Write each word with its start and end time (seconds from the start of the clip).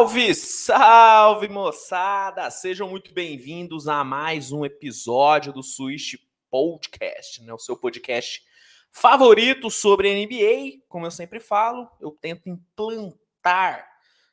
Salve, 0.00 0.34
salve 0.34 1.48
moçada! 1.50 2.50
Sejam 2.50 2.88
muito 2.88 3.12
bem-vindos 3.12 3.86
a 3.86 4.02
mais 4.02 4.50
um 4.50 4.64
episódio 4.64 5.52
do 5.52 5.62
Switch 5.62 6.14
Podcast, 6.50 7.42
né? 7.42 7.52
o 7.52 7.58
seu 7.58 7.76
podcast 7.76 8.42
favorito 8.90 9.70
sobre 9.70 10.14
NBA. 10.24 10.82
Como 10.88 11.04
eu 11.04 11.10
sempre 11.10 11.38
falo, 11.38 11.86
eu 12.00 12.12
tento 12.12 12.48
implantar 12.48 13.86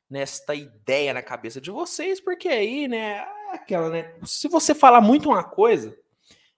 nesta 0.10 0.56
ideia 0.56 1.14
na 1.14 1.22
cabeça 1.22 1.60
de 1.60 1.70
vocês, 1.70 2.22
porque 2.22 2.48
aí, 2.48 2.88
né, 2.88 3.28
aquela, 3.52 3.90
né, 3.90 4.16
se 4.24 4.48
você 4.48 4.74
falar 4.74 5.02
muito 5.02 5.28
uma 5.28 5.44
coisa, 5.44 6.00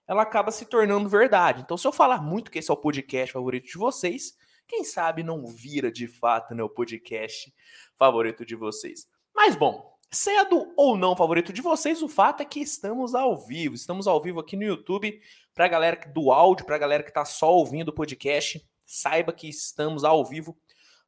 ela 0.06 0.22
acaba 0.22 0.52
se 0.52 0.64
tornando 0.66 1.08
verdade. 1.08 1.62
Então, 1.62 1.76
se 1.76 1.84
eu 1.84 1.90
falar 1.90 2.22
muito 2.22 2.48
que 2.48 2.60
esse 2.60 2.70
é 2.70 2.74
o 2.74 2.76
podcast 2.76 3.32
favorito 3.32 3.66
de 3.66 3.76
vocês, 3.76 4.36
quem 4.70 4.84
sabe 4.84 5.24
não 5.24 5.44
vira 5.44 5.90
de 5.90 6.06
fato 6.06 6.54
né, 6.54 6.62
o 6.62 6.68
podcast 6.68 7.52
favorito 7.96 8.46
de 8.46 8.54
vocês. 8.54 9.08
Mas 9.34 9.56
bom, 9.56 9.98
sendo 10.12 10.72
ou 10.76 10.96
não 10.96 11.16
favorito 11.16 11.52
de 11.52 11.60
vocês, 11.60 12.00
o 12.04 12.08
fato 12.08 12.40
é 12.40 12.44
que 12.44 12.60
estamos 12.60 13.12
ao 13.12 13.36
vivo. 13.36 13.74
Estamos 13.74 14.06
ao 14.06 14.22
vivo 14.22 14.38
aqui 14.38 14.56
no 14.56 14.62
YouTube 14.62 15.20
para 15.52 15.64
a 15.64 15.68
galera 15.68 16.00
do 16.14 16.30
áudio, 16.30 16.64
para 16.64 16.76
a 16.76 16.78
galera 16.78 17.02
que 17.02 17.10
está 17.10 17.24
só 17.24 17.52
ouvindo 17.52 17.88
o 17.88 17.92
podcast. 17.92 18.64
Saiba 18.86 19.32
que 19.32 19.48
estamos 19.48 20.04
ao 20.04 20.24
vivo 20.24 20.56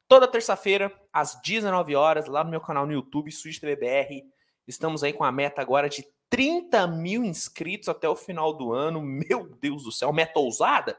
toda 0.09 0.27
terça-feira 0.27 0.93
às 1.13 1.41
19 1.41 1.95
horas 1.95 2.27
lá 2.27 2.43
no 2.43 2.51
meu 2.51 2.59
canal 2.59 2.85
no 2.85 2.91
YouTube, 2.91 3.31
Switch 3.31 3.61
TVBR. 3.61 4.25
Estamos 4.67 5.05
aí 5.05 5.13
com 5.13 5.23
a 5.23 5.31
meta 5.31 5.61
agora 5.61 5.87
de 5.87 6.05
30 6.29 6.85
mil 6.87 7.23
inscritos 7.23 7.87
até 7.87 8.09
o 8.09 8.15
final 8.15 8.53
do 8.53 8.73
ano. 8.73 9.01
Meu 9.01 9.47
Deus 9.61 9.83
do 9.83 9.91
céu, 9.91 10.11
meta 10.11 10.37
ousada? 10.37 10.97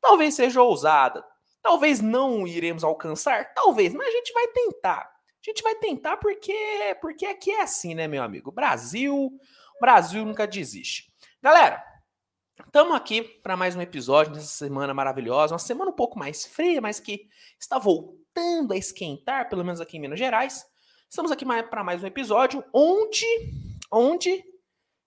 Talvez 0.00 0.34
seja 0.34 0.62
ousada, 0.62 1.22
Talvez 1.66 2.00
não 2.00 2.46
iremos 2.46 2.84
alcançar, 2.84 3.52
talvez, 3.52 3.92
mas 3.92 4.06
a 4.06 4.10
gente 4.12 4.32
vai 4.32 4.46
tentar. 4.46 5.00
A 5.00 5.50
gente 5.50 5.64
vai 5.64 5.74
tentar 5.74 6.16
porque 6.16 6.54
porque 7.00 7.26
aqui 7.26 7.50
é 7.50 7.62
assim, 7.62 7.92
né, 7.92 8.06
meu 8.06 8.22
amigo? 8.22 8.52
Brasil, 8.52 9.32
Brasil 9.80 10.24
nunca 10.24 10.46
desiste. 10.46 11.12
Galera, 11.42 11.82
estamos 12.64 12.94
aqui 12.94 13.20
para 13.20 13.56
mais 13.56 13.74
um 13.74 13.80
episódio 13.80 14.32
nessa 14.32 14.46
semana 14.46 14.94
maravilhosa, 14.94 15.54
uma 15.54 15.58
semana 15.58 15.90
um 15.90 15.94
pouco 15.94 16.16
mais 16.16 16.46
fria, 16.46 16.80
mas 16.80 17.00
que 17.00 17.26
está 17.58 17.80
voltando 17.80 18.72
a 18.72 18.76
esquentar, 18.76 19.48
pelo 19.48 19.64
menos 19.64 19.80
aqui 19.80 19.96
em 19.96 20.00
Minas 20.00 20.20
Gerais. 20.20 20.64
Estamos 21.10 21.32
aqui 21.32 21.44
para 21.68 21.82
mais 21.82 22.00
um 22.00 22.06
episódio 22.06 22.64
onde 22.72 23.26
onde 23.90 24.40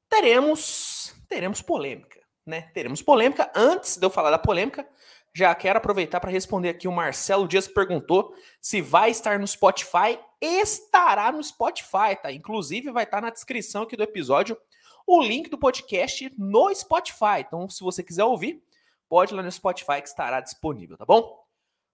teremos 0.10 1.16
teremos 1.30 1.62
polêmica, 1.62 2.20
né? 2.46 2.64
Teremos 2.74 3.02
polêmica. 3.02 3.50
Antes 3.56 3.96
de 3.96 4.06
eu 4.06 4.10
falar 4.10 4.30
da 4.30 4.38
polêmica, 4.38 4.86
já 5.34 5.54
quero 5.54 5.78
aproveitar 5.78 6.20
para 6.20 6.32
responder 6.32 6.70
aqui 6.70 6.88
o 6.88 6.92
Marcelo 6.92 7.48
Dias 7.48 7.68
perguntou 7.68 8.34
se 8.62 8.82
vai 8.82 9.12
estar 9.12 9.40
no 9.40 9.48
Spotify. 9.48 10.20
Estará 10.42 11.32
no 11.32 11.44
Spotify, 11.44 12.16
tá? 12.22 12.32
Inclusive 12.32 12.92
vai 12.92 13.04
estar 13.04 13.22
na 13.22 13.30
descrição 13.30 13.84
aqui 13.84 13.96
do 13.96 14.04
episódio 14.04 14.58
o 15.06 15.24
link 15.24 15.50
do 15.50 15.58
podcast 15.58 16.32
no 16.38 16.74
Spotify. 16.74 17.40
Então, 17.40 17.68
se 17.68 17.84
você 17.84 18.04
quiser 18.04 18.24
ouvir, 18.24 18.64
pode 19.08 19.34
ir 19.34 19.36
lá 19.36 19.42
no 19.42 19.52
Spotify 19.52 20.02
que 20.02 20.08
estará 20.08 20.40
disponível, 20.40 20.96
tá 20.98 21.06
bom? 21.06 21.40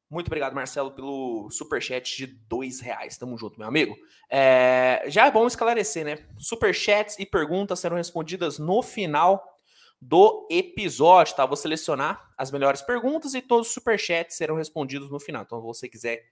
Muito 0.09 0.27
obrigado, 0.27 0.53
Marcelo, 0.53 0.91
pelo 0.91 1.49
superchat 1.49 2.15
de 2.17 2.27
dois 2.27 2.79
reais. 2.79 3.17
Tamo 3.17 3.37
junto, 3.37 3.57
meu 3.57 3.67
amigo. 3.67 3.95
É, 4.29 5.03
já 5.07 5.25
é 5.25 5.31
bom 5.31 5.47
esclarecer, 5.47 6.05
né? 6.05 6.19
Superchats 6.37 7.17
e 7.17 7.25
perguntas 7.25 7.79
serão 7.79 7.97
respondidas 7.97 8.59
no 8.59 8.83
final 8.83 9.54
do 10.01 10.47
episódio, 10.51 11.35
tá? 11.35 11.45
Vou 11.45 11.55
selecionar 11.55 12.31
as 12.37 12.51
melhores 12.51 12.81
perguntas 12.81 13.33
e 13.33 13.41
todos 13.41 13.67
os 13.67 13.73
superchats 13.73 14.37
serão 14.37 14.55
respondidos 14.55 15.09
no 15.09 15.19
final. 15.19 15.43
Então, 15.43 15.59
se 15.59 15.65
você 15.65 15.89
quiser 15.89 16.23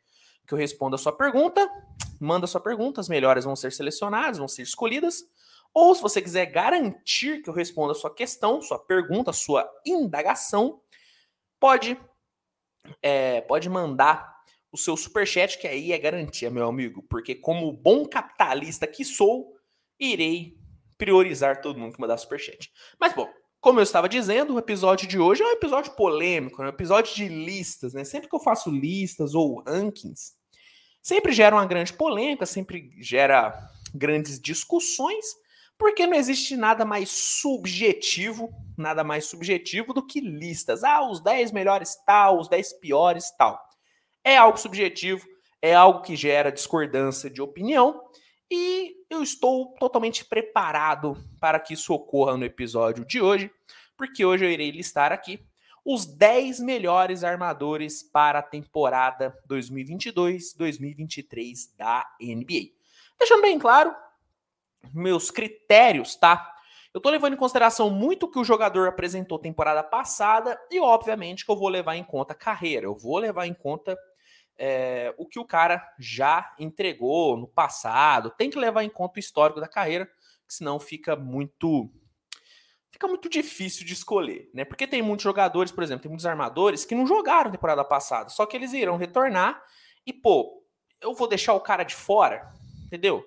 que 0.45 0.53
eu 0.53 0.57
responda 0.57 0.95
a 0.95 0.99
sua 0.99 1.11
pergunta, 1.11 1.67
manda 2.19 2.45
a 2.45 2.47
sua 2.47 2.61
pergunta, 2.61 2.99
as 2.99 3.09
melhores 3.09 3.45
vão 3.45 3.55
ser 3.55 3.71
selecionadas, 3.71 4.37
vão 4.37 4.47
ser 4.47 4.61
escolhidas. 4.61 5.23
Ou 5.73 5.95
se 5.95 6.01
você 6.01 6.21
quiser 6.21 6.45
garantir 6.47 7.41
que 7.41 7.49
eu 7.49 7.53
responda 7.53 7.93
a 7.93 7.95
sua 7.95 8.13
questão, 8.13 8.61
sua 8.61 8.77
pergunta, 8.77 9.33
sua 9.33 9.67
indagação, 9.85 10.81
pode, 11.59 11.97
é, 13.01 13.41
pode 13.41 13.69
mandar 13.69 14.33
o 14.71 14.77
seu 14.77 14.97
superchat, 14.97 15.57
que 15.57 15.67
aí 15.67 15.91
é 15.91 15.97
garantia, 15.97 16.49
meu 16.49 16.67
amigo, 16.67 17.03
porque 17.03 17.33
como 17.33 17.71
bom 17.71 18.05
capitalista 18.05 18.85
que 18.85 19.05
sou, 19.05 19.55
irei 19.99 20.57
priorizar 20.97 21.61
todo 21.61 21.79
mundo 21.79 21.93
que 21.93 22.01
mandar 22.01 22.17
superchat. 22.17 22.71
Mas 22.99 23.13
bom, 23.13 23.31
como 23.63 23.79
eu 23.79 23.83
estava 23.83 24.09
dizendo, 24.09 24.55
o 24.55 24.59
episódio 24.59 25.07
de 25.07 25.17
hoje 25.17 25.41
é 25.41 25.45
um 25.45 25.51
episódio 25.51 25.93
polêmico, 25.93 26.61
é 26.61 26.65
um 26.65 26.69
episódio 26.69 27.15
de 27.15 27.29
listas, 27.29 27.93
né? 27.93 28.03
Sempre 28.03 28.27
que 28.27 28.35
eu 28.35 28.39
faço 28.41 28.69
listas 28.69 29.33
ou 29.33 29.63
rankings, 29.65 30.33
sempre 31.01 31.31
gera 31.31 31.55
uma 31.55 31.65
grande 31.65 31.93
polêmica, 31.93 32.45
sempre 32.45 32.91
gera 32.99 33.57
grandes 33.95 34.37
discussões, 34.37 35.25
porque 35.77 36.05
não 36.05 36.17
existe 36.17 36.57
nada 36.57 36.83
mais 36.83 37.09
subjetivo, 37.09 38.49
nada 38.77 39.01
mais 39.01 39.27
subjetivo 39.27 39.93
do 39.93 40.05
que 40.05 40.19
listas. 40.19 40.83
Ah, 40.83 41.09
os 41.09 41.21
10 41.21 41.53
melhores 41.53 41.95
tal, 42.05 42.41
os 42.41 42.49
10 42.49 42.73
piores 42.81 43.31
tal. 43.37 43.57
É 44.25 44.35
algo 44.35 44.57
subjetivo, 44.57 45.25
é 45.61 45.73
algo 45.73 46.01
que 46.01 46.17
gera 46.17 46.51
discordância 46.51 47.29
de 47.29 47.41
opinião, 47.41 48.01
e 48.49 48.95
eu 49.09 49.21
estou 49.23 49.73
totalmente 49.79 50.25
preparado 50.25 51.17
para 51.39 51.59
que 51.59 51.73
isso 51.73 51.93
ocorra 51.93 52.37
no 52.37 52.45
episódio 52.45 53.05
de 53.05 53.21
hoje, 53.21 53.51
porque 53.97 54.25
hoje 54.25 54.45
eu 54.45 54.49
irei 54.49 54.71
listar 54.71 55.11
aqui 55.11 55.45
os 55.85 56.05
10 56.05 56.61
melhores 56.61 57.23
armadores 57.23 58.03
para 58.03 58.39
a 58.39 58.43
temporada 58.43 59.37
2022-2023 59.49 61.75
da 61.77 62.07
NBA. 62.21 62.71
Deixando 63.19 63.41
bem 63.41 63.59
claro, 63.59 63.93
meus 64.93 65.29
critérios, 65.29 66.15
tá? 66.15 66.53
Eu 66.93 67.01
tô 67.01 67.09
levando 67.09 67.33
em 67.33 67.37
consideração 67.37 67.89
muito 67.89 68.27
o 68.27 68.29
que 68.29 68.37
o 68.37 68.43
jogador 68.43 68.87
apresentou 68.87 69.39
temporada 69.39 69.81
passada 69.83 70.59
e, 70.69 70.79
obviamente, 70.79 71.43
que 71.43 71.51
eu 71.51 71.55
vou 71.55 71.67
levar 71.67 71.95
em 71.95 72.03
conta 72.03 72.33
a 72.33 72.35
carreira. 72.35 72.85
Eu 72.85 72.95
vou 72.95 73.17
levar 73.17 73.47
em 73.47 73.53
conta 73.53 73.97
é, 74.57 75.13
o 75.17 75.25
que 75.27 75.39
o 75.39 75.45
cara 75.45 75.83
já 75.99 76.53
entregou 76.59 77.37
no 77.37 77.47
passado. 77.47 78.31
Tem 78.31 78.49
que 78.49 78.59
levar 78.59 78.83
em 78.83 78.89
conta 78.89 79.17
o 79.17 79.19
histórico 79.19 79.59
da 79.59 79.67
carreira, 79.67 80.09
senão 80.47 80.79
fica 80.79 81.15
muito 81.15 81.89
fica 82.91 83.07
muito 83.07 83.27
difícil 83.27 83.85
de 83.85 83.93
escolher, 83.93 84.51
né? 84.53 84.63
Porque 84.63 84.85
tem 84.85 85.01
muitos 85.01 85.23
jogadores, 85.23 85.71
por 85.71 85.83
exemplo, 85.83 86.03
tem 86.03 86.09
muitos 86.09 86.27
armadores 86.27 86.85
que 86.85 86.93
não 86.93 87.07
jogaram 87.07 87.49
temporada 87.49 87.83
passada, 87.83 88.29
só 88.29 88.45
que 88.45 88.55
eles 88.55 88.71
irão 88.71 88.97
retornar 88.97 89.63
e 90.05 90.13
pô, 90.13 90.63
eu 91.01 91.15
vou 91.15 91.27
deixar 91.27 91.53
o 91.53 91.59
cara 91.59 91.83
de 91.83 91.95
fora, 91.95 92.53
entendeu? 92.85 93.25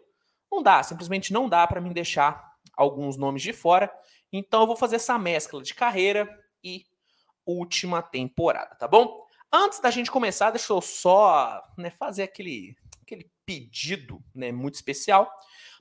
Não 0.51 0.63
dá, 0.63 0.83
simplesmente 0.85 1.33
não 1.33 1.49
dá 1.49 1.67
para 1.67 1.81
mim 1.81 1.93
deixar 1.93 2.55
alguns 2.77 3.17
nomes 3.17 3.43
de 3.43 3.53
fora. 3.53 3.93
Então 4.33 4.61
eu 4.61 4.67
vou 4.69 4.77
fazer 4.77 4.97
essa 4.97 5.19
mescla 5.19 5.61
de 5.61 5.75
carreira 5.75 6.29
e 6.63 6.85
última 7.45 8.03
temporada, 8.03 8.77
tá 8.77 8.87
bom? 8.87 9.26
Antes 9.59 9.81
da 9.81 9.91
gente 9.91 10.11
começar, 10.11 10.50
deixa 10.50 10.71
eu 10.71 10.83
só 10.83 11.62
né, 11.78 11.89
fazer 11.89 12.25
aquele, 12.25 12.77
aquele 13.00 13.31
pedido 13.47 14.22
né, 14.34 14.53
muito 14.53 14.75
especial. 14.75 15.33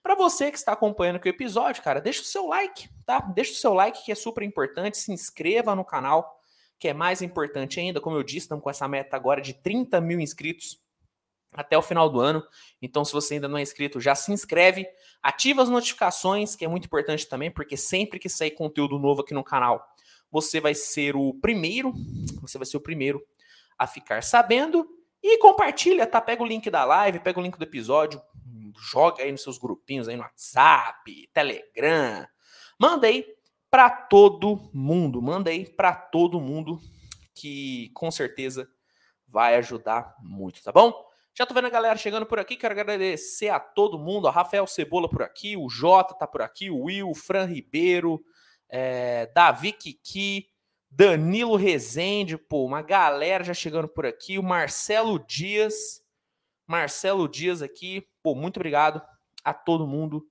Para 0.02 0.16
você 0.16 0.50
que 0.50 0.58
está 0.58 0.72
acompanhando 0.72 1.18
aqui 1.18 1.28
o 1.28 1.30
episódio, 1.30 1.84
cara, 1.84 2.00
deixa 2.00 2.22
o 2.22 2.26
seu 2.26 2.48
like, 2.48 2.88
tá? 3.06 3.20
Deixa 3.20 3.52
o 3.52 3.56
seu 3.56 3.74
like 3.74 4.06
que 4.06 4.14
é 4.14 4.16
super 4.16 4.46
importante. 4.46 4.98
Se 4.98 5.12
inscreva 5.12 5.76
no 5.76 5.84
canal, 5.84 6.40
que 6.80 6.88
é 6.88 6.94
mais 6.94 7.22
importante 7.22 7.78
ainda. 7.78 8.00
Como 8.00 8.16
eu 8.16 8.24
disse, 8.24 8.46
estamos 8.46 8.64
com 8.64 8.70
essa 8.70 8.88
meta 8.88 9.18
agora 9.18 9.42
de 9.42 9.54
30 9.54 10.00
mil 10.00 10.22
inscritos 10.22 10.82
até 11.52 11.78
o 11.78 11.82
final 11.82 12.10
do 12.10 12.22
ano. 12.22 12.42
Então, 12.82 13.04
se 13.04 13.12
você 13.12 13.34
ainda 13.34 13.50
não 13.50 13.58
é 13.58 13.62
inscrito, 13.62 14.00
já 14.00 14.16
se 14.16 14.32
inscreve, 14.32 14.88
ativa 15.22 15.62
as 15.62 15.70
notificações, 15.70 16.56
que 16.56 16.64
é 16.64 16.68
muito 16.70 16.86
importante 16.86 17.28
também, 17.28 17.52
porque 17.52 17.76
sempre 17.76 18.20
que 18.20 18.30
sair 18.30 18.52
conteúdo 18.52 18.98
novo 18.98 19.20
aqui 19.20 19.34
no 19.34 19.44
canal, 19.44 19.86
você 20.32 20.62
vai 20.62 20.74
ser 20.74 21.18
o 21.18 21.34
primeiro, 21.34 21.92
você 22.42 22.58
vai 22.58 22.66
ser 22.66 22.78
o 22.78 22.82
primeiro 22.82 23.22
a 23.78 23.88
ficar 23.88 24.24
sabendo. 24.24 24.88
E 25.22 25.38
compartilha, 25.40 26.06
tá? 26.06 26.22
Pega 26.22 26.44
o 26.44 26.46
link 26.46 26.70
da 26.70 26.86
live, 26.86 27.20
pega 27.20 27.40
o 27.40 27.44
link 27.44 27.58
do 27.58 27.64
episódio, 27.64 28.22
joga 28.78 29.24
aí 29.24 29.32
nos 29.32 29.42
seus 29.42 29.58
grupinhos 29.58 30.08
aí 30.08 30.16
no 30.16 30.22
WhatsApp, 30.22 31.30
Telegram. 31.34 32.28
Manda 32.80 33.08
aí 33.08 33.26
para 33.70 33.90
todo 33.90 34.70
mundo, 34.74 35.22
manda 35.22 35.50
aí 35.50 35.66
para 35.66 35.96
todo 35.96 36.40
mundo 36.40 36.80
que 37.34 37.90
com 37.94 38.10
certeza 38.12 38.70
vai 39.28 39.56
ajudar 39.56 40.16
muito, 40.22 40.64
tá 40.64 40.72
bom? 40.72 40.94
Já 41.34 41.46
tô 41.46 41.54
vendo 41.54 41.68
a 41.68 41.70
galera 41.70 41.98
chegando 41.98 42.26
por 42.26 42.40
aqui, 42.40 42.56
quero 42.56 42.74
agradecer 42.74 43.50
a 43.50 43.60
todo 43.60 44.00
mundo, 44.00 44.28
a 44.28 44.32
Rafael 44.32 44.66
Cebola 44.66 45.10
por 45.10 45.22
aqui, 45.22 45.58
o 45.58 45.68
Jota 45.70 46.14
tá 46.14 46.26
por 46.26 46.42
aqui, 46.42 46.70
o 46.70 46.84
Will, 46.84 47.10
o 47.10 47.16
Fran 47.16 47.46
Ribeiro, 47.46 48.24
é, 48.70 49.30
Davi 49.36 49.74
Kiki, 49.74 50.48
Danilo 50.98 51.58
Rezende, 51.58 52.38
pô, 52.38 52.64
uma 52.64 52.82
galera 52.82 53.44
já 53.44 53.54
chegando 53.54 53.86
por 53.86 54.06
aqui. 54.06 54.40
O 54.40 54.44
Marcelo 54.44 55.20
Dias. 55.20 56.02
Marcelo 56.66 57.28
Dias 57.28 57.62
aqui. 57.62 58.08
Pô, 58.24 58.34
muito 58.34 58.56
obrigado 58.56 59.02
a 59.44 59.54
todo 59.54 59.86
mundo 59.86 60.26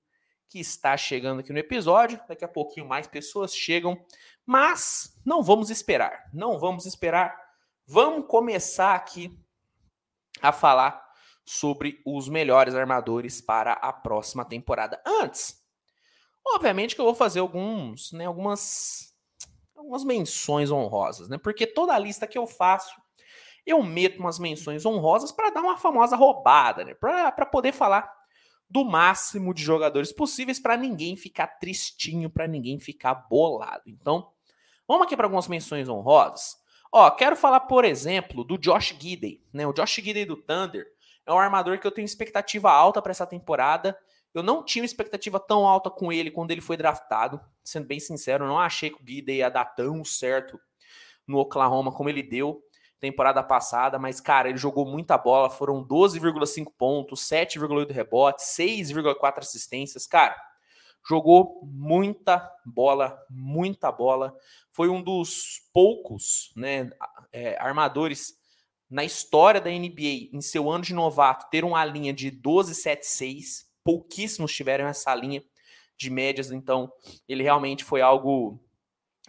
que 0.49 0.59
está 0.59 0.97
chegando 0.97 1.41
aqui 1.41 1.53
no 1.53 1.59
episódio. 1.59 2.19
Daqui 2.27 2.43
a 2.43 2.47
pouquinho 2.47 2.87
mais 2.87 3.05
pessoas 3.05 3.55
chegam. 3.55 3.95
Mas 4.43 5.15
não 5.23 5.43
vamos 5.43 5.69
esperar. 5.69 6.31
Não 6.33 6.57
vamos 6.57 6.87
esperar. 6.87 7.39
Vamos 7.85 8.25
começar 8.27 8.95
aqui 8.95 9.39
a 10.41 10.51
falar 10.51 10.99
sobre 11.45 12.01
os 12.03 12.27
melhores 12.27 12.73
armadores 12.73 13.39
para 13.39 13.73
a 13.73 13.93
próxima 13.93 14.43
temporada. 14.43 14.99
Antes, 15.05 15.63
obviamente 16.43 16.95
que 16.95 17.01
eu 17.01 17.05
vou 17.05 17.13
fazer 17.13 17.39
alguns, 17.39 18.11
né, 18.11 18.25
algumas 18.25 19.14
algumas 19.85 20.03
menções 20.03 20.71
honrosas, 20.71 21.29
né? 21.29 21.37
Porque 21.37 21.65
toda 21.65 21.97
lista 21.97 22.27
que 22.27 22.37
eu 22.37 22.47
faço, 22.47 22.95
eu 23.65 23.81
meto 23.81 24.19
umas 24.19 24.39
menções 24.39 24.85
honrosas 24.85 25.31
para 25.31 25.49
dar 25.49 25.61
uma 25.61 25.77
famosa 25.77 26.15
roubada, 26.15 26.83
né? 26.83 26.93
Para 26.93 27.45
poder 27.45 27.71
falar 27.71 28.11
do 28.69 28.83
máximo 28.83 29.53
de 29.53 29.63
jogadores 29.63 30.11
possíveis 30.11 30.59
para 30.59 30.75
ninguém 30.75 31.15
ficar 31.15 31.47
tristinho, 31.47 32.29
para 32.29 32.47
ninguém 32.47 32.79
ficar 32.79 33.13
bolado. 33.29 33.83
Então, 33.87 34.31
vamos 34.87 35.05
aqui 35.05 35.15
para 35.15 35.27
algumas 35.27 35.47
menções 35.47 35.87
honrosas. 35.87 36.57
Ó, 36.91 37.09
quero 37.11 37.35
falar, 37.35 37.61
por 37.61 37.85
exemplo, 37.85 38.43
do 38.43 38.57
Josh 38.57 38.95
Gidey, 38.99 39.43
né? 39.53 39.67
O 39.67 39.73
Josh 39.73 39.95
Gidey 39.95 40.25
do 40.25 40.37
Thunder 40.37 40.85
é 41.25 41.33
um 41.33 41.39
armador 41.39 41.79
que 41.79 41.85
eu 41.85 41.91
tenho 41.91 42.05
expectativa 42.05 42.71
alta 42.71 43.01
para 43.01 43.11
essa 43.11 43.25
temporada. 43.25 43.97
Eu 44.35 44.43
não 44.43 44.63
tinha 44.63 44.83
expectativa 44.83 45.39
tão 45.39 45.65
alta 45.65 45.89
com 45.89 46.11
ele 46.11 46.29
quando 46.29 46.51
ele 46.51 46.61
foi 46.61 46.77
draftado. 46.77 47.39
Sendo 47.63 47.87
bem 47.87 47.99
sincero, 47.99 48.43
eu 48.43 48.49
não 48.49 48.59
achei 48.59 48.89
que 48.89 49.01
o 49.01 49.05
Gidey 49.05 49.37
ia 49.37 49.49
dar 49.49 49.65
tão 49.65 50.03
certo 50.03 50.59
no 51.25 51.39
Oklahoma 51.39 51.91
como 51.91 52.09
ele 52.09 52.21
deu 52.21 52.61
temporada 52.99 53.43
passada, 53.43 53.99
mas 53.99 54.19
cara, 54.19 54.49
ele 54.49 54.57
jogou 54.57 54.85
muita 54.85 55.17
bola, 55.17 55.49
foram 55.49 55.85
12,5 55.85 56.71
pontos, 56.77 57.21
7,8 57.21 57.91
rebotes, 57.91 58.45
6,4 58.57 59.39
assistências, 59.39 60.07
cara. 60.07 60.35
Jogou 61.07 61.61
muita 61.63 62.51
bola, 62.65 63.19
muita 63.29 63.91
bola. 63.91 64.35
Foi 64.71 64.89
um 64.89 65.03
dos 65.03 65.61
poucos, 65.71 66.51
né, 66.55 66.89
é, 67.31 67.55
armadores 67.61 68.33
na 68.89 69.03
história 69.03 69.61
da 69.61 69.69
NBA, 69.69 70.29
em 70.33 70.41
seu 70.41 70.69
ano 70.69 70.83
de 70.83 70.93
novato, 70.93 71.47
ter 71.51 71.63
uma 71.63 71.83
linha 71.85 72.11
de 72.11 72.31
12,76. 72.31 73.64
Pouquíssimos 73.85 74.53
tiveram 74.53 74.85
essa 74.87 75.15
linha 75.15 75.41
de 75.97 76.09
médias, 76.09 76.51
então 76.51 76.91
ele 77.29 77.43
realmente 77.43 77.85
foi 77.85 78.01
algo 78.01 78.59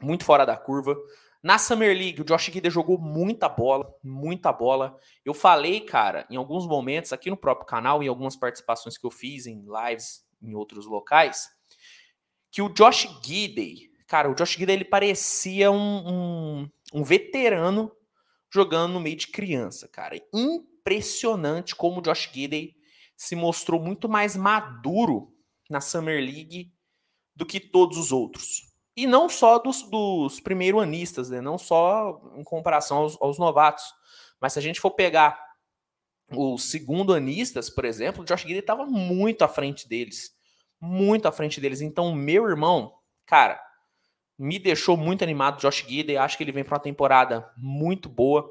muito 0.03 0.25
fora 0.25 0.45
da 0.45 0.57
curva. 0.57 0.97
Na 1.43 1.59
Summer 1.59 1.97
League, 1.97 2.21
o 2.21 2.25
Josh 2.25 2.47
Giddey 2.47 2.71
jogou 2.71 2.99
muita 2.99 3.49
bola, 3.49 3.95
muita 4.03 4.53
bola. 4.53 4.99
Eu 5.25 5.33
falei, 5.33 5.81
cara, 5.81 6.27
em 6.29 6.37
alguns 6.37 6.67
momentos 6.67 7.13
aqui 7.13 7.31
no 7.31 7.37
próprio 7.37 7.67
canal, 7.67 8.03
em 8.03 8.09
algumas 8.09 8.35
participações 8.35 8.99
que 8.99 9.07
eu 9.07 9.11
fiz 9.13 9.47
em 9.47 9.65
lives 9.65 10.27
em 10.43 10.55
outros 10.55 10.87
locais, 10.87 11.49
que 12.51 12.61
o 12.61 12.69
Josh 12.71 13.09
Giddey, 13.23 13.93
cara, 14.09 14.31
o 14.31 14.35
Josh 14.35 14.55
Giddey 14.55 14.75
ele 14.75 14.85
parecia 14.85 15.71
um, 15.71 16.09
um, 16.09 16.71
um 16.95 17.05
veterano 17.05 17.93
jogando 18.51 18.95
no 18.95 19.01
meio 19.01 19.17
de 19.17 19.29
criança, 19.29 19.87
cara. 19.87 20.21
Impressionante 20.35 21.77
como 21.77 21.99
o 21.99 22.03
Josh 22.03 22.31
Gidey 22.33 22.75
se 23.17 23.35
mostrou 23.35 23.81
muito 23.81 24.09
mais 24.09 24.37
maduro 24.37 25.33
na 25.71 25.81
Summer 25.81 26.21
League 26.21 26.73
do 27.35 27.47
que 27.47 27.59
todos 27.59 27.97
os 27.99 28.13
outros. 28.13 28.75
E 28.97 29.07
não 29.07 29.29
só 29.29 29.59
dos, 29.59 29.83
dos 29.83 30.41
primeiro-anistas, 30.41 31.29
né? 31.29 31.41
não 31.41 31.59
só 31.59 32.21
em 32.35 32.43
comparação 32.43 32.99
aos, 32.99 33.21
aos, 33.21 33.39
novatos. 33.39 33.85
Mas 34.41 34.55
se 34.55 34.59
a 34.59 34.63
gente 34.63 34.81
for 34.81 34.91
pegar 34.91 35.39
os 36.31 36.71
segundo-anistas, 36.71 37.69
por 37.69 37.85
exemplo, 37.85 38.23
o 38.23 38.25
Josh 38.25 38.43
Gidey 38.43 38.59
estava 38.59 38.87
muito 38.87 39.43
à 39.43 39.49
frente 39.49 39.87
deles. 39.87 40.35
Muito 40.81 41.27
à 41.27 41.33
frente 41.33 41.61
deles. 41.61 41.83
Então, 41.83 42.15
meu 42.15 42.49
irmão, 42.49 42.95
cara, 43.27 43.61
me 44.39 44.59
deixou 44.59 44.97
muito 44.97 45.23
animado 45.23 45.61
Josh 45.61 45.85
Gidey. 45.87 46.17
Acho 46.17 46.39
que 46.39 46.45
ele 46.45 46.53
vem 46.53 46.65
para 46.65 46.75
uma 46.75 46.83
temporada 46.83 47.53
muito 47.57 48.09
boa. 48.09 48.51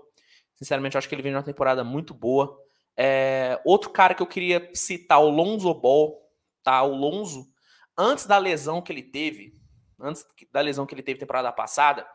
Sinceramente, 0.53 0.97
acho 0.97 1.09
que 1.09 1.15
ele 1.15 1.23
vem 1.23 1.31
para 1.31 1.39
uma 1.39 1.45
temporada 1.45 1.83
muito 1.83 2.13
boa. 2.13 2.55
É, 2.97 3.61
outro 3.65 3.89
cara 3.89 4.13
que 4.13 4.21
eu 4.21 4.27
queria 4.27 4.69
citar, 4.73 5.19
o 5.19 5.29
Lonzo 5.29 5.73
Ball, 5.73 6.17
tá? 6.63 6.81
O 6.83 6.95
Lonzo, 6.95 7.45
antes 7.97 8.25
da 8.25 8.37
lesão 8.37 8.81
que 8.81 8.91
ele 8.91 9.03
teve, 9.03 9.53
antes 9.99 10.25
da 10.51 10.61
lesão 10.61 10.85
que 10.85 10.93
ele 10.93 11.03
teve 11.03 11.19
temporada 11.19 11.51
passada, 11.51 12.07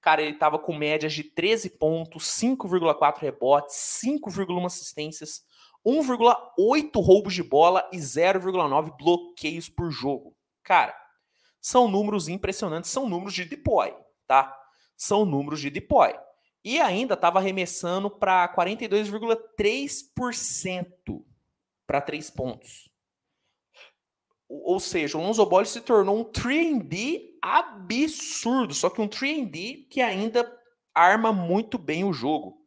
cara, 0.00 0.22
ele 0.22 0.34
tava 0.34 0.58
com 0.58 0.74
médias 0.74 1.12
de 1.12 1.24
13 1.24 1.70
pontos, 1.70 2.24
5,4 2.24 3.18
rebotes, 3.18 4.00
5,1 4.04 4.66
assistências, 4.66 5.42
1,8 5.84 7.00
roubos 7.00 7.34
de 7.34 7.42
bola 7.42 7.88
e 7.92 7.96
0,9 7.96 8.96
bloqueios 8.96 9.68
por 9.68 9.90
jogo. 9.90 10.36
Cara, 10.62 10.94
são 11.60 11.88
números 11.88 12.28
impressionantes, 12.28 12.90
são 12.90 13.08
números 13.08 13.34
de 13.34 13.44
deploy, 13.44 13.94
tá? 14.26 14.54
São 14.96 15.24
números 15.24 15.60
de 15.60 15.70
deploy. 15.70 16.12
E 16.64 16.80
ainda 16.80 17.14
estava 17.14 17.38
arremessando 17.38 18.10
para 18.10 18.52
42,3% 18.54 21.24
para 21.86 22.00
três 22.00 22.30
pontos. 22.30 22.88
Ou 24.48 24.80
seja, 24.80 25.18
o 25.18 25.20
Lonzo 25.20 25.44
Ball 25.44 25.64
se 25.64 25.80
tornou 25.80 26.18
um 26.18 26.24
3D 26.24 27.36
absurdo, 27.42 28.74
só 28.74 28.88
que 28.88 29.00
um 29.00 29.08
3D 29.08 29.86
que 29.88 30.00
ainda 30.00 30.50
arma 30.94 31.32
muito 31.32 31.78
bem 31.78 32.04
o 32.04 32.12
jogo. 32.12 32.58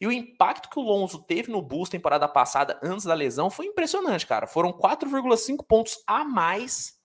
E 0.00 0.06
o 0.06 0.12
impacto 0.12 0.68
que 0.68 0.78
o 0.78 0.82
Lonzo 0.82 1.24
teve 1.24 1.50
no 1.50 1.62
Bulls 1.62 1.88
temporada 1.88 2.28
passada, 2.28 2.78
antes 2.82 3.04
da 3.04 3.14
lesão, 3.14 3.50
foi 3.50 3.66
impressionante, 3.66 4.26
cara. 4.26 4.46
Foram 4.46 4.72
4,5 4.72 5.64
pontos 5.66 6.02
a 6.06 6.24
mais 6.24 6.98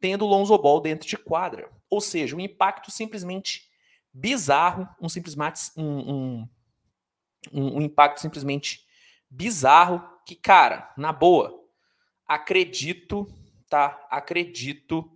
tendo 0.00 0.24
o 0.24 0.28
Lonzo 0.28 0.56
Ball 0.58 0.80
dentro 0.80 1.08
de 1.08 1.16
quadra. 1.16 1.70
Ou 1.88 2.00
seja, 2.00 2.36
um 2.36 2.40
impacto 2.40 2.90
simplesmente 2.90 3.63
bizarro, 4.14 4.88
um, 5.00 5.08
simplesmente, 5.08 5.72
um, 5.76 6.12
um, 6.12 6.48
um, 7.52 7.78
um 7.78 7.82
impacto 7.82 8.20
simplesmente 8.20 8.86
bizarro 9.28 10.00
que, 10.24 10.36
cara, 10.36 10.92
na 10.96 11.12
boa, 11.12 11.52
acredito, 12.24 13.26
tá? 13.68 14.06
Acredito 14.08 15.10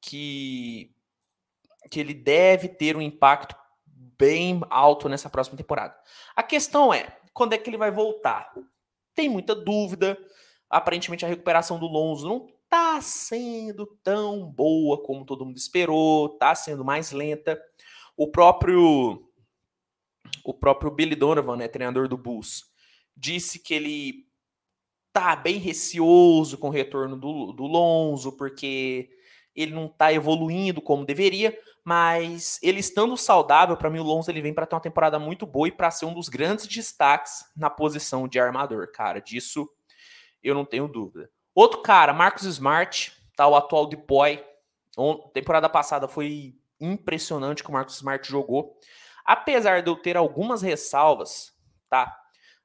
que, 0.00 0.94
que 1.90 1.98
ele 1.98 2.12
deve 2.12 2.68
ter 2.68 2.94
um 2.96 3.00
impacto 3.00 3.56
bem 4.18 4.60
alto 4.68 5.08
nessa 5.08 5.30
próxima 5.30 5.56
temporada. 5.56 5.96
A 6.34 6.42
questão 6.42 6.92
é, 6.92 7.18
quando 7.32 7.54
é 7.54 7.58
que 7.58 7.70
ele 7.70 7.78
vai 7.78 7.90
voltar? 7.90 8.52
Tem 9.14 9.28
muita 9.28 9.54
dúvida. 9.54 10.16
Aparentemente 10.68 11.24
a 11.24 11.28
recuperação 11.28 11.78
do 11.78 11.86
Lonzo 11.86 12.28
não 12.28 12.46
tá 12.68 13.00
sendo 13.00 13.86
tão 14.02 14.44
boa 14.44 15.02
como 15.02 15.24
todo 15.24 15.44
mundo 15.44 15.56
esperou, 15.56 16.30
tá 16.38 16.54
sendo 16.54 16.84
mais 16.84 17.12
lenta. 17.12 17.60
O 18.16 18.30
próprio 18.30 19.22
o 20.44 20.54
próprio 20.54 20.90
Billy 20.90 21.16
Donovan, 21.16 21.56
né, 21.56 21.68
treinador 21.68 22.08
do 22.08 22.16
Bulls, 22.16 22.64
disse 23.16 23.58
que 23.58 23.74
ele 23.74 24.26
tá 25.12 25.34
bem 25.34 25.58
receoso 25.58 26.58
com 26.58 26.68
o 26.68 26.72
retorno 26.72 27.16
do, 27.16 27.52
do 27.52 27.64
Lonzo, 27.64 28.32
porque 28.32 29.10
ele 29.54 29.72
não 29.72 29.88
tá 29.88 30.12
evoluindo 30.12 30.80
como 30.80 31.06
deveria, 31.06 31.58
mas 31.82 32.60
ele 32.62 32.80
estando 32.80 33.16
saudável, 33.16 33.76
para 33.76 33.88
mim 33.88 33.98
o 33.98 34.04
Lonzo 34.04 34.30
ele 34.30 34.42
vem 34.42 34.52
para 34.52 34.66
ter 34.66 34.74
uma 34.74 34.80
temporada 34.80 35.18
muito 35.18 35.46
boa 35.46 35.68
e 35.68 35.72
para 35.72 35.90
ser 35.90 36.04
um 36.04 36.12
dos 36.12 36.28
grandes 36.28 36.66
destaques 36.66 37.44
na 37.56 37.70
posição 37.70 38.28
de 38.28 38.38
armador, 38.38 38.90
cara. 38.92 39.20
Disso 39.20 39.68
eu 40.42 40.54
não 40.54 40.64
tenho 40.64 40.86
dúvida. 40.86 41.30
Outro 41.54 41.80
cara, 41.80 42.12
Marcos 42.12 42.44
Smart, 42.44 43.12
tá? 43.34 43.48
O 43.48 43.56
atual 43.56 43.86
deploy. 43.86 44.44
Temporada 45.32 45.68
passada 45.68 46.06
foi 46.06 46.54
impressionante 46.80 47.62
que 47.62 47.70
o 47.70 47.72
Marcos 47.72 47.96
Smart 47.96 48.28
jogou. 48.28 48.78
Apesar 49.24 49.82
de 49.82 49.90
eu 49.90 49.96
ter 49.96 50.16
algumas 50.16 50.62
ressalvas, 50.62 51.52
tá? 51.88 52.16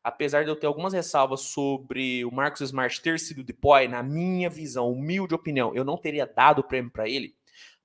Apesar 0.03 0.43
de 0.43 0.49
eu 0.49 0.55
ter 0.55 0.67
algumas 0.67 0.93
ressalvas 0.93 1.41
sobre 1.41 2.25
o 2.25 2.31
Marcos 2.31 2.61
Smart 2.61 3.01
ter 3.01 3.19
sido 3.19 3.43
deploy, 3.43 3.87
na 3.87 4.01
minha 4.01 4.49
visão, 4.49 4.91
humilde 4.91 5.33
opinião, 5.33 5.73
eu 5.75 5.83
não 5.83 5.97
teria 5.97 6.25
dado 6.25 6.59
o 6.59 6.63
prêmio 6.63 6.91
para 6.91 7.07
ele. 7.07 7.35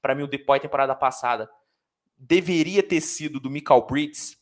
Para 0.00 0.14
mim, 0.14 0.22
o 0.22 0.28
deploy 0.28 0.58
temporada 0.58 0.94
passada 0.94 1.50
deveria 2.16 2.82
ter 2.82 3.00
sido 3.00 3.38
do 3.38 3.50
Michael 3.50 3.86
Bridges, 3.86 4.38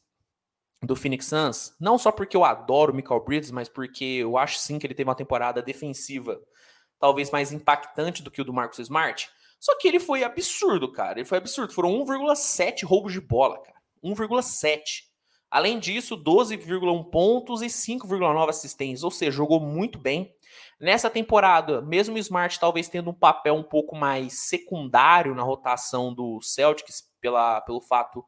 do 0.83 0.95
Phoenix 0.95 1.27
Suns, 1.27 1.75
não 1.81 1.99
só 1.99 2.13
porque 2.13 2.37
eu 2.37 2.45
adoro 2.45 2.93
o 2.93 2.95
Michael 2.95 3.25
Bridges, 3.25 3.51
mas 3.51 3.69
porque 3.69 4.05
eu 4.05 4.37
acho 4.37 4.59
sim 4.59 4.79
que 4.79 4.87
ele 4.87 4.95
teve 4.95 5.09
uma 5.09 5.17
temporada 5.17 5.63
defensiva 5.63 6.41
talvez 6.99 7.31
mais 7.31 7.53
impactante 7.53 8.23
do 8.23 8.31
que 8.31 8.41
o 8.41 8.45
do 8.45 8.53
Marcus 8.53 8.79
Smart. 8.79 9.29
Só 9.65 9.75
que 9.79 9.89
ele 9.89 9.99
foi 9.99 10.23
absurdo, 10.23 10.93
cara. 10.93 11.19
Ele 11.19 11.25
foi 11.25 11.39
absurdo. 11.39 11.73
Foram 11.73 12.05
1,7 12.05 12.85
roubos 12.85 13.15
de 13.15 13.21
bola, 13.23 13.63
cara. 13.63 13.79
1,7. 14.05 15.05
Além 15.51 15.79
disso, 15.79 16.23
12,1 16.23 17.11
pontos 17.11 17.63
e 17.63 17.67
5,9 17.69 18.51
assistências. 18.51 19.03
Ou 19.03 19.11
seja, 19.11 19.31
jogou 19.31 19.59
muito 19.59 19.99
bem. 19.99 20.37
Nessa 20.79 21.09
temporada, 21.09 21.81
mesmo 21.81 22.17
o 22.17 22.19
Smart 22.19 22.61
talvez 22.61 22.91
tendo 22.91 23.09
um 23.09 23.15
papel 23.15 23.55
um 23.55 23.63
pouco 23.63 23.97
mais 23.97 24.35
secundário 24.35 25.35
na 25.35 25.43
rotação 25.43 26.13
do 26.13 26.43
Celtics, 26.43 27.11
pela, 27.19 27.63
pelo 27.63 27.81
fato 27.81 28.23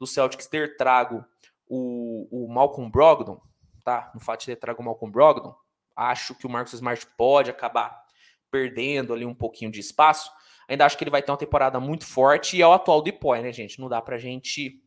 do 0.00 0.06
Celtics 0.06 0.46
ter 0.46 0.78
trago 0.78 1.22
o, 1.68 2.46
o 2.46 2.48
Malcolm 2.50 2.90
Brogdon, 2.90 3.38
tá? 3.84 4.10
No 4.14 4.20
fato 4.20 4.40
de 4.40 4.46
ter 4.46 4.56
trago 4.56 4.80
o 4.80 4.84
Malcolm 4.86 5.12
Brogdon, 5.12 5.54
acho 5.94 6.34
que 6.34 6.46
o 6.46 6.50
Marcos 6.50 6.72
Smart 6.72 7.06
pode 7.18 7.50
acabar 7.50 8.02
perdendo 8.50 9.12
ali 9.12 9.26
um 9.26 9.34
pouquinho 9.34 9.70
de 9.70 9.80
espaço. 9.80 10.32
Ainda 10.68 10.86
acho 10.86 10.96
que 10.96 11.04
ele 11.04 11.10
vai 11.10 11.22
ter 11.22 11.30
uma 11.30 11.38
temporada 11.38 11.78
muito 11.78 12.06
forte 12.06 12.56
e 12.56 12.62
é 12.62 12.66
o 12.66 12.72
atual 12.72 13.02
Depoy, 13.02 13.42
né, 13.42 13.52
gente? 13.52 13.80
Não 13.80 13.88
dá 13.88 14.00
pra 14.00 14.18
gente 14.18 14.82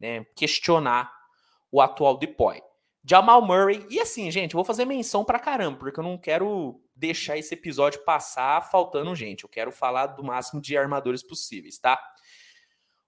né, 0.00 0.24
questionar 0.34 1.12
o 1.70 1.80
atual 1.80 2.16
Depoy. 2.16 2.60
Jamal 3.04 3.42
Murray. 3.42 3.84
E 3.90 4.00
assim, 4.00 4.30
gente, 4.30 4.54
eu 4.54 4.58
vou 4.58 4.64
fazer 4.64 4.84
menção 4.84 5.24
pra 5.24 5.38
caramba, 5.38 5.78
porque 5.78 5.98
eu 5.98 6.04
não 6.04 6.16
quero 6.16 6.80
deixar 6.94 7.36
esse 7.36 7.54
episódio 7.54 8.04
passar 8.04 8.62
faltando 8.70 9.14
gente. 9.14 9.44
Eu 9.44 9.48
quero 9.48 9.72
falar 9.72 10.06
do 10.06 10.22
máximo 10.22 10.60
de 10.60 10.76
armadores 10.76 11.22
possíveis, 11.22 11.78
tá? 11.78 11.98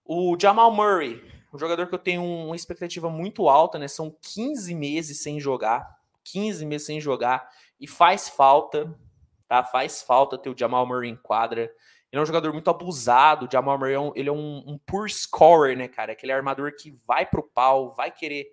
O 0.05 0.37
Jamal 0.39 0.73
Murray, 0.73 1.23
um 1.53 1.59
jogador 1.59 1.87
que 1.87 1.95
eu 1.95 1.99
tenho 1.99 2.25
uma 2.25 2.57
expectativa 2.57 3.09
muito 3.09 3.49
alta, 3.49 3.79
né? 3.79 3.87
São 3.87 4.15
15 4.35 4.75
meses 4.75 5.23
sem 5.23 5.39
jogar. 5.39 5.99
15 6.25 6.67
meses 6.67 6.87
sem 6.87 7.01
jogar. 7.01 7.49
E 7.79 7.87
faz 7.87 8.29
falta, 8.29 8.99
tá? 9.47 9.63
Faz 9.63 10.03
falta 10.03 10.37
ter 10.37 10.51
o 10.51 10.59
Jamal 10.59 10.85
Murray 10.87 11.11
em 11.11 11.17
quadra. 11.17 11.71
Ele 12.15 12.21
é 12.21 12.23
um 12.23 12.27
jogador 12.27 12.53
muito 12.53 12.71
abusado. 12.71 13.45
O 13.45 13.49
Jamal 13.51 13.77
Murray 13.77 13.95
é 13.95 13.99
um, 13.99 14.13
ele 14.15 14.29
é 14.29 14.33
um, 14.33 14.63
um 14.69 14.79
poor 14.79 15.11
scorer, 15.11 15.77
né, 15.77 15.89
cara? 15.89 16.13
Aquele 16.13 16.31
armador 16.31 16.73
que 16.79 16.93
vai 17.05 17.27
pro 17.27 17.43
pau, 17.43 17.93
vai 17.93 18.09
querer 18.09 18.47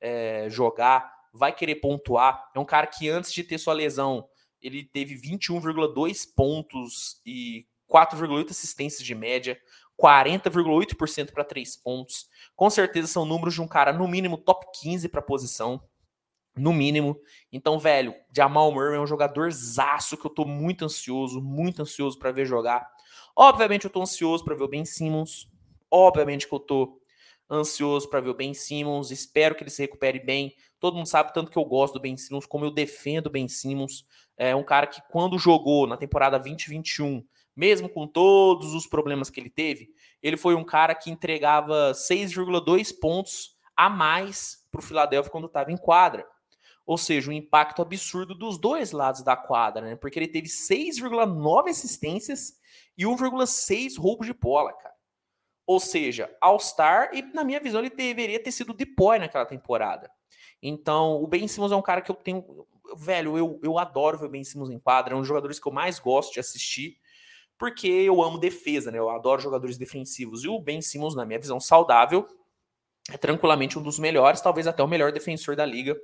é, 0.00 0.46
jogar, 0.48 1.12
vai 1.30 1.52
querer 1.52 1.74
pontuar. 1.74 2.50
É 2.56 2.58
um 2.58 2.64
cara 2.64 2.86
que 2.86 3.10
antes 3.10 3.30
de 3.30 3.44
ter 3.44 3.58
sua 3.58 3.74
lesão, 3.74 4.26
ele 4.62 4.82
teve 4.82 5.14
21,2 5.14 6.26
pontos 6.34 7.20
e 7.26 7.66
4,8 7.86 8.50
assistências 8.50 9.04
de 9.04 9.14
média, 9.14 9.60
40,8% 10.02 11.32
para 11.32 11.44
3 11.44 11.76
pontos. 11.76 12.30
Com 12.56 12.70
certeza 12.70 13.08
são 13.08 13.26
números 13.26 13.52
de 13.52 13.60
um 13.60 13.68
cara, 13.68 13.92
no 13.92 14.08
mínimo, 14.08 14.38
top 14.38 14.64
15 14.80 15.10
para 15.10 15.20
posição. 15.20 15.86
No 16.56 16.72
mínimo. 16.72 17.20
Então, 17.52 17.78
velho, 17.78 18.14
Jamal 18.34 18.72
Murray 18.72 18.96
é 18.96 19.00
um 19.00 19.06
jogador 19.06 19.52
zaço 19.52 20.16
que 20.16 20.26
eu 20.26 20.30
tô 20.30 20.46
muito 20.46 20.86
ansioso, 20.86 21.42
muito 21.42 21.82
ansioso 21.82 22.18
para 22.18 22.32
ver 22.32 22.46
jogar. 22.46 22.90
Obviamente, 23.36 23.84
eu 23.84 23.90
tô 23.90 24.02
ansioso 24.02 24.44
para 24.44 24.54
ver 24.54 24.64
o 24.64 24.68
Ben 24.68 24.84
Simmons. 24.84 25.48
Obviamente 25.90 26.46
que 26.46 26.54
eu 26.54 26.60
tô 26.60 27.00
ansioso 27.50 28.08
para 28.08 28.20
ver 28.20 28.30
o 28.30 28.34
Ben 28.34 28.54
Simmons. 28.54 29.10
Espero 29.10 29.54
que 29.54 29.62
ele 29.62 29.70
se 29.70 29.82
recupere 29.82 30.18
bem. 30.18 30.54
Todo 30.80 30.96
mundo 30.96 31.06
sabe 31.06 31.32
tanto 31.32 31.50
que 31.50 31.58
eu 31.58 31.64
gosto 31.64 31.94
do 31.94 32.00
Ben 32.00 32.16
Simmons, 32.16 32.46
como 32.46 32.64
eu 32.64 32.70
defendo 32.70 33.26
o 33.26 33.30
Ben 33.30 33.46
Simmons. 33.48 34.06
É 34.36 34.56
um 34.56 34.64
cara 34.64 34.86
que, 34.86 35.00
quando 35.10 35.38
jogou 35.38 35.86
na 35.86 35.96
temporada 35.96 36.38
2021, 36.38 37.24
mesmo 37.54 37.88
com 37.88 38.06
todos 38.06 38.74
os 38.74 38.86
problemas 38.86 39.28
que 39.28 39.38
ele 39.38 39.50
teve, 39.50 39.90
ele 40.22 40.36
foi 40.36 40.54
um 40.54 40.64
cara 40.64 40.94
que 40.94 41.10
entregava 41.10 41.92
6,2 41.92 42.98
pontos 42.98 43.56
a 43.76 43.90
mais 43.90 44.66
para 44.70 44.80
o 44.80 44.82
Philadelphia 44.82 45.30
quando 45.30 45.46
estava 45.46 45.70
em 45.70 45.76
quadra. 45.76 46.26
Ou 46.84 46.98
seja, 46.98 47.30
um 47.30 47.32
impacto 47.32 47.80
absurdo 47.80 48.34
dos 48.34 48.58
dois 48.58 48.92
lados 48.92 49.22
da 49.22 49.36
quadra, 49.36 49.82
né? 49.82 49.96
Porque 49.96 50.18
ele 50.18 50.28
teve 50.28 50.48
6,9 50.48 51.68
assistências 51.68 52.58
e 52.98 53.04
1,6 53.04 53.98
roubos 53.98 54.26
de 54.26 54.34
bola, 54.34 54.72
cara. 54.72 54.94
Ou 55.66 55.78
seja, 55.78 56.34
All-Star, 56.40 57.10
e 57.14 57.22
na 57.22 57.44
minha 57.44 57.60
visão 57.60 57.80
ele 57.80 57.90
deveria 57.90 58.42
ter 58.42 58.50
sido 58.50 58.74
depoy 58.74 59.18
naquela 59.18 59.46
temporada. 59.46 60.10
Então, 60.60 61.22
o 61.22 61.26
Ben 61.26 61.46
Simmons 61.48 61.72
é 61.72 61.76
um 61.76 61.82
cara 61.82 62.00
que 62.00 62.10
eu 62.10 62.14
tenho. 62.14 62.66
Velho, 62.96 63.38
eu, 63.38 63.60
eu 63.62 63.78
adoro 63.78 64.18
ver 64.18 64.26
o 64.26 64.28
Ben 64.28 64.44
Simmons 64.44 64.70
em 64.70 64.78
quadra, 64.78 65.14
é 65.14 65.16
um 65.16 65.20
dos 65.20 65.28
jogadores 65.28 65.58
que 65.58 65.66
eu 65.66 65.72
mais 65.72 65.98
gosto 65.98 66.34
de 66.34 66.40
assistir, 66.40 66.98
porque 67.58 67.88
eu 67.88 68.22
amo 68.22 68.38
defesa, 68.38 68.90
né? 68.90 68.98
Eu 68.98 69.08
adoro 69.08 69.40
jogadores 69.40 69.78
defensivos. 69.78 70.44
E 70.44 70.48
o 70.48 70.58
Ben 70.58 70.82
Simmons, 70.82 71.14
na 71.14 71.24
minha 71.24 71.38
visão 71.38 71.58
saudável, 71.58 72.26
é 73.10 73.16
tranquilamente 73.16 73.78
um 73.78 73.82
dos 73.82 73.98
melhores, 73.98 74.40
talvez 74.40 74.66
até 74.66 74.82
o 74.82 74.88
melhor 74.88 75.10
defensor 75.10 75.56
da 75.56 75.64
liga, 75.64 75.96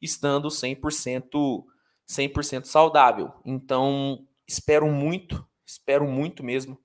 estando 0.00 0.48
100%, 0.48 1.64
100% 2.08 2.64
saudável. 2.64 3.32
Então, 3.44 4.26
espero 4.46 4.86
muito, 4.88 5.46
espero 5.66 6.06
muito 6.06 6.42
mesmo 6.42 6.78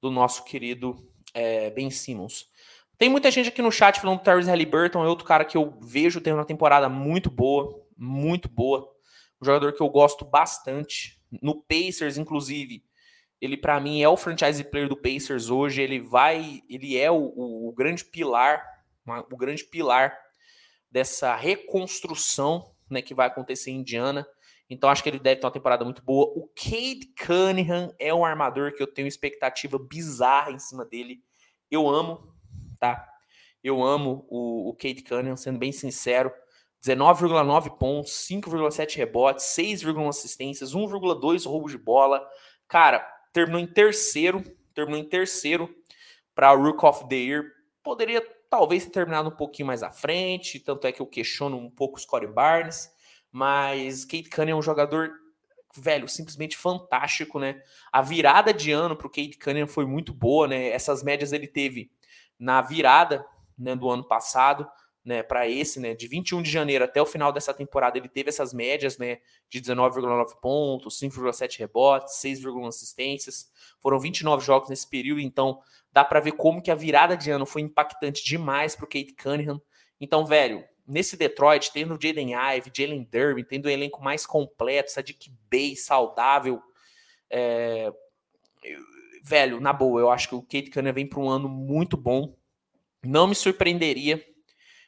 do 0.00 0.10
nosso 0.10 0.44
querido 0.44 0.96
é, 1.32 1.70
Ben 1.70 1.90
Simmons. 1.90 2.50
Tem 2.98 3.08
muita 3.08 3.30
gente 3.30 3.48
aqui 3.48 3.62
no 3.62 3.72
chat 3.72 4.00
falando 4.00 4.18
do 4.18 4.24
Tyrese 4.24 4.48
Halliburton, 4.48 5.04
é 5.04 5.08
outro 5.08 5.26
cara 5.26 5.44
que 5.44 5.56
eu 5.56 5.78
vejo 5.80 6.20
tendo 6.20 6.36
uma 6.36 6.44
temporada 6.44 6.88
muito 6.88 7.30
boa, 7.30 7.84
muito 7.96 8.48
boa. 8.48 8.88
Um 9.40 9.44
jogador 9.44 9.72
que 9.72 9.80
eu 9.80 9.88
gosto 9.88 10.24
bastante. 10.24 11.20
No 11.40 11.62
Pacers, 11.62 12.16
inclusive, 12.16 12.84
ele 13.40 13.56
para 13.56 13.80
mim 13.80 14.02
é 14.02 14.08
o 14.08 14.16
franchise 14.16 14.62
player 14.62 14.88
do 14.88 14.96
Pacers 14.96 15.50
hoje. 15.50 15.82
Ele 15.82 15.98
vai, 15.98 16.62
ele 16.68 16.96
é 16.96 17.10
o, 17.10 17.16
o, 17.16 17.68
o 17.68 17.72
grande 17.72 18.04
pilar, 18.04 18.64
uma, 19.04 19.26
o 19.32 19.36
grande 19.36 19.64
pilar 19.64 20.16
dessa 20.92 21.34
reconstrução 21.34 22.70
né, 22.88 23.00
que 23.00 23.14
vai 23.14 23.26
acontecer 23.26 23.70
em 23.70 23.78
Indiana. 23.78 24.26
Então 24.68 24.90
acho 24.90 25.02
que 25.02 25.08
ele 25.08 25.18
deve 25.18 25.40
ter 25.40 25.46
uma 25.46 25.52
temporada 25.52 25.84
muito 25.84 26.02
boa. 26.02 26.30
O 26.36 26.46
Cade 26.48 27.12
Cunningham 27.26 27.92
é 27.98 28.12
um 28.12 28.24
armador 28.24 28.74
que 28.74 28.82
eu 28.82 28.86
tenho 28.86 29.08
expectativa 29.08 29.78
bizarra 29.78 30.52
em 30.52 30.58
cima 30.58 30.84
dele. 30.84 31.22
Eu 31.70 31.88
amo, 31.88 32.34
tá? 32.78 33.08
Eu 33.64 33.82
amo 33.82 34.26
o, 34.28 34.68
o 34.70 34.74
Cade 34.74 35.02
Cunningham, 35.02 35.36
sendo 35.36 35.58
bem 35.58 35.72
sincero. 35.72 36.30
19,9 36.84 37.78
pontos, 37.78 38.26
5,7 38.28 38.96
rebotes, 38.96 39.46
6,1 39.56 40.08
assistências, 40.08 40.74
1,2 40.74 41.46
roubos 41.46 41.72
de 41.72 41.78
bola. 41.78 42.26
Cara, 42.68 42.98
terminou 43.32 43.60
em 43.60 43.66
terceiro, 43.66 44.42
terminou 44.74 45.00
em 45.00 45.08
terceiro 45.08 45.72
para 46.34 46.52
o 46.52 46.62
Rook 46.62 46.84
of 46.84 47.08
the 47.08 47.16
Year. 47.16 47.44
Poderia 47.84 48.20
talvez 48.52 48.84
ter 48.84 48.90
terminado 48.90 49.30
um 49.30 49.34
pouquinho 49.34 49.66
mais 49.66 49.82
à 49.82 49.90
frente, 49.90 50.60
tanto 50.60 50.86
é 50.86 50.92
que 50.92 51.00
eu 51.00 51.06
questiono 51.06 51.56
um 51.56 51.70
pouco 51.70 51.96
o 51.96 51.98
Scottie 51.98 52.28
Barnes. 52.28 52.92
Mas 53.30 54.04
Kate 54.04 54.28
Cunningham 54.28 54.56
é 54.56 54.58
um 54.58 54.62
jogador, 54.62 55.10
velho, 55.74 56.06
simplesmente 56.06 56.54
fantástico, 56.54 57.38
né? 57.38 57.62
A 57.90 58.02
virada 58.02 58.52
de 58.52 58.70
ano 58.70 58.94
para 58.94 59.06
o 59.06 59.10
Kate 59.10 59.38
Cunningham 59.38 59.66
foi 59.66 59.86
muito 59.86 60.12
boa, 60.12 60.46
né? 60.46 60.68
Essas 60.68 61.02
médias 61.02 61.32
ele 61.32 61.46
teve 61.48 61.90
na 62.38 62.60
virada 62.60 63.24
né, 63.56 63.74
do 63.74 63.88
ano 63.88 64.04
passado, 64.04 64.68
né, 65.04 65.22
para 65.22 65.48
esse, 65.48 65.80
né, 65.80 65.94
de 65.94 66.06
21 66.06 66.42
de 66.42 66.50
janeiro 66.50 66.84
até 66.84 67.02
o 67.02 67.06
final 67.06 67.32
dessa 67.32 67.52
temporada, 67.52 67.98
ele 67.98 68.08
teve 68.08 68.28
essas 68.28 68.52
médias, 68.52 68.98
né, 68.98 69.18
de 69.48 69.60
19,9 69.60 70.40
pontos, 70.40 70.98
5,7 71.00 71.58
rebotes, 71.58 72.14
6,1 72.22 72.68
assistências. 72.68 73.50
Foram 73.80 73.98
29 73.98 74.44
jogos 74.44 74.68
nesse 74.68 74.88
período, 74.88 75.20
então 75.20 75.60
dá 75.92 76.04
para 76.04 76.20
ver 76.20 76.32
como 76.32 76.62
que 76.62 76.70
a 76.70 76.74
virada 76.74 77.16
de 77.16 77.30
ano 77.30 77.44
foi 77.44 77.62
impactante 77.62 78.24
demais 78.24 78.76
para 78.76 78.84
o 78.84 78.88
Kate 78.88 79.14
Cunningham. 79.14 79.60
Então, 80.00 80.24
velho, 80.24 80.64
nesse 80.86 81.16
Detroit, 81.16 81.72
tendo 81.72 81.98
Jaden 82.00 82.34
Ive, 82.34 82.70
Jalen 82.72 83.08
Durbin, 83.10 83.44
tendo 83.44 83.66
um 83.66 83.70
elenco 83.70 84.02
mais 84.02 84.24
completo, 84.24 84.92
Sadiq 84.92 85.32
Bey 85.50 85.74
saudável, 85.74 86.62
é... 87.28 87.92
velho, 89.24 89.60
na 89.60 89.72
boa, 89.72 90.00
eu 90.00 90.10
acho 90.10 90.28
que 90.28 90.34
o 90.36 90.42
Kate 90.42 90.70
Cunningham 90.70 90.94
vem 90.94 91.08
para 91.08 91.20
um 91.20 91.28
ano 91.28 91.48
muito 91.48 91.96
bom. 91.96 92.36
Não 93.04 93.26
me 93.26 93.34
surpreenderia 93.34 94.24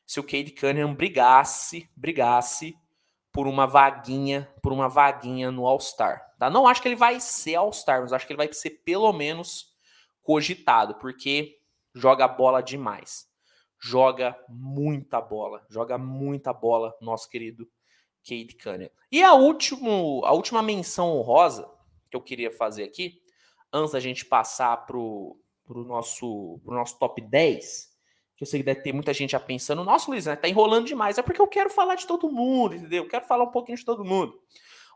se 0.06 0.20
o 0.20 0.24
Cade 0.24 0.52
Cunningham 0.52 0.94
brigasse, 0.94 1.88
brigasse 1.96 2.76
por 3.32 3.46
uma 3.46 3.66
vaguinha, 3.66 4.48
por 4.62 4.72
uma 4.72 4.88
vaguinha 4.88 5.50
no 5.50 5.66
All-Star. 5.66 6.34
Tá? 6.38 6.48
Não 6.48 6.66
acho 6.66 6.80
que 6.80 6.88
ele 6.88 6.96
vai 6.96 7.20
ser 7.20 7.56
All-Star, 7.56 8.00
mas 8.00 8.12
acho 8.12 8.26
que 8.26 8.32
ele 8.32 8.38
vai 8.38 8.52
ser 8.52 8.70
pelo 8.84 9.12
menos 9.12 9.74
cogitado, 10.22 10.94
porque 10.96 11.58
joga 11.94 12.28
bola 12.28 12.62
demais 12.62 13.32
joga 13.84 14.34
muita 14.48 15.20
bola, 15.20 15.62
joga 15.68 15.98
muita 15.98 16.54
bola, 16.54 16.96
nosso 17.02 17.28
querido 17.28 17.68
Cade 18.26 18.56
Cunningham. 18.56 18.90
E 19.12 19.22
a, 19.22 19.34
último, 19.34 20.22
a 20.24 20.32
última 20.32 20.62
menção 20.62 21.10
honrosa 21.10 21.70
que 22.10 22.16
eu 22.16 22.22
queria 22.22 22.50
fazer 22.50 22.84
aqui, 22.84 23.20
antes 23.70 23.92
da 23.92 24.00
gente 24.00 24.24
passar 24.24 24.86
pro, 24.86 25.38
pro, 25.66 25.84
nosso, 25.84 26.58
pro 26.64 26.74
nosso 26.74 26.98
top 26.98 27.20
10, 27.20 27.93
que 28.36 28.42
eu 28.42 28.46
sei 28.46 28.60
que 28.60 28.66
deve 28.66 28.80
ter 28.80 28.92
muita 28.92 29.12
gente 29.12 29.30
já 29.30 29.40
pensando, 29.40 29.84
nossa, 29.84 30.10
Luiz, 30.10 30.26
né, 30.26 30.34
tá 30.36 30.48
enrolando 30.48 30.86
demais, 30.86 31.18
é 31.18 31.22
porque 31.22 31.40
eu 31.40 31.46
quero 31.46 31.70
falar 31.70 31.94
de 31.94 32.06
todo 32.06 32.30
mundo, 32.30 32.74
entendeu? 32.74 33.04
Eu 33.04 33.08
quero 33.08 33.24
falar 33.24 33.44
um 33.44 33.50
pouquinho 33.50 33.78
de 33.78 33.84
todo 33.84 34.04
mundo. 34.04 34.38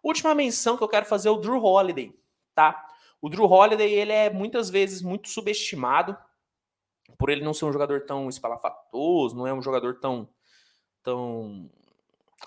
Última 0.02 0.34
menção 0.34 0.76
que 0.76 0.82
eu 0.82 0.88
quero 0.88 1.06
fazer 1.06 1.28
é 1.28 1.30
o 1.30 1.36
Drew 1.36 1.62
Holiday, 1.62 2.12
tá? 2.54 2.84
O 3.20 3.28
Drew 3.28 3.44
Holiday, 3.44 3.92
ele 3.92 4.12
é 4.12 4.30
muitas 4.30 4.70
vezes 4.70 5.02
muito 5.02 5.28
subestimado, 5.28 6.16
por 7.16 7.30
ele 7.30 7.44
não 7.44 7.54
ser 7.54 7.64
um 7.64 7.72
jogador 7.72 8.04
tão 8.06 8.28
espalafatoso, 8.28 9.36
não 9.36 9.46
é 9.46 9.52
um 9.52 9.62
jogador 9.62 9.98
tão, 9.98 10.28
tão 11.02 11.70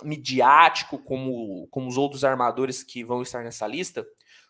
midiático 0.04 0.98
como, 0.98 1.68
como 1.68 1.88
os 1.88 1.98
outros 1.98 2.24
armadores 2.24 2.84
que 2.84 3.04
vão 3.04 3.22
estar 3.22 3.44
nessa 3.44 3.68
lista, 3.68 4.06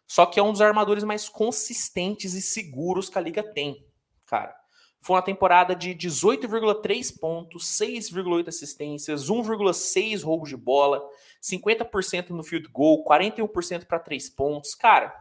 só 0.08 0.26
que 0.26 0.40
é 0.40 0.44
um 0.44 0.52
dos 0.52 0.62
armadores 0.62 1.04
mais 1.04 1.30
consistentes 1.30 2.34
e 2.34 2.42
seguros 2.42 3.10
que 3.10 3.18
a 3.18 3.22
liga 3.22 3.42
tem, 3.42 3.86
cara. 4.26 4.61
Foi 5.02 5.16
uma 5.16 5.22
temporada 5.24 5.76
de 5.76 5.96
18,3 5.96 7.20
pontos, 7.20 7.66
6,8 7.80 8.48
assistências, 8.48 9.30
1,6 9.30 10.24
roubos 10.24 10.50
de 10.50 10.56
bola, 10.56 11.04
50% 11.42 12.30
no 12.30 12.44
field 12.44 12.68
goal, 12.70 13.04
41% 13.04 13.86
para 13.86 13.98
3 13.98 14.30
pontos. 14.30 14.76
Cara, 14.76 15.12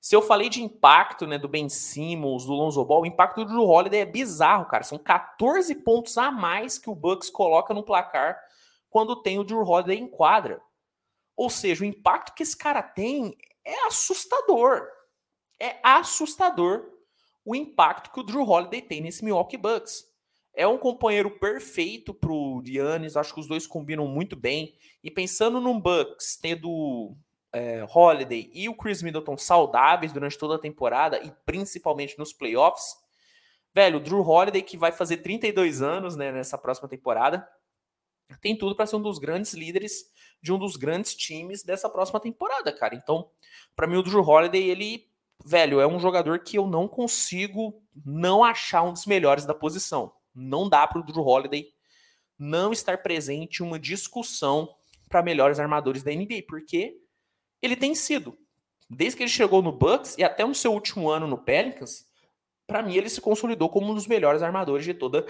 se 0.00 0.16
eu 0.16 0.22
falei 0.22 0.48
de 0.48 0.62
impacto, 0.62 1.26
né, 1.26 1.36
do 1.36 1.48
Ben 1.48 1.68
Simmons, 1.68 2.46
do 2.46 2.54
Lonzo 2.54 2.82
Ball, 2.82 3.02
o 3.02 3.06
impacto 3.06 3.44
do 3.44 3.52
Drew 3.52 3.68
Holiday 3.68 4.00
é 4.00 4.06
bizarro, 4.06 4.64
cara. 4.64 4.82
São 4.82 4.98
14 4.98 5.74
pontos 5.76 6.16
a 6.16 6.30
mais 6.30 6.78
que 6.78 6.88
o 6.88 6.94
Bucks 6.94 7.28
coloca 7.28 7.74
no 7.74 7.84
placar 7.84 8.40
quando 8.88 9.22
tem 9.22 9.38
o 9.38 9.44
Drew 9.44 9.62
Holiday 9.62 9.98
em 9.98 10.08
quadra. 10.08 10.62
Ou 11.36 11.50
seja, 11.50 11.84
o 11.84 11.86
impacto 11.86 12.34
que 12.34 12.42
esse 12.42 12.56
cara 12.56 12.82
tem 12.82 13.36
é 13.64 13.86
assustador. 13.86 14.88
É 15.60 15.78
assustador 15.82 16.91
o 17.44 17.54
impacto 17.54 18.12
que 18.12 18.20
o 18.20 18.22
Drew 18.22 18.48
Holiday 18.48 18.80
tem 18.80 19.00
nesse 19.00 19.24
Milwaukee 19.24 19.56
Bucks. 19.56 20.10
é 20.54 20.66
um 20.66 20.76
companheiro 20.76 21.30
perfeito 21.30 22.12
pro 22.12 22.62
Giannis, 22.64 23.16
acho 23.16 23.32
que 23.32 23.40
os 23.40 23.46
dois 23.46 23.66
combinam 23.66 24.06
muito 24.06 24.36
bem. 24.36 24.74
E 25.02 25.10
pensando 25.10 25.60
num 25.60 25.80
Bucks, 25.80 26.36
tendo 26.36 27.16
é, 27.52 27.86
Holiday 27.88 28.50
e 28.52 28.68
o 28.68 28.74
Chris 28.74 29.02
Middleton 29.02 29.36
saudáveis 29.38 30.12
durante 30.12 30.36
toda 30.36 30.56
a 30.56 30.58
temporada 30.58 31.22
e 31.22 31.32
principalmente 31.46 32.18
nos 32.18 32.32
playoffs, 32.32 32.96
velho, 33.74 33.98
o 33.98 34.00
Drew 34.00 34.20
Holiday, 34.20 34.62
que 34.62 34.76
vai 34.76 34.92
fazer 34.92 35.18
32 35.18 35.80
anos 35.80 36.16
né, 36.16 36.30
nessa 36.30 36.58
próxima 36.58 36.88
temporada, 36.88 37.48
tem 38.40 38.56
tudo 38.56 38.74
para 38.74 38.86
ser 38.86 38.96
um 38.96 39.02
dos 39.02 39.18
grandes 39.18 39.52
líderes 39.52 40.10
de 40.40 40.52
um 40.52 40.58
dos 40.58 40.76
grandes 40.76 41.14
times 41.14 41.62
dessa 41.62 41.88
próxima 41.88 42.18
temporada, 42.18 42.72
cara. 42.72 42.94
Então, 42.94 43.30
para 43.76 43.86
mim, 43.86 43.96
o 43.96 44.02
Drew 44.02 44.22
Holiday, 44.22 44.70
ele, 44.70 45.08
velho, 45.44 45.80
é 45.80 45.86
um 45.86 45.98
jogador 45.98 46.40
que 46.40 46.58
eu 46.58 46.66
não 46.66 46.86
consigo 46.86 47.82
não 48.04 48.42
achar 48.42 48.82
um 48.82 48.92
dos 48.92 49.06
melhores 49.06 49.44
da 49.44 49.54
posição. 49.54 50.12
Não 50.34 50.68
dá 50.68 50.86
para 50.86 51.00
o 51.00 51.04
Drew 51.04 51.24
Holiday 51.24 51.72
não 52.38 52.72
estar 52.72 53.02
presente 53.02 53.62
uma 53.62 53.78
discussão 53.78 54.74
para 55.08 55.22
melhores 55.22 55.60
armadores 55.60 56.02
da 56.02 56.10
NBA, 56.10 56.42
porque 56.48 56.96
ele 57.60 57.76
tem 57.76 57.94
sido. 57.94 58.36
Desde 58.90 59.16
que 59.16 59.22
ele 59.22 59.30
chegou 59.30 59.62
no 59.62 59.72
Bucks 59.72 60.16
e 60.18 60.24
até 60.24 60.44
no 60.44 60.54
seu 60.54 60.72
último 60.72 61.08
ano 61.08 61.26
no 61.26 61.38
Pelicans, 61.38 62.06
para 62.66 62.82
mim 62.82 62.96
ele 62.96 63.08
se 63.08 63.20
consolidou 63.20 63.68
como 63.68 63.90
um 63.90 63.94
dos 63.94 64.06
melhores 64.06 64.42
armadores 64.42 64.84
de 64.84 64.94
toda 64.94 65.24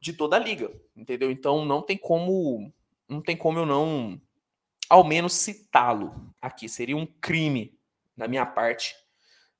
de 0.00 0.12
toda 0.12 0.34
a 0.34 0.38
liga, 0.38 0.68
entendeu? 0.96 1.30
Então 1.30 1.64
não 1.64 1.80
tem 1.80 1.96
como 1.96 2.72
não 3.08 3.22
tem 3.22 3.36
como 3.36 3.60
eu 3.60 3.66
não 3.66 4.20
ao 4.88 5.04
menos 5.04 5.32
citá-lo 5.32 6.32
aqui. 6.40 6.68
Seria 6.68 6.96
um 6.96 7.06
crime 7.06 7.78
da 8.16 8.28
minha 8.28 8.44
parte 8.44 8.94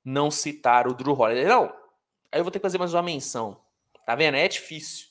não 0.03 0.29
citar 0.29 0.87
o 0.87 0.93
Drew 0.93 1.13
Holiday. 1.13 1.45
Não, 1.45 1.65
aí 2.31 2.39
eu 2.39 2.43
vou 2.43 2.51
ter 2.51 2.59
que 2.59 2.63
fazer 2.63 2.77
mais 2.77 2.93
uma 2.93 3.03
menção. 3.03 3.59
Tá 4.05 4.15
vendo? 4.15 4.35
É 4.35 4.47
difícil. 4.47 5.07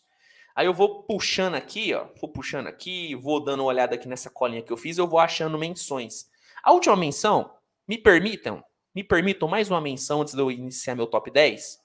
Aí 0.54 0.66
eu 0.66 0.74
vou 0.74 1.02
puxando 1.04 1.54
aqui, 1.54 1.94
ó. 1.94 2.06
Vou 2.20 2.30
puxando 2.30 2.66
aqui, 2.66 3.14
vou 3.14 3.42
dando 3.42 3.60
uma 3.60 3.68
olhada 3.68 3.94
aqui 3.94 4.06
nessa 4.06 4.28
colinha 4.28 4.62
que 4.62 4.72
eu 4.72 4.76
fiz, 4.76 4.98
eu 4.98 5.08
vou 5.08 5.18
achando 5.18 5.58
menções. 5.58 6.30
A 6.62 6.72
última 6.72 6.96
menção, 6.96 7.50
me 7.88 7.96
permitam, 7.96 8.62
me 8.94 9.02
permitam 9.02 9.48
mais 9.48 9.70
uma 9.70 9.80
menção 9.80 10.20
antes 10.20 10.34
de 10.34 10.40
eu 10.40 10.50
iniciar 10.50 10.94
meu 10.94 11.06
top 11.06 11.30
10. 11.30 11.80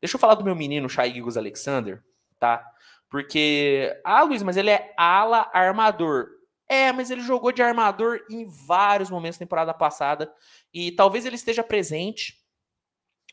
Deixa 0.00 0.16
eu 0.16 0.20
falar 0.20 0.34
do 0.34 0.44
meu 0.44 0.54
menino 0.54 0.88
Shai 0.88 1.12
Gilgus 1.12 1.36
Alexander, 1.36 2.02
tá? 2.38 2.64
Porque, 3.08 3.98
ah, 4.04 4.22
Luiz, 4.22 4.42
mas 4.42 4.56
ele 4.56 4.70
é 4.70 4.92
ala 4.96 5.50
armador. 5.52 6.28
É, 6.68 6.92
mas 6.92 7.10
ele 7.10 7.20
jogou 7.20 7.52
de 7.52 7.62
armador 7.62 8.20
em 8.30 8.46
vários 8.46 9.10
momentos 9.10 9.38
da 9.38 9.44
temporada 9.44 9.74
passada 9.74 10.32
e 10.72 10.90
talvez 10.92 11.26
ele 11.26 11.36
esteja 11.36 11.62
presente 11.62 12.41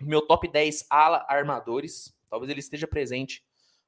meu 0.02 0.22
top 0.22 0.48
10 0.48 0.86
ala 0.90 1.26
armadores, 1.28 2.16
talvez 2.30 2.50
ele 2.50 2.60
esteja 2.60 2.88
presente 2.88 3.44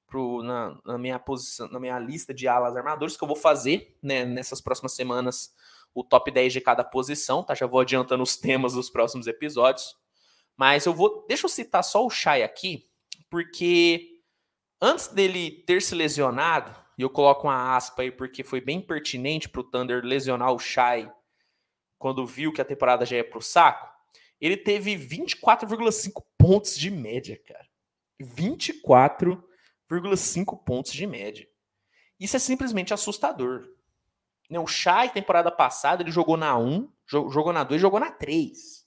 pro, 0.08 0.44
na, 0.44 0.78
na, 0.86 0.98
minha 0.98 1.18
posição, 1.18 1.70
na 1.70 1.80
minha 1.80 1.98
lista 1.98 2.34
de 2.34 2.48
alas 2.48 2.76
armadores 2.76 3.16
que 3.16 3.24
eu 3.24 3.28
vou 3.28 3.38
fazer 3.38 3.98
né, 4.04 4.26
nessas 4.26 4.60
próximas 4.60 4.94
semanas, 4.94 5.54
o 5.94 6.04
top 6.04 6.30
10 6.30 6.54
de 6.54 6.62
cada 6.62 6.84
posição, 6.84 7.44
tá? 7.44 7.56
Já 7.56 7.66
vou 7.66 7.80
adiantando 7.80 8.24
os 8.24 8.36
temas 8.38 8.74
dos 8.74 8.90
próximos 8.90 9.28
episódios. 9.28 9.96
Mas 10.58 10.86
eu 10.86 10.94
vou, 10.94 11.26
deixa 11.28 11.46
eu 11.46 11.50
citar 11.50 11.84
só 11.84 12.06
o 12.06 12.10
Shai 12.10 12.44
aqui, 12.44 12.90
porque 13.30 14.22
antes 14.82 15.08
dele 15.08 15.64
ter 15.66 15.82
se 15.82 15.96
lesionado, 15.96 16.76
e 16.98 17.02
eu 17.02 17.10
coloco 17.10 17.48
uma 17.48 17.76
aspa 17.76 18.04
aí 18.04 18.12
porque 18.12 18.44
foi 18.44 18.62
bem 18.62 18.82
pertinente 18.82 19.50
para 19.50 19.62
o 19.62 19.64
Thunder 19.64 20.04
lesionar 20.04 20.52
o 20.54 20.60
Shai 20.60 21.12
quando 21.98 22.26
viu 22.26 22.52
que 22.52 22.62
a 22.62 22.66
temporada 22.66 23.06
já 23.06 23.18
ia 23.18 23.24
para 23.24 23.38
o 23.38 23.42
saco, 23.42 23.91
ele 24.42 24.58
teve 24.58 24.98
24,5 24.98 26.24
pontos 26.38 26.78
de 26.78 26.90
média, 26.92 27.40
cara. 27.46 27.68
24 28.20 29.42
0,5 29.92 30.64
pontos 30.64 30.94
de 30.94 31.06
média. 31.06 31.46
Isso 32.20 32.36
é 32.36 32.40
simplesmente 32.40 32.94
assustador. 32.94 33.68
Né, 34.50 34.60
o 34.60 34.68
Shai, 34.68 35.12
temporada 35.12 35.52
passada, 35.52 36.02
ele 36.02 36.12
jogou 36.12 36.38
na 36.38 36.58
1, 36.58 36.90
jogou 37.08 37.52
na 37.52 37.64
2, 37.64 37.82
jogou 37.82 38.00
na 38.00 38.12
3. 38.12 38.82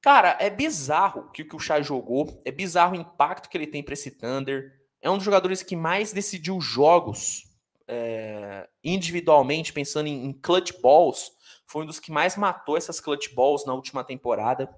Cara, 0.00 0.36
é 0.40 0.48
bizarro 0.50 1.22
o 1.22 1.30
que, 1.30 1.46
o 1.54 1.58
Shai 1.58 1.82
jogou, 1.82 2.40
é 2.44 2.50
bizarro 2.50 2.92
o 2.92 3.00
impacto 3.00 3.48
que 3.48 3.56
ele 3.56 3.66
tem 3.66 3.82
para 3.82 3.94
esse 3.94 4.10
Thunder. 4.10 4.72
É 5.00 5.10
um 5.10 5.16
dos 5.16 5.24
jogadores 5.24 5.62
que 5.62 5.76
mais 5.76 6.12
decidiu 6.12 6.60
jogos 6.60 7.44
é, 7.86 8.68
individualmente, 8.82 9.72
pensando 9.72 10.06
em, 10.06 10.26
em 10.26 10.32
clutch 10.32 10.72
balls. 10.80 11.32
Foi 11.68 11.82
um 11.82 11.86
dos 11.86 12.00
que 12.00 12.10
mais 12.10 12.34
matou 12.34 12.76
essas 12.76 12.98
clutch 12.98 13.34
balls 13.34 13.66
na 13.66 13.74
última 13.74 14.02
temporada. 14.02 14.74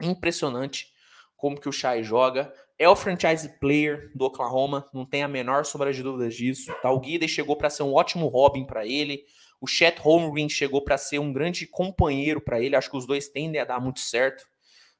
Impressionante 0.00 0.92
como 1.34 1.58
que 1.58 1.68
o 1.68 1.72
Shai 1.72 2.02
joga. 2.04 2.52
É 2.78 2.88
o 2.88 2.94
franchise 2.94 3.58
player 3.58 4.10
do 4.14 4.26
Oklahoma, 4.26 4.88
não 4.92 5.04
tem 5.06 5.22
a 5.22 5.28
menor 5.28 5.64
sombra 5.64 5.92
de 5.92 6.02
dúvidas 6.02 6.34
disso. 6.34 6.72
Tá? 6.82 6.90
O 6.90 7.00
Guida 7.00 7.26
chegou 7.26 7.56
para 7.56 7.70
ser 7.70 7.82
um 7.82 7.94
ótimo 7.94 8.28
Robin 8.28 8.66
para 8.66 8.86
ele. 8.86 9.24
O 9.60 9.66
Chet 9.66 9.98
Holmgren 9.98 10.48
chegou 10.48 10.84
para 10.84 10.98
ser 10.98 11.18
um 11.18 11.32
grande 11.32 11.66
companheiro 11.66 12.40
para 12.40 12.60
ele. 12.60 12.76
Acho 12.76 12.90
que 12.90 12.96
os 12.96 13.06
dois 13.06 13.28
tendem 13.28 13.60
a 13.60 13.64
dar 13.64 13.80
muito 13.80 14.00
certo. 14.00 14.44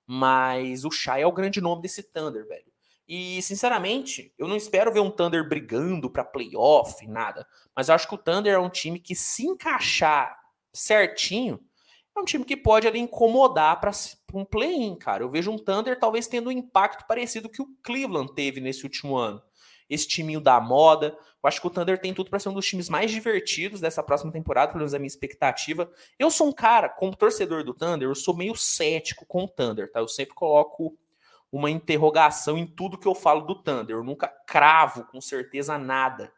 Mas 0.06 0.84
o 0.84 0.90
Shai 0.90 1.22
é 1.22 1.26
o 1.26 1.32
grande 1.32 1.60
nome 1.60 1.82
desse 1.82 2.02
Thunder, 2.02 2.46
velho. 2.46 2.70
E, 3.06 3.42
sinceramente, 3.42 4.32
eu 4.38 4.46
não 4.46 4.56
espero 4.56 4.92
ver 4.92 5.00
um 5.00 5.10
Thunder 5.10 5.46
brigando 5.48 6.10
para 6.10 6.24
playoff, 6.24 7.06
nada. 7.06 7.46
Mas 7.74 7.88
eu 7.88 7.94
acho 7.94 8.08
que 8.08 8.14
o 8.14 8.18
Thunder 8.18 8.54
é 8.54 8.58
um 8.58 8.70
time 8.70 9.00
que, 9.00 9.14
se 9.14 9.44
encaixar 9.44 10.39
certinho, 10.72 11.60
é 12.16 12.20
um 12.20 12.24
time 12.24 12.44
que 12.44 12.56
pode 12.56 12.86
ali 12.86 12.98
incomodar 12.98 13.80
para 13.80 13.90
um 14.34 14.44
play-in, 14.44 14.96
cara. 14.96 15.22
Eu 15.22 15.30
vejo 15.30 15.50
um 15.50 15.58
Thunder 15.58 15.98
talvez 15.98 16.26
tendo 16.26 16.48
um 16.48 16.52
impacto 16.52 17.06
parecido 17.06 17.48
que 17.48 17.62
o 17.62 17.68
Cleveland 17.82 18.34
teve 18.34 18.60
nesse 18.60 18.84
último 18.84 19.16
ano. 19.16 19.42
Esse 19.88 20.06
timinho 20.06 20.40
da 20.40 20.60
moda. 20.60 21.16
Eu 21.42 21.48
acho 21.48 21.60
que 21.60 21.66
o 21.66 21.70
Thunder 21.70 22.00
tem 22.00 22.14
tudo 22.14 22.30
para 22.30 22.38
ser 22.38 22.48
um 22.48 22.54
dos 22.54 22.66
times 22.66 22.88
mais 22.88 23.10
divertidos 23.10 23.80
dessa 23.80 24.02
próxima 24.02 24.30
temporada, 24.30 24.68
pelo 24.68 24.80
menos 24.80 24.94
a 24.94 24.98
minha 24.98 25.06
expectativa. 25.06 25.90
Eu 26.18 26.30
sou 26.30 26.48
um 26.48 26.52
cara, 26.52 26.88
como 26.88 27.16
torcedor 27.16 27.64
do 27.64 27.74
Thunder, 27.74 28.08
eu 28.08 28.14
sou 28.14 28.36
meio 28.36 28.54
cético 28.54 29.24
com 29.26 29.44
o 29.44 29.48
Thunder, 29.48 29.90
tá? 29.90 30.00
Eu 30.00 30.08
sempre 30.08 30.34
coloco 30.34 30.96
uma 31.50 31.70
interrogação 31.70 32.56
em 32.56 32.66
tudo 32.66 32.98
que 32.98 33.08
eu 33.08 33.14
falo 33.14 33.40
do 33.40 33.54
Thunder. 33.54 33.96
Eu 33.96 34.04
nunca 34.04 34.28
cravo 34.46 35.04
com 35.06 35.20
certeza 35.20 35.76
nada 35.78 36.32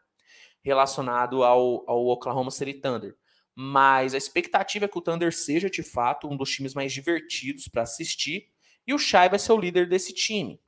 relacionado 0.63 1.43
ao, 1.43 1.83
ao 1.87 2.07
Oklahoma 2.07 2.49
City 2.49 2.73
Thunder. 2.75 3.15
Mas 3.55 4.13
a 4.13 4.17
expectativa 4.17 4.85
é 4.85 4.87
que 4.87 4.97
o 4.97 5.01
Thunder 5.01 5.33
seja 5.33 5.69
de 5.69 5.83
fato 5.83 6.27
um 6.27 6.35
dos 6.35 6.49
times 6.49 6.73
mais 6.73 6.91
divertidos 6.91 7.67
para 7.67 7.83
assistir 7.83 8.49
e 8.85 8.93
o 8.93 8.97
Shai 8.97 9.29
vai 9.29 9.39
ser 9.39 9.53
o 9.53 9.59
líder 9.59 9.87
desse 9.87 10.13
time. 10.13 10.59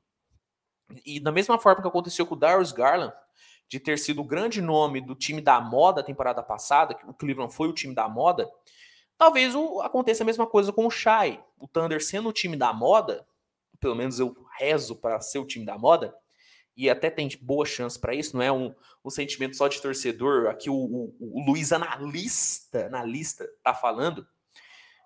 E 1.04 1.18
da 1.18 1.32
mesma 1.32 1.58
forma 1.58 1.82
que 1.82 1.88
aconteceu 1.88 2.26
com 2.26 2.34
o 2.34 2.38
Darius 2.38 2.72
Garland, 2.72 3.12
de 3.68 3.80
ter 3.80 3.98
sido 3.98 4.20
o 4.20 4.24
grande 4.24 4.60
nome 4.62 5.00
do 5.00 5.14
time 5.14 5.40
da 5.40 5.60
moda 5.60 6.02
temporada 6.02 6.42
passada, 6.42 6.94
que 6.94 7.04
o 7.04 7.12
Cleveland 7.12 7.52
foi 7.52 7.68
o 7.68 7.72
time 7.72 7.94
da 7.94 8.08
moda, 8.08 8.48
talvez 9.18 9.54
o, 9.54 9.80
aconteça 9.80 10.22
a 10.22 10.26
mesma 10.26 10.46
coisa 10.46 10.72
com 10.72 10.86
o 10.86 10.90
Shai. 10.90 11.42
O 11.58 11.66
Thunder 11.66 12.02
sendo 12.02 12.28
o 12.28 12.32
time 12.32 12.56
da 12.56 12.72
moda, 12.72 13.26
pelo 13.80 13.96
menos 13.96 14.20
eu 14.20 14.34
rezo 14.58 14.94
para 14.96 15.20
ser 15.20 15.38
o 15.38 15.46
time 15.46 15.66
da 15.66 15.76
moda, 15.76 16.14
e 16.76 16.90
até 16.90 17.08
tem 17.08 17.28
boa 17.40 17.64
chance 17.64 17.98
para 17.98 18.14
isso, 18.14 18.36
não 18.36 18.42
é 18.42 18.52
um, 18.52 18.74
um 19.04 19.10
sentimento 19.10 19.56
só 19.56 19.66
de 19.66 19.80
torcedor. 19.80 20.48
Aqui 20.48 20.68
o, 20.68 20.74
o, 20.74 21.16
o 21.18 21.46
Luiz 21.46 21.72
analista, 21.72 22.86
analista 22.86 23.48
tá 23.62 23.72
falando. 23.72 24.26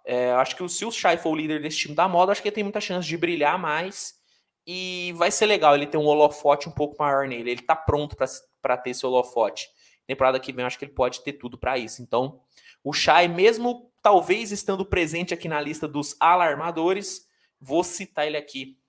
É, 0.04 0.32
acho 0.32 0.56
que 0.56 0.68
se 0.68 0.84
o 0.84 0.90
Shai 0.90 1.16
for 1.16 1.30
o 1.30 1.36
líder 1.36 1.62
desse 1.62 1.78
time 1.78 1.94
da 1.94 2.08
moda, 2.08 2.32
acho 2.32 2.42
que 2.42 2.48
ele 2.48 2.54
tem 2.54 2.64
muita 2.64 2.80
chance 2.80 3.06
de 3.06 3.16
brilhar 3.16 3.58
mais 3.58 4.14
e 4.66 5.12
vai 5.16 5.30
ser 5.30 5.46
legal 5.46 5.74
ele 5.74 5.86
ter 5.86 5.98
um 5.98 6.06
holofote 6.06 6.68
um 6.68 6.72
pouco 6.72 6.96
maior 6.98 7.28
nele. 7.28 7.50
Ele 7.50 7.62
tá 7.62 7.76
pronto 7.76 8.16
para 8.60 8.76
ter 8.76 8.90
esse 8.90 9.06
holofote. 9.06 9.68
Temporada 10.06 10.40
que 10.40 10.52
vem, 10.52 10.64
acho 10.64 10.78
que 10.78 10.84
ele 10.84 10.92
pode 10.92 11.22
ter 11.22 11.34
tudo 11.34 11.56
para 11.56 11.78
isso. 11.78 12.02
Então, 12.02 12.40
o 12.82 12.92
Shai, 12.92 13.28
mesmo 13.28 13.92
talvez 14.02 14.50
estando 14.50 14.84
presente 14.84 15.32
aqui 15.32 15.46
na 15.46 15.60
lista 15.60 15.86
dos 15.86 16.16
alarmadores, 16.18 17.26
vou 17.60 17.84
citar 17.84 18.26
ele 18.26 18.36
aqui 18.36 18.79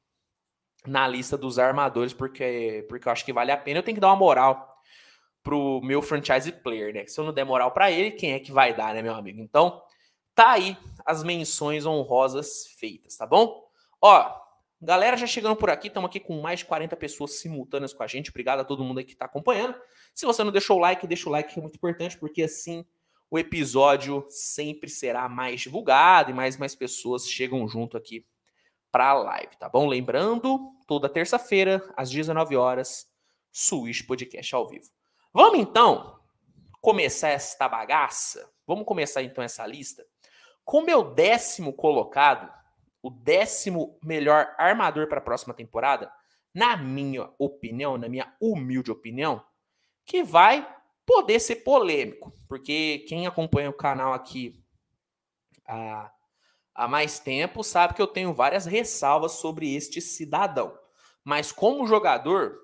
na 0.86 1.08
lista 1.08 1.38
dos 1.38 1.60
armadores, 1.60 2.13
porque, 2.13 2.86
porque 2.89 3.08
eu 3.08 3.12
acho 3.12 3.26
que 3.26 3.34
vale 3.34 3.52
a 3.52 3.58
pena. 3.58 3.80
Eu 3.80 3.84
tenho 3.84 3.96
que 3.96 4.02
dar 4.02 4.10
uma 4.10 4.15
moral 4.15 4.67
pro 5.44 5.82
meu 5.82 6.02
franchise 6.02 6.52
player, 6.52 6.94
né? 6.94 7.06
Se 7.08 7.20
eu 7.20 7.26
não 7.26 7.34
der 7.34 7.44
moral 7.44 7.72
para 7.72 7.91
ele, 7.91 8.12
quem 8.12 8.34
é 8.34 8.39
que 8.39 8.52
vai 8.52 8.74
dar, 8.74 8.94
né, 8.94 9.02
meu 9.02 9.13
amigo? 9.13 9.39
Então, 9.41 9.82
tá 10.36 10.52
aí 10.52 10.78
as 11.06 11.24
menções 11.24 11.86
honrosas 11.86 12.67
feitas, 12.78 13.15
tá 13.15 13.26
bom? 13.26 13.63
Ó, 14.02 14.41
galera 14.82 15.17
já 15.17 15.28
chegando 15.28 15.56
por 15.56 15.70
aqui, 15.70 15.88
estamos 15.88 16.10
aqui 16.10 16.20
com 16.20 16.39
mais 16.41 16.60
de 16.60 16.65
40 16.65 16.96
pessoas 16.96 17.39
simultâneas 17.39 17.94
com 17.94 18.04
a 18.04 18.08
gente. 18.08 18.30
Obrigado 18.30 18.60
a 18.60 18.63
todo 18.63 18.84
mundo 18.84 19.04
que 19.04 19.15
tá 19.15 19.26
acompanhando. 19.26 19.76
Se 20.13 20.26
você 20.26 20.44
não 20.44 20.52
deixou 20.52 20.78
o 20.78 20.80
like, 20.80 21.08
deixa 21.08 21.30
o 21.30 21.32
like 21.32 21.54
que 21.54 21.60
é 21.60 21.62
muito 21.62 21.76
importante, 21.76 22.17
porque 22.17 22.44
assim 22.44 22.86
o 23.30 23.39
episódio 23.39 24.26
sempre 24.30 24.89
será 24.89 25.30
mais 25.30 25.62
divulgado 25.62 26.32
e 26.32 26.34
mais 26.34 26.58
mais 26.58 26.76
pessoas 26.76 27.28
chegam 27.28 27.65
junto 27.67 27.96
aqui 27.96 28.26
para 28.92 29.10
a 29.10 29.14
live, 29.14 29.56
tá 29.58 29.70
bom? 29.70 29.88
Lembrando, 29.88 30.74
toda 30.86 31.08
terça-feira, 31.10 31.82
às 31.96 32.10
19 32.10 32.56
horas, 32.56 33.08
Switch 33.52 34.06
Podcast 34.06 34.54
ao 34.54 34.68
vivo. 34.68 34.90
Vamos 35.34 35.60
então 35.60 36.20
começar 36.82 37.30
esta 37.30 37.70
bagaça? 37.70 38.52
Vamos 38.68 38.86
começar 38.86 39.24
então 39.24 39.44
essa 39.44 39.66
lista 39.66 40.06
com 40.64 40.82
meu 40.82 41.04
décimo 41.04 41.74
colocado, 41.74 42.52
o 43.02 43.10
décimo 43.10 43.98
melhor 44.04 44.54
armador 44.58 45.08
para 45.08 45.18
a 45.18 45.24
próxima 45.24 45.54
temporada, 45.54 46.12
na 46.54 46.78
minha 46.78 47.30
opinião, 47.38 47.98
na 47.98 48.08
minha 48.08 48.34
humilde 48.40 48.92
opinião, 48.92 49.44
que 50.06 50.24
vai 50.24 50.68
poder 51.06 51.40
ser 51.40 51.58
polêmico, 51.58 52.32
porque 52.48 53.00
quem 53.08 53.26
acompanha 53.26 53.70
o 53.70 53.74
canal 53.74 54.14
aqui 54.14 54.64
há, 55.68 56.12
há 56.74 56.88
mais 56.88 57.20
tempo 57.20 57.64
sabe 57.64 57.94
que 57.94 58.02
eu 58.02 58.08
tenho 58.08 58.34
várias 58.34 58.66
ressalvas 58.66 59.34
sobre 59.34 59.76
este 59.76 60.02
cidadão. 60.02 60.78
Mas 61.24 61.52
como 61.52 61.88
jogador, 61.88 62.58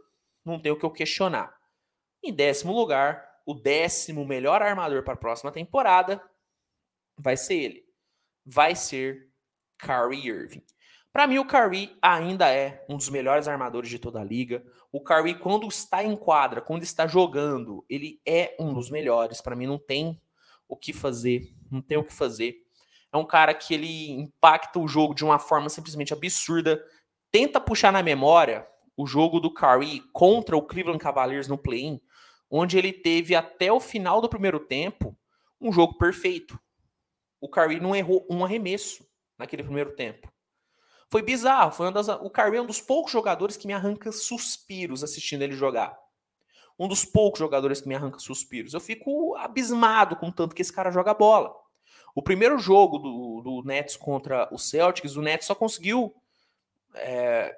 não 0.44 0.60
tem 0.60 0.72
o 0.72 0.78
que 0.78 0.86
eu 0.86 0.92
questionar. 0.92 1.56
Em 2.24 2.34
décimo 2.34 2.74
lugar, 2.74 3.28
o 3.46 3.54
décimo 3.54 4.26
melhor 4.26 4.62
armador 4.62 5.04
para 5.04 5.14
a 5.14 5.18
próxima 5.18 5.52
temporada 5.52 6.22
vai 7.18 7.38
ser 7.38 7.56
ele. 7.56 7.86
Vai 8.46 8.76
ser 8.76 9.32
Kyrie 9.78 10.28
Irving. 10.28 10.64
Para 11.18 11.26
mim, 11.26 11.40
o 11.40 11.48
Curry 11.48 11.98
ainda 12.00 12.48
é 12.54 12.86
um 12.88 12.96
dos 12.96 13.10
melhores 13.10 13.48
armadores 13.48 13.90
de 13.90 13.98
toda 13.98 14.22
a 14.22 14.24
liga. 14.24 14.64
O 14.92 15.02
Curry, 15.02 15.40
quando 15.40 15.68
está 15.68 16.04
em 16.04 16.16
quadra, 16.16 16.62
quando 16.62 16.84
está 16.84 17.08
jogando, 17.08 17.84
ele 17.90 18.22
é 18.24 18.56
um 18.60 18.72
dos 18.72 18.92
melhores. 18.92 19.42
Para 19.42 19.56
mim, 19.56 19.66
não 19.66 19.80
tem 19.80 20.22
o 20.68 20.78
que 20.78 20.94
fazer. 20.94 21.52
Não 21.72 21.82
tem 21.82 21.98
o 21.98 22.04
que 22.04 22.14
fazer. 22.14 22.67
É 23.14 23.18
um 23.18 23.26
cara 23.26 23.54
que 23.54 23.74
ele 23.74 24.12
impacta 24.12 24.80
o 24.80 24.88
jogo 24.88 25.14
de 25.14 25.24
uma 25.24 25.40
forma 25.40 25.70
simplesmente 25.70 26.14
absurda. 26.14 26.84
Tenta 27.32 27.60
puxar 27.60 27.92
na 27.92 28.04
memória 28.04 28.68
o 28.96 29.06
jogo 29.06 29.40
do 29.40 29.54
Curry 29.54 30.02
contra 30.12 30.58
o 30.58 30.62
Cleveland 30.62 31.00
Cavaliers 31.00 31.48
no 31.48 31.58
play-in, 31.58 32.02
onde 32.50 32.78
ele 32.78 32.92
teve 32.92 33.36
até 33.36 33.72
o 33.72 33.80
final 33.80 34.20
do 34.22 34.30
primeiro 34.30 34.60
tempo 34.60 35.18
um 35.60 35.72
jogo 35.72 35.98
perfeito. 35.98 36.60
O 37.40 37.48
Curry 37.48 37.80
não 37.80 37.96
errou 37.96 38.26
um 38.30 38.44
arremesso 38.44 39.06
naquele 39.38 39.64
primeiro 39.64 39.96
tempo. 39.96 40.32
Foi 41.10 41.22
bizarro. 41.22 41.72
Foi 41.72 41.92
das, 41.92 42.08
o 42.08 42.30
Kyrie 42.30 42.58
é 42.58 42.62
um 42.62 42.66
dos 42.66 42.82
poucos 42.82 43.12
jogadores 43.12 43.56
que 43.56 43.68
me 43.68 43.74
arranca 43.74 44.12
suspiros 44.12 45.04
assistindo 45.04 45.42
ele 45.42 45.56
jogar. 45.56 45.98
Um 46.78 46.88
dos 46.88 47.06
poucos 47.06 47.40
jogadores 47.40 47.82
que 47.82 47.88
me 47.88 47.96
arranca 47.96 48.20
suspiros. 48.20 48.74
Eu 48.74 48.80
fico 48.80 49.36
abismado 49.36 50.16
com 50.16 50.28
o 50.28 50.32
tanto 50.32 50.54
que 50.54 50.62
esse 50.62 50.74
cara 50.74 50.92
joga 50.92 51.14
bola. 51.14 51.56
O 52.18 52.22
primeiro 52.24 52.58
jogo 52.58 52.98
do, 52.98 53.42
do 53.44 53.64
Nets 53.64 53.96
contra 53.96 54.50
o 54.52 54.58
Celtics, 54.58 55.16
o 55.16 55.22
Nets 55.22 55.46
só 55.46 55.54
conseguiu 55.54 56.16
é, 56.96 57.56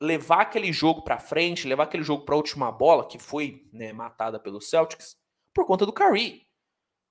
levar 0.00 0.40
aquele 0.40 0.72
jogo 0.72 1.02
para 1.02 1.20
frente, 1.20 1.68
levar 1.68 1.84
aquele 1.84 2.02
jogo 2.02 2.24
para 2.24 2.34
a 2.34 2.38
última 2.38 2.72
bola, 2.72 3.06
que 3.06 3.20
foi 3.20 3.68
né, 3.72 3.92
matada 3.92 4.36
pelo 4.40 4.60
Celtics, 4.60 5.16
por 5.54 5.64
conta 5.64 5.86
do 5.86 5.92
Kyrie. 5.92 6.44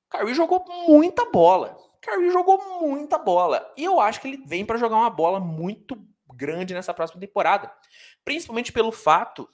O 0.08 0.18
Kyrie 0.18 0.34
jogou 0.34 0.66
muita 0.90 1.24
bola. 1.32 1.78
Kyrie 2.02 2.32
jogou 2.32 2.82
muita 2.82 3.18
bola. 3.18 3.74
E 3.78 3.86
eu 3.86 4.02
acho 4.02 4.20
que 4.20 4.28
ele 4.28 4.44
vem 4.46 4.66
para 4.66 4.78
jogar 4.78 4.98
uma 4.98 5.10
bola 5.10 5.40
muito 5.40 5.98
grande 6.34 6.74
nessa 6.74 6.94
próxima 6.94 7.22
temporada. 7.22 7.72
Principalmente 8.26 8.74
pelo 8.74 8.92
fato 8.92 9.48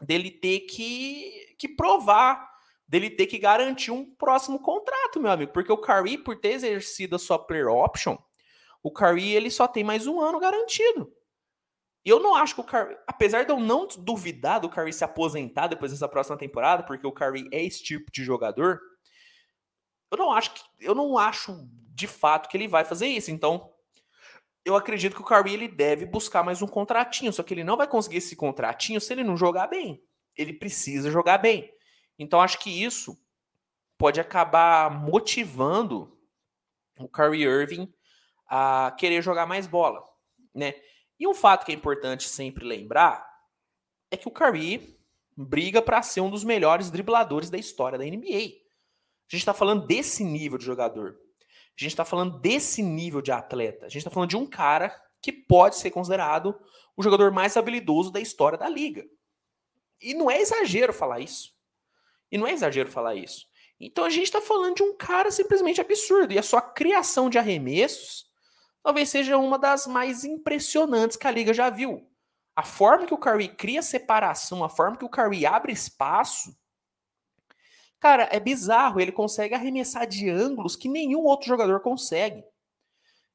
dele 0.00 0.30
ter 0.30 0.60
que, 0.60 1.56
que 1.58 1.68
provar, 1.68 2.48
dele 2.88 3.10
ter 3.10 3.26
que 3.26 3.38
garantir 3.38 3.90
um 3.90 4.04
próximo 4.14 4.60
contrato, 4.60 5.20
meu 5.20 5.30
amigo. 5.30 5.52
Porque 5.52 5.72
o 5.72 5.80
Kyrie, 5.80 6.18
por 6.18 6.36
ter 6.36 6.52
exercido 6.52 7.16
a 7.16 7.18
sua 7.18 7.38
player 7.38 7.68
option, 7.68 8.16
o 8.82 8.92
Kyrie 8.92 9.34
ele 9.34 9.50
só 9.50 9.66
tem 9.66 9.82
mais 9.82 10.06
um 10.06 10.20
ano 10.20 10.38
garantido. 10.38 11.12
E 12.04 12.08
eu 12.08 12.20
não 12.20 12.36
acho 12.36 12.54
que 12.54 12.60
o 12.60 12.64
Kyrie, 12.64 12.96
apesar 13.06 13.44
de 13.44 13.50
eu 13.50 13.58
não 13.58 13.88
duvidar 13.98 14.60
do 14.60 14.70
Kyrie 14.70 14.92
se 14.92 15.04
aposentar 15.04 15.66
depois 15.66 15.90
dessa 15.90 16.08
próxima 16.08 16.38
temporada, 16.38 16.84
porque 16.84 17.06
o 17.06 17.12
Kyrie 17.12 17.48
é 17.52 17.64
esse 17.64 17.82
tipo 17.82 18.12
de 18.12 18.22
jogador, 18.22 18.80
eu 20.10 20.18
não 20.18 20.32
acho 20.32 20.54
que, 20.54 20.62
eu 20.80 20.94
não 20.94 21.18
acho 21.18 21.68
de 21.92 22.06
fato 22.06 22.48
que 22.48 22.56
ele 22.56 22.68
vai 22.68 22.84
fazer 22.84 23.06
isso. 23.06 23.30
Então, 23.30 23.72
eu 24.64 24.74
acredito 24.74 25.14
que 25.14 25.22
o 25.22 25.24
Curry 25.24 25.54
ele 25.54 25.68
deve 25.68 26.04
buscar 26.04 26.42
mais 26.42 26.60
um 26.60 26.66
contratinho, 26.66 27.32
só 27.32 27.42
que 27.42 27.54
ele 27.54 27.62
não 27.62 27.76
vai 27.76 27.86
conseguir 27.86 28.16
esse 28.16 28.34
contratinho 28.34 29.00
se 29.00 29.12
ele 29.12 29.22
não 29.22 29.36
jogar 29.36 29.68
bem. 29.68 30.02
Ele 30.36 30.52
precisa 30.52 31.10
jogar 31.10 31.38
bem. 31.38 31.72
Então, 32.18 32.40
acho 32.40 32.58
que 32.58 32.70
isso 32.70 33.18
pode 33.98 34.20
acabar 34.20 34.90
motivando 34.90 36.16
o 36.98 37.08
Kyrie 37.08 37.44
Irving 37.44 37.92
a 38.46 38.94
querer 38.98 39.22
jogar 39.22 39.46
mais 39.46 39.66
bola, 39.66 40.02
né? 40.54 40.74
E 41.18 41.26
um 41.26 41.34
fato 41.34 41.64
que 41.64 41.72
é 41.72 41.74
importante 41.74 42.28
sempre 42.28 42.64
lembrar 42.64 43.26
é 44.10 44.16
que 44.16 44.28
o 44.28 44.30
Kyrie 44.30 44.96
briga 45.36 45.82
para 45.82 46.02
ser 46.02 46.20
um 46.20 46.30
dos 46.30 46.44
melhores 46.44 46.90
dribladores 46.90 47.50
da 47.50 47.58
história 47.58 47.98
da 47.98 48.04
NBA. 48.04 48.66
A 49.28 49.28
gente 49.28 49.42
está 49.42 49.52
falando 49.52 49.86
desse 49.86 50.24
nível 50.24 50.58
de 50.58 50.64
jogador. 50.64 51.18
A 51.40 51.82
gente 51.82 51.90
está 51.90 52.04
falando 52.04 52.38
desse 52.38 52.82
nível 52.82 53.20
de 53.20 53.32
atleta. 53.32 53.86
A 53.86 53.88
gente 53.88 53.98
está 53.98 54.10
falando 54.10 54.30
de 54.30 54.36
um 54.36 54.46
cara 54.46 54.94
que 55.20 55.32
pode 55.32 55.76
ser 55.76 55.90
considerado 55.90 56.58
o 56.96 57.02
jogador 57.02 57.32
mais 57.32 57.56
habilidoso 57.56 58.10
da 58.10 58.20
história 58.20 58.56
da 58.56 58.68
liga. 58.68 59.04
E 60.00 60.14
não 60.14 60.30
é 60.30 60.40
exagero 60.40 60.92
falar 60.92 61.20
isso. 61.20 61.55
E 62.30 62.38
não 62.38 62.46
é 62.46 62.52
exagero 62.52 62.90
falar 62.90 63.14
isso. 63.14 63.46
Então 63.78 64.04
a 64.04 64.10
gente 64.10 64.24
está 64.24 64.40
falando 64.40 64.76
de 64.76 64.82
um 64.82 64.96
cara 64.96 65.30
simplesmente 65.30 65.80
absurdo. 65.80 66.32
E 66.32 66.38
a 66.38 66.42
sua 66.42 66.60
criação 66.60 67.28
de 67.28 67.38
arremessos 67.38 68.26
talvez 68.82 69.08
seja 69.08 69.36
uma 69.36 69.58
das 69.58 69.86
mais 69.86 70.24
impressionantes 70.24 71.16
que 71.16 71.26
a 71.26 71.30
liga 71.30 71.52
já 71.52 71.70
viu. 71.70 72.08
A 72.54 72.62
forma 72.62 73.06
que 73.06 73.14
o 73.14 73.18
Curry 73.18 73.48
cria 73.48 73.82
separação, 73.82 74.64
a 74.64 74.68
forma 74.68 74.96
que 74.96 75.04
o 75.04 75.10
Curry 75.10 75.44
abre 75.44 75.72
espaço, 75.72 76.56
Cara, 77.98 78.28
é 78.30 78.38
bizarro, 78.38 79.00
ele 79.00 79.12
consegue 79.12 79.54
arremessar 79.54 80.06
de 80.06 80.28
ângulos 80.28 80.76
que 80.76 80.88
nenhum 80.88 81.24
outro 81.24 81.48
jogador 81.48 81.80
consegue. 81.80 82.44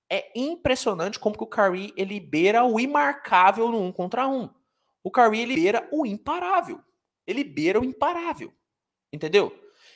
É 0.10 0.32
impressionante 0.36 1.20
como 1.20 1.36
que 1.38 1.44
o 1.44 1.48
Curry 1.48 1.94
ele 1.98 2.20
beira 2.20 2.64
o 2.64 2.80
imarcável 2.80 3.70
no 3.70 3.82
um 3.82 3.92
contra 3.92 4.28
um. 4.28 4.50
O 5.04 5.10
Curry 5.10 5.42
ele 5.42 5.56
beira 5.56 5.90
o 5.92 6.06
imparável. 6.06 6.80
Ele 7.26 7.44
beira 7.44 7.80
o 7.80 7.86
imparável. 7.86 8.54
Entendeu? 9.12 9.54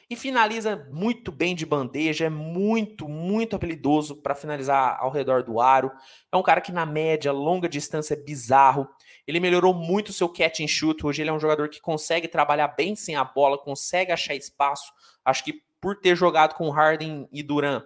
E 0.07 0.15
finaliza 0.15 0.87
muito 0.91 1.31
bem 1.31 1.55
de 1.55 1.65
bandeja, 1.65 2.25
é 2.25 2.29
muito, 2.29 3.07
muito 3.09 3.55
habilidoso 3.55 4.15
para 4.21 4.35
finalizar 4.35 4.97
ao 4.99 5.09
redor 5.09 5.41
do 5.41 5.59
aro. 5.59 5.91
É 6.31 6.37
um 6.37 6.43
cara 6.43 6.61
que 6.61 6.71
na 6.71 6.85
média, 6.85 7.31
longa 7.31 7.67
distância 7.67 8.13
é 8.13 8.17
bizarro. 8.17 8.87
Ele 9.25 9.39
melhorou 9.39 9.73
muito 9.73 10.09
o 10.09 10.13
seu 10.13 10.29
catch 10.29 10.59
and 10.59 10.67
shoot. 10.67 11.03
Hoje 11.03 11.23
ele 11.23 11.31
é 11.31 11.33
um 11.33 11.39
jogador 11.39 11.69
que 11.69 11.81
consegue 11.81 12.27
trabalhar 12.27 12.67
bem 12.67 12.95
sem 12.95 13.15
a 13.15 13.23
bola, 13.23 13.57
consegue 13.57 14.11
achar 14.11 14.35
espaço. 14.35 14.93
Acho 15.23 15.43
que 15.43 15.63
por 15.81 15.99
ter 15.99 16.15
jogado 16.15 16.53
com 16.53 16.69
Harden 16.69 17.27
e 17.31 17.41
Duran, 17.41 17.81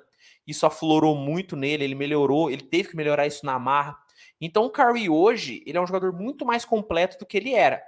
isso 0.45 0.65
aflorou 0.65 1.15
muito 1.15 1.55
nele. 1.55 1.85
Ele 1.85 1.95
melhorou, 1.95 2.51
ele 2.51 2.63
teve 2.63 2.89
que 2.89 2.97
melhorar 2.97 3.27
isso 3.27 3.45
na 3.45 3.57
marra. 3.57 3.97
Então 4.41 4.65
o 4.65 4.69
Curry 4.69 5.09
hoje, 5.09 5.63
ele 5.65 5.77
é 5.77 5.81
um 5.81 5.87
jogador 5.87 6.11
muito 6.11 6.45
mais 6.45 6.65
completo 6.65 7.17
do 7.17 7.25
que 7.25 7.37
ele 7.37 7.53
era. 7.53 7.81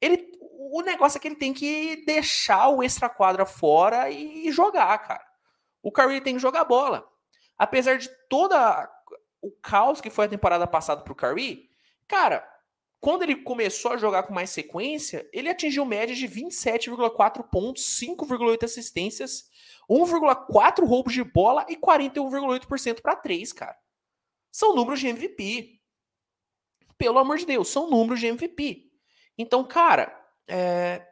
Ele, 0.00 0.30
o 0.40 0.82
negócio 0.82 1.18
é 1.18 1.20
que 1.20 1.28
ele 1.28 1.36
tem 1.36 1.52
que 1.52 2.04
deixar 2.04 2.68
o 2.68 2.82
extra 2.82 3.08
quadra 3.08 3.44
fora 3.44 4.10
e 4.10 4.50
jogar, 4.50 4.98
cara. 4.98 5.24
O 5.82 5.90
Curry 5.90 6.20
tem 6.20 6.34
que 6.34 6.40
jogar 6.40 6.64
bola. 6.64 7.08
Apesar 7.56 7.98
de 7.98 8.08
toda 8.28 8.90
o 9.42 9.50
caos 9.50 10.00
que 10.00 10.10
foi 10.10 10.26
a 10.26 10.28
temporada 10.28 10.66
passada 10.66 11.02
pro 11.02 11.14
Curry, 11.14 11.68
cara, 12.06 12.46
quando 13.00 13.22
ele 13.22 13.36
começou 13.36 13.92
a 13.92 13.96
jogar 13.96 14.24
com 14.24 14.34
mais 14.34 14.50
sequência, 14.50 15.28
ele 15.32 15.48
atingiu 15.48 15.86
média 15.86 16.14
de 16.14 16.28
27,4 16.28 17.42
pontos, 17.50 17.98
5,8 17.98 18.62
assistências, 18.62 19.48
1,4 19.88 20.86
roubos 20.86 21.14
de 21.14 21.24
bola 21.24 21.64
e 21.68 21.76
41,8% 21.76 23.00
para 23.00 23.16
3, 23.16 23.52
cara. 23.54 23.78
São 24.52 24.74
números 24.74 25.00
de 25.00 25.08
MVP. 25.08 25.80
Pelo 26.98 27.18
amor 27.18 27.38
de 27.38 27.46
Deus, 27.46 27.68
são 27.68 27.88
números 27.88 28.20
de 28.20 28.26
MVP. 28.26 28.89
Então, 29.40 29.64
cara, 29.64 30.14
é... 30.48 31.06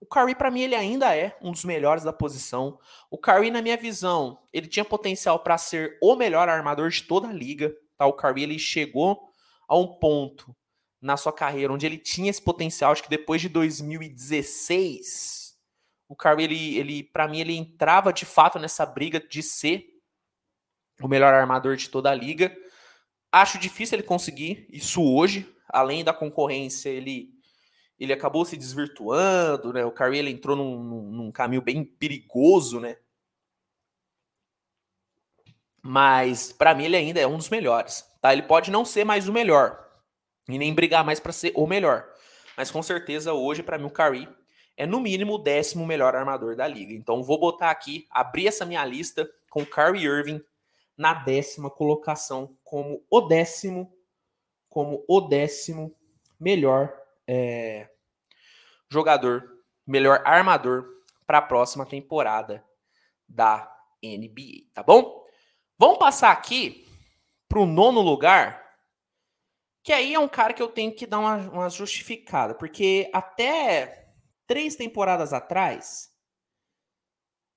o 0.00 0.06
Curry 0.06 0.34
para 0.34 0.50
mim 0.50 0.62
ele 0.62 0.74
ainda 0.74 1.16
é 1.16 1.36
um 1.40 1.52
dos 1.52 1.64
melhores 1.64 2.04
da 2.04 2.12
posição. 2.12 2.78
O 3.10 3.16
Curry 3.16 3.50
na 3.50 3.62
minha 3.62 3.76
visão, 3.76 4.42
ele 4.52 4.66
tinha 4.66 4.84
potencial 4.84 5.38
para 5.38 5.56
ser 5.56 5.98
o 6.02 6.16
melhor 6.16 6.48
armador 6.48 6.90
de 6.90 7.02
toda 7.02 7.28
a 7.28 7.32
liga, 7.32 7.74
tá? 7.96 8.06
O 8.06 8.12
Curry 8.12 8.42
ele 8.42 8.58
chegou 8.58 9.30
a 9.68 9.76
um 9.76 9.86
ponto 9.86 10.54
na 11.00 11.16
sua 11.16 11.32
carreira, 11.32 11.72
onde 11.72 11.86
ele 11.86 11.98
tinha 11.98 12.30
esse 12.30 12.42
potencial. 12.42 12.90
Acho 12.90 13.02
que 13.02 13.10
depois 13.10 13.40
de 13.40 13.48
2016, 13.48 15.56
o 16.08 16.16
Curry, 16.16 16.44
ele, 16.44 16.76
ele 16.76 17.02
para 17.04 17.28
mim, 17.28 17.40
ele 17.40 17.56
entrava 17.56 18.12
de 18.12 18.24
fato 18.24 18.58
nessa 18.58 18.84
briga 18.84 19.20
de 19.20 19.42
ser 19.42 19.86
o 21.00 21.06
melhor 21.06 21.32
armador 21.32 21.76
de 21.76 21.88
toda 21.88 22.10
a 22.10 22.14
liga. 22.14 22.56
Acho 23.30 23.58
difícil 23.58 23.96
ele 23.96 24.06
conseguir 24.06 24.66
isso 24.70 25.02
hoje. 25.02 25.54
Além 25.68 26.02
da 26.02 26.12
concorrência, 26.12 26.88
ele, 26.88 27.30
ele 27.98 28.12
acabou 28.12 28.44
se 28.44 28.56
desvirtuando, 28.56 29.72
né? 29.72 29.84
O 29.84 29.92
Curry 29.92 30.18
ele 30.18 30.30
entrou 30.30 30.56
num, 30.56 30.82
num 30.82 31.32
caminho 31.32 31.62
bem 31.62 31.84
perigoso, 31.84 32.80
né? 32.80 32.96
Mas 35.82 36.52
para 36.52 36.74
mim 36.74 36.84
ele 36.84 36.96
ainda 36.96 37.20
é 37.20 37.26
um 37.26 37.36
dos 37.36 37.48
melhores, 37.48 38.04
tá? 38.20 38.32
Ele 38.32 38.42
pode 38.42 38.70
não 38.70 38.84
ser 38.84 39.04
mais 39.04 39.28
o 39.28 39.32
melhor, 39.32 39.88
e 40.48 40.58
nem 40.58 40.74
brigar 40.74 41.04
mais 41.04 41.20
para 41.20 41.32
ser 41.32 41.52
o 41.54 41.66
melhor. 41.66 42.08
Mas 42.56 42.70
com 42.70 42.82
certeza 42.82 43.32
hoje, 43.32 43.62
para 43.62 43.78
mim, 43.78 43.84
o 43.84 43.90
Curry 43.90 44.28
é 44.76 44.86
no 44.86 45.00
mínimo 45.00 45.34
o 45.34 45.38
décimo 45.38 45.86
melhor 45.86 46.14
armador 46.14 46.56
da 46.56 46.66
liga. 46.66 46.92
Então 46.92 47.22
vou 47.22 47.38
botar 47.38 47.70
aqui, 47.70 48.06
abrir 48.10 48.46
essa 48.46 48.64
minha 48.64 48.84
lista 48.84 49.28
com 49.50 49.66
Kyrie 49.66 50.04
Irving 50.04 50.40
na 50.96 51.14
décima 51.14 51.70
colocação 51.70 52.56
como 52.64 53.04
o 53.10 53.20
décimo, 53.20 53.92
como 54.78 55.04
o 55.08 55.20
décimo 55.20 55.92
melhor 56.38 56.96
é, 57.26 57.90
jogador, 58.88 59.58
melhor 59.84 60.22
armador 60.24 60.88
para 61.26 61.38
a 61.38 61.42
próxima 61.42 61.84
temporada 61.84 62.64
da 63.28 63.68
NBA, 64.00 64.70
tá 64.72 64.84
bom? 64.84 65.26
Vamos 65.76 65.98
passar 65.98 66.30
aqui 66.30 66.86
para 67.48 67.58
o 67.58 67.66
nono 67.66 68.00
lugar, 68.00 68.72
que 69.82 69.92
aí 69.92 70.14
é 70.14 70.18
um 70.20 70.28
cara 70.28 70.54
que 70.54 70.62
eu 70.62 70.68
tenho 70.68 70.94
que 70.94 71.08
dar 71.08 71.18
uma, 71.18 71.36
uma 71.50 71.68
justificada, 71.68 72.54
porque 72.54 73.10
até 73.12 74.12
três 74.46 74.76
temporadas 74.76 75.32
atrás, 75.32 76.14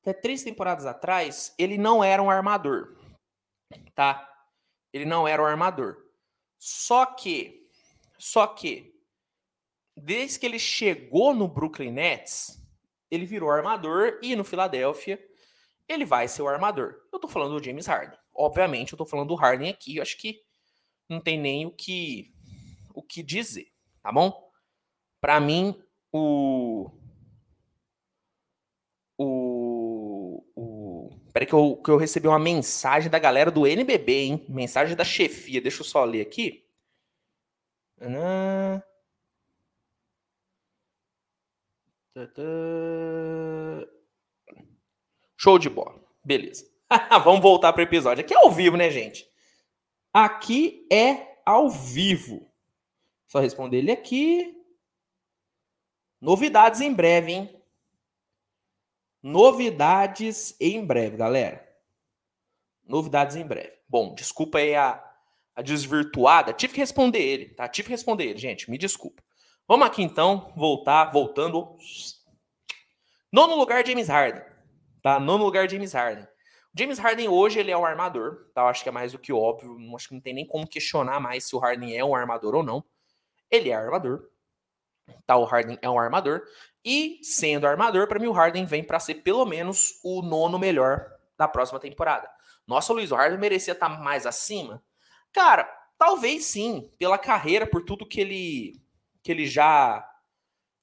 até 0.01 0.11
três 0.11 0.41
temporadas 0.41 0.87
atrás, 0.87 1.53
ele 1.55 1.77
não 1.77 2.03
era 2.03 2.19
um 2.19 2.31
armador, 2.31 2.97
tá? 3.93 4.27
Ele 4.91 5.05
não 5.05 5.27
era 5.27 5.39
um 5.39 5.45
armador. 5.45 6.09
Só 6.63 7.07
que, 7.07 7.67
só 8.19 8.45
que, 8.45 8.93
desde 9.97 10.39
que 10.39 10.45
ele 10.45 10.59
chegou 10.59 11.33
no 11.33 11.47
Brooklyn 11.47 11.89
Nets, 11.91 12.63
ele 13.09 13.25
virou 13.25 13.49
armador 13.49 14.19
e 14.21 14.35
no 14.35 14.43
Philadelphia 14.43 15.19
ele 15.87 16.05
vai 16.05 16.27
ser 16.27 16.43
o 16.43 16.47
armador. 16.47 17.01
Eu 17.11 17.17
tô 17.17 17.27
falando 17.27 17.57
do 17.57 17.65
James 17.65 17.87
Harden. 17.87 18.19
Obviamente, 18.31 18.93
eu 18.93 18.97
tô 18.97 19.07
falando 19.07 19.29
do 19.29 19.33
Harden 19.33 19.71
aqui. 19.71 19.95
Eu 19.95 20.03
acho 20.03 20.15
que 20.19 20.39
não 21.09 21.19
tem 21.19 21.35
nem 21.35 21.65
o 21.65 21.71
que 21.71 22.31
o 22.93 23.01
que 23.01 23.23
dizer, 23.23 23.73
tá 24.03 24.11
bom? 24.11 24.31
Para 25.19 25.39
mim, 25.39 25.81
o, 26.13 26.91
o 29.17 31.11
Peraí 31.33 31.47
que 31.47 31.53
eu, 31.53 31.77
que 31.77 31.89
eu 31.89 31.97
recebi 31.97 32.27
uma 32.27 32.39
mensagem 32.39 33.09
da 33.09 33.17
galera 33.17 33.49
do 33.49 33.65
NBB, 33.65 34.13
hein? 34.13 34.45
Mensagem 34.49 34.95
da 34.95 35.03
chefia. 35.03 35.61
Deixa 35.61 35.81
eu 35.81 35.85
só 35.85 36.03
ler 36.03 36.21
aqui. 36.21 36.65
Show 45.37 45.57
de 45.57 45.69
bola. 45.69 46.03
Beleza. 46.23 46.69
Vamos 47.23 47.41
voltar 47.41 47.71
para 47.71 47.81
o 47.81 47.83
episódio. 47.83 48.23
Aqui 48.23 48.33
é 48.33 48.37
ao 48.37 48.51
vivo, 48.51 48.75
né, 48.75 48.89
gente? 48.89 49.25
Aqui 50.13 50.85
é 50.91 51.39
ao 51.45 51.69
vivo. 51.69 52.51
Só 53.27 53.39
responder 53.39 53.77
ele 53.77 53.91
aqui. 53.91 54.53
Novidades 56.19 56.81
em 56.81 56.93
breve, 56.93 57.31
hein? 57.31 57.60
Novidades 59.21 60.55
em 60.59 60.83
breve, 60.85 61.17
galera. 61.17 61.67
Novidades 62.83 63.35
em 63.35 63.45
breve. 63.45 63.73
Bom, 63.87 64.13
desculpa 64.15 64.57
aí 64.57 64.75
a, 64.75 65.03
a 65.55 65.61
desvirtuada. 65.61 66.53
Tive 66.53 66.73
que 66.73 66.79
responder 66.79 67.19
ele, 67.21 67.49
tá? 67.49 67.67
Tive 67.67 67.87
que 67.87 67.93
responder 67.93 68.25
ele, 68.25 68.39
gente. 68.39 68.69
Me 68.69 68.77
desculpa. 68.77 69.21
Vamos 69.67 69.85
aqui 69.85 70.01
então, 70.01 70.51
voltar, 70.55 71.05
voltando. 71.11 71.77
Nono 73.31 73.55
lugar, 73.55 73.85
James 73.85 74.07
Harden. 74.07 74.43
Tá? 75.01 75.19
Nono 75.19 75.43
lugar, 75.43 75.69
James 75.69 75.93
Harden. 75.93 76.27
James 76.73 76.99
Harden 76.99 77.27
hoje 77.27 77.59
ele 77.59 77.71
é 77.71 77.77
um 77.77 77.85
armador, 77.85 78.49
tá? 78.53 78.61
Eu 78.61 78.67
acho 78.67 78.81
que 78.81 78.89
é 78.89 78.91
mais 78.91 79.11
do 79.11 79.19
que 79.19 79.33
óbvio. 79.33 79.77
Acho 79.95 80.07
que 80.07 80.13
não 80.13 80.21
tem 80.21 80.33
nem 80.33 80.47
como 80.47 80.67
questionar 80.67 81.19
mais 81.19 81.45
se 81.45 81.55
o 81.55 81.59
Harden 81.59 81.97
é 81.97 82.03
um 82.03 82.15
armador 82.15 82.55
ou 82.55 82.63
não. 82.63 82.83
Ele 83.49 83.69
é 83.69 83.75
armador. 83.75 84.29
Tá? 85.25 85.35
O 85.35 85.43
Harden 85.43 85.77
é 85.81 85.89
um 85.89 85.99
armador. 85.99 86.43
E 86.83 87.19
sendo 87.21 87.67
armador, 87.67 88.07
para 88.07 88.19
mim 88.19 88.27
o 88.27 88.31
Harden 88.31 88.65
vem 88.65 88.83
para 88.83 88.99
ser 88.99 89.15
pelo 89.15 89.45
menos 89.45 89.99
o 90.03 90.21
nono 90.21 90.57
melhor 90.57 91.05
da 91.37 91.47
próxima 91.47 91.79
temporada. 91.79 92.29
Nossa, 92.65 92.93
Luiz, 92.93 93.11
o 93.11 93.15
Harden 93.15 93.39
merecia 93.39 93.73
estar 93.73 93.89
tá 93.89 93.95
mais 94.01 94.25
acima? 94.25 94.83
Cara, 95.31 95.63
talvez 95.97 96.45
sim, 96.45 96.91
pela 96.97 97.17
carreira, 97.17 97.67
por 97.67 97.83
tudo 97.83 98.07
que 98.07 98.19
ele 98.19 98.81
que 99.23 99.31
ele 99.31 99.45
já 99.45 100.07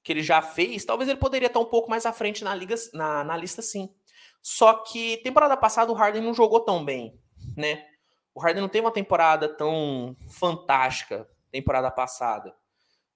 que 0.01 0.13
ele 0.13 0.23
já 0.23 0.41
fez, 0.41 0.85
talvez 0.85 1.09
ele 1.09 1.19
poderia 1.19 1.47
estar 1.47 1.59
um 1.59 1.65
pouco 1.65 1.89
mais 1.89 2.05
à 2.05 2.13
frente 2.13 2.43
na 2.43 2.55
liga 2.55 2.75
na, 2.93 3.23
na 3.23 3.35
lista 3.35 3.61
sim. 3.61 3.93
Só 4.41 4.73
que 4.75 5.17
temporada 5.17 5.57
passada 5.57 5.91
o 5.91 5.95
Harden 5.95 6.21
não 6.21 6.33
jogou 6.33 6.61
tão 6.61 6.83
bem, 6.83 7.19
né? 7.57 7.85
O 8.33 8.39
Harden 8.39 8.61
não 8.61 8.69
teve 8.69 8.85
uma 8.85 8.93
temporada 8.93 9.49
tão 9.49 10.15
fantástica 10.29 11.27
temporada 11.51 11.89
passada, 11.91 12.55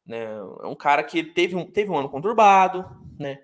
né? 0.05 0.23
É 0.23 0.67
um 0.67 0.75
cara 0.75 1.03
que 1.03 1.23
teve 1.23 1.55
um, 1.55 1.69
teve 1.69 1.89
um 1.89 1.97
ano 1.97 2.09
conturbado, 2.09 2.85
né? 3.19 3.39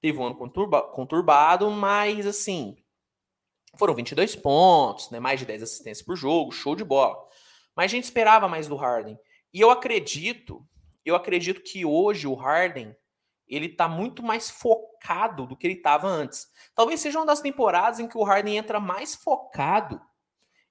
Teve 0.00 0.18
um 0.18 0.26
ano 0.26 0.36
conturba, 0.36 0.82
conturbado, 0.82 1.70
mas 1.70 2.26
assim, 2.26 2.76
foram 3.76 3.94
22 3.94 4.36
pontos, 4.36 5.10
né? 5.10 5.18
Mais 5.18 5.40
de 5.40 5.46
10 5.46 5.62
assistências 5.62 6.06
por 6.06 6.16
jogo, 6.16 6.52
show 6.52 6.76
de 6.76 6.84
bola. 6.84 7.16
Mas 7.76 7.86
a 7.86 7.94
gente 7.94 8.04
esperava 8.04 8.48
mais 8.48 8.68
do 8.68 8.76
Harden. 8.76 9.18
E 9.52 9.60
eu 9.60 9.70
acredito, 9.70 10.64
eu 11.04 11.16
acredito 11.16 11.62
que 11.62 11.84
hoje 11.84 12.26
o 12.26 12.34
Harden 12.34 12.94
ele 13.46 13.68
tá 13.68 13.88
muito 13.88 14.22
mais 14.22 14.50
focado 14.50 15.46
do 15.46 15.56
que 15.56 15.66
ele 15.66 15.74
estava 15.74 16.06
antes. 16.06 16.46
Talvez 16.74 17.00
seja 17.00 17.18
uma 17.18 17.26
das 17.26 17.40
temporadas 17.40 17.98
em 17.98 18.06
que 18.06 18.18
o 18.18 18.22
Harden 18.22 18.56
entra 18.56 18.78
mais 18.78 19.14
focado 19.14 20.00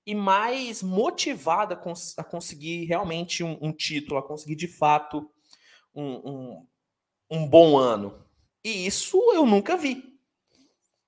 e 0.08 0.15
mais 0.15 0.82
motivado 0.82 1.74
a, 1.74 1.78
cons 1.78 2.17
a 2.17 2.24
conseguir 2.24 2.86
realmente 2.86 3.43
um, 3.43 3.58
um, 3.62 3.74
título, 3.74 4.17
a 4.17 4.24
conseguir 4.24 4.56
de 4.56 4.65
fato 4.65 5.30
um, 5.93 6.13
um, 6.15 6.67
um 7.30 7.46
bom 7.46 7.78
ano. 7.78 8.26
E 8.63 8.88
isso 8.88 9.17
eu 9.34 9.46
nunca 9.46 9.76
vi. 9.76 10.17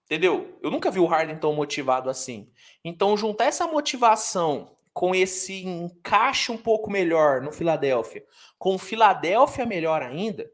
Entendeu? 0.03 0.59
Eu 0.61 0.69
nunca 0.69 0.91
vi 0.91 0.99
o 0.99 1.05
Harden 1.05 1.37
tão 1.37 1.53
motivado 1.53 2.09
assim. 2.09 2.51
Então, 2.83 3.15
juntar 3.15 3.45
essa 3.45 3.65
motivação 3.65 4.75
com 4.91 5.15
esse 5.15 5.63
encaixe 5.63 6.51
um 6.51 6.57
pouco 6.57 6.91
melhor 6.91 7.41
no 7.41 7.53
Filadélfia, 7.53 8.25
com 8.57 8.75
o 8.75 8.79
Filadélfia 8.79 9.65
melhor 9.65 10.01
ainda, 10.01 10.51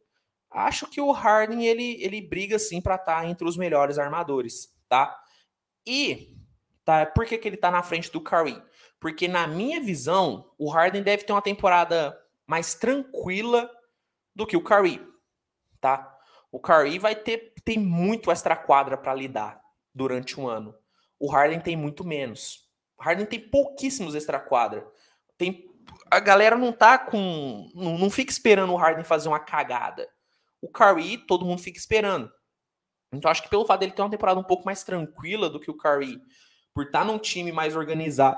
acho 0.51 0.87
que 0.87 1.01
o 1.01 1.11
Harden 1.11 1.65
ele, 1.65 1.97
ele 1.99 2.21
briga 2.21 2.59
sim 2.59 2.79
para 2.79 2.93
estar 2.93 3.21
tá 3.21 3.27
entre 3.27 3.47
os 3.47 3.57
melhores 3.57 3.97
armadores, 3.97 4.71
tá? 4.87 5.19
E 5.87 6.34
tá, 6.85 7.05
por 7.05 7.25
que, 7.25 7.37
que 7.37 7.47
ele 7.47 7.57
tá 7.57 7.69
na 7.69 7.83
frente 7.83 8.11
do 8.11 8.21
Curry? 8.21 8.61
Porque 8.99 9.27
na 9.27 9.47
minha 9.47 9.81
visão, 9.81 10.51
o 10.57 10.69
Harden 10.69 11.03
deve 11.03 11.23
ter 11.23 11.33
uma 11.33 11.41
temporada 11.41 12.17
mais 12.47 12.75
tranquila 12.75 13.69
do 14.33 14.45
que 14.45 14.55
o 14.55 14.63
Curry, 14.63 15.05
tá? 15.81 16.17
O 16.51 16.59
Curry 16.59 16.99
vai 16.99 17.15
ter 17.15 17.53
tem 17.65 17.79
muito 17.79 18.31
extra 18.31 18.55
quadra 18.55 18.95
para 18.95 19.13
lidar 19.13 19.59
durante 19.93 20.39
um 20.39 20.47
ano. 20.47 20.75
O 21.19 21.29
Harden 21.31 21.59
tem 21.59 21.75
muito 21.75 22.05
menos. 22.05 22.69
O 22.97 23.03
Harden 23.03 23.25
tem 23.25 23.39
pouquíssimos 23.39 24.13
extra 24.13 24.39
quadra. 24.39 24.85
Tem 25.37 25.67
a 26.11 26.19
galera 26.19 26.55
não 26.55 26.71
tá 26.71 26.97
com 26.99 27.69
não, 27.73 27.97
não 27.97 28.09
fica 28.09 28.31
esperando 28.31 28.71
o 28.71 28.77
Harden 28.77 29.03
fazer 29.03 29.27
uma 29.27 29.39
cagada 29.39 30.07
o 30.65 30.67
Curry, 30.69 31.19
todo 31.19 31.45
mundo 31.45 31.61
fica 31.61 31.77
esperando. 31.77 32.31
Então 33.13 33.29
acho 33.29 33.43
que 33.43 33.49
pelo 33.49 33.65
fato 33.65 33.81
dele 33.81 33.91
ter 33.91 34.01
uma 34.01 34.09
temporada 34.09 34.39
um 34.39 34.43
pouco 34.43 34.65
mais 34.65 34.83
tranquila 34.83 35.47
do 35.47 35.59
que 35.59 35.69
o 35.69 35.77
Curry, 35.77 36.19
por 36.75 36.83
estar 36.83 36.99
tá 36.99 37.05
num 37.05 37.17
time 37.17 37.53
mais 37.53 37.73
organizado 37.73 38.37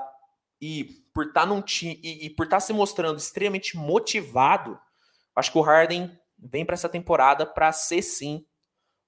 e 0.62 1.04
por 1.12 1.26
estar 1.26 1.41
tá 1.41 1.45
num 1.47 1.62
time 1.62 2.00
e, 2.04 2.30
por 2.30 2.43
estar 2.43 2.58
tá 2.58 2.62
se 2.62 2.71
mostrando 2.71 3.17
extremamente 3.17 3.76
motivado, 3.76 4.80
acho 5.36 5.52
que 5.52 5.58
o 5.58 5.62
Harden 5.62 6.15
vem 6.38 6.63
para 6.63 6.76
essa 6.76 6.88
temporada 6.88 7.47
para 7.47 7.71
ser 7.71 8.04
sim 8.04 8.45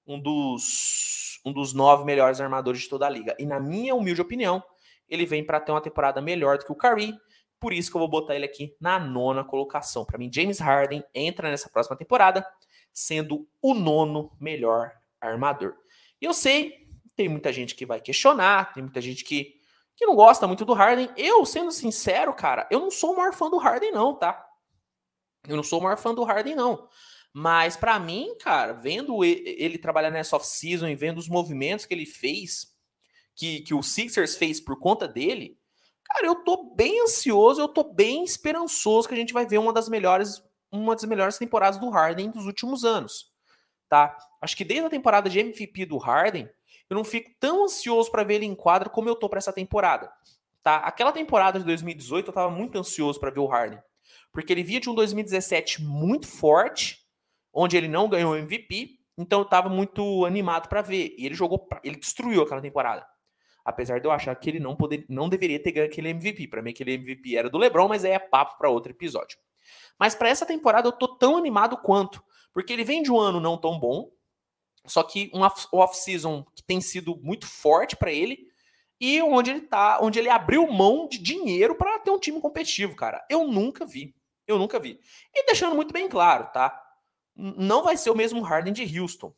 um 0.04 0.20
dos 0.20 1.40
um 1.46 1.52
dos 1.52 1.72
nove 1.72 2.04
melhores 2.04 2.40
armadores 2.40 2.82
de 2.82 2.88
toda 2.88 3.06
a 3.06 3.08
liga. 3.08 3.34
E 3.38 3.46
na 3.46 3.60
minha 3.60 3.94
humilde 3.94 4.20
opinião, 4.20 4.62
ele 5.08 5.24
vem 5.24 5.46
para 5.46 5.60
ter 5.60 5.72
uma 5.72 5.80
temporada 5.80 6.20
melhor 6.20 6.58
do 6.58 6.66
que 6.66 6.72
o 6.72 6.76
Curry. 6.76 7.14
Por 7.58 7.72
isso 7.72 7.90
que 7.90 7.96
eu 7.96 8.00
vou 8.00 8.10
botar 8.10 8.34
ele 8.34 8.44
aqui 8.44 8.76
na 8.80 8.98
nona 8.98 9.44
colocação. 9.44 10.04
Para 10.04 10.18
mim, 10.18 10.30
James 10.32 10.58
Harden 10.58 11.04
entra 11.14 11.48
nessa 11.50 11.70
próxima 11.70 11.96
temporada 11.96 12.44
sendo 12.92 13.48
o 13.62 13.74
nono 13.74 14.36
melhor 14.40 14.92
armador. 15.20 15.74
E 16.20 16.24
eu 16.26 16.34
sei, 16.34 16.79
tem 17.20 17.28
muita 17.28 17.52
gente 17.52 17.74
que 17.74 17.84
vai 17.84 18.00
questionar, 18.00 18.72
tem 18.72 18.82
muita 18.82 18.98
gente 18.98 19.22
que, 19.24 19.54
que 19.94 20.06
não 20.06 20.16
gosta 20.16 20.46
muito 20.46 20.64
do 20.64 20.72
Harden. 20.72 21.10
Eu, 21.18 21.44
sendo 21.44 21.70
sincero, 21.70 22.32
cara, 22.32 22.66
eu 22.70 22.80
não 22.80 22.90
sou 22.90 23.12
o 23.12 23.16
maior 23.18 23.34
fã 23.34 23.50
do 23.50 23.58
Harden, 23.58 23.92
não, 23.92 24.14
tá? 24.14 24.42
Eu 25.46 25.54
não 25.54 25.62
sou 25.62 25.80
o 25.80 25.82
maior 25.82 25.98
fã 25.98 26.14
do 26.14 26.24
Harden, 26.24 26.54
não. 26.54 26.88
Mas 27.30 27.76
para 27.76 27.98
mim, 27.98 28.34
cara, 28.40 28.72
vendo 28.72 29.22
ele 29.22 29.76
trabalhar 29.76 30.10
nessa 30.10 30.34
off-season 30.34 30.88
e 30.88 30.96
vendo 30.96 31.18
os 31.18 31.28
movimentos 31.28 31.84
que 31.84 31.92
ele 31.92 32.06
fez, 32.06 32.74
que, 33.36 33.60
que 33.60 33.74
o 33.74 33.82
Sixers 33.82 34.34
fez 34.34 34.58
por 34.58 34.78
conta 34.78 35.06
dele, 35.06 35.58
cara, 36.02 36.26
eu 36.26 36.36
tô 36.36 36.74
bem 36.74 37.02
ansioso, 37.02 37.60
eu 37.60 37.68
tô 37.68 37.84
bem 37.92 38.24
esperançoso 38.24 39.06
que 39.06 39.12
a 39.12 39.18
gente 39.18 39.34
vai 39.34 39.46
ver 39.46 39.58
uma 39.58 39.74
das 39.74 39.90
melhores 39.90 40.42
uma 40.72 40.94
das 40.94 41.04
melhores 41.04 41.36
temporadas 41.36 41.78
do 41.78 41.90
Harden 41.90 42.30
dos 42.30 42.46
últimos 42.46 42.82
anos, 42.82 43.30
tá? 43.88 44.16
Acho 44.40 44.56
que 44.56 44.64
desde 44.64 44.86
a 44.86 44.90
temporada 44.90 45.28
de 45.28 45.40
MVP 45.40 45.84
do 45.84 45.98
Harden, 45.98 46.48
eu 46.90 46.96
não 46.96 47.04
fico 47.04 47.30
tão 47.38 47.64
ansioso 47.64 48.10
para 48.10 48.24
ver 48.24 48.34
ele 48.34 48.46
em 48.46 48.54
quadra 48.54 48.90
como 48.90 49.08
eu 49.08 49.14
tô 49.14 49.28
para 49.28 49.38
essa 49.38 49.52
temporada, 49.52 50.12
tá? 50.62 50.78
Aquela 50.78 51.12
temporada 51.12 51.58
de 51.58 51.64
2018 51.64 52.28
eu 52.28 52.34
tava 52.34 52.50
muito 52.50 52.76
ansioso 52.76 53.18
para 53.20 53.30
ver 53.30 53.40
o 53.40 53.46
Harden, 53.46 53.80
porque 54.32 54.52
ele 54.52 54.64
via 54.64 54.80
de 54.80 54.90
um 54.90 54.94
2017 54.94 55.82
muito 55.82 56.26
forte, 56.26 56.98
onde 57.52 57.76
ele 57.76 57.88
não 57.88 58.08
ganhou 58.08 58.36
MVP, 58.36 58.98
então 59.16 59.40
eu 59.40 59.44
tava 59.44 59.68
muito 59.68 60.24
animado 60.24 60.68
para 60.68 60.82
ver. 60.82 61.14
E 61.16 61.26
ele 61.26 61.34
jogou, 61.34 61.68
ele 61.84 61.96
destruiu 61.96 62.42
aquela 62.42 62.60
temporada. 62.60 63.06
Apesar 63.64 64.00
de 64.00 64.06
eu 64.06 64.10
achar 64.10 64.34
que 64.34 64.48
ele 64.48 64.58
não 64.58 64.74
poder, 64.74 65.04
não 65.08 65.28
deveria 65.28 65.62
ter 65.62 65.72
ganho 65.72 65.86
aquele 65.86 66.08
MVP. 66.08 66.48
Para 66.48 66.62
mim 66.62 66.70
aquele 66.70 66.94
MVP 66.94 67.36
era 67.36 67.50
do 67.50 67.58
LeBron, 67.58 67.88
mas 67.88 68.04
aí 68.04 68.12
é 68.12 68.18
papo 68.18 68.56
para 68.56 68.70
outro 68.70 68.90
episódio. 68.90 69.38
Mas 69.98 70.14
para 70.14 70.28
essa 70.30 70.46
temporada 70.46 70.88
eu 70.88 70.92
tô 70.92 71.06
tão 71.16 71.36
animado 71.36 71.76
quanto, 71.76 72.24
porque 72.52 72.72
ele 72.72 72.82
vem 72.82 73.02
de 73.02 73.12
um 73.12 73.20
ano 73.20 73.38
não 73.38 73.58
tão 73.58 73.78
bom, 73.78 74.10
só 74.86 75.02
que 75.02 75.30
um 75.34 75.42
off-season 75.42 76.44
que 76.54 76.62
tem 76.62 76.80
sido 76.80 77.16
muito 77.22 77.46
forte 77.46 77.96
para 77.96 78.12
ele 78.12 78.48
e 79.00 79.20
onde 79.22 79.50
ele 79.50 79.62
tá, 79.62 79.98
onde 80.00 80.18
ele 80.18 80.28
abriu 80.28 80.66
mão 80.66 81.08
de 81.08 81.18
dinheiro 81.18 81.74
para 81.74 81.98
ter 82.00 82.10
um 82.10 82.18
time 82.18 82.40
competitivo, 82.40 82.94
cara. 82.94 83.24
Eu 83.30 83.46
nunca 83.46 83.86
vi. 83.86 84.14
Eu 84.46 84.58
nunca 84.58 84.78
vi. 84.78 84.98
E 85.34 85.46
deixando 85.46 85.74
muito 85.74 85.92
bem 85.92 86.08
claro, 86.08 86.50
tá? 86.52 86.78
Não 87.34 87.82
vai 87.82 87.96
ser 87.96 88.10
o 88.10 88.16
mesmo 88.16 88.42
Harden 88.42 88.72
de 88.72 88.98
Houston. 88.98 89.34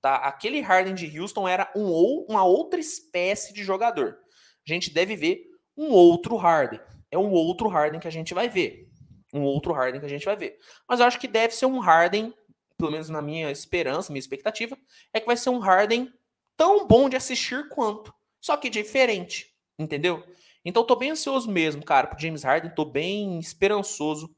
Tá? 0.00 0.16
Aquele 0.16 0.60
Harden 0.60 0.94
de 0.94 1.18
Houston 1.18 1.48
era 1.48 1.70
um 1.74 1.86
ou 1.86 2.26
uma 2.28 2.44
outra 2.44 2.78
espécie 2.78 3.52
de 3.52 3.64
jogador. 3.64 4.18
A 4.66 4.72
gente 4.72 4.92
deve 4.92 5.16
ver 5.16 5.44
um 5.76 5.90
outro 5.90 6.36
Harden. 6.36 6.80
É 7.10 7.18
um 7.18 7.30
outro 7.32 7.68
Harden 7.68 8.00
que 8.00 8.08
a 8.08 8.12
gente 8.12 8.32
vai 8.32 8.48
ver 8.48 8.90
um 9.32 9.42
outro 9.42 9.72
Harden 9.72 10.00
que 10.00 10.06
a 10.06 10.10
gente 10.10 10.24
vai 10.24 10.36
ver. 10.36 10.58
Mas 10.88 11.00
eu 11.00 11.06
acho 11.06 11.18
que 11.18 11.28
deve 11.28 11.54
ser 11.54 11.66
um 11.66 11.78
Harden, 11.78 12.34
pelo 12.80 12.90
menos 12.90 13.10
na 13.10 13.20
minha 13.20 13.50
esperança, 13.50 14.10
minha 14.10 14.20
expectativa, 14.20 14.76
é 15.12 15.20
que 15.20 15.26
vai 15.26 15.36
ser 15.36 15.50
um 15.50 15.58
Harden 15.58 16.10
tão 16.56 16.86
bom 16.86 17.08
de 17.08 17.16
assistir 17.16 17.68
quanto, 17.68 18.12
só 18.40 18.56
que 18.56 18.70
diferente, 18.70 19.54
entendeu? 19.78 20.24
Então 20.64 20.84
tô 20.84 20.96
bem 20.96 21.10
ansioso 21.10 21.50
mesmo, 21.50 21.84
cara, 21.84 22.06
pro 22.06 22.18
James 22.18 22.42
Harden, 22.42 22.74
tô 22.74 22.84
bem 22.84 23.38
esperançoso 23.38 24.34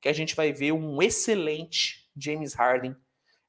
que 0.00 0.08
a 0.08 0.12
gente 0.12 0.34
vai 0.34 0.52
ver 0.52 0.72
um 0.72 1.00
excelente 1.00 2.10
James 2.16 2.54
Harden 2.54 2.96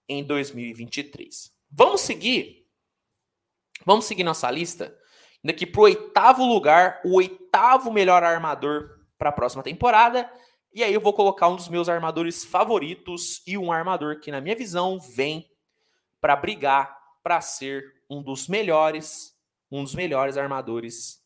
em 0.08 0.24
2023. 0.24 1.52
Vamos 1.70 2.02
seguir? 2.02 2.66
Vamos 3.86 4.06
seguir 4.06 4.24
nossa 4.24 4.50
lista? 4.52 4.96
Indo 5.44 5.52
aqui 5.52 5.66
pro 5.66 5.82
oitavo 5.82 6.46
lugar, 6.46 7.02
o 7.04 7.16
oitavo 7.16 7.92
melhor 7.92 8.24
armador 8.24 9.00
para 9.18 9.30
a 9.30 9.34
próxima 9.34 9.64
temporada 9.64 10.30
e 10.78 10.84
aí 10.84 10.94
eu 10.94 11.02
vou 11.02 11.12
colocar 11.12 11.48
um 11.48 11.56
dos 11.56 11.70
meus 11.70 11.90
armadores 11.90 12.46
favoritos 12.46 13.42
e 13.48 13.58
um 13.58 13.72
armador 13.72 14.20
que, 14.20 14.30
na 14.30 14.40
minha 14.40 14.56
visão, 14.56 15.00
vem 15.00 15.50
para 16.22 16.36
brigar 16.36 16.96
para 17.24 17.42
ser 17.42 18.04
um 18.08 18.22
dos 18.22 18.48
melhores, 18.48 19.36
um 19.72 19.84
dos 19.84 19.96
melhores 19.96 20.38
armadores 20.38 21.20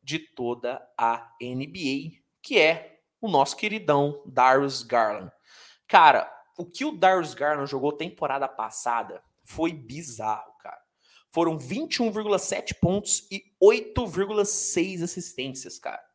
de 0.00 0.20
toda 0.20 0.80
a 0.96 1.28
NBA, 1.42 2.20
que 2.40 2.56
é 2.56 3.00
o 3.20 3.26
nosso 3.26 3.56
queridão 3.56 4.22
Darius 4.26 4.84
Garland. 4.84 5.32
Cara, 5.88 6.32
o 6.56 6.64
que 6.64 6.84
o 6.84 6.92
Darius 6.92 7.34
Garland 7.34 7.68
jogou 7.68 7.90
temporada 7.90 8.46
passada 8.46 9.24
foi 9.42 9.72
bizarro, 9.72 10.52
cara. 10.60 10.80
Foram 11.32 11.58
21,7 11.58 12.78
pontos 12.80 13.26
e 13.28 13.42
8,6 13.60 15.02
assistências, 15.02 15.80
cara. 15.80 16.13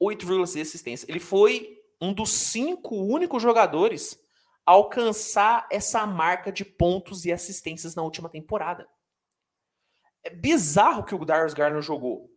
8,6 0.00 0.60
assistência. 0.60 1.06
Ele 1.08 1.20
foi 1.20 1.78
um 2.00 2.12
dos 2.12 2.30
cinco 2.30 2.96
únicos 2.96 3.42
jogadores 3.42 4.18
a 4.64 4.72
alcançar 4.72 5.66
essa 5.70 6.06
marca 6.06 6.52
de 6.52 6.64
pontos 6.64 7.24
e 7.24 7.32
assistências 7.32 7.94
na 7.94 8.02
última 8.02 8.28
temporada. 8.28 8.88
É 10.22 10.30
bizarro 10.30 11.04
que 11.04 11.14
o 11.14 11.24
Darius 11.24 11.54
Garland 11.54 11.84
jogou. 11.84 12.30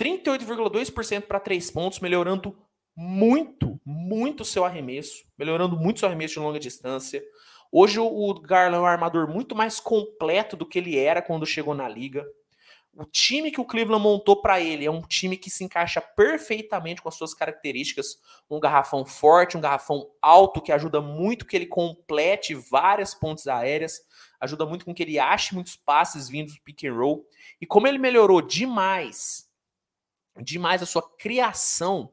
38,2% 0.00 1.22
para 1.22 1.40
três 1.40 1.70
pontos, 1.70 2.00
melhorando 2.00 2.56
muito, 2.96 3.80
muito 3.84 4.44
seu 4.44 4.64
arremesso, 4.64 5.24
melhorando 5.38 5.76
muito 5.76 6.00
seu 6.00 6.08
arremesso 6.08 6.34
de 6.34 6.40
longa 6.40 6.58
distância. 6.58 7.22
Hoje 7.70 7.98
o 8.00 8.34
Garland 8.40 8.78
é 8.78 8.80
um 8.80 8.86
armador 8.86 9.28
muito 9.28 9.54
mais 9.54 9.80
completo 9.80 10.56
do 10.56 10.66
que 10.66 10.78
ele 10.78 10.96
era 10.96 11.20
quando 11.20 11.44
chegou 11.44 11.74
na 11.74 11.88
liga. 11.88 12.24
O 12.98 13.04
time 13.04 13.50
que 13.50 13.60
o 13.60 13.64
Cleveland 13.64 14.02
montou 14.02 14.40
para 14.40 14.58
ele 14.58 14.86
é 14.86 14.90
um 14.90 15.02
time 15.02 15.36
que 15.36 15.50
se 15.50 15.62
encaixa 15.62 16.00
perfeitamente 16.00 17.02
com 17.02 17.10
as 17.10 17.14
suas 17.14 17.34
características. 17.34 18.18
Um 18.48 18.58
garrafão 18.58 19.04
forte, 19.04 19.54
um 19.54 19.60
garrafão 19.60 20.10
alto, 20.22 20.62
que 20.62 20.72
ajuda 20.72 20.98
muito 20.98 21.44
que 21.44 21.54
ele 21.54 21.66
complete 21.66 22.54
várias 22.54 23.14
pontes 23.14 23.46
aéreas, 23.46 24.00
ajuda 24.40 24.64
muito 24.64 24.86
com 24.86 24.94
que 24.94 25.02
ele 25.02 25.18
ache 25.18 25.54
muitos 25.54 25.76
passes 25.76 26.26
vindos 26.26 26.54
do 26.54 26.62
pick 26.62 26.84
and 26.84 26.94
roll. 26.94 27.28
E 27.60 27.66
como 27.66 27.86
ele 27.86 27.98
melhorou 27.98 28.40
demais, 28.40 29.46
demais 30.40 30.82
a 30.82 30.86
sua 30.86 31.02
criação 31.18 32.10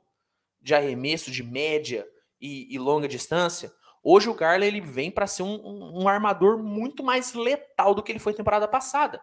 de 0.62 0.76
arremesso 0.76 1.32
de 1.32 1.44
média 1.44 2.06
e, 2.42 2.76
e 2.76 2.78
longa 2.78 3.08
distância, 3.08 3.72
hoje 4.04 4.28
o 4.28 4.34
Garland 4.34 4.68
ele 4.68 4.82
vem 4.82 5.10
para 5.10 5.28
ser 5.28 5.44
um, 5.44 5.56
um, 5.66 6.04
um 6.04 6.08
armador 6.10 6.62
muito 6.62 7.02
mais 7.02 7.34
letal 7.34 7.96
do 7.96 8.04
que 8.04 8.12
ele 8.12 8.20
foi 8.20 8.34
temporada 8.34 8.68
passada. 8.68 9.22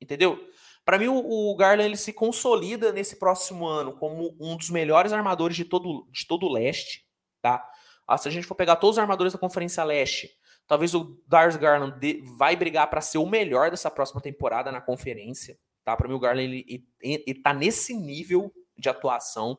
Entendeu? 0.00 0.38
Para 0.86 1.00
mim, 1.00 1.08
o, 1.08 1.56
Garland 1.56 1.88
ele 1.88 1.96
se 1.96 2.12
consolida 2.12 2.92
nesse 2.92 3.16
próximo 3.16 3.66
ano 3.66 3.92
como 3.96 4.36
um 4.38 4.56
dos 4.56 4.70
melhores 4.70 5.12
armadores 5.12 5.56
de 5.56 5.64
todo, 5.64 6.06
de 6.12 6.24
todo 6.24 6.46
o 6.46 6.52
leste, 6.52 7.04
tá? 7.42 7.68
Ah, 8.06 8.16
se 8.16 8.28
a 8.28 8.30
gente 8.30 8.46
for 8.46 8.54
pegar 8.54 8.76
todos 8.76 8.94
os 8.94 9.00
armadores 9.00 9.32
da 9.32 9.38
Conferência 9.38 9.82
Leste, 9.82 10.30
talvez 10.64 10.94
o 10.94 11.20
Darius 11.26 11.56
Garland 11.56 11.98
de, 11.98 12.22
vai 12.38 12.54
brigar 12.54 12.88
para 12.88 13.00
ser 13.00 13.18
o 13.18 13.26
melhor 13.26 13.68
dessa 13.68 13.90
próxima 13.90 14.20
temporada 14.20 14.70
na 14.70 14.80
conferência, 14.80 15.58
tá? 15.84 15.96
Para 15.96 16.06
mim, 16.06 16.14
o 16.14 16.20
Garland 16.20 16.44
ele, 16.44 16.86
ele, 17.02 17.24
ele 17.26 17.42
tá 17.42 17.52
nesse 17.52 17.92
nível 17.92 18.52
de 18.78 18.88
atuação. 18.88 19.58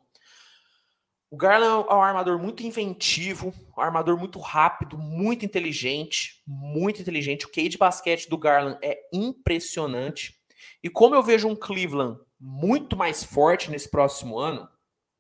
O 1.30 1.36
Garland 1.36 1.90
é 1.90 1.94
um 1.94 2.02
armador 2.02 2.40
muito 2.40 2.64
inventivo, 2.64 3.54
um 3.78 3.82
armador 3.82 4.18
muito 4.18 4.40
rápido, 4.40 4.98
muito 4.98 5.44
inteligente, 5.44 6.42
muito 6.48 7.02
inteligente. 7.02 7.46
O 7.46 7.52
K 7.52 7.68
de 7.68 7.78
basquete 7.78 8.30
do 8.30 8.38
Garland 8.38 8.80
é 8.82 8.98
impressionante. 9.12 10.37
E 10.84 10.90
como 10.90 11.16
eu 11.16 11.24
vejo 11.24 11.48
um 11.48 11.56
Cleveland 11.56 12.20
muito 12.40 12.96
mais 12.96 13.24
forte 13.24 13.70
nesse 13.72 13.90
próximo 13.90 14.38
ano, 14.38 14.68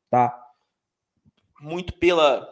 tá? 0.09 0.37
Muito 1.59 1.93
pela 1.93 2.47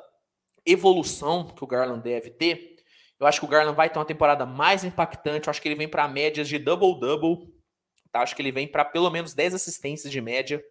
evolução 0.66 1.48
que 1.48 1.64
o 1.64 1.68
Garland 1.68 2.02
deve 2.02 2.32
ter. 2.32 2.76
Eu 3.20 3.28
acho 3.28 3.40
que 3.40 3.46
o 3.46 3.50
Garland 3.50 3.76
vai 3.76 3.90
ter 3.90 4.00
uma 4.00 4.06
temporada 4.06 4.46
mais 4.46 4.84
impactante. 4.84 5.48
Eu 5.48 5.52
acho 5.52 5.62
que 5.62 5.68
ele 5.68 5.76
vem 5.76 5.88
para 5.88 6.08
médias 6.08 6.48
de 6.48 6.58
double-double. 6.58 7.54
Tá? 8.12 8.22
Acho 8.22 8.36
que 8.36 8.42
ele 8.42 8.52
vem 8.52 8.68
para 8.68 8.84
pelo 8.84 9.10
menos 9.10 9.34
10 9.34 9.54
assistências 9.54 10.12
de 10.12 10.20
média. 10.20 10.64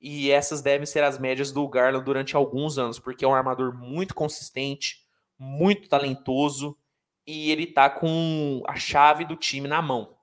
E 0.00 0.30
essas 0.30 0.60
devem 0.60 0.86
ser 0.86 1.02
as 1.02 1.18
médias 1.18 1.50
do 1.50 1.66
Garland 1.66 2.04
durante 2.04 2.36
alguns 2.36 2.78
anos, 2.78 2.98
porque 2.98 3.24
é 3.24 3.28
um 3.28 3.34
armador 3.34 3.74
muito 3.74 4.14
consistente, 4.14 5.04
muito 5.38 5.88
talentoso 5.88 6.76
e 7.28 7.50
ele 7.50 7.66
tá 7.66 7.90
com 7.90 8.62
a 8.66 8.76
chave 8.76 9.24
do 9.24 9.36
time 9.36 9.68
na 9.68 9.82
mão. 9.82 10.17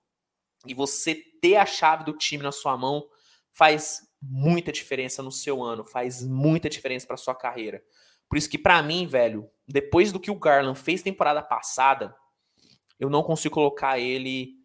E 0.68 0.74
você 0.74 1.16
ter 1.42 1.58
a 1.58 1.66
chave 1.66 2.04
do 2.04 2.14
time 2.14 2.44
na 2.44 2.52
sua 2.52 2.78
mão 2.78 3.08
faz 3.52 4.02
muita 4.22 4.72
diferença 4.72 5.22
no 5.22 5.32
seu 5.32 5.64
ano, 5.64 5.86
faz 5.86 6.24
muita 6.24 6.70
diferença 6.70 7.06
para 7.06 7.18
sua 7.18 7.36
carreira. 7.36 7.84
Por 8.28 8.38
isso 8.38 8.50
que 8.50 8.58
para 8.58 8.82
mim, 8.82 9.06
velho, 9.06 9.50
depois 9.68 10.12
do 10.12 10.20
que 10.20 10.32
o 10.32 10.40
Garland 10.40 10.78
fez 10.78 11.02
temporada 11.02 11.42
passada, 11.42 12.16
eu 13.00 13.10
não 13.10 13.24
consigo 13.24 13.54
colocar 13.54 14.00
ele 14.00 14.56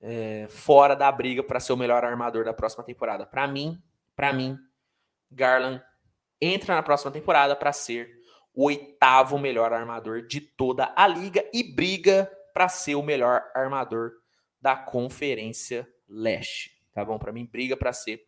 é, 0.00 0.46
fora 0.48 0.94
da 0.94 1.10
briga 1.10 1.42
para 1.42 1.60
ser 1.60 1.72
o 1.72 1.76
melhor 1.76 2.04
armador 2.04 2.44
da 2.44 2.54
próxima 2.54 2.84
temporada. 2.84 3.26
Para 3.26 3.46
mim, 3.46 3.82
para 4.14 4.32
mim, 4.32 4.56
Garland 5.30 5.82
entra 6.40 6.74
na 6.74 6.82
próxima 6.82 7.10
temporada 7.10 7.56
para 7.56 7.72
ser 7.72 8.08
o 8.54 8.64
oitavo 8.64 9.38
melhor 9.38 9.72
armador 9.72 10.26
de 10.26 10.40
toda 10.40 10.92
a 10.96 11.06
liga 11.06 11.44
e 11.52 11.62
briga 11.62 12.30
para 12.52 12.68
ser 12.68 12.94
o 12.94 13.02
melhor 13.02 13.44
armador 13.54 14.12
da 14.60 14.76
Conferência 14.76 15.88
Leste. 16.08 16.72
Tá 16.92 17.04
bom? 17.04 17.18
Para 17.18 17.32
mim, 17.32 17.46
briga 17.46 17.76
para 17.76 17.92
ser 17.92 18.26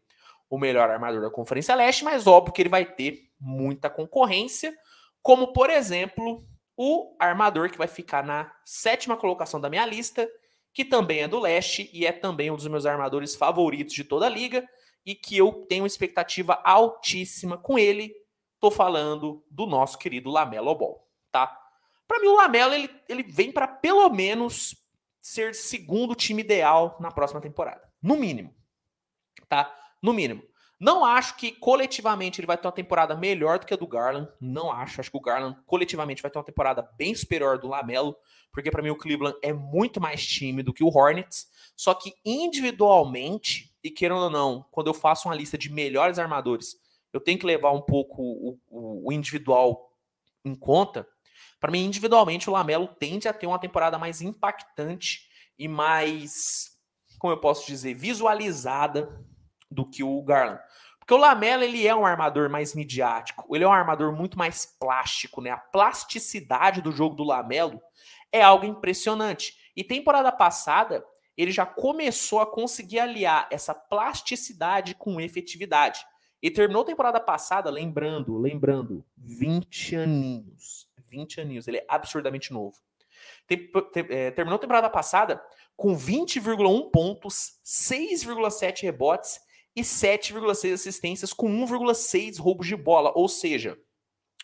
o 0.48 0.58
melhor 0.58 0.90
armador 0.90 1.20
da 1.20 1.30
Conferência 1.30 1.74
Leste, 1.74 2.04
mas 2.04 2.26
óbvio 2.26 2.52
que 2.52 2.62
ele 2.62 2.68
vai 2.68 2.84
ter 2.84 3.30
muita 3.38 3.88
concorrência, 3.88 4.76
como 5.22 5.52
por 5.52 5.70
exemplo 5.70 6.44
o 6.76 7.14
armador 7.18 7.70
que 7.70 7.78
vai 7.78 7.86
ficar 7.86 8.24
na 8.24 8.50
sétima 8.64 9.16
colocação 9.16 9.60
da 9.60 9.70
minha 9.70 9.84
lista, 9.84 10.28
que 10.72 10.84
também 10.84 11.20
é 11.20 11.28
do 11.28 11.38
leste 11.38 11.90
e 11.92 12.06
é 12.06 12.12
também 12.12 12.50
um 12.50 12.56
dos 12.56 12.66
meus 12.68 12.86
armadores 12.86 13.34
favoritos 13.34 13.94
de 13.94 14.04
toda 14.04 14.26
a 14.26 14.30
liga 14.30 14.66
e 15.04 15.14
que 15.14 15.36
eu 15.36 15.66
tenho 15.68 15.82
uma 15.82 15.86
expectativa 15.86 16.60
altíssima 16.64 17.58
com 17.58 17.78
ele. 17.78 18.14
Tô 18.58 18.70
falando 18.70 19.44
do 19.50 19.66
nosso 19.66 19.98
querido 19.98 20.30
Lamelo 20.30 20.74
Ball, 20.74 21.06
tá? 21.30 21.54
Para 22.06 22.20
mim 22.20 22.28
o 22.28 22.36
Lamelo 22.36 22.74
ele, 22.74 22.90
ele 23.08 23.22
vem 23.24 23.52
para 23.52 23.66
pelo 23.68 24.08
menos 24.10 24.74
ser 25.20 25.54
segundo 25.54 26.14
time 26.14 26.42
ideal 26.42 26.96
na 27.00 27.10
próxima 27.10 27.40
temporada. 27.40 27.88
No 28.02 28.16
mínimo. 28.16 28.54
Tá? 29.48 29.74
No 30.02 30.12
mínimo. 30.12 30.42
Não 30.80 31.04
acho 31.04 31.36
que 31.36 31.52
coletivamente 31.52 32.40
ele 32.40 32.46
vai 32.46 32.56
ter 32.56 32.66
uma 32.66 32.72
temporada 32.72 33.14
melhor 33.14 33.58
do 33.58 33.66
que 33.66 33.74
a 33.74 33.76
do 33.76 33.86
Garland. 33.86 34.30
Não 34.40 34.72
acho. 34.72 34.98
Acho 34.98 35.10
que 35.10 35.16
o 35.18 35.20
Garland 35.20 35.58
coletivamente 35.66 36.22
vai 36.22 36.30
ter 36.30 36.38
uma 36.38 36.44
temporada 36.44 36.90
bem 36.96 37.14
superior 37.14 37.58
do 37.58 37.68
Lamelo, 37.68 38.16
porque 38.50 38.70
para 38.70 38.82
mim 38.82 38.88
o 38.88 38.96
Cleveland 38.96 39.36
é 39.42 39.52
muito 39.52 40.00
mais 40.00 40.26
time 40.26 40.62
do 40.62 40.72
que 40.72 40.82
o 40.82 40.88
Hornets. 40.88 41.48
Só 41.76 41.92
que 41.92 42.14
individualmente, 42.24 43.74
e 43.84 43.90
querendo 43.90 44.22
ou 44.22 44.30
não, 44.30 44.64
quando 44.70 44.86
eu 44.86 44.94
faço 44.94 45.28
uma 45.28 45.34
lista 45.34 45.58
de 45.58 45.70
melhores 45.70 46.18
armadores, 46.18 46.76
eu 47.12 47.20
tenho 47.20 47.38
que 47.38 47.46
levar 47.46 47.72
um 47.72 47.82
pouco 47.82 48.22
o, 48.22 48.58
o, 48.66 49.08
o 49.08 49.12
individual 49.12 49.94
em 50.42 50.54
conta. 50.54 51.06
Para 51.60 51.70
mim, 51.70 51.84
individualmente, 51.84 52.48
o 52.48 52.52
Lamelo 52.52 52.88
tende 52.88 53.28
a 53.28 53.32
ter 53.32 53.46
uma 53.46 53.58
temporada 53.58 53.98
mais 53.98 54.22
impactante 54.22 55.28
e 55.58 55.68
mais, 55.68 56.70
como 57.18 57.32
eu 57.32 57.38
posso 57.38 57.66
dizer, 57.66 57.92
visualizada 57.92 59.22
do 59.70 59.84
que 59.88 60.02
o 60.02 60.22
Garland. 60.22 60.60
Porque 60.98 61.12
o 61.12 61.18
Lamelo, 61.18 61.62
ele 61.62 61.86
é 61.86 61.94
um 61.94 62.06
armador 62.06 62.48
mais 62.48 62.74
midiático, 62.74 63.54
ele 63.54 63.64
é 63.64 63.68
um 63.68 63.72
armador 63.72 64.16
muito 64.16 64.38
mais 64.38 64.64
plástico, 64.64 65.42
né? 65.42 65.50
A 65.50 65.58
plasticidade 65.58 66.80
do 66.80 66.92
jogo 66.92 67.14
do 67.14 67.24
Lamelo 67.24 67.80
é 68.32 68.40
algo 68.40 68.64
impressionante. 68.64 69.54
E 69.76 69.84
temporada 69.84 70.32
passada, 70.32 71.04
ele 71.36 71.50
já 71.50 71.66
começou 71.66 72.40
a 72.40 72.46
conseguir 72.46 73.00
aliar 73.00 73.48
essa 73.50 73.74
plasticidade 73.74 74.94
com 74.94 75.20
efetividade. 75.20 76.04
E 76.42 76.50
terminou 76.50 76.82
a 76.82 76.86
temporada 76.86 77.20
passada, 77.20 77.68
lembrando, 77.70 78.38
lembrando, 78.38 79.04
20 79.16 79.96
aninhos. 79.96 80.89
20 81.10 81.40
aninhos, 81.40 81.66
ele 81.66 81.78
é 81.78 81.86
absurdamente 81.88 82.52
novo. 82.52 82.76
Tem, 83.46 83.70
tem, 83.92 84.06
é, 84.08 84.30
terminou 84.30 84.56
a 84.56 84.60
temporada 84.60 84.88
passada 84.88 85.42
com 85.76 85.94
20,1 85.96 86.90
pontos, 86.90 87.58
6,7 87.64 88.82
rebotes 88.82 89.40
e 89.74 89.82
7,6 89.82 90.74
assistências 90.74 91.32
com 91.32 91.48
1,6 91.48 92.38
roubos 92.38 92.66
de 92.66 92.76
bola. 92.76 93.12
Ou 93.14 93.28
seja, 93.28 93.78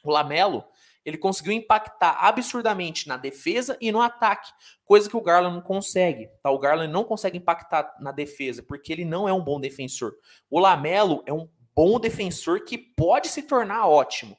o 0.04 0.10
Lamelo 0.10 0.64
ele 1.06 1.16
conseguiu 1.16 1.52
impactar 1.52 2.18
absurdamente 2.18 3.06
na 3.06 3.16
defesa 3.16 3.78
e 3.80 3.92
no 3.92 4.02
ataque, 4.02 4.50
coisa 4.84 5.08
que 5.08 5.16
o 5.16 5.20
Garland 5.20 5.54
não 5.54 5.62
consegue. 5.62 6.28
Tá? 6.42 6.50
O 6.50 6.58
Garland 6.58 6.92
não 6.92 7.04
consegue 7.04 7.38
impactar 7.38 7.94
na 8.00 8.10
defesa 8.10 8.60
porque 8.60 8.92
ele 8.92 9.04
não 9.04 9.28
é 9.28 9.32
um 9.32 9.42
bom 9.42 9.60
defensor. 9.60 10.14
O 10.50 10.58
Lamelo 10.58 11.22
é 11.24 11.32
um 11.32 11.48
bom 11.76 12.00
defensor 12.00 12.64
que 12.64 12.76
pode 12.76 13.28
se 13.28 13.44
tornar 13.44 13.86
ótimo. 13.86 14.36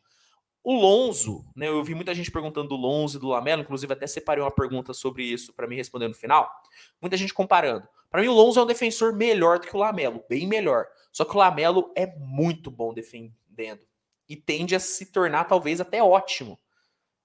O 0.70 0.74
Lonzo, 0.74 1.45
né? 1.55 1.70
Eu 1.70 1.82
vi 1.82 1.95
muita 1.95 2.13
gente 2.13 2.30
perguntando 2.30 2.68
do 2.68 2.76
Lonzo 2.76 3.18
e 3.18 3.22
do 3.22 3.30
Lamelo, 3.30 3.61
inclusive 3.61 3.93
até 3.93 4.05
separei 4.05 4.43
uma 4.43 4.51
pergunta 4.51 4.93
sobre 4.93 5.24
isso 5.24 5.53
para 5.53 5.65
me 5.65 5.78
responder 5.78 6.09
no 6.09 6.13
final. 6.13 6.51
Muita 6.99 7.15
gente 7.15 7.34
comparando. 7.34 7.88
Para 8.11 8.20
mim, 8.20 8.28
o 8.28 8.34
Lonzo 8.34 8.59
é 8.59 8.63
um 8.63 8.65
defensor 8.65 9.13
melhor 9.13 9.59
do 9.59 9.68
que 9.68 9.74
o 9.74 9.80
Lamelo, 9.80 10.26
bem 10.28 10.45
melhor. 10.45 10.86
Só 11.13 11.24
que 11.24 11.34
o 11.34 11.39
Lamelo 11.39 11.89
é 11.95 12.05
muito 12.18 12.70
bom 12.70 12.93
defendendo 12.93 13.80
e 14.28 14.36
tende 14.36 14.76
a 14.76 14.80
se 14.82 15.05
tornar 15.05 15.45
talvez 15.45 15.80
até 15.80 16.03
ótimo 16.03 16.59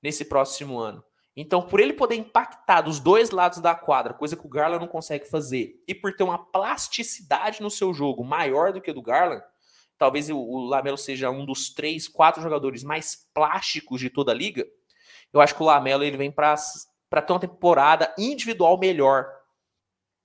nesse 0.01 0.25
próximo 0.25 0.79
ano. 0.79 1.03
Então, 1.35 1.63
por 1.63 1.81
ele 1.81 1.95
poder 1.95 2.15
impactar 2.15 2.83
dos 2.83 3.01
dois 3.01 3.33
lados 3.33 3.59
da 3.59 3.75
quadra, 3.75 4.15
coisa 4.15 4.37
que 4.37 4.47
o 4.47 4.49
Garland 4.49 4.85
não 4.85 4.93
consegue 4.93 5.29
fazer, 5.29 5.83
e 5.89 5.93
por 5.93 6.15
ter 6.15 6.23
uma 6.23 6.39
plasticidade 6.39 7.61
no 7.61 7.71
seu 7.71 7.93
jogo 7.93 8.23
maior 8.23 8.73
do 8.73 8.81
que 8.81 8.93
a 8.93 8.95
do 8.95 9.03
Garland, 9.03 9.43
talvez 10.03 10.29
o 10.29 10.59
Lamelo 10.67 10.99
seja 10.99 11.31
um 11.31 11.47
dos 11.47 11.71
três, 11.71 12.09
quatro 12.09 12.43
jogadores 12.43 12.83
mais 12.83 13.25
plásticos 13.33 14.01
de 14.01 14.11
toda 14.11 14.33
a 14.33 14.35
liga. 14.35 14.67
Eu 15.33 15.41
acho 15.41 15.55
que 15.55 15.63
o 15.63 15.67
Lamelo 15.67 16.03
ele 16.03 16.17
vem 16.17 16.29
para 16.29 16.57
ter 16.57 17.33
uma 17.33 17.39
temporada 17.39 18.13
individual 18.19 18.77
melhor 18.77 19.29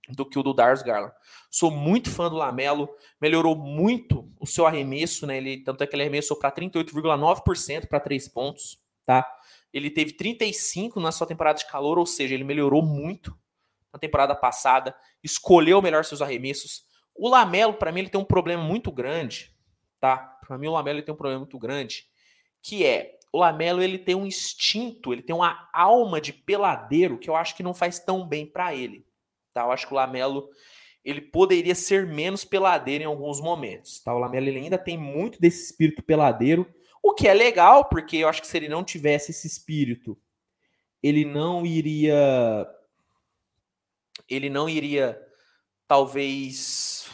do 0.09 0.25
que 0.25 0.39
o 0.39 0.41
do 0.41 0.51
Darius 0.51 0.81
Garland. 0.81 1.13
Sou 1.51 1.69
muito 1.69 2.09
fã 2.09 2.27
do 2.27 2.37
Lamelo, 2.37 2.89
melhorou 3.21 3.55
muito 3.55 4.27
o 4.39 4.47
seu 4.47 4.65
arremesso, 4.65 5.27
né? 5.27 5.37
Ele 5.37 5.63
tanto 5.63 5.83
é 5.83 5.85
que 5.85 5.95
ele 5.95 6.01
arremessou 6.01 6.39
para 6.39 6.51
38,9% 6.51 7.87
para 7.87 7.99
três 7.99 8.27
pontos, 8.27 8.79
tá? 9.05 9.31
Ele 9.71 9.91
teve 9.91 10.13
35 10.13 10.99
na 10.99 11.11
sua 11.11 11.27
temporada 11.27 11.59
de 11.59 11.67
calor, 11.67 11.99
ou 11.99 12.05
seja, 12.07 12.33
ele 12.33 12.43
melhorou 12.43 12.81
muito 12.81 13.37
na 13.93 13.99
temporada 13.99 14.33
passada, 14.33 14.95
escolheu 15.23 15.83
melhor 15.83 16.03
seus 16.03 16.19
arremessos. 16.19 16.83
O 17.13 17.29
Lamelo, 17.29 17.75
para 17.75 17.91
mim, 17.91 17.99
ele 17.99 18.09
tem 18.09 18.19
um 18.19 18.25
problema 18.25 18.63
muito 18.63 18.91
grande, 18.91 19.55
tá? 19.99 20.17
Para 20.45 20.57
mim 20.57 20.67
o 20.67 20.71
Lamelo 20.71 21.01
tem 21.01 21.13
um 21.13 21.17
problema 21.17 21.39
muito 21.39 21.57
grande, 21.59 22.07
que 22.61 22.85
é 22.85 23.17
o 23.31 23.39
Lamelo 23.39 23.81
ele 23.81 23.97
tem 23.97 24.15
um 24.15 24.25
instinto, 24.25 25.13
ele 25.13 25.21
tem 25.21 25.35
uma 25.35 25.69
alma 25.73 26.19
de 26.19 26.31
peladeiro 26.31 27.17
que 27.17 27.29
eu 27.29 27.35
acho 27.35 27.55
que 27.55 27.63
não 27.63 27.73
faz 27.73 27.99
tão 27.99 28.27
bem 28.27 28.45
para 28.45 28.73
ele. 28.73 29.05
Tá? 29.53 29.61
Eu 29.63 29.71
acho 29.71 29.87
que 29.87 29.93
o 29.93 29.95
Lamelo 29.95 30.49
ele 31.03 31.21
poderia 31.21 31.75
ser 31.75 32.05
menos 32.05 32.43
peladeiro 32.43 33.03
em 33.03 33.07
alguns 33.07 33.39
momentos. 33.39 33.99
Tá? 33.99 34.13
O 34.13 34.19
Lamelo 34.19 34.47
ele 34.47 34.59
ainda 34.59 34.77
tem 34.77 34.97
muito 34.97 35.39
desse 35.39 35.63
espírito 35.63 36.03
peladeiro, 36.03 36.67
o 37.01 37.13
que 37.13 37.27
é 37.27 37.33
legal, 37.33 37.85
porque 37.85 38.17
eu 38.17 38.27
acho 38.27 38.41
que 38.41 38.47
se 38.47 38.57
ele 38.57 38.67
não 38.67 38.83
tivesse 38.83 39.31
esse 39.31 39.47
espírito, 39.47 40.17
ele 41.01 41.23
não 41.23 41.65
iria 41.65 42.67
ele 44.29 44.49
não 44.49 44.67
iria 44.67 45.17
talvez 45.87 47.09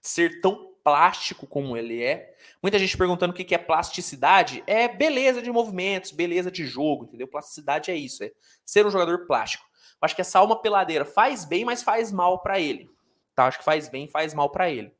ser 0.00 0.40
tão 0.40 0.67
plástico 0.88 1.46
como 1.46 1.76
ele 1.76 2.02
é. 2.02 2.34
Muita 2.62 2.78
gente 2.78 2.96
perguntando 2.96 3.32
o 3.32 3.36
que 3.36 3.54
é 3.54 3.58
plasticidade. 3.58 4.64
É 4.66 4.88
beleza 4.88 5.42
de 5.42 5.52
movimentos, 5.52 6.10
beleza 6.12 6.50
de 6.50 6.64
jogo, 6.64 7.04
entendeu? 7.04 7.28
Plasticidade 7.28 7.90
é 7.90 7.94
isso, 7.94 8.24
é 8.24 8.32
ser 8.64 8.86
um 8.86 8.90
jogador 8.90 9.26
plástico. 9.26 9.64
Eu 10.00 10.06
acho 10.06 10.14
que 10.14 10.22
essa 10.22 10.38
alma 10.38 10.60
peladeira 10.60 11.04
faz 11.04 11.44
bem, 11.44 11.64
mas 11.64 11.82
faz 11.82 12.10
mal 12.10 12.40
para 12.40 12.58
ele. 12.58 12.88
Tá? 13.34 13.46
Acho 13.46 13.58
que 13.58 13.64
faz 13.64 13.88
bem, 13.88 14.08
faz 14.08 14.32
mal 14.32 14.48
para 14.50 14.70
ele. 14.70 14.90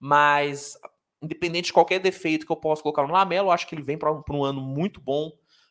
Mas, 0.00 0.76
independente 1.22 1.66
de 1.66 1.72
qualquer 1.72 2.00
defeito 2.00 2.44
que 2.44 2.50
eu 2.50 2.56
possa 2.56 2.82
colocar 2.82 3.06
no 3.06 3.12
Lamelo, 3.12 3.52
acho 3.52 3.66
que 3.66 3.74
ele 3.76 3.82
vem 3.82 3.96
para 3.96 4.12
um 4.30 4.44
ano 4.44 4.60
muito 4.60 5.00
bom, 5.00 5.30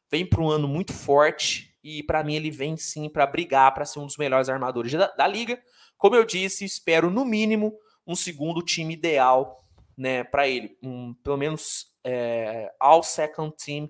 vem 0.09 0.26
para 0.26 0.41
um 0.41 0.49
ano 0.49 0.68
muito 0.68 0.93
forte. 0.93 1.76
E 1.84 2.03
para 2.03 2.24
mim, 2.24 2.36
ele 2.36 2.51
vem 2.51 2.78
sim 2.78 3.09
para 3.09 3.28
brigar 3.28 3.74
para 3.74 3.86
ser 3.86 3.99
um 3.99 4.05
dos 4.05 4.18
melhores 4.18 4.47
armadores 4.47 4.93
da, 4.93 5.07
da 5.07 5.28
liga. 5.28 5.61
Como 5.97 6.15
eu 6.15 6.24
disse, 6.24 6.63
espero 6.63 7.09
no 7.11 7.26
mínimo 7.26 7.78
um 8.07 8.15
segundo 8.15 8.61
time 8.61 8.93
ideal 8.93 9.63
né, 9.97 10.23
para 10.23 10.47
ele. 10.47 10.77
Um, 10.81 11.13
pelo 11.15 11.37
menos 11.37 11.87
é, 12.03 12.73
all 12.79 13.03
second 13.03 13.53
team 13.57 13.89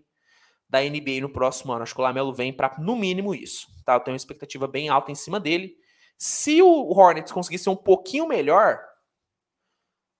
da 0.70 0.82
NBA 0.82 1.22
no 1.22 1.32
próximo 1.32 1.72
ano. 1.72 1.84
Acho 1.84 1.94
que 1.94 2.02
o 2.02 2.04
Lamelo 2.04 2.34
vem 2.34 2.52
para, 2.52 2.76
no 2.80 2.96
mínimo, 2.96 3.36
isso. 3.36 3.68
Tá? 3.86 3.94
Eu 3.94 4.00
tenho 4.00 4.14
uma 4.14 4.18
expectativa 4.18 4.68
bem 4.68 4.90
alta 4.90 5.12
em 5.12 5.16
cima 5.16 5.40
dele. 5.40 5.76
Se 6.18 6.62
o 6.62 6.92
Hornets 6.92 7.32
conseguir 7.32 7.60
ser 7.60 7.70
um 7.70 7.76
pouquinho 7.76 8.28
melhor, 8.28 8.80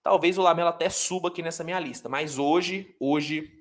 talvez 0.04 0.38
o 0.38 0.42
Lamelo 0.42 0.70
até 0.70 0.90
suba 0.90 1.30
aqui 1.30 1.42
nessa 1.42 1.64
minha 1.64 1.80
lista. 1.80 2.08
Mas 2.08 2.38
hoje, 2.38 2.96
hoje, 3.00 3.52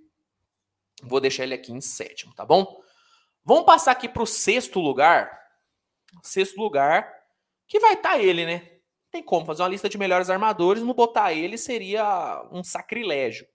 vou 1.03 1.21
deixar 1.21 1.45
ele 1.45 1.55
aqui 1.55 1.73
em 1.73 1.81
sétimo, 1.81 2.35
tá 2.35 2.45
bom? 2.45 2.81
Vamos 3.45 3.65
passar 3.65 3.93
aqui 3.93 4.09
para 4.09 4.23
o 4.23 4.27
sexto 4.27 4.81
lugar. 4.81 5.41
Sexto 6.23 6.57
lugar, 6.59 7.13
que 7.67 7.81
vai 7.81 7.95
estar 7.95 8.11
tá 8.11 8.19
ele, 8.19 8.47
né? 8.47 8.76
Tem 9.17 9.23
como 9.23 9.47
fazer 9.47 9.63
uma 9.63 9.71
lista 9.71 9.89
de 9.89 9.97
melhores 9.97 10.29
armadores, 10.29 10.83
não 10.83 10.93
botar 10.93 11.33
ele 11.33 11.57
seria 11.57 12.47
um 12.53 12.63
sacrilégio. 12.63 13.47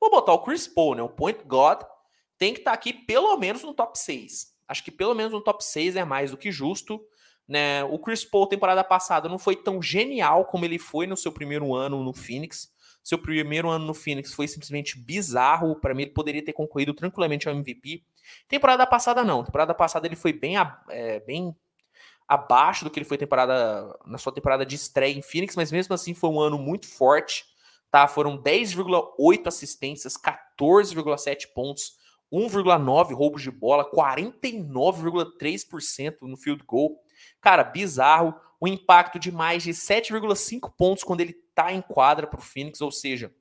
Vou 0.00 0.12
botar 0.12 0.32
o 0.32 0.44
Chris 0.44 0.68
Paul, 0.68 0.94
né? 0.94 1.02
O 1.02 1.08
Point 1.08 1.40
God 1.44 1.80
tem 2.38 2.52
que 2.52 2.60
estar 2.60 2.70
tá 2.70 2.74
aqui 2.76 2.92
pelo 2.92 3.36
menos 3.36 3.64
no 3.64 3.74
top 3.74 3.98
6. 3.98 4.54
Acho 4.68 4.84
que 4.84 4.92
pelo 4.92 5.16
menos 5.16 5.32
no 5.32 5.40
top 5.40 5.64
6 5.64 5.96
é 5.96 6.04
mais 6.04 6.30
do 6.30 6.36
que 6.36 6.52
justo. 6.52 7.04
Né? 7.48 7.82
O 7.82 7.98
Chris 7.98 8.24
Paul, 8.24 8.46
temporada 8.46 8.84
passada, 8.84 9.28
não 9.28 9.40
foi 9.40 9.56
tão 9.56 9.82
genial 9.82 10.44
como 10.44 10.64
ele 10.64 10.78
foi 10.78 11.04
no 11.04 11.16
seu 11.16 11.32
primeiro 11.32 11.74
ano 11.74 12.00
no 12.04 12.14
Phoenix. 12.14 12.72
Seu 13.02 13.18
primeiro 13.18 13.68
ano 13.68 13.86
no 13.86 13.94
Phoenix 13.94 14.32
foi 14.32 14.46
simplesmente 14.46 14.96
bizarro. 14.96 15.80
Para 15.80 15.94
mim, 15.94 16.02
ele 16.02 16.12
poderia 16.12 16.44
ter 16.44 16.52
concorrido 16.52 16.94
tranquilamente 16.94 17.48
ao 17.48 17.54
MVP. 17.56 18.04
Temporada 18.46 18.86
passada, 18.86 19.24
não. 19.24 19.42
Temporada 19.42 19.74
passada 19.74 20.06
ele 20.06 20.14
foi 20.14 20.32
bem, 20.32 20.54
é, 20.90 21.18
bem 21.18 21.56
abaixo 22.28 22.84
do 22.84 22.90
que 22.90 22.98
ele 22.98 23.06
foi 23.06 23.16
temporada 23.16 23.98
na 24.04 24.18
sua 24.18 24.32
temporada 24.32 24.66
de 24.66 24.76
estreia 24.76 25.16
em 25.16 25.22
Phoenix, 25.22 25.56
mas 25.56 25.72
mesmo 25.72 25.94
assim 25.94 26.12
foi 26.12 26.28
um 26.28 26.38
ano 26.38 26.58
muito 26.58 26.86
forte. 26.86 27.46
Tá? 27.90 28.06
Foram 28.06 28.36
10,8 28.36 29.46
assistências, 29.46 30.12
14,7 30.14 31.46
pontos, 31.54 31.96
1,9 32.30 33.14
roubos 33.14 33.40
de 33.40 33.50
bola, 33.50 33.90
49,3% 33.90 36.16
no 36.20 36.36
field 36.36 36.62
goal. 36.66 37.02
Cara, 37.40 37.64
bizarro. 37.64 38.34
O 38.60 38.68
impacto 38.68 39.20
de 39.20 39.30
mais 39.30 39.62
de 39.62 39.70
7,5 39.70 40.72
pontos 40.76 41.04
quando 41.04 41.20
ele 41.20 41.32
tá 41.54 41.72
em 41.72 41.80
quadra 41.80 42.26
para 42.26 42.40
o 42.40 42.42
Phoenix, 42.42 42.80
ou 42.80 42.90
seja, 42.90 43.32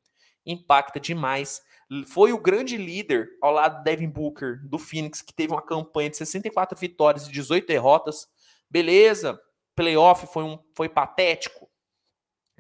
impacta 0.45 0.99
demais. 0.99 1.59
Foi 2.05 2.31
o 2.31 2.39
grande 2.39 2.77
líder 2.77 3.29
ao 3.41 3.51
lado 3.51 3.79
do 3.79 3.83
Devin 3.83 4.09
Booker 4.09 4.59
do 4.63 4.77
Phoenix, 4.77 5.21
que 5.21 5.33
teve 5.33 5.53
uma 5.53 5.61
campanha 5.61 6.09
de 6.09 6.17
64 6.17 6.77
vitórias 6.77 7.27
e 7.27 7.31
18 7.31 7.65
derrotas. 7.65 8.27
Beleza, 8.69 9.39
playoff 9.75 10.27
foi, 10.27 10.43
um, 10.43 10.59
foi 10.75 10.89
patético. 10.89 11.69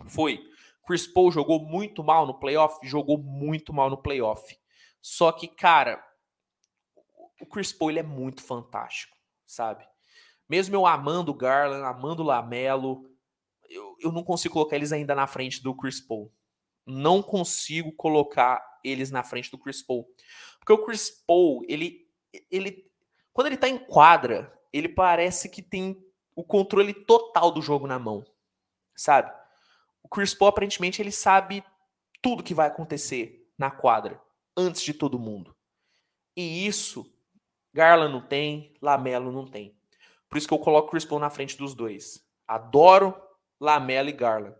Foi. 0.05 0.39
Chris 0.85 1.05
Paul 1.05 1.31
jogou 1.31 1.59
muito 1.59 2.03
mal 2.03 2.25
no 2.25 2.39
playoff, 2.39 2.79
jogou 2.87 3.17
muito 3.17 3.73
mal 3.73 3.89
no 3.89 4.01
playoff. 4.01 4.57
Só 5.01 5.31
que, 5.31 5.47
cara, 5.47 6.01
o 7.41 7.45
Chris 7.45 7.73
Paul 7.73 7.91
ele 7.91 7.99
é 7.99 8.03
muito 8.03 8.41
fantástico, 8.41 9.17
sabe? 9.45 9.85
Mesmo 10.47 10.75
eu 10.75 10.85
amando 10.85 11.31
o 11.31 11.35
Garland, 11.35 11.83
amando 11.83 12.23
o 12.23 12.25
Lamelo, 12.25 13.03
eu, 13.69 13.97
eu 13.99 14.11
não 14.11 14.23
consigo 14.23 14.53
colocar 14.53 14.77
eles 14.77 14.93
ainda 14.93 15.13
na 15.13 15.27
frente 15.27 15.61
do 15.61 15.75
Chris 15.75 15.99
Paul. 15.99 16.31
Não 16.85 17.21
consigo 17.21 17.91
colocar 17.91 18.63
eles 18.81 19.11
na 19.11 19.23
frente 19.23 19.51
do 19.51 19.57
Chris 19.57 19.83
Paul. 19.83 20.07
Porque 20.57 20.71
o 20.71 20.85
Chris 20.85 21.09
Paul, 21.09 21.63
ele, 21.67 22.09
ele 22.49 22.89
quando 23.33 23.47
ele 23.47 23.57
tá 23.57 23.67
em 23.67 23.77
quadra, 23.77 24.56
ele 24.71 24.89
parece 24.89 25.49
que 25.49 25.61
tem 25.61 26.03
o 26.35 26.43
controle 26.43 26.93
total 26.93 27.51
do 27.51 27.61
jogo 27.61 27.87
na 27.87 27.97
mão, 27.97 28.25
sabe? 28.95 29.31
O 30.03 30.09
Chris 30.09 30.33
Paul, 30.33 30.49
aparentemente, 30.49 31.01
ele 31.01 31.11
sabe 31.11 31.63
tudo 32.21 32.43
que 32.43 32.53
vai 32.53 32.67
acontecer 32.67 33.47
na 33.57 33.71
quadra, 33.71 34.21
antes 34.55 34.81
de 34.81 34.93
todo 34.93 35.19
mundo. 35.19 35.55
E 36.35 36.67
isso 36.67 37.11
Garland 37.73 38.13
não 38.13 38.21
tem, 38.21 38.75
Lamelo 38.81 39.31
não 39.31 39.45
tem. 39.45 39.75
Por 40.29 40.37
isso 40.37 40.47
que 40.47 40.53
eu 40.53 40.59
coloco 40.59 40.91
Chris 40.91 41.05
Paul 41.05 41.19
na 41.19 41.29
frente 41.29 41.57
dos 41.57 41.73
dois. 41.73 42.25
Adoro 42.47 43.15
Lamelo 43.59 44.09
e 44.09 44.13
Garland. 44.13 44.55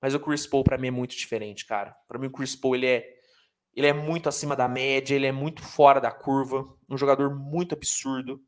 Mas 0.00 0.14
o 0.14 0.20
Chris 0.20 0.46
Paul 0.46 0.64
para 0.64 0.76
mim 0.76 0.88
é 0.88 0.90
muito 0.90 1.16
diferente, 1.16 1.66
cara. 1.66 1.96
Para 2.06 2.18
mim 2.18 2.26
o 2.26 2.32
Chris 2.32 2.54
Paul 2.54 2.74
ele 2.74 2.86
é 2.86 3.14
ele 3.76 3.88
é 3.88 3.92
muito 3.92 4.28
acima 4.28 4.54
da 4.54 4.68
média, 4.68 5.16
ele 5.16 5.26
é 5.26 5.32
muito 5.32 5.60
fora 5.60 6.00
da 6.00 6.12
curva, 6.12 6.64
um 6.88 6.96
jogador 6.96 7.34
muito 7.34 7.74
absurdo. 7.74 8.40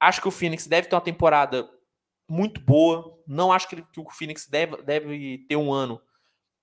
Acho 0.00 0.20
que 0.20 0.28
o 0.28 0.32
Phoenix 0.32 0.66
deve 0.66 0.88
ter 0.88 0.94
uma 0.94 1.00
temporada 1.00 1.68
muito 2.28 2.60
boa. 2.60 3.18
Não 3.26 3.52
acho 3.52 3.68
que, 3.68 3.82
que 3.82 4.00
o 4.00 4.10
Phoenix 4.10 4.46
deve, 4.46 4.82
deve 4.82 5.46
ter 5.48 5.56
um 5.56 5.72
ano 5.72 6.00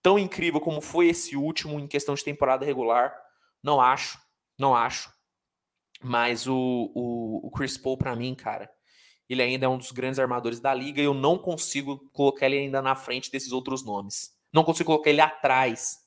tão 0.02 0.20
incrível 0.20 0.60
como 0.60 0.82
foi 0.82 1.08
esse 1.08 1.36
último 1.36 1.80
em 1.80 1.88
questão 1.88 2.14
de 2.14 2.24
temporada 2.24 2.66
regular. 2.66 3.16
Não 3.64 3.80
acho, 3.80 4.20
não 4.60 4.76
acho. 4.76 5.12
Mas 6.02 6.46
o, 6.46 6.92
o, 6.94 7.48
o 7.48 7.52
Chris 7.52 7.78
Paul, 7.78 7.98
para 7.98 8.16
mim, 8.16 8.36
cara, 8.36 8.70
ele 9.30 9.42
ainda 9.42 9.66
é 9.66 9.70
um 9.70 9.78
dos 9.78 9.92
grandes 9.92 10.20
armadores 10.20 10.60
da 10.60 10.74
liga 10.74 11.02
e 11.02 11.06
eu 11.06 11.14
não 11.14 11.38
consigo 11.38 12.10
colocar 12.12 12.48
ele 12.48 12.58
ainda 12.58 12.82
na 12.82 12.96
frente 12.96 13.32
desses 13.32 13.54
outros 13.54 13.86
nomes. 13.86 14.32
Não 14.52 14.66
consigo 14.66 14.88
colocar 14.88 15.10
ele 15.10 15.22
atrás 15.22 16.00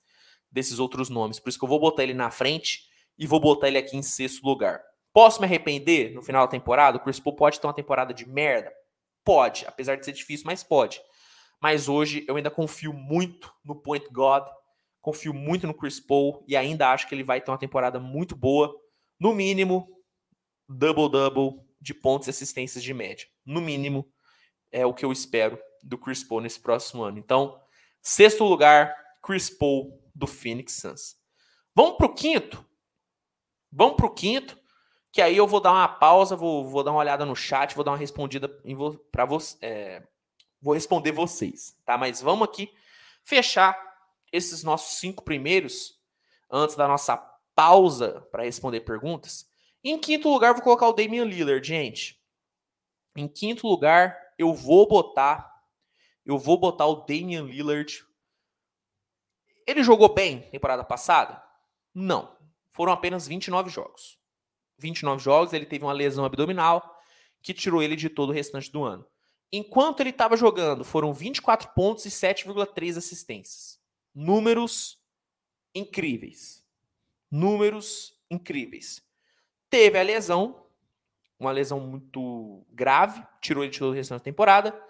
desses 0.53 0.79
outros 0.79 1.09
nomes. 1.09 1.41
Por 1.41 1.49
isso 1.49 1.59
que 1.59 1.65
eu 1.65 1.69
vou 1.69 1.81
botar 1.81 2.03
ele 2.03 2.15
na 2.15 2.31
frente 2.31 2.85
e 3.19 3.27
vou 3.27 3.41
botar 3.41 3.69
ele 3.69 3.79
aqui 3.79 3.97
em 3.97 4.03
sexto 4.03 4.45
lugar. 4.45 4.83
Posso 5.17 5.41
me 5.41 5.47
arrepender 5.47 6.13
no 6.13 6.21
final 6.21 6.47
da 6.47 6.51
temporada? 6.51 6.99
O 6.99 7.01
Chris 7.01 7.19
Paul 7.19 7.35
pode 7.35 7.59
ter 7.59 7.67
uma 7.67 7.73
temporada 7.73 8.13
de 8.13 8.29
merda? 8.29 8.71
Pode, 9.25 9.65
apesar 9.67 9.97
de 9.97 10.05
ser 10.05 10.13
difícil, 10.13 10.45
mas 10.45 10.63
pode. 10.63 11.01
Mas 11.59 11.89
hoje 11.89 12.23
eu 12.29 12.37
ainda 12.37 12.51
confio 12.51 12.93
muito 12.93 13.51
no 13.65 13.75
Point 13.75 14.07
God, 14.13 14.45
confio 15.01 15.33
muito 15.33 15.67
no 15.67 15.73
Chris 15.73 15.99
Paul 15.99 16.45
e 16.47 16.55
ainda 16.55 16.93
acho 16.93 17.09
que 17.09 17.15
ele 17.15 17.23
vai 17.25 17.41
ter 17.41 17.51
uma 17.51 17.57
temporada 17.57 17.99
muito 17.99 18.37
boa. 18.37 18.79
No 19.19 19.33
mínimo, 19.33 19.89
double-double 20.69 21.65
de 21.81 21.95
pontos 21.95 22.29
e 22.29 22.31
assistências 22.31 22.85
de 22.85 22.93
média. 22.93 23.27
No 23.43 23.63
mínimo, 23.63 24.07
é 24.71 24.85
o 24.85 24.93
que 24.93 25.07
eu 25.07 25.11
espero 25.11 25.59
do 25.83 25.97
Chris 25.97 26.23
Paul 26.23 26.43
nesse 26.43 26.61
próximo 26.61 27.03
ano. 27.03 27.19
Então, 27.19 27.59
sexto 28.03 28.45
lugar, 28.45 28.95
Chris 29.23 29.49
Paul 29.49 29.99
do 30.15 30.27
Phoenix 30.27 30.75
Suns. 30.75 31.17
Vamos 31.75 31.97
para 31.97 32.05
o 32.05 32.15
quinto? 32.15 32.63
Vamos 33.73 33.97
para 33.97 34.05
o 34.05 34.15
quinto, 34.15 34.61
que 35.17 35.23
aí 35.23 35.35
eu 35.35 35.47
vou 35.47 35.63
dar 35.63 35.73
uma 35.73 35.89
pausa, 35.89 36.37
vou, 36.37 36.69
vou 36.69 36.85
dar 36.85 36.91
uma 36.91 37.01
olhada 37.01 37.25
no 37.25 37.35
chat, 37.35 37.75
vou 37.75 37.83
dar 37.83 37.93
uma 37.93 37.97
respondida 37.97 38.47
para 39.11 39.25
você. 39.25 39.57
É, 39.63 40.03
vou 40.61 40.75
responder 40.75 41.11
vocês, 41.11 41.75
tá? 41.87 41.97
Mas 41.97 42.21
vamos 42.21 42.47
aqui 42.47 42.71
fechar 43.25 43.75
esses 44.31 44.63
nossos 44.63 44.99
cinco 44.99 45.25
primeiros 45.25 45.99
antes 46.51 46.77
da 46.77 46.87
nossa 46.87 47.17
pausa 47.55 48.29
para 48.31 48.43
responder 48.43 48.81
perguntas. 48.81 49.51
Em 49.83 49.99
quinto 49.99 50.29
lugar, 50.29 50.53
vou 50.53 50.63
colocar 50.63 50.87
o 50.87 50.93
Damian 50.93 51.25
Lillard, 51.25 51.67
gente. 51.67 52.21
Em 53.17 53.27
quinto 53.27 53.67
lugar, 53.67 54.15
eu 54.39 54.53
vou 54.53 54.87
botar 54.87 55.51
eu 56.27 56.37
vou 56.37 56.59
botar 56.59 56.85
o 56.85 57.07
Damian 57.07 57.45
Lillard. 57.45 58.05
Ele 59.67 59.83
jogou 59.83 60.13
bem 60.13 60.43
temporada 60.51 60.85
passada? 60.85 61.43
Não. 61.95 62.37
Foram 62.71 62.93
apenas 62.93 63.27
29 63.27 63.71
jogos. 63.71 64.19
29 64.79 65.23
jogos, 65.23 65.53
ele 65.53 65.67
teve 65.67 65.85
uma 65.85 65.93
lesão 65.93 66.25
abdominal 66.25 66.97
que 67.43 67.55
tirou 67.55 67.83
ele 67.83 67.97
de 67.97 68.09
todo 68.09 68.31
o 68.31 68.33
restante 68.33 68.71
do 68.71 68.83
ano. 68.85 69.07
Enquanto 69.53 70.01
ele 70.01 70.11
estava 70.11 70.37
jogando, 70.37 70.85
foram 70.85 71.13
24 71.13 71.73
pontos 71.75 72.05
e 72.05 72.11
7,3 72.11 72.97
assistências. 72.97 73.81
Números 74.15 74.99
incríveis. 75.75 76.65
Números 77.31 78.19
incríveis. 78.31 79.03
Teve 79.71 79.99
a 79.99 80.03
lesão, 80.03 80.67
uma 81.39 81.53
lesão 81.53 81.81
muito 81.81 82.67
grave, 82.71 83.25
tirou 83.41 83.63
ele 83.63 83.73
de 83.73 83.79
todo 83.79 83.91
o 83.91 83.95
restante 83.95 84.21
da 84.21 84.25
temporada. 84.25 84.83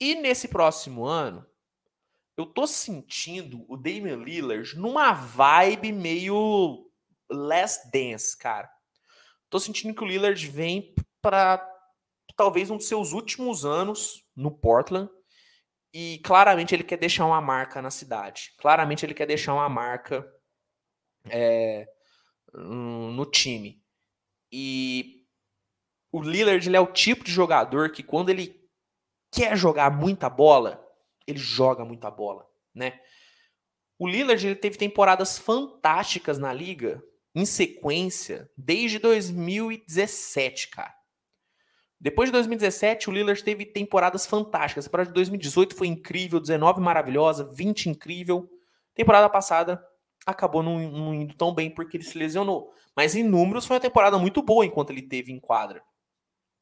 E 0.00 0.14
nesse 0.14 0.48
próximo 0.48 1.04
ano, 1.04 1.46
eu 2.36 2.46
tô 2.46 2.66
sentindo 2.66 3.64
o 3.68 3.76
Damian 3.76 4.16
Lillard 4.16 4.76
numa 4.78 5.12
vibe 5.12 5.92
meio 5.92 6.90
less 7.30 7.90
dance, 7.90 8.36
cara. 8.36 8.70
Tô 9.52 9.60
sentindo 9.60 9.94
que 9.94 10.02
o 10.02 10.06
Lillard 10.06 10.48
vem 10.48 10.94
para 11.20 11.62
talvez 12.34 12.70
um 12.70 12.78
dos 12.78 12.88
seus 12.88 13.12
últimos 13.12 13.66
anos 13.66 14.26
no 14.34 14.50
Portland 14.50 15.10
e 15.92 16.22
claramente 16.24 16.74
ele 16.74 16.82
quer 16.82 16.96
deixar 16.96 17.26
uma 17.26 17.38
marca 17.38 17.82
na 17.82 17.90
cidade. 17.90 18.54
Claramente 18.56 19.04
ele 19.04 19.12
quer 19.12 19.26
deixar 19.26 19.52
uma 19.52 19.68
marca 19.68 20.26
é, 21.28 21.86
no 22.54 23.26
time. 23.26 23.84
E 24.50 25.26
o 26.10 26.22
Lillard 26.22 26.66
ele 26.66 26.76
é 26.78 26.80
o 26.80 26.90
tipo 26.90 27.22
de 27.22 27.30
jogador 27.30 27.92
que 27.92 28.02
quando 28.02 28.30
ele 28.30 28.58
quer 29.30 29.54
jogar 29.54 29.90
muita 29.90 30.30
bola, 30.30 30.82
ele 31.26 31.38
joga 31.38 31.84
muita 31.84 32.10
bola, 32.10 32.48
né? 32.74 33.02
O 33.98 34.08
Lillard 34.08 34.46
ele 34.46 34.56
teve 34.56 34.78
temporadas 34.78 35.38
fantásticas 35.38 36.38
na 36.38 36.54
liga 36.54 37.04
em 37.34 37.44
sequência 37.44 38.50
desde 38.56 38.98
2017, 38.98 40.68
cara. 40.68 40.94
Depois 41.98 42.28
de 42.28 42.32
2017, 42.32 43.08
o 43.08 43.12
Lillard 43.12 43.42
teve 43.44 43.64
temporadas 43.64 44.26
fantásticas. 44.26 44.84
A 44.84 44.88
temporada 44.88 45.08
de 45.10 45.14
2018 45.14 45.74
foi 45.76 45.86
incrível, 45.86 46.40
19 46.40 46.80
maravilhosa, 46.80 47.44
20 47.44 47.90
incrível. 47.90 48.50
Temporada 48.92 49.28
passada 49.28 49.80
acabou 50.26 50.62
não, 50.62 50.80
não 50.90 51.14
indo 51.14 51.34
tão 51.34 51.54
bem 51.54 51.70
porque 51.70 51.96
ele 51.96 52.04
se 52.04 52.18
lesionou. 52.18 52.74
Mas 52.96 53.14
em 53.14 53.22
números 53.22 53.64
foi 53.64 53.76
uma 53.76 53.80
temporada 53.80 54.18
muito 54.18 54.42
boa 54.42 54.66
enquanto 54.66 54.90
ele 54.90 55.02
teve 55.02 55.32
em 55.32 55.38
quadra. 55.38 55.82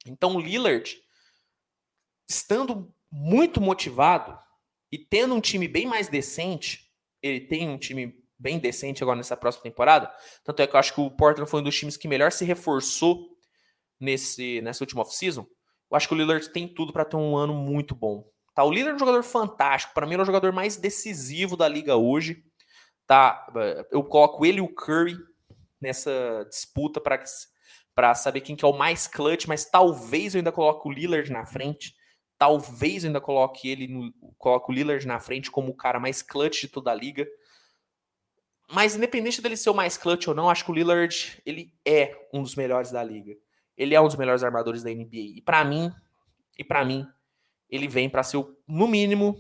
Então 0.05 0.37
o 0.37 0.41
Lillard, 0.41 0.95
estando 2.29 2.95
muito 3.11 3.61
motivado 3.61 4.39
e 4.93 4.99
tendo 4.99 5.35
um 5.35 5.41
time 5.41 5.67
bem 5.67 5.87
mais 5.87 6.09
decente, 6.09 6.91
ele 7.23 7.41
tem 7.41 7.69
um 7.69 7.79
time 7.79 8.20
bem 8.41 8.59
decente 8.59 9.03
agora 9.03 9.19
nessa 9.19 9.37
próxima 9.37 9.65
temporada. 9.65 10.11
Tanto 10.43 10.63
é 10.63 10.67
que 10.67 10.75
eu 10.75 10.81
acho 10.81 10.95
que 10.95 11.01
o 11.01 11.11
Portland 11.11 11.51
foi 11.51 11.61
um 11.61 11.65
dos 11.65 11.79
times 11.79 11.97
que 11.97 12.09
melhor 12.09 12.33
se 12.33 12.45
reforçou 12.45 13.29
nesse, 14.01 14.63
nessa 14.63 14.83
última 14.83 15.03
off-season. 15.03 15.43
Eu 15.43 15.97
acho 15.97 16.09
que 16.09 16.15
o 16.15 16.17
Lillard 16.17 16.49
tem 16.51 16.67
tudo 16.67 16.93
para 16.93 17.05
ter 17.05 17.17
um 17.17 17.37
ano 17.37 17.53
muito 17.55 17.95
bom. 17.95 18.25
Tá, 18.55 18.65
o 18.65 18.71
Lillard 18.71 18.93
é 18.93 18.97
um 18.97 18.99
jogador 18.99 19.23
fantástico. 19.23 19.93
Para 19.93 20.07
mim, 20.07 20.15
ele 20.15 20.23
é 20.23 20.25
o 20.25 20.27
jogador 20.27 20.53
mais 20.53 20.77
decisivo 20.77 21.57
da 21.57 21.69
liga 21.69 21.97
hoje. 21.97 22.43
Tá, 23.07 23.47
eu 23.91 24.03
coloco 24.05 24.47
ele 24.47 24.59
e 24.59 24.63
o 24.63 24.73
Curry 24.73 25.17
nessa 25.81 26.47
disputa 26.49 27.01
para 27.01 28.15
saber 28.15 28.41
quem 28.41 28.55
que 28.55 28.65
é 28.65 28.69
o 28.69 28.77
mais 28.77 29.07
clutch, 29.07 29.47
mas 29.47 29.65
talvez 29.65 30.35
eu 30.35 30.39
ainda 30.39 30.53
coloque 30.53 30.89
o 30.89 30.93
Lillard 30.93 31.31
na 31.31 31.45
frente. 31.45 31.95
Talvez 32.39 33.03
eu 33.03 33.09
ainda 33.09 33.21
coloque 33.21 33.69
ele 33.69 33.87
no, 33.87 34.13
coloque 34.39 34.71
o 34.71 34.75
Lillard 34.75 35.07
na 35.07 35.21
frente 35.21 35.51
como 35.51 35.73
o 35.73 35.77
cara 35.77 36.01
mais 36.01 36.23
clutch 36.23 36.63
de 36.63 36.69
toda 36.69 36.91
a 36.91 36.95
liga. 36.95 37.27
Mas 38.73 38.95
independente 38.95 39.43
dele 39.43 39.57
ser 39.57 39.71
o 39.71 39.75
mais 39.75 39.97
clutch 39.97 40.29
ou 40.29 40.35
não, 40.35 40.49
acho 40.49 40.65
que 40.65 40.71
o 40.71 40.75
Lillard 40.75 41.43
ele 41.45 41.73
é 41.85 42.17
um 42.33 42.43
dos 42.43 42.55
melhores 42.55 42.91
da 42.91 43.03
liga. 43.03 43.37
Ele 43.77 43.95
é 43.95 44.01
um 44.01 44.07
dos 44.07 44.17
melhores 44.17 44.45
armadores 44.45 44.83
da 44.83 44.91
NBA. 44.91 45.37
E 45.37 45.43
para 45.43 45.65
mim, 45.65 45.93
e 46.57 46.63
para 46.63 46.85
mim, 46.85 47.07
ele 47.69 47.89
vem 47.89 48.09
para 48.09 48.23
ser 48.23 48.37
o, 48.37 48.57
no 48.69 48.87
mínimo 48.87 49.37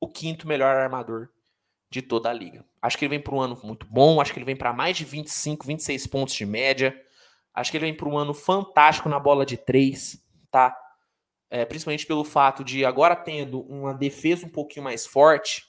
o 0.00 0.08
quinto 0.08 0.46
melhor 0.46 0.76
armador 0.76 1.28
de 1.90 2.02
toda 2.02 2.30
a 2.30 2.32
liga. 2.32 2.64
Acho 2.80 2.96
que 2.96 3.04
ele 3.04 3.10
vem 3.10 3.20
para 3.20 3.34
um 3.34 3.40
ano 3.40 3.58
muito 3.64 3.86
bom, 3.86 4.20
acho 4.20 4.32
que 4.32 4.38
ele 4.38 4.46
vem 4.46 4.56
para 4.56 4.72
mais 4.72 4.96
de 4.96 5.04
25, 5.04 5.66
26 5.66 6.06
pontos 6.06 6.34
de 6.34 6.46
média. 6.46 6.96
Acho 7.52 7.70
que 7.70 7.76
ele 7.76 7.86
vem 7.86 7.94
para 7.94 8.08
um 8.08 8.16
ano 8.16 8.32
fantástico 8.32 9.08
na 9.08 9.18
bola 9.18 9.44
de 9.44 9.56
três, 9.56 10.22
tá? 10.50 10.76
É, 11.50 11.64
principalmente 11.64 12.06
pelo 12.06 12.22
fato 12.22 12.62
de 12.62 12.84
agora 12.84 13.16
tendo 13.16 13.62
uma 13.62 13.94
defesa 13.94 14.46
um 14.46 14.50
pouquinho 14.50 14.84
mais 14.84 15.06
forte, 15.06 15.64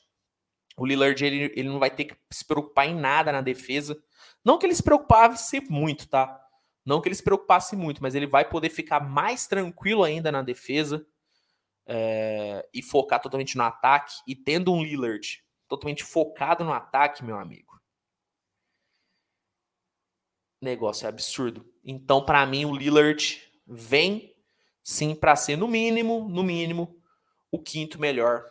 o 0.79 0.85
Lillard 0.85 1.23
ele, 1.23 1.51
ele 1.55 1.69
não 1.69 1.79
vai 1.79 1.91
ter 1.91 2.05
que 2.05 2.15
se 2.31 2.45
preocupar 2.45 2.87
em 2.87 2.95
nada 2.95 3.31
na 3.31 3.41
defesa. 3.41 4.01
Não 4.43 4.57
que 4.57 4.65
ele 4.65 4.75
se 4.75 4.83
preocupasse 4.83 5.61
muito, 5.69 6.07
tá? 6.07 6.39
Não 6.85 7.01
que 7.01 7.07
ele 7.07 7.15
se 7.15 7.23
preocupasse 7.23 7.75
muito, 7.75 8.01
mas 8.01 8.15
ele 8.15 8.25
vai 8.25 8.47
poder 8.47 8.69
ficar 8.69 8.99
mais 8.99 9.45
tranquilo 9.45 10.03
ainda 10.03 10.31
na 10.31 10.41
defesa 10.41 11.05
é, 11.85 12.67
e 12.73 12.81
focar 12.81 13.21
totalmente 13.21 13.57
no 13.57 13.63
ataque. 13.63 14.15
E 14.25 14.35
tendo 14.35 14.73
um 14.73 14.83
Lillard 14.83 15.43
totalmente 15.67 16.03
focado 16.03 16.63
no 16.63 16.73
ataque, 16.73 17.23
meu 17.23 17.37
amigo. 17.37 17.79
Negócio 20.61 21.05
é 21.05 21.09
absurdo. 21.09 21.71
Então, 21.83 22.25
para 22.25 22.45
mim, 22.45 22.65
o 22.65 22.75
Lillard 22.75 23.41
vem 23.67 24.35
sim 24.83 25.13
para 25.13 25.35
ser 25.35 25.55
no 25.55 25.67
mínimo, 25.67 26.27
no 26.27 26.43
mínimo, 26.43 26.99
o 27.51 27.59
quinto 27.59 27.99
melhor 27.99 28.45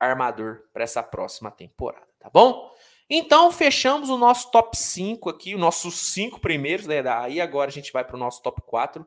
armador 0.00 0.62
para 0.72 0.82
essa 0.82 1.02
próxima 1.02 1.50
temporada, 1.50 2.08
tá 2.18 2.28
bom? 2.28 2.74
Então, 3.08 3.52
fechamos 3.52 4.08
o 4.08 4.16
nosso 4.16 4.50
top 4.50 4.76
5 4.76 5.28
aqui, 5.28 5.54
os 5.54 5.60
nossos 5.60 6.12
cinco 6.12 6.40
primeiros, 6.40 6.86
né? 6.86 7.06
Aí 7.08 7.40
agora 7.40 7.68
a 7.68 7.72
gente 7.72 7.92
vai 7.92 8.04
para 8.04 8.16
o 8.16 8.18
nosso 8.18 8.40
top 8.42 8.62
4. 8.62 9.06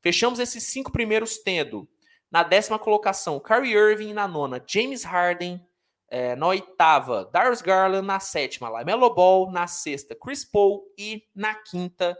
Fechamos 0.00 0.38
esses 0.38 0.64
cinco 0.64 0.90
primeiros 0.90 1.38
tendo 1.38 1.88
na 2.30 2.42
décima 2.42 2.78
colocação 2.78 3.38
Kyrie 3.38 3.74
Irving, 3.74 4.14
na 4.14 4.26
nona 4.26 4.62
James 4.66 5.04
Harden, 5.04 5.64
é, 6.12 6.36
na 6.36 6.46
oitava, 6.46 7.24
Darius 7.32 7.62
Garland. 7.62 8.06
Na 8.06 8.20
sétima, 8.20 8.68
LaMelo 8.68 9.14
Ball. 9.14 9.50
Na 9.50 9.66
sexta, 9.66 10.14
Chris 10.14 10.44
Paul. 10.44 10.84
E 10.98 11.24
na 11.34 11.54
quinta, 11.54 12.14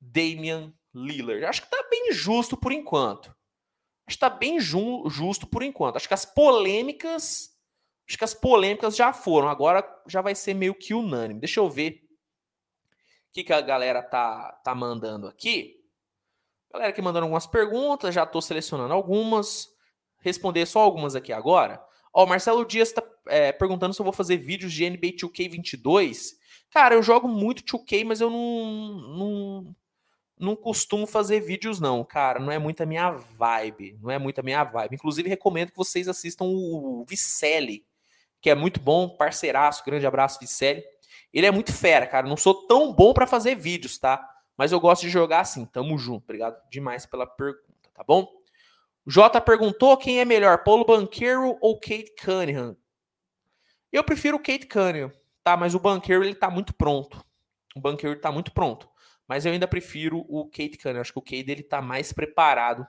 Damian 0.00 0.74
Lillard. 0.92 1.44
Acho 1.44 1.62
que 1.62 1.70
tá 1.70 1.86
bem 1.88 2.12
justo 2.12 2.56
por 2.56 2.72
enquanto. 2.72 3.32
Acho 4.12 4.18
que 4.18 4.20
tá 4.20 4.28
bem 4.28 4.60
ju 4.60 5.08
justo 5.08 5.46
por 5.46 5.62
enquanto. 5.62 5.96
Acho 5.96 6.06
que 6.06 6.14
as 6.14 6.26
polêmicas 6.26 7.52
Acho 8.06 8.18
que 8.18 8.24
as 8.24 8.34
polêmicas 8.34 8.94
já 8.94 9.10
foram, 9.10 9.48
agora 9.48 9.82
já 10.06 10.20
vai 10.20 10.34
ser 10.34 10.52
meio 10.52 10.74
que 10.74 10.92
unânime. 10.92 11.40
Deixa 11.40 11.60
eu 11.60 11.70
ver 11.70 12.02
o 13.28 13.32
que, 13.32 13.44
que 13.44 13.52
a 13.52 13.60
galera 13.62 14.02
tá, 14.02 14.52
tá 14.64 14.74
mandando 14.74 15.26
aqui. 15.26 15.76
Galera 16.70 16.92
que 16.92 17.00
mandando 17.00 17.24
algumas 17.24 17.46
perguntas, 17.46 18.14
já 18.14 18.24
estou 18.24 18.42
selecionando 18.42 18.92
algumas. 18.92 19.68
Responder 20.18 20.66
só 20.66 20.80
algumas 20.80 21.14
aqui 21.14 21.32
agora. 21.32 21.82
Ó, 22.12 22.24
o 22.24 22.28
Marcelo 22.28 22.66
Dias 22.66 22.88
está 22.88 23.02
é, 23.28 23.50
perguntando 23.50 23.94
se 23.94 24.00
eu 24.02 24.04
vou 24.04 24.12
fazer 24.12 24.36
vídeos 24.36 24.74
de 24.74 24.90
NBA 24.90 25.12
2K22. 25.12 26.32
Cara, 26.70 26.94
eu 26.94 27.02
jogo 27.02 27.26
muito 27.28 27.62
2K, 27.62 28.04
mas 28.04 28.20
eu 28.20 28.28
não, 28.28 29.16
não, 29.16 29.76
não 30.42 30.56
costumo 30.56 31.06
fazer 31.06 31.40
vídeos, 31.40 31.80
não, 31.80 32.04
cara. 32.04 32.40
Não 32.40 32.50
é 32.50 32.58
muito 32.58 32.82
a 32.82 32.86
minha 32.86 33.12
vibe. 33.12 33.96
Não 34.02 34.10
é 34.10 34.18
muito 34.18 34.40
a 34.40 34.42
minha 34.42 34.64
vibe. 34.64 34.94
Inclusive, 34.94 35.28
recomendo 35.28 35.70
que 35.70 35.76
vocês 35.76 36.08
assistam 36.08 36.44
o 36.44 37.04
Vicelli, 37.08 37.86
que 38.40 38.50
é 38.50 38.54
muito 38.54 38.80
bom, 38.80 39.08
parceiraço. 39.08 39.84
Grande 39.84 40.06
abraço, 40.06 40.40
Vicelli. 40.40 40.82
Ele 41.32 41.46
é 41.46 41.50
muito 41.50 41.72
fera, 41.72 42.06
cara. 42.06 42.28
Não 42.28 42.36
sou 42.36 42.66
tão 42.66 42.92
bom 42.92 43.14
para 43.14 43.26
fazer 43.26 43.54
vídeos, 43.54 43.98
tá? 43.98 44.28
Mas 44.56 44.72
eu 44.72 44.80
gosto 44.80 45.02
de 45.02 45.08
jogar 45.08 45.40
assim. 45.40 45.64
Tamo 45.64 45.96
junto. 45.96 46.24
Obrigado 46.24 46.56
demais 46.70 47.06
pela 47.06 47.26
pergunta, 47.26 47.90
tá 47.94 48.02
bom? 48.02 48.28
O 49.06 49.10
Jota 49.10 49.40
perguntou 49.40 49.96
quem 49.96 50.20
é 50.20 50.24
melhor, 50.24 50.62
Paulo 50.62 50.84
Banqueiro 50.84 51.56
ou 51.60 51.78
Kate 51.78 52.14
Cunningham? 52.22 52.76
Eu 53.90 54.04
prefiro 54.04 54.36
o 54.36 54.40
Kate 54.40 54.66
Cunningham, 54.66 55.12
tá? 55.42 55.56
Mas 55.56 55.74
o 55.74 55.80
Banqueiro 55.80 56.22
ele 56.22 56.34
tá 56.34 56.48
muito 56.48 56.72
pronto. 56.74 57.24
O 57.74 57.80
Banqueiro 57.80 58.20
tá 58.20 58.30
muito 58.30 58.52
pronto. 58.52 58.88
Mas 59.32 59.46
eu 59.46 59.52
ainda 59.52 59.66
prefiro 59.66 60.26
o 60.28 60.44
Kate 60.44 60.76
Cunningham. 60.76 61.00
Acho 61.00 61.14
que 61.14 61.18
o 61.18 61.22
Kate 61.22 61.50
ele 61.50 61.62
tá 61.62 61.80
mais 61.80 62.12
preparado 62.12 62.86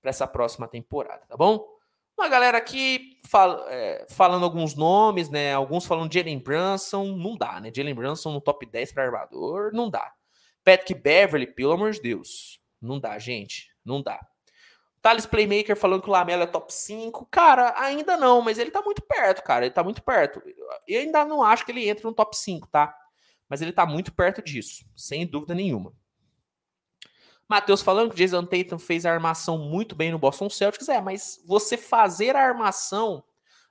para 0.00 0.10
essa 0.10 0.26
próxima 0.26 0.66
temporada, 0.66 1.24
tá 1.28 1.36
bom? 1.36 1.64
Uma 2.18 2.28
galera 2.28 2.58
aqui 2.58 3.20
fala, 3.24 3.64
é, 3.68 4.04
falando 4.10 4.42
alguns 4.42 4.74
nomes, 4.74 5.30
né? 5.30 5.54
Alguns 5.54 5.86
falando 5.86 6.10
de 6.10 6.18
Jalen 6.18 6.40
Brunson, 6.40 7.04
não 7.16 7.36
dá, 7.36 7.60
né? 7.60 7.70
Jalen 7.72 7.94
Brunson 7.94 8.32
no 8.32 8.40
top 8.40 8.66
10 8.66 8.90
para 8.90 9.04
armador, 9.04 9.70
não 9.72 9.88
dá. 9.88 10.12
Patrick 10.64 10.96
Beverly, 10.96 11.46
pelo 11.46 11.70
amor 11.70 11.92
de 11.92 12.02
Deus, 12.02 12.60
não 12.82 12.98
dá, 12.98 13.16
gente, 13.20 13.72
não 13.84 14.02
dá. 14.02 14.18
Thales 15.00 15.26
Playmaker 15.26 15.76
falando 15.76 16.02
que 16.02 16.08
o 16.08 16.12
Lamelo 16.12 16.42
é 16.42 16.46
top 16.46 16.74
5. 16.74 17.24
Cara, 17.30 17.72
ainda 17.80 18.16
não, 18.16 18.42
mas 18.42 18.58
ele 18.58 18.72
tá 18.72 18.82
muito 18.82 19.00
perto, 19.00 19.44
cara. 19.44 19.64
Ele 19.64 19.72
tá 19.72 19.84
muito 19.84 20.02
perto. 20.02 20.42
Eu 20.88 21.00
ainda 21.00 21.24
não 21.24 21.40
acho 21.40 21.64
que 21.64 21.70
ele 21.70 21.88
entra 21.88 22.08
no 22.08 22.12
top 22.12 22.36
5, 22.36 22.66
tá? 22.66 22.92
Mas 23.48 23.62
ele 23.62 23.72
tá 23.72 23.86
muito 23.86 24.12
perto 24.12 24.42
disso, 24.42 24.84
sem 24.96 25.26
dúvida 25.26 25.54
nenhuma. 25.54 25.92
Matheus 27.48 27.80
falando 27.80 28.10
que 28.10 28.14
o 28.14 28.18
Jason 28.18 28.44
Tatum 28.44 28.78
fez 28.78 29.06
a 29.06 29.12
armação 29.12 29.56
muito 29.56 29.96
bem 29.96 30.10
no 30.10 30.18
Boston 30.18 30.50
Celtics. 30.50 30.88
É, 30.88 31.00
mas 31.00 31.42
você 31.46 31.78
fazer 31.78 32.36
a 32.36 32.46
armação 32.46 33.24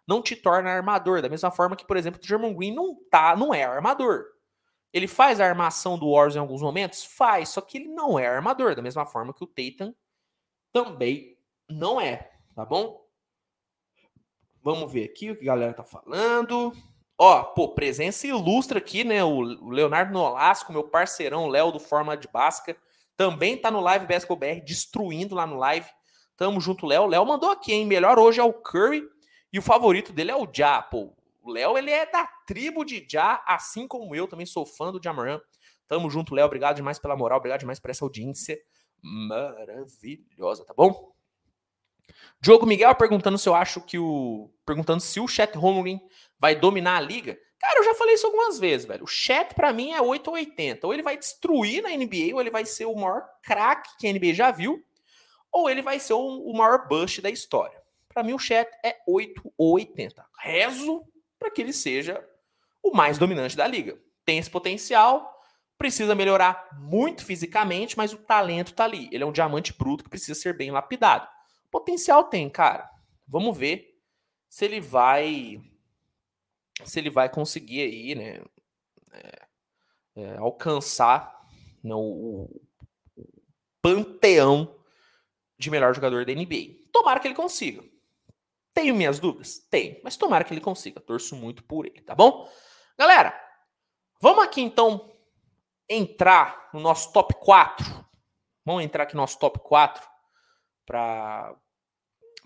não 0.08 0.22
te 0.22 0.36
torna 0.36 0.72
armador. 0.72 1.22
Da 1.22 1.30
mesma 1.30 1.52
forma 1.52 1.76
que, 1.76 1.86
por 1.86 1.96
exemplo, 1.96 2.20
o 2.22 2.26
German 2.26 2.56
Green 2.56 2.74
não, 2.74 2.96
tá, 3.12 3.36
não 3.36 3.54
é 3.54 3.64
armador. 3.64 4.26
Ele 4.92 5.08
faz 5.08 5.40
a 5.40 5.46
armação 5.46 5.98
do 5.98 6.12
Warriors 6.12 6.36
em 6.36 6.40
alguns 6.40 6.62
momentos? 6.62 7.04
Faz, 7.04 7.50
só 7.50 7.62
que 7.62 7.78
ele 7.78 7.90
não 7.90 8.18
é 8.18 8.26
armador. 8.26 8.74
Da 8.74 8.82
mesma 8.82 9.06
forma 9.06 9.34
que 9.34 9.44
o 9.44 9.48
Tatum 9.48 9.94
também 10.72 11.38
não 11.70 12.02
é, 12.02 12.32
tá 12.56 12.66
bom? 12.66 13.06
Vamos 14.64 14.92
ver 14.92 15.04
aqui 15.04 15.30
o 15.30 15.36
que 15.36 15.44
a 15.44 15.54
galera 15.54 15.74
tá 15.74 15.84
falando. 15.84 16.74
Ó, 17.20 17.44
pô, 17.44 17.70
presença 17.70 18.28
ilustre 18.28 18.78
aqui, 18.78 19.04
né? 19.04 19.24
O 19.24 19.42
Leonardo 19.42 20.14
Nolasco, 20.14 20.72
meu 20.72 20.84
parceirão 20.84 21.48
Léo 21.48 21.72
do 21.72 21.80
Forma 21.80 22.16
de 22.16 22.28
Basca, 22.28 22.78
também 23.16 23.58
tá 23.58 23.72
no 23.72 23.80
Live 23.80 24.06
Basketball 24.06 24.38
BR, 24.38 24.64
destruindo 24.64 25.34
lá 25.34 25.48
no 25.48 25.58
live. 25.58 25.90
Tamo 26.36 26.62
junto, 26.62 26.86
Léo. 26.86 27.08
Léo 27.08 27.26
mandou 27.26 27.50
aqui, 27.50 27.74
hein? 27.74 27.88
Melhor 27.88 28.20
hoje 28.20 28.40
é 28.40 28.44
o 28.44 28.54
Curry 28.54 29.04
e 29.52 29.58
o 29.58 29.64
favorito 29.64 30.14
dele 30.14 30.30
é 30.30 30.36
o 30.36 30.48
Ja, 30.54 30.84
pô. 30.84 31.16
O 31.42 31.50
Léo, 31.50 31.76
ele 31.76 31.90
é 31.90 32.06
da 32.06 32.28
tribo 32.46 32.86
de 32.86 33.04
Ja, 33.12 33.44
assim 33.48 33.88
como 33.88 34.16
eu, 34.16 34.28
também 34.28 34.46
sou 34.46 34.64
fã 34.64 34.92
do 34.92 35.02
Jamoran. 35.04 35.42
Tamo 35.88 36.12
junto, 36.12 36.36
Léo. 36.36 36.46
Obrigado 36.46 36.76
demais 36.76 37.00
pela 37.00 37.16
moral, 37.16 37.40
obrigado 37.40 37.62
demais 37.62 37.80
por 37.80 37.90
essa 37.90 38.06
audiência 38.06 38.60
maravilhosa, 39.02 40.64
tá 40.66 40.74
bom? 40.76 41.12
Diogo 42.40 42.66
Miguel 42.66 42.94
perguntando 42.96 43.38
se 43.38 43.50
eu 43.50 43.56
acho 43.56 43.82
que 43.82 43.98
o. 43.98 44.52
Perguntando 44.66 45.02
se 45.02 45.20
o 45.20 45.28
Chet 45.28 45.58
Holmgren 45.58 46.00
vai 46.40 46.56
dominar 46.56 46.98
a 46.98 47.02
liga. 47.02 47.38
Cara, 47.60 47.80
eu 47.80 47.84
já 47.84 47.96
falei 47.96 48.16
isso 48.16 48.28
algumas 48.28 48.60
vezes, 48.60 48.86
velho. 48.86 49.04
O 49.04 49.08
Chet, 49.08 49.54
para 49.56 49.74
mim, 49.74 49.92
é 49.92 50.02
8 50.02 50.28
ou 50.28 50.36
80. 50.36 50.86
Ou 50.86 50.94
ele 50.94 51.02
vai 51.02 51.18
destruir 51.18 51.82
na 51.82 51.90
NBA, 51.90 52.34
ou 52.34 52.42
ele 52.42 52.52
vai 52.52 52.66
ser 52.66 52.86
o 52.86 52.96
maior 52.96 53.28
craque 53.42 53.90
que 53.98 54.08
a 54.08 54.14
NBA 54.14 54.34
já 54.34 54.52
viu, 54.52 54.84
ou 55.52 55.70
ele 55.70 55.82
vai 55.82 56.00
ser 56.00 56.14
o, 56.14 56.54
maior 56.54 56.88
bust 56.88 57.22
da 57.22 57.30
história. 57.30 57.82
Para 58.08 58.24
mim, 58.24 58.34
o 58.34 58.40
Chet 58.40 58.70
é 58.84 58.98
8 59.08 59.54
ou 59.58 59.74
80. 59.74 60.26
Rezo 60.40 61.04
para 61.40 61.52
que 61.52 61.62
ele 61.62 61.74
seja 61.74 62.24
o 62.82 62.96
mais 62.96 63.18
dominante 63.18 63.58
da 63.58 63.68
liga. 63.68 63.98
Tem 64.24 64.38
esse 64.38 64.50
potencial, 64.50 65.38
precisa 65.78 66.16
melhorar 66.16 66.70
muito 66.74 67.26
fisicamente, 67.26 67.98
mas 67.98 68.14
o 68.14 68.18
talento 68.18 68.74
tá 68.74 68.84
ali. 68.84 69.10
Ele 69.12 69.24
é 69.24 69.28
um 69.28 69.32
diamante 69.32 69.74
bruto 69.74 70.04
que 70.04 70.10
precisa 70.10 70.40
ser 70.40 70.56
bem 70.56 70.72
lapidado. 70.72 71.28
Potencial 71.72 72.24
tem, 72.26 72.50
cara. 72.50 72.90
Vamos 73.28 73.58
ver 73.58 73.88
se 74.50 74.66
ele 74.66 74.80
vai 74.80 75.62
se 76.84 77.00
ele 77.00 77.10
vai 77.10 77.30
conseguir 77.30 77.82
aí, 77.82 78.16
né, 78.16 78.42
é, 79.12 79.48
é, 80.16 80.38
alcançar 80.38 81.40
né, 81.84 81.94
o, 81.96 82.50
o 83.16 83.26
panteão 83.82 84.76
de 85.58 85.72
melhor 85.72 85.94
jogador 85.94 86.26
da 86.26 86.34
NBA. 86.34 86.90
Tomara 86.92 87.20
que 87.20 87.28
ele 87.28 87.36
consiga. 87.36 87.84
Tenho 88.74 88.96
minhas 88.96 89.20
dúvidas? 89.20 89.60
Tenho, 89.70 90.00
mas 90.04 90.18
tomara 90.18 90.44
que 90.44 90.54
ele 90.54 90.62
consiga. 90.62 91.02
Torço 91.02 91.36
muito 91.36 91.64
por 91.64 91.86
ele, 91.86 92.02
tá 92.02 92.14
bom? 92.14 92.48
Galera, 92.98 93.34
vamos 94.22 94.44
aqui 94.44 94.62
então 94.62 95.12
entrar 95.90 96.70
no 96.74 96.80
nosso 96.80 97.12
top 97.12 97.34
4. 97.36 98.06
Vamos 98.64 98.84
entrar 98.84 99.04
aqui 99.04 99.16
no 99.16 99.22
nosso 99.22 99.40
top 99.40 99.60
4 99.60 100.08
para 100.86 101.56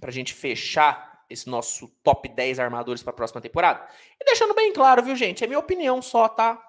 a 0.02 0.12
gente 0.12 0.34
fechar 0.34 1.11
esse 1.32 1.50
nosso 1.50 1.88
top 2.04 2.28
10 2.30 2.60
armadores 2.60 3.02
para 3.02 3.12
a 3.12 3.16
próxima 3.16 3.42
temporada. 3.42 3.88
E 4.20 4.26
deixando 4.26 4.54
bem 4.54 4.74
claro, 4.74 5.04
viu, 5.04 5.16
gente? 5.16 5.44
É 5.44 5.48
minha 5.48 5.60
opinião 5.60 6.02
só, 6.02 6.28
tá? 6.28 6.62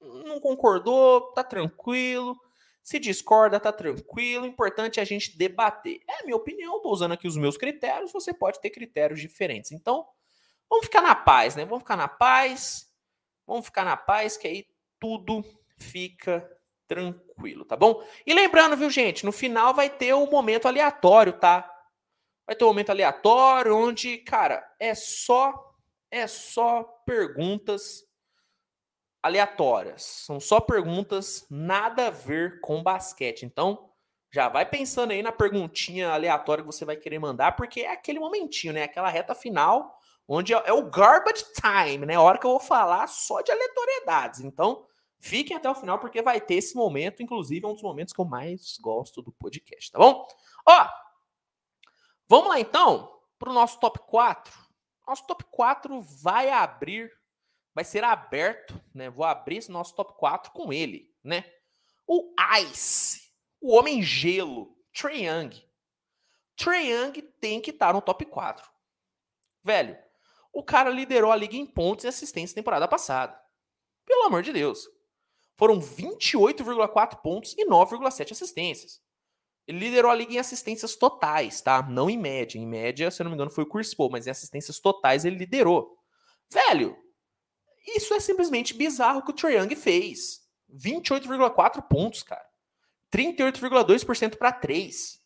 Não 0.00 0.38
concordou, 0.40 1.32
tá 1.32 1.42
tranquilo. 1.42 2.38
Se 2.82 2.98
discorda, 2.98 3.58
tá 3.58 3.72
tranquilo. 3.72 4.44
O 4.44 4.48
importante 4.48 5.00
é 5.00 5.02
a 5.02 5.06
gente 5.06 5.36
debater. 5.36 6.00
É 6.08 6.24
minha 6.24 6.36
opinião, 6.36 6.80
tô 6.80 6.90
usando 6.90 7.12
aqui 7.12 7.26
os 7.26 7.36
meus 7.36 7.56
critérios. 7.56 8.12
Você 8.12 8.32
pode 8.32 8.60
ter 8.60 8.70
critérios 8.70 9.20
diferentes. 9.20 9.72
Então, 9.72 10.06
vamos 10.68 10.86
ficar 10.86 11.00
na 11.00 11.14
paz, 11.14 11.56
né? 11.56 11.64
Vamos 11.64 11.82
ficar 11.82 11.96
na 11.96 12.08
paz. 12.08 12.92
Vamos 13.46 13.64
ficar 13.64 13.84
na 13.84 13.96
paz, 13.96 14.36
que 14.36 14.46
aí 14.46 14.66
tudo 14.98 15.42
fica 15.76 16.48
tranquilo, 16.86 17.64
tá 17.64 17.76
bom? 17.76 18.02
E 18.26 18.34
lembrando, 18.34 18.76
viu, 18.76 18.90
gente, 18.90 19.24
no 19.24 19.32
final 19.32 19.74
vai 19.74 19.88
ter 19.88 20.14
um 20.14 20.30
momento 20.30 20.68
aleatório, 20.68 21.32
tá? 21.32 21.73
Vai 22.46 22.54
ter 22.54 22.64
um 22.64 22.68
momento 22.68 22.90
aleatório 22.90 23.76
onde, 23.76 24.18
cara, 24.18 24.64
é 24.78 24.94
só 24.94 25.72
é 26.10 26.26
só 26.26 26.84
perguntas 27.04 28.04
aleatórias. 29.22 30.02
São 30.02 30.38
só 30.38 30.60
perguntas 30.60 31.46
nada 31.50 32.06
a 32.06 32.10
ver 32.10 32.60
com 32.60 32.82
basquete. 32.82 33.44
Então, 33.44 33.90
já 34.32 34.48
vai 34.48 34.64
pensando 34.64 35.10
aí 35.10 35.22
na 35.22 35.32
perguntinha 35.32 36.10
aleatória 36.10 36.62
que 36.62 36.70
você 36.70 36.84
vai 36.84 36.96
querer 36.96 37.18
mandar, 37.18 37.56
porque 37.56 37.80
é 37.80 37.92
aquele 37.92 38.20
momentinho, 38.20 38.72
né? 38.72 38.84
Aquela 38.84 39.08
reta 39.08 39.34
final 39.34 39.98
onde 40.28 40.54
é, 40.54 40.62
é 40.66 40.72
o 40.72 40.88
garbage 40.88 41.44
time, 41.54 42.06
né? 42.06 42.14
A 42.14 42.20
hora 42.20 42.38
que 42.38 42.46
eu 42.46 42.50
vou 42.50 42.60
falar 42.60 43.06
só 43.08 43.40
de 43.40 43.50
aleatoriedades. 43.50 44.40
Então, 44.40 44.86
Fiquem 45.24 45.56
até 45.56 45.70
o 45.70 45.74
final 45.74 45.98
porque 45.98 46.20
vai 46.20 46.38
ter 46.38 46.56
esse 46.56 46.76
momento, 46.76 47.22
inclusive 47.22 47.64
é 47.64 47.66
um 47.66 47.72
dos 47.72 47.82
momentos 47.82 48.12
que 48.12 48.20
eu 48.20 48.26
mais 48.26 48.76
gosto 48.78 49.22
do 49.22 49.32
podcast, 49.32 49.90
tá 49.90 49.98
bom? 49.98 50.28
Ó, 50.68 50.88
vamos 52.28 52.48
lá 52.48 52.60
então 52.60 53.20
para 53.38 53.50
o 53.50 53.54
nosso 53.54 53.78
top 53.80 53.98
4. 54.00 54.52
Nosso 55.06 55.26
top 55.26 55.44
4 55.50 56.00
vai 56.00 56.50
abrir, 56.50 57.12
vai 57.74 57.84
ser 57.84 58.04
aberto, 58.04 58.80
né? 58.94 59.10
Vou 59.10 59.24
abrir 59.24 59.58
esse 59.58 59.70
nosso 59.70 59.94
top 59.94 60.14
4 60.18 60.52
com 60.52 60.72
ele, 60.72 61.14
né? 61.22 61.44
O 62.06 62.34
Ice, 62.62 63.30
o 63.60 63.74
Homem 63.74 64.02
Gelo, 64.02 64.76
Trae 64.92 65.26
Young. 65.26 65.62
Trae 66.56 66.90
Young 66.90 67.20
tem 67.40 67.60
que 67.60 67.70
estar 67.70 67.88
tá 67.88 67.92
no 67.92 68.00
top 68.00 68.24
4. 68.24 68.66
Velho, 69.62 69.98
o 70.52 70.62
cara 70.62 70.88
liderou 70.88 71.32
a 71.32 71.36
liga 71.36 71.56
em 71.56 71.66
pontos 71.66 72.04
e 72.04 72.08
assistência 72.08 72.54
temporada 72.54 72.86
passada. 72.86 73.38
Pelo 74.06 74.24
amor 74.24 74.42
de 74.42 74.52
Deus. 74.52 74.88
Foram 75.56 75.80
28,4 75.80 77.20
pontos 77.22 77.54
e 77.58 77.66
9,7 77.66 78.32
assistências. 78.32 79.02
Ele 79.66 79.78
liderou 79.78 80.10
a 80.10 80.14
liga 80.14 80.34
em 80.34 80.38
assistências 80.38 80.94
totais, 80.94 81.60
tá? 81.60 81.82
Não 81.82 82.10
em 82.10 82.18
média. 82.18 82.58
Em 82.58 82.66
média, 82.66 83.10
se 83.10 83.20
eu 83.20 83.24
não 83.24 83.30
me 83.30 83.34
engano, 83.34 83.50
foi 83.50 83.64
o 83.64 83.68
Chris 83.68 83.94
Paul, 83.94 84.10
mas 84.10 84.26
em 84.26 84.30
assistências 84.30 84.78
totais 84.78 85.24
ele 85.24 85.36
liderou. 85.36 85.98
Velho, 86.50 86.96
isso 87.96 88.12
é 88.14 88.20
simplesmente 88.20 88.74
bizarro 88.74 89.22
que 89.22 89.30
o 89.30 89.34
Trae 89.34 89.56
Young 89.56 89.74
fez. 89.74 90.42
28,4 90.70 91.82
pontos, 91.88 92.22
cara. 92.22 92.44
38,2% 93.10 94.36
para 94.36 94.52
3. 94.52 95.22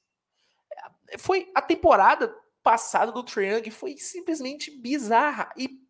Foi 1.19 1.51
a 1.55 1.63
temporada 1.63 2.33
passada 2.69 3.11
do 3.11 3.23
Triang 3.23 3.71
foi 3.71 3.97
simplesmente 3.97 4.71
bizarra. 4.71 5.51
E, 5.57 5.81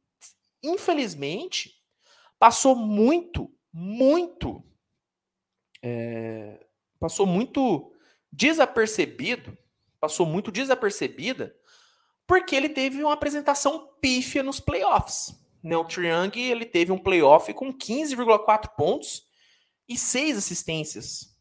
infelizmente, 0.62 1.74
passou 2.38 2.76
muito, 2.76 3.52
muito. 3.72 4.62
É, 5.82 6.64
passou 7.00 7.26
muito 7.26 7.92
desapercebido. 8.32 9.56
Passou 10.00 10.26
muito 10.26 10.50
desapercebida. 10.50 11.54
Porque 12.26 12.54
ele 12.54 12.68
teve 12.68 13.02
uma 13.02 13.14
apresentação 13.14 13.88
pífia 14.00 14.42
nos 14.42 14.60
playoffs. 14.60 15.34
O 15.64 15.84
Triang 15.84 16.38
ele 16.38 16.64
teve 16.64 16.92
um 16.92 16.98
playoff 16.98 17.52
com 17.52 17.72
15,4 17.72 18.68
pontos 18.76 19.24
e 19.88 19.98
6 19.98 20.38
assistências 20.38 21.36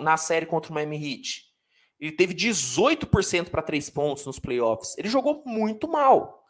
na 0.00 0.16
série 0.16 0.46
contra 0.46 0.70
o 0.70 0.74
Miami 0.74 0.96
Heat. 0.96 1.44
Ele 2.00 2.12
teve 2.12 2.34
18% 2.34 3.50
para 3.50 3.62
3 3.62 3.90
pontos 3.90 4.26
nos 4.26 4.38
playoffs. 4.38 4.96
Ele 4.98 5.08
jogou 5.08 5.42
muito 5.46 5.86
mal. 5.86 6.44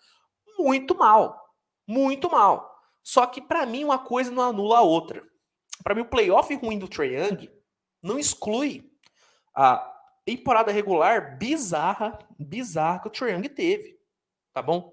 Muito 0.59 0.97
mal. 0.97 1.55
Muito 1.87 2.31
mal. 2.31 2.73
Só 3.03 3.27
que 3.27 3.41
para 3.41 3.67
mim 3.67 3.85
uma 3.85 3.99
coisa 3.99 4.31
não 4.31 4.43
anula 4.43 4.79
a 4.79 4.83
outra. 4.83 5.23
Para 5.85 5.95
mim 5.95 6.01
o 6.01 6.09
playoff 6.09 6.53
ruim 6.55 6.79
do 6.79 6.89
Trae 6.89 7.51
não 8.03 8.19
exclui 8.19 8.91
a 9.57 9.79
temporada 10.25 10.71
regular 10.71 11.39
bizarra, 11.39 12.19
bizarra 12.39 13.01
que 13.01 13.09
o 13.09 13.11
Trae 13.11 13.49
teve. 13.49 13.99
Tá 14.53 14.61
bom? 14.61 14.93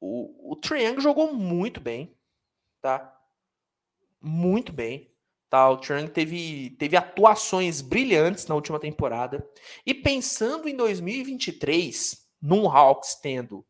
O, 0.00 0.52
o 0.52 0.56
Trae 0.56 1.00
jogou 1.00 1.34
muito 1.34 1.80
bem, 1.80 2.16
tá? 2.80 3.18
Muito 4.20 4.72
bem. 4.72 5.10
Tá, 5.50 5.68
o 5.68 5.76
Trang 5.76 6.08
teve, 6.08 6.70
teve 6.78 6.96
atuações 6.96 7.82
brilhantes 7.82 8.46
na 8.46 8.54
última 8.54 8.80
temporada. 8.80 9.46
E 9.84 9.92
pensando 9.92 10.66
em 10.66 10.74
2023, 10.74 12.26
num 12.40 12.70
Hawks 12.70 13.16
tendo 13.16 13.62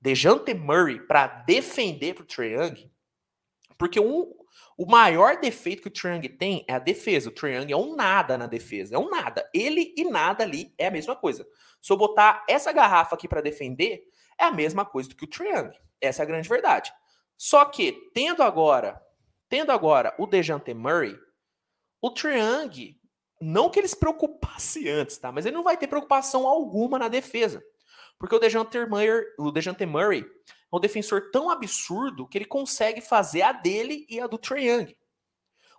Dejante 0.00 0.54
Murray 0.54 1.00
para 1.00 1.26
defender 1.26 2.14
pro 2.14 2.24
Trae 2.24 2.52
Young, 2.52 2.90
porque 3.76 4.00
um, 4.00 4.32
o 4.76 4.86
maior 4.86 5.38
defeito 5.40 5.90
que 5.90 6.06
o 6.06 6.10
Young 6.10 6.28
tem 6.28 6.64
é 6.68 6.74
a 6.74 6.78
defesa. 6.78 7.30
O 7.30 7.46
Young 7.46 7.72
é 7.72 7.76
um 7.76 7.94
nada 7.94 8.36
na 8.36 8.46
defesa, 8.46 8.96
é 8.96 8.98
um 8.98 9.08
nada. 9.08 9.48
Ele 9.54 9.94
e 9.96 10.04
nada 10.04 10.44
ali 10.44 10.74
é 10.78 10.86
a 10.86 10.90
mesma 10.90 11.16
coisa. 11.16 11.46
Se 11.80 11.92
eu 11.92 11.96
botar 11.96 12.44
essa 12.48 12.72
garrafa 12.72 13.14
aqui 13.14 13.28
para 13.28 13.40
defender, 13.40 14.04
é 14.38 14.44
a 14.44 14.52
mesma 14.52 14.84
coisa 14.84 15.08
do 15.08 15.16
que 15.16 15.24
o 15.24 15.44
Young. 15.44 15.72
Essa 16.00 16.22
é 16.22 16.24
a 16.24 16.26
grande 16.26 16.48
verdade. 16.48 16.92
Só 17.36 17.64
que, 17.64 18.10
tendo 18.14 18.42
agora 18.42 19.00
Tendo 19.48 19.70
agora 19.70 20.14
o 20.18 20.26
Dejante 20.26 20.72
Murray, 20.74 21.16
o 22.00 22.10
Triang, 22.10 23.00
não 23.40 23.70
que 23.70 23.78
ele 23.78 23.88
se 23.88 23.96
preocupasse 23.96 24.88
antes, 24.90 25.16
tá? 25.18 25.30
Mas 25.30 25.46
ele 25.46 25.54
não 25.54 25.62
vai 25.62 25.76
ter 25.76 25.86
preocupação 25.86 26.46
alguma 26.46 26.98
na 26.98 27.06
defesa. 27.06 27.62
Porque 28.18 28.34
o 28.34 28.38
Dejante 28.38 28.78
Murray, 28.86 29.24
o 29.38 29.86
Murray 29.86 30.20
é 30.20 30.76
um 30.76 30.80
defensor 30.80 31.30
tão 31.30 31.50
absurdo 31.50 32.26
que 32.26 32.38
ele 32.38 32.44
consegue 32.44 33.00
fazer 33.00 33.42
a 33.42 33.52
dele 33.52 34.06
e 34.08 34.20
a 34.20 34.26
do 34.26 34.38
Triang. 34.38 34.96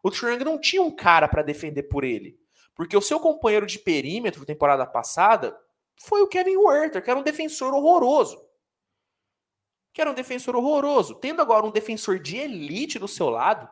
O 0.03 0.11
Triang 0.11 0.43
não 0.43 0.59
tinha 0.59 0.81
um 0.81 0.95
cara 0.95 1.27
para 1.27 1.41
defender 1.41 1.83
por 1.83 2.03
ele. 2.03 2.37
Porque 2.75 2.95
o 2.95 3.01
seu 3.01 3.19
companheiro 3.19 3.65
de 3.65 3.79
perímetro 3.79 4.45
temporada 4.45 4.85
passada 4.85 5.57
foi 5.97 6.21
o 6.21 6.27
Kevin 6.27 6.57
Werther, 6.57 7.01
que 7.01 7.09
era 7.09 7.19
um 7.19 7.23
defensor 7.23 7.73
horroroso 7.73 8.45
que 9.95 10.01
era 10.01 10.11
um 10.11 10.13
defensor 10.13 10.57
horroroso. 10.57 11.15
Tendo 11.15 11.41
agora 11.41 11.65
um 11.65 11.71
defensor 11.71 12.19
de 12.19 12.35
elite 12.35 12.99
do 12.99 13.07
seu 13.07 13.29
lado, 13.29 13.67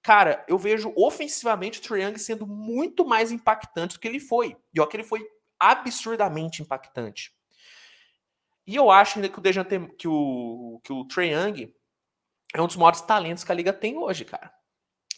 cara, 0.00 0.46
eu 0.48 0.56
vejo 0.56 0.94
ofensivamente 0.96 1.80
o 1.80 1.82
Triang 1.82 2.16
sendo 2.16 2.46
muito 2.46 3.04
mais 3.04 3.32
impactante 3.32 3.96
do 3.96 4.00
que 4.00 4.06
ele 4.06 4.20
foi. 4.20 4.56
E 4.72 4.80
ó, 4.80 4.86
que 4.86 4.96
ele 4.96 5.02
foi 5.02 5.26
absurdamente 5.58 6.62
impactante. 6.62 7.34
E 8.66 8.74
eu 8.74 8.90
acho 8.90 9.18
ainda 9.18 9.28
que 9.28 9.38
o 9.38 9.42
Dejante, 9.42 9.78
que 9.98 10.08
o, 10.08 10.80
que 10.82 10.92
o 10.92 11.04
Trae 11.06 11.32
Young 11.32 11.72
é 12.54 12.62
um 12.62 12.66
dos 12.66 12.76
maiores 12.76 13.00
talentos 13.00 13.44
que 13.44 13.52
a 13.52 13.54
liga 13.54 13.72
tem 13.72 13.96
hoje, 13.96 14.24
cara. 14.24 14.52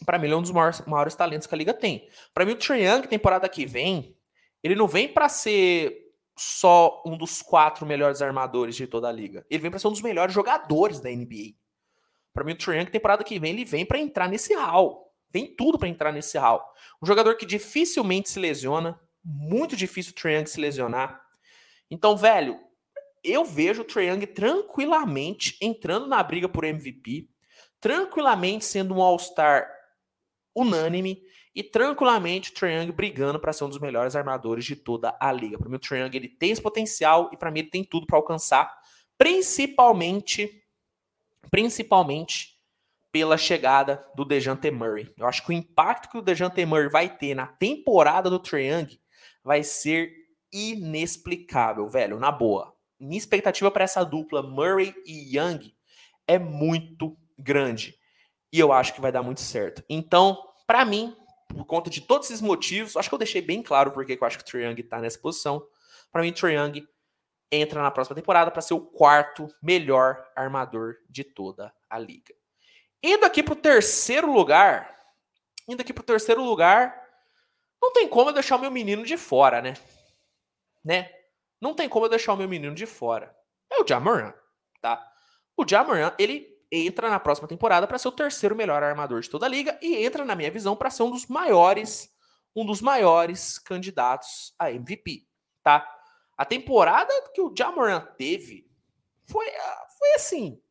Para 0.05 0.19
mim, 0.19 0.25
ele 0.25 0.33
é 0.33 0.37
um 0.37 0.41
dos 0.41 0.51
maiores, 0.51 0.81
maiores 0.85 1.15
talentos 1.15 1.47
que 1.47 1.55
a 1.55 1.57
liga 1.57 1.73
tem. 1.73 2.07
Para 2.33 2.45
mim, 2.45 2.51
o 2.51 2.57
Trae 2.57 2.83
Young, 2.83 3.07
temporada 3.07 3.47
que 3.47 3.65
vem, 3.65 4.15
ele 4.61 4.75
não 4.75 4.87
vem 4.87 5.07
para 5.07 5.29
ser 5.29 6.07
só 6.37 7.01
um 7.05 7.17
dos 7.17 7.41
quatro 7.41 7.85
melhores 7.85 8.21
armadores 8.21 8.75
de 8.75 8.85
toda 8.85 9.07
a 9.07 9.11
liga. 9.11 9.45
Ele 9.49 9.61
vem 9.61 9.71
para 9.71 9.79
ser 9.79 9.87
um 9.87 9.91
dos 9.91 10.01
melhores 10.01 10.33
jogadores 10.33 10.99
da 10.99 11.09
NBA. 11.09 11.55
Para 12.33 12.43
mim, 12.43 12.51
o 12.51 12.57
Trae 12.57 12.79
Young, 12.79 12.91
temporada 12.91 13.23
que 13.23 13.39
vem, 13.39 13.53
ele 13.53 13.65
vem 13.65 13.85
para 13.85 13.97
entrar 13.97 14.27
nesse 14.27 14.53
hall. 14.53 15.11
Tem 15.31 15.55
tudo 15.55 15.79
para 15.79 15.87
entrar 15.87 16.11
nesse 16.11 16.37
hall. 16.37 16.63
Um 17.01 17.05
jogador 17.05 17.35
que 17.35 17.45
dificilmente 17.45 18.29
se 18.29 18.39
lesiona. 18.39 18.99
Muito 19.23 19.75
difícil 19.75 20.11
o 20.11 20.15
Trae 20.15 20.35
Young 20.35 20.45
se 20.45 20.59
lesionar. 20.59 21.21
Então, 21.89 22.15
velho, 22.15 22.59
eu 23.23 23.43
vejo 23.43 23.81
o 23.81 23.85
Trae 23.85 24.07
Young 24.07 24.25
tranquilamente 24.27 25.57
entrando 25.61 26.07
na 26.07 26.21
briga 26.23 26.47
por 26.47 26.63
MVP. 26.63 27.29
Tranquilamente 27.79 28.65
sendo 28.65 28.95
um 28.95 29.01
All-Star 29.01 29.67
unânime 30.55 31.21
e 31.53 31.63
tranquilamente 31.63 32.51
o 32.51 32.53
Trae 32.53 32.75
Young 32.75 32.91
brigando 32.91 33.39
para 33.39 33.53
ser 33.53 33.63
um 33.63 33.69
dos 33.69 33.79
melhores 33.79 34.15
armadores 34.15 34.65
de 34.65 34.75
toda 34.75 35.15
a 35.19 35.31
liga. 35.31 35.57
Para 35.57 35.69
mim 35.69 35.75
o 35.75 35.79
Trae 35.79 36.01
Young 36.01 36.15
ele 36.15 36.29
tem 36.29 36.51
esse 36.51 36.61
potencial 36.61 37.29
e 37.33 37.37
para 37.37 37.51
mim 37.51 37.59
ele 37.59 37.69
tem 37.69 37.83
tudo 37.83 38.05
para 38.05 38.17
alcançar, 38.17 38.75
principalmente 39.17 40.63
principalmente 41.49 42.57
pela 43.11 43.37
chegada 43.37 44.05
do 44.15 44.25
Dejante 44.25 44.69
Murray. 44.69 45.11
Eu 45.17 45.25
acho 45.25 45.43
que 45.43 45.49
o 45.49 45.53
impacto 45.53 46.09
que 46.09 46.17
o 46.17 46.21
Dejante 46.21 46.63
Murray 46.65 46.89
vai 46.89 47.17
ter 47.17 47.33
na 47.33 47.47
temporada 47.47 48.29
do 48.29 48.37
Trae 48.37 48.67
Young 48.67 48.99
vai 49.43 49.63
ser 49.63 50.13
inexplicável, 50.51 51.87
velho, 51.87 52.19
na 52.19 52.31
boa. 52.31 52.76
Minha 52.99 53.17
expectativa 53.17 53.69
para 53.69 53.83
essa 53.83 54.03
dupla 54.03 54.41
Murray 54.41 54.95
e 55.05 55.37
Young 55.37 55.73
é 56.27 56.39
muito 56.39 57.17
grande. 57.37 57.97
E 58.51 58.59
eu 58.59 58.71
acho 58.71 58.93
que 58.93 59.01
vai 59.01 59.11
dar 59.11 59.21
muito 59.21 59.41
certo. 59.41 59.83
Então, 59.89 60.37
para 60.65 60.83
mim, 60.83 61.15
por 61.47 61.65
conta 61.65 61.89
de 61.89 62.01
todos 62.01 62.27
esses 62.27 62.41
motivos, 62.41 62.97
acho 62.97 63.09
que 63.09 63.15
eu 63.15 63.19
deixei 63.19 63.41
bem 63.41 63.61
claro 63.61 63.91
porque 63.91 64.17
eu 64.19 64.27
acho 64.27 64.37
que 64.37 64.43
o 64.43 64.45
Trae 64.45 64.63
Young 64.63 64.83
tá 64.83 64.99
nessa 64.99 65.19
posição. 65.19 65.65
Para 66.11 66.21
mim, 66.21 66.29
o 66.29 66.33
Trae 66.33 66.55
Young 66.55 66.87
entra 67.51 67.81
na 67.81 67.91
próxima 67.91 68.15
temporada 68.15 68.51
para 68.51 68.61
ser 68.61 68.73
o 68.73 68.81
quarto 68.81 69.47
melhor 69.61 70.25
armador 70.35 70.97
de 71.09 71.23
toda 71.23 71.73
a 71.89 71.97
liga. 71.97 72.33
Indo 73.01 73.25
aqui 73.25 73.41
pro 73.41 73.55
terceiro 73.55 74.31
lugar, 74.31 74.97
indo 75.67 75.81
aqui 75.81 75.93
pro 75.93 76.03
terceiro 76.03 76.43
lugar, 76.43 77.07
não 77.81 77.93
tem 77.93 78.07
como 78.07 78.29
eu 78.29 78.33
deixar 78.33 78.55
o 78.55 78.59
meu 78.59 78.71
menino 78.71 79.05
de 79.05 79.17
fora, 79.17 79.61
né? 79.61 79.75
Né? 80.83 81.09
Não 81.59 81.73
tem 81.73 81.89
como 81.89 82.05
eu 82.05 82.09
deixar 82.09 82.33
o 82.33 82.37
meu 82.37 82.47
menino 82.47 82.75
de 82.75 82.85
fora. 82.85 83.35
É 83.71 83.81
o 83.81 83.87
Jamoran, 83.87 84.33
tá? 84.81 85.05
O 85.55 85.67
Jamoran, 85.67 86.13
ele 86.17 86.55
entra 86.71 87.09
na 87.09 87.19
próxima 87.19 87.47
temporada 87.47 87.87
para 87.87 87.97
ser 87.97 88.07
o 88.07 88.11
terceiro 88.11 88.55
melhor 88.55 88.83
armador 88.83 89.21
de 89.21 89.29
toda 89.29 89.45
a 89.45 89.49
liga 89.49 89.77
e 89.81 90.03
entra, 90.05 90.25
na 90.25 90.35
minha 90.35 90.51
visão, 90.51 90.75
para 90.75 90.89
ser 90.89 91.03
um 91.03 91.11
dos 91.11 91.25
maiores, 91.27 92.13
um 92.55 92.65
dos 92.65 92.81
maiores 92.81 93.57
candidatos 93.57 94.53
a 94.59 94.71
MVP, 94.71 95.25
tá? 95.63 95.87
A 96.37 96.45
temporada 96.45 97.11
que 97.33 97.41
o 97.41 97.53
Jamoran 97.57 98.01
teve 98.17 98.69
foi, 99.25 99.47
foi 99.97 100.13
assim, 100.15 100.61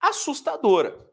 assustadora. 0.00 1.06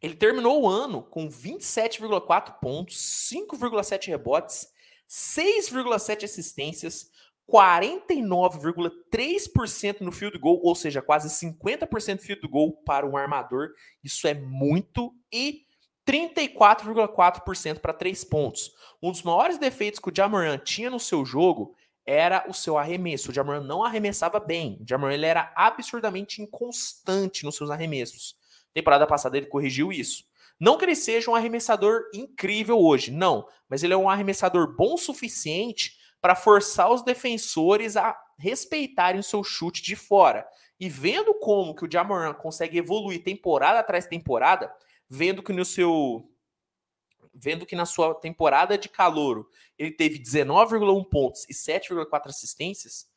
Ele 0.00 0.14
terminou 0.14 0.62
o 0.62 0.68
ano 0.68 1.02
com 1.02 1.28
27,4 1.28 2.58
pontos, 2.60 2.96
5,7 3.32 4.08
rebotes, 4.08 4.68
6,7 5.08 6.24
assistências, 6.24 7.10
49,3% 7.50 10.00
no 10.00 10.12
field 10.12 10.38
goal, 10.38 10.60
ou 10.62 10.74
seja, 10.74 11.02
quase 11.02 11.28
50% 11.28 12.20
field 12.20 12.48
goal 12.48 12.72
para 12.84 13.06
um 13.06 13.16
armador. 13.16 13.70
Isso 14.02 14.26
é 14.26 14.34
muito 14.34 15.14
e 15.32 15.62
34,4% 16.08 17.78
para 17.78 17.92
três 17.92 18.24
pontos. 18.24 18.72
Um 19.02 19.10
dos 19.10 19.22
maiores 19.22 19.58
defeitos 19.58 20.00
que 20.00 20.08
o 20.08 20.12
Jamoran 20.14 20.58
tinha 20.58 20.90
no 20.90 20.98
seu 20.98 21.24
jogo 21.24 21.74
era 22.04 22.44
o 22.48 22.54
seu 22.54 22.76
arremesso. 22.76 23.30
O 23.30 23.34
Jamoran 23.34 23.62
não 23.62 23.84
arremessava 23.84 24.40
bem. 24.40 24.80
O 24.82 24.88
Jamoran 24.88 25.14
ele 25.14 25.26
era 25.26 25.52
absurdamente 25.54 26.42
inconstante 26.42 27.44
nos 27.44 27.54
seus 27.54 27.70
arremessos. 27.70 28.34
Temporada 28.74 29.06
passada 29.06 29.36
ele 29.36 29.46
corrigiu 29.46 29.92
isso. 29.92 30.24
Não 30.58 30.78
que 30.78 30.84
ele 30.84 30.96
seja 30.96 31.30
um 31.30 31.34
arremessador 31.34 32.02
incrível 32.14 32.78
hoje, 32.78 33.10
não, 33.10 33.46
mas 33.68 33.82
ele 33.82 33.94
é 33.94 33.96
um 33.96 34.08
arremessador 34.08 34.76
bom 34.76 34.94
o 34.94 34.98
suficiente 34.98 35.96
para 36.22 36.36
forçar 36.36 36.88
os 36.90 37.02
defensores 37.02 37.96
a 37.96 38.16
respeitarem 38.38 39.20
o 39.20 39.24
seu 39.24 39.42
chute 39.42 39.82
de 39.82 39.96
fora. 39.96 40.46
E 40.78 40.88
vendo 40.88 41.34
como 41.34 41.74
que 41.74 41.84
o 41.84 41.90
Jamoran 41.90 42.32
consegue 42.32 42.78
evoluir 42.78 43.24
temporada 43.24 43.80
atrás 43.80 44.06
temporada, 44.06 44.72
vendo 45.08 45.42
que 45.42 45.52
no 45.52 45.64
seu 45.64 46.28
vendo 47.34 47.64
que 47.64 47.74
na 47.74 47.86
sua 47.86 48.14
temporada 48.14 48.76
de 48.76 48.88
calouro 48.88 49.48
ele 49.78 49.90
teve 49.90 50.18
19,1 50.18 51.08
pontos 51.08 51.44
e 51.48 51.54
7,4 51.54 52.26
assistências, 52.26 53.10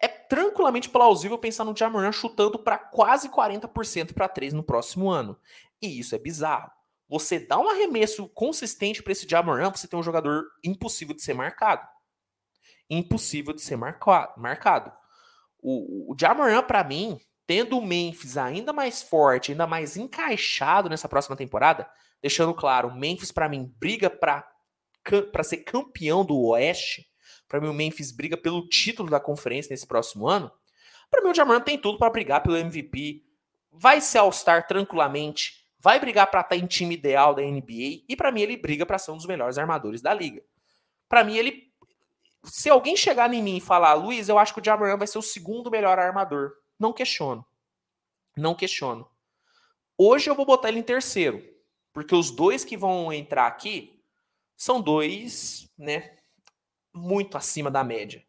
é 0.00 0.08
tranquilamente 0.08 0.88
plausível 0.88 1.38
pensar 1.38 1.64
no 1.64 1.76
Jamoran 1.76 2.10
chutando 2.10 2.58
para 2.58 2.78
quase 2.78 3.28
40% 3.28 4.14
para 4.14 4.28
3 4.28 4.54
no 4.54 4.62
próximo 4.62 5.10
ano. 5.10 5.38
E 5.80 5.98
isso 6.00 6.14
é 6.14 6.18
bizarro. 6.18 6.70
Você 7.08 7.38
dá 7.38 7.58
um 7.58 7.68
arremesso 7.68 8.28
consistente 8.30 9.02
para 9.02 9.12
esse 9.12 9.28
Jamoran, 9.28 9.70
você 9.70 9.86
tem 9.86 9.98
um 9.98 10.02
jogador 10.02 10.46
impossível 10.64 11.14
de 11.14 11.22
ser 11.22 11.34
marcado 11.34 11.86
impossível 12.90 13.52
de 13.52 13.60
ser 13.60 13.76
marcado. 13.76 14.92
O, 15.60 16.12
o 16.12 16.16
Jamoran, 16.18 16.62
para 16.62 16.84
mim, 16.84 17.20
tendo 17.46 17.78
o 17.78 17.84
Memphis 17.84 18.36
ainda 18.36 18.72
mais 18.72 19.02
forte, 19.02 19.52
ainda 19.52 19.66
mais 19.66 19.96
encaixado 19.96 20.88
nessa 20.88 21.08
próxima 21.08 21.34
temporada, 21.34 21.88
deixando 22.20 22.52
claro, 22.54 22.88
o 22.88 22.94
Memphis 22.94 23.32
para 23.32 23.48
mim 23.48 23.72
briga 23.78 24.10
para 24.10 24.44
ser 25.42 25.58
campeão 25.58 26.24
do 26.24 26.38
Oeste. 26.38 27.08
Para 27.48 27.60
mim 27.60 27.68
o 27.68 27.74
Memphis 27.74 28.12
briga 28.12 28.36
pelo 28.36 28.68
título 28.68 29.08
da 29.08 29.18
conferência 29.18 29.72
nesse 29.72 29.86
próximo 29.86 30.28
ano. 30.28 30.52
Para 31.10 31.22
mim 31.22 31.30
o 31.30 31.34
Jamoran 31.34 31.60
tem 31.60 31.78
tudo 31.78 31.98
para 31.98 32.10
brigar 32.10 32.42
pelo 32.42 32.56
MVP. 32.56 33.24
Vai 33.72 34.00
ser 34.00 34.18
All-Star 34.18 34.66
tranquilamente, 34.66 35.64
vai 35.80 35.98
brigar 35.98 36.30
para 36.30 36.40
estar 36.40 36.54
tá 36.54 36.56
em 36.56 36.66
time 36.66 36.94
ideal 36.94 37.34
da 37.34 37.42
NBA 37.42 38.04
e 38.08 38.14
para 38.16 38.30
mim 38.30 38.42
ele 38.42 38.56
briga 38.56 38.84
para 38.84 38.98
ser 38.98 39.12
um 39.12 39.16
dos 39.16 39.26
melhores 39.26 39.56
armadores 39.56 40.02
da 40.02 40.12
liga. 40.12 40.42
Para 41.08 41.24
mim 41.24 41.36
ele 41.36 41.67
se 42.48 42.70
alguém 42.70 42.96
chegar 42.96 43.32
em 43.32 43.42
mim 43.42 43.56
e 43.56 43.60
falar, 43.60 43.94
Luiz, 43.94 44.28
eu 44.28 44.38
acho 44.38 44.54
que 44.54 44.60
o 44.60 44.64
Jamoran 44.64 44.96
vai 44.96 45.06
ser 45.06 45.18
o 45.18 45.22
segundo 45.22 45.70
melhor 45.70 45.98
armador. 45.98 46.52
Não 46.78 46.92
questiono. 46.92 47.44
Não 48.36 48.54
questiono. 48.54 49.08
Hoje 49.96 50.30
eu 50.30 50.34
vou 50.34 50.46
botar 50.46 50.68
ele 50.68 50.78
em 50.78 50.82
terceiro, 50.82 51.42
porque 51.92 52.14
os 52.14 52.30
dois 52.30 52.64
que 52.64 52.76
vão 52.76 53.12
entrar 53.12 53.46
aqui 53.46 54.00
são 54.56 54.80
dois, 54.80 55.68
né, 55.76 56.16
muito 56.94 57.36
acima 57.36 57.70
da 57.70 57.82
média. 57.82 58.24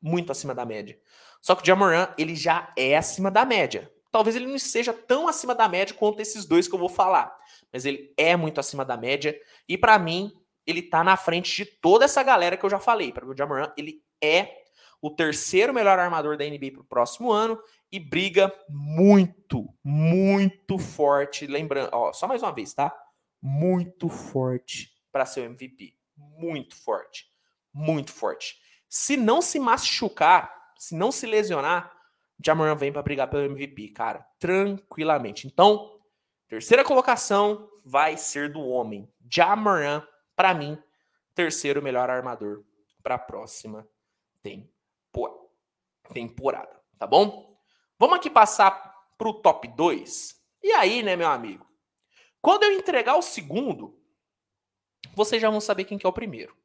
Muito 0.00 0.30
acima 0.30 0.54
da 0.54 0.64
média. 0.64 1.00
Só 1.40 1.54
que 1.54 1.62
o 1.62 1.66
Jamoran, 1.66 2.12
ele 2.16 2.34
já 2.34 2.72
é 2.76 2.96
acima 2.96 3.30
da 3.30 3.44
média. 3.44 3.92
Talvez 4.10 4.36
ele 4.36 4.46
não 4.46 4.58
seja 4.58 4.92
tão 4.92 5.28
acima 5.28 5.54
da 5.54 5.68
média 5.68 5.94
quanto 5.94 6.20
esses 6.20 6.46
dois 6.46 6.66
que 6.66 6.74
eu 6.74 6.78
vou 6.78 6.88
falar, 6.88 7.36
mas 7.72 7.84
ele 7.84 8.12
é 8.16 8.36
muito 8.36 8.58
acima 8.58 8.84
da 8.84 8.96
média 8.96 9.38
e 9.68 9.76
para 9.76 9.98
mim 9.98 10.32
ele 10.68 10.82
tá 10.82 11.02
na 11.02 11.16
frente 11.16 11.56
de 11.56 11.64
toda 11.64 12.04
essa 12.04 12.22
galera 12.22 12.54
que 12.54 12.64
eu 12.64 12.68
já 12.68 12.78
falei. 12.78 13.10
Para 13.10 13.26
o 13.26 13.34
Jamoran, 13.34 13.72
ele 13.74 14.02
é 14.22 14.54
o 15.00 15.10
terceiro 15.10 15.72
melhor 15.72 15.98
armador 15.98 16.36
da 16.36 16.44
NBA 16.44 16.72
para 16.72 16.82
o 16.82 16.84
próximo 16.84 17.32
ano 17.32 17.58
e 17.90 17.98
briga 17.98 18.52
muito, 18.68 19.66
muito 19.82 20.76
forte. 20.78 21.46
Lembrando, 21.46 21.88
ó, 21.92 22.12
só 22.12 22.28
mais 22.28 22.42
uma 22.42 22.52
vez, 22.52 22.74
tá? 22.74 22.94
Muito 23.40 24.10
forte 24.10 24.92
para 25.10 25.24
ser 25.24 25.40
o 25.40 25.44
MVP. 25.44 25.94
Muito 26.14 26.76
forte. 26.76 27.26
Muito 27.72 28.12
forte. 28.12 28.56
Se 28.90 29.16
não 29.16 29.40
se 29.40 29.58
machucar, 29.58 30.52
se 30.76 30.94
não 30.94 31.10
se 31.10 31.26
lesionar, 31.26 31.90
Jamoran 32.44 32.76
vem 32.76 32.92
para 32.92 33.02
brigar 33.02 33.30
pelo 33.30 33.44
MVP, 33.44 33.88
cara. 33.88 34.26
Tranquilamente. 34.38 35.46
Então, 35.46 35.98
terceira 36.46 36.84
colocação 36.84 37.70
vai 37.84 38.18
ser 38.18 38.52
do 38.52 38.60
homem. 38.60 39.10
Jamoran, 39.30 40.02
para 40.38 40.54
mim, 40.54 40.80
terceiro 41.34 41.82
melhor 41.82 42.08
armador 42.08 42.64
para 43.02 43.16
a 43.16 43.18
próxima 43.18 43.84
temporada. 46.14 46.80
Tá 46.96 47.08
bom? 47.08 47.58
Vamos 47.98 48.18
aqui 48.18 48.30
passar 48.30 48.72
para 49.18 49.28
o 49.28 49.34
top 49.34 49.66
2. 49.66 50.40
E 50.62 50.70
aí, 50.74 51.02
né, 51.02 51.16
meu 51.16 51.26
amigo? 51.26 51.68
Quando 52.40 52.62
eu 52.62 52.70
entregar 52.70 53.16
o 53.16 53.22
segundo, 53.22 54.00
vocês 55.12 55.42
já 55.42 55.50
vão 55.50 55.60
saber 55.60 55.86
quem 55.86 55.98
que 55.98 56.06
é 56.06 56.08
o 56.08 56.12
primeiro, 56.12 56.56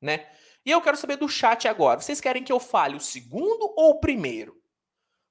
né? 0.00 0.34
E 0.64 0.70
eu 0.70 0.80
quero 0.80 0.96
saber 0.96 1.16
do 1.16 1.28
chat 1.28 1.68
agora. 1.68 2.00
Vocês 2.00 2.18
querem 2.18 2.42
que 2.42 2.52
eu 2.52 2.58
fale 2.58 2.96
o 2.96 3.00
segundo 3.00 3.74
ou 3.76 3.90
o 3.90 4.00
primeiro? 4.00 4.58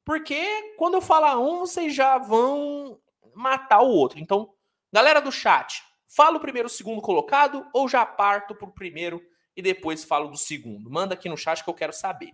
Porque 0.05 0.75
quando 0.77 0.93
eu 0.93 1.01
falar 1.01 1.39
um, 1.39 1.61
vocês 1.61 1.95
já 1.95 2.19
vão 2.19 3.01
matar 3.33 3.81
o 3.81 3.89
outro. 3.89 4.19
Então, 4.19 4.53
galera 4.93 5.19
do 5.19 5.31
chat, 5.31 5.83
fala 6.15 6.37
o 6.37 6.39
primeiro, 6.39 6.67
o 6.67 6.71
segundo 6.71 7.01
colocado 7.01 7.67
ou 7.73 7.87
já 7.87 8.05
parto 8.05 8.55
pro 8.55 8.71
primeiro 8.71 9.21
e 9.55 9.61
depois 9.61 10.03
falo 10.03 10.29
do 10.29 10.37
segundo? 10.37 10.89
Manda 10.89 11.13
aqui 11.13 11.29
no 11.29 11.37
chat 11.37 11.63
que 11.63 11.69
eu 11.69 11.73
quero 11.73 11.93
saber. 11.93 12.33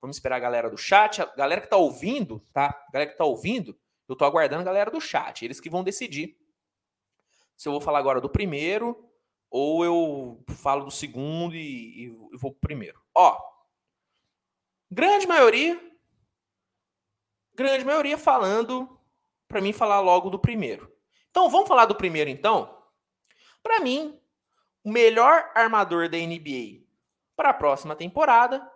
Vamos 0.00 0.16
esperar 0.16 0.36
a 0.36 0.40
galera 0.40 0.70
do 0.70 0.78
chat. 0.78 1.20
A 1.20 1.26
galera 1.26 1.60
que 1.60 1.68
tá 1.68 1.76
ouvindo, 1.76 2.40
tá? 2.52 2.66
A 2.88 2.92
galera 2.92 3.10
que 3.10 3.18
tá 3.18 3.24
ouvindo, 3.24 3.78
eu 4.08 4.16
tô 4.16 4.24
aguardando 4.24 4.62
a 4.62 4.64
galera 4.64 4.90
do 4.90 5.00
chat. 5.00 5.44
Eles 5.44 5.60
que 5.60 5.70
vão 5.70 5.84
decidir 5.84 6.36
se 7.56 7.68
eu 7.68 7.72
vou 7.72 7.80
falar 7.80 7.98
agora 7.98 8.20
do 8.20 8.28
primeiro 8.28 9.06
ou 9.50 9.84
eu 9.84 10.44
falo 10.48 10.84
do 10.84 10.90
segundo 10.90 11.54
e, 11.54 12.04
e 12.04 12.08
vou 12.38 12.52
pro 12.52 12.60
primeiro. 12.60 12.98
Ó, 13.14 13.38
grande 14.90 15.26
maioria, 15.26 15.78
grande 17.54 17.84
maioria 17.84 18.16
falando 18.16 18.98
para 19.46 19.60
mim 19.60 19.72
falar 19.72 20.00
logo 20.00 20.30
do 20.30 20.38
primeiro. 20.38 20.89
Então, 21.30 21.48
vamos 21.48 21.68
falar 21.68 21.86
do 21.86 21.94
primeiro 21.94 22.28
então? 22.28 22.78
Para 23.62 23.80
mim, 23.80 24.20
o 24.84 24.90
melhor 24.90 25.50
armador 25.54 26.08
da 26.08 26.18
NBA 26.18 26.86
para 27.36 27.50
a 27.50 27.54
próxima 27.54 27.94
temporada 27.94 28.70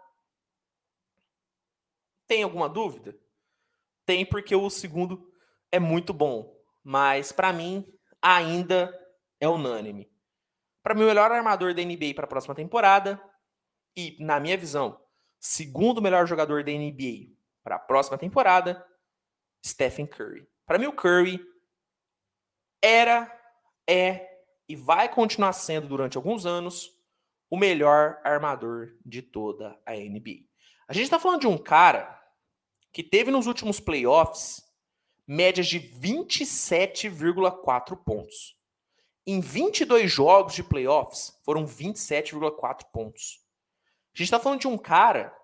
tem 2.27 2.43
alguma 2.43 2.69
dúvida? 2.69 3.19
Tem 4.07 4.25
porque 4.25 4.55
o 4.55 4.71
segundo 4.71 5.31
é 5.71 5.79
muito 5.79 6.13
bom, 6.13 6.55
mas 6.83 7.33
para 7.33 7.53
mim 7.53 7.87
ainda 8.21 8.93
é 9.41 9.49
unânime. 9.49 10.11
Para 10.83 10.95
mim, 10.95 11.03
o 11.03 11.07
melhor 11.07 11.33
armador 11.33 11.75
da 11.75 11.83
NBA 11.83 12.15
para 12.15 12.25
a 12.25 12.29
próxima 12.29 12.55
temporada 12.55 13.21
e, 13.97 14.17
na 14.21 14.39
minha 14.39 14.57
visão, 14.57 15.01
segundo 15.41 16.03
melhor 16.03 16.27
jogador 16.27 16.63
da 16.63 16.73
NBA 16.73 17.35
para 17.63 17.77
a 17.77 17.79
próxima 17.79 18.19
temporada, 18.19 18.87
Stephen 19.65 20.07
Curry. 20.07 20.47
Para 20.67 20.79
mim, 20.79 20.87
o 20.87 20.93
Curry 20.93 21.41
era, 22.85 23.33
é 23.89 24.31
e 24.69 24.77
vai 24.77 25.09
continuar 25.09 25.55
sendo 25.55 25.89
durante 25.89 26.19
alguns 26.19 26.45
anos 26.45 26.93
o 27.51 27.57
melhor 27.57 28.21
armador 28.25 28.95
de 29.05 29.21
toda 29.23 29.81
a 29.87 29.93
NBA. 29.93 30.45
A 30.87 30.93
gente 30.93 31.05
está 31.05 31.19
falando 31.19 31.41
de 31.41 31.47
um 31.47 31.57
cara 31.57 32.23
que 32.93 33.03
teve 33.03 33.31
nos 33.31 33.47
últimos 33.47 33.81
playoffs 33.81 34.63
médias 35.27 35.67
de 35.67 35.81
27,4 35.81 37.97
pontos. 38.05 38.55
Em 39.27 39.41
22 39.41 40.11
jogos 40.11 40.53
de 40.55 40.63
playoffs, 40.63 41.33
foram 41.43 41.65
27,4 41.65 42.85
pontos. 42.93 43.41
A 44.15 44.19
gente 44.19 44.27
está 44.27 44.39
falando 44.39 44.61
de 44.61 44.69
um 44.69 44.77
cara. 44.77 45.35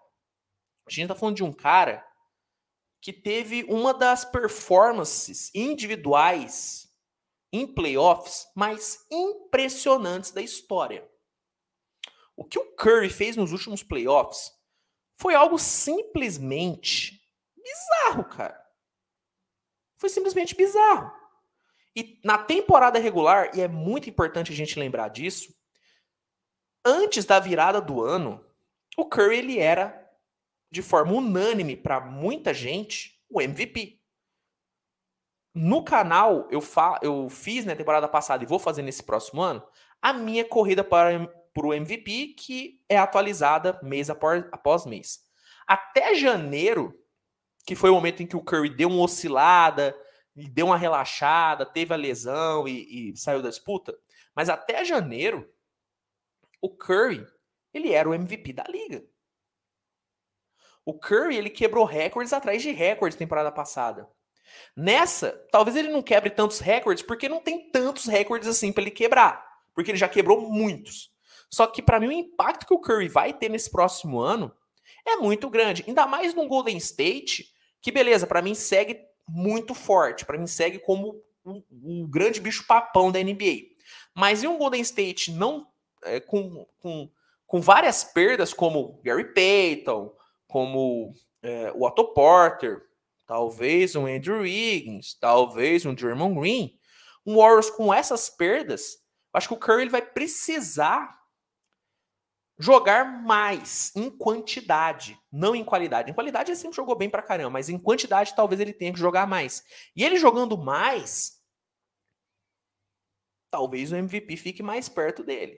A 0.87 0.91
gente 0.91 1.05
está 1.05 1.15
falando 1.15 1.37
de 1.37 1.45
um 1.45 1.53
cara 1.53 2.07
que 3.01 3.15
teve 3.15 3.65
uma 3.65 3.95
das 3.95 4.27
performances 4.27 5.51
individuais 5.55 6.90
em 7.53 7.67
playoffs 7.67 8.47
mais 8.55 9.07
impressionantes 9.11 10.31
da 10.31 10.41
história. 10.41 11.09
O 12.37 12.45
que 12.45 12.59
o 12.59 12.75
Curry 12.75 13.11
fez 13.11 13.37
nos 13.37 13.53
últimos 13.53 13.83
playoffs 13.83 14.53
foi 15.17 15.35
algo 15.35 15.59
simplesmente 15.59 17.21
bizarro, 17.57 18.25
cara. 18.25 18.59
Foi 19.99 20.09
simplesmente 20.09 20.55
bizarro. 20.55 21.13
E 21.95 22.19
na 22.25 22.39
temporada 22.39 22.99
regular, 22.99 23.51
e 23.55 23.61
é 23.61 23.69
muito 23.69 24.09
importante 24.09 24.53
a 24.53 24.55
gente 24.55 24.79
lembrar 24.79 25.09
disso, 25.09 25.55
antes 26.85 27.25
da 27.25 27.39
virada 27.39 27.81
do 27.81 28.03
ano, 28.03 28.43
o 28.97 29.05
Curry 29.05 29.39
ele 29.39 29.59
era 29.59 30.11
de 30.71 30.83
forma 30.83 31.13
unânime 31.13 31.77
para 31.77 32.01
muita 32.01 32.55
gente 32.55 33.23
o 33.29 33.43
MVP. 33.43 34.00
No 35.55 35.83
canal 35.83 36.47
eu, 36.51 36.61
fa 36.61 36.99
eu 37.03 37.29
fiz 37.29 37.65
na 37.65 37.75
temporada 37.75 38.09
passada 38.09 38.45
e 38.45 38.47
vou 38.47 38.59
fazer 38.59 38.83
nesse 38.83 39.03
próximo 39.03 39.43
ano 39.43 39.63
a 40.01 40.13
minha 40.13 40.45
corrida 40.45 40.85
para, 40.85 41.27
para 41.53 41.67
o 41.67 41.75
MVP, 41.75 42.35
que 42.39 42.81
é 42.89 42.97
atualizada 42.97 43.79
mês 43.83 44.09
após, 44.09 44.45
após 44.53 44.87
mês. 44.87 45.21
Até 45.67 46.15
janeiro, 46.15 46.95
que 47.67 47.75
foi 47.75 47.91
o 47.91 47.95
momento 47.95 48.23
em 48.23 48.27
que 48.27 48.37
o 48.37 48.43
Curry 48.43 48.71
deu 48.71 48.89
uma 48.89 49.03
oscilada, 49.03 49.95
deu 50.35 50.67
uma 50.67 50.77
relaxada, 50.77 51.67
teve 51.67 51.93
a 51.93 51.97
lesão 51.97 52.67
e, 52.67 53.11
e 53.11 53.17
saiu 53.17 53.43
da 53.43 53.49
disputa. 53.49 53.97
Mas 54.35 54.49
até 54.49 54.85
janeiro, 54.85 55.53
o 56.61 56.69
Curry, 56.69 57.27
ele 57.75 57.93
era 57.93 58.09
o 58.09 58.15
MVP 58.15 58.53
da 58.53 58.65
liga. 58.65 59.05
O 60.85 60.99
Curry, 60.99 61.37
ele 61.37 61.51
quebrou 61.51 61.85
recordes 61.85 62.33
atrás 62.33 62.63
de 62.63 62.71
recordes 62.71 63.19
temporada 63.19 63.53
passada. 63.53 64.09
Nessa, 64.77 65.33
talvez 65.51 65.77
ele 65.77 65.89
não 65.89 66.03
quebre 66.03 66.31
tantos 66.31 66.59
recordes 66.61 67.03
porque 67.03 67.29
não 67.29 67.41
tem 67.41 67.71
tantos 67.71 68.07
recordes 68.07 68.49
assim 68.49 68.73
para 68.73 68.83
ele 68.83 68.91
quebrar, 68.91 69.45
porque 69.75 69.91
ele 69.91 69.99
já 69.99 70.09
quebrou 70.09 70.41
muitos. 70.41 71.11
Só 71.51 71.67
que 71.67 71.83
para 71.83 71.99
mim 71.99 72.09
o 72.09 72.13
impacto 72.13 72.67
que 72.67 72.75
o 72.75 72.79
Curry 72.79 73.09
vai 73.09 73.33
ter 73.33 73.49
nesse 73.49 73.71
próximo 73.71 74.21
ano 74.21 74.53
é 75.07 75.17
muito 75.17 75.49
grande, 75.51 75.85
ainda 75.87 76.07
mais 76.07 76.35
no 76.35 76.47
Golden 76.47 76.77
State, 76.77 77.53
que 77.81 77.91
beleza, 77.91 78.27
para 78.27 78.43
mim 78.43 78.55
segue 78.55 79.01
muito 79.27 79.75
forte, 79.75 80.25
para 80.25 80.39
mim 80.39 80.47
segue 80.47 80.79
como 80.79 81.23
o, 81.45 81.63
o, 82.03 82.09
grande 82.09 82.41
bicho 82.41 82.67
papão 82.67 83.11
da 83.11 83.23
NBA. 83.23 83.71
Mas 84.15 84.43
em 84.43 84.47
um 84.47 84.59
Golden 84.59 84.81
State 84.83 85.33
não 85.33 85.67
é, 86.05 86.21
com, 86.21 86.67
com, 86.79 87.11
com 87.47 87.61
várias 87.61 88.05
perdas, 88.05 88.53
como 88.53 89.01
Gary 89.03 89.33
Payton, 89.33 90.13
como 90.47 91.13
é, 91.43 91.73
o 91.75 91.85
Otto 91.85 92.13
Porter, 92.13 92.83
talvez 93.31 93.95
um 93.95 94.07
Andrew 94.07 94.41
Wiggins, 94.41 95.15
talvez 95.15 95.87
um 95.87 95.95
Draymond 95.95 96.35
Green, 96.35 96.77
um 97.25 97.37
Warriors 97.37 97.71
com 97.71 97.95
essas 97.95 98.29
perdas, 98.29 98.97
acho 99.33 99.47
que 99.47 99.55
o 99.55 99.57
Curry 99.57 99.89
vai 99.89 100.03
precisar 100.03 101.17
jogar 102.59 103.23
mais 103.23 103.95
em 103.95 104.11
quantidade, 104.11 105.17
não 105.31 105.55
em 105.55 105.63
qualidade. 105.63 106.11
Em 106.11 106.15
qualidade 106.15 106.51
ele 106.51 106.59
sempre 106.59 106.75
jogou 106.75 106.97
bem 106.97 107.09
pra 107.09 107.23
caramba, 107.23 107.51
mas 107.51 107.69
em 107.69 107.79
quantidade 107.79 108.35
talvez 108.35 108.61
ele 108.61 108.73
tenha 108.73 108.93
que 108.93 108.99
jogar 108.99 109.29
mais. 109.29 109.63
E 109.95 110.03
ele 110.03 110.17
jogando 110.17 110.59
mais, 110.59 111.41
talvez 113.49 113.93
o 113.93 113.97
MVP 113.97 114.37
fique 114.39 114.61
mais 114.61 114.89
perto 114.89 115.23
dele. 115.23 115.57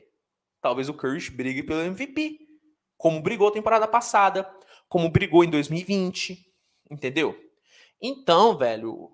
Talvez 0.60 0.90
o 0.90 0.94
Curry 0.94 1.30
brigue 1.30 1.62
pelo 1.62 1.80
MVP, 1.80 2.38
como 2.98 3.22
brigou 3.22 3.50
temporada 3.50 3.88
passada, 3.88 4.46
como 4.90 5.08
brigou 5.08 5.42
em 5.42 5.48
2020, 5.48 6.54
entendeu? 6.90 7.50
Então, 8.02 8.58
velho, 8.58 9.10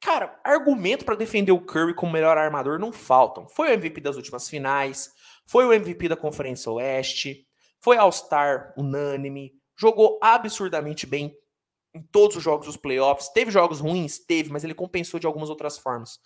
cara, 0.00 0.40
argumento 0.42 1.04
para 1.04 1.14
defender 1.14 1.52
o 1.52 1.60
Curry 1.60 1.94
como 1.94 2.10
melhor 2.10 2.38
armador 2.38 2.78
não 2.78 2.90
faltam. 2.90 3.46
Foi 3.48 3.68
o 3.68 3.72
MVP 3.72 4.00
das 4.00 4.16
últimas 4.16 4.48
finais, 4.48 5.12
foi 5.46 5.66
o 5.66 5.72
MVP 5.72 6.08
da 6.08 6.16
Conferência 6.16 6.72
Oeste, 6.72 7.46
foi 7.80 7.98
All-Star 7.98 8.72
unânime, 8.78 9.52
jogou 9.76 10.18
absurdamente 10.22 11.06
bem 11.06 11.36
em 11.94 12.02
todos 12.02 12.36
os 12.36 12.42
jogos 12.42 12.66
dos 12.66 12.76
playoffs. 12.76 13.28
Teve 13.28 13.50
jogos 13.50 13.80
ruins? 13.80 14.18
Teve, 14.18 14.50
mas 14.50 14.64
ele 14.64 14.74
compensou 14.74 15.20
de 15.20 15.26
algumas 15.26 15.50
outras 15.50 15.78
formas. 15.78 16.18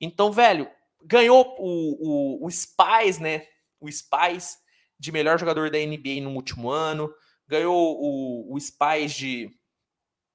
Então, 0.00 0.32
velho, 0.32 0.68
ganhou 1.04 1.54
o, 1.58 2.40
o, 2.42 2.46
o 2.46 2.50
Spies, 2.50 3.18
né? 3.18 3.46
O 3.80 3.90
Spies 3.90 4.56
de 4.98 5.12
melhor 5.12 5.38
jogador 5.38 5.70
da 5.70 5.78
NBA 5.78 6.20
no 6.22 6.30
último 6.34 6.70
ano. 6.70 7.12
Ganhou 7.46 7.96
o, 8.00 8.54
o 8.54 8.60
Spies 8.60 9.12
de 9.12 9.50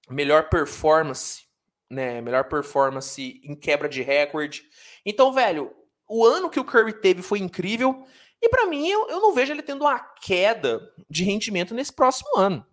melhor 0.10 0.50
performance, 0.50 1.44
né? 1.90 2.22
Melhor 2.22 2.46
performance 2.46 3.42
em 3.44 3.56
quebra 3.56 3.88
de 3.88 4.02
recorde. 4.02 4.64
Então, 5.06 5.34
velho, 5.34 5.74
o 6.08 6.26
ano 6.26 6.50
que 6.50 6.60
o 6.60 6.66
Curry 6.66 6.94
teve 6.94 7.22
foi 7.22 7.40
incrível. 7.40 8.06
E 8.42 8.50
para 8.50 8.66
mim, 8.66 8.88
eu, 8.88 9.10
eu 9.10 9.22
não 9.22 9.34
vejo 9.34 9.54
ele 9.54 9.62
tendo 9.62 9.82
uma 9.82 10.00
queda 10.00 10.82
de 11.10 11.24
rendimento 11.24 11.74
nesse 11.74 11.94
próximo 11.94 12.38
ano. 12.38 12.66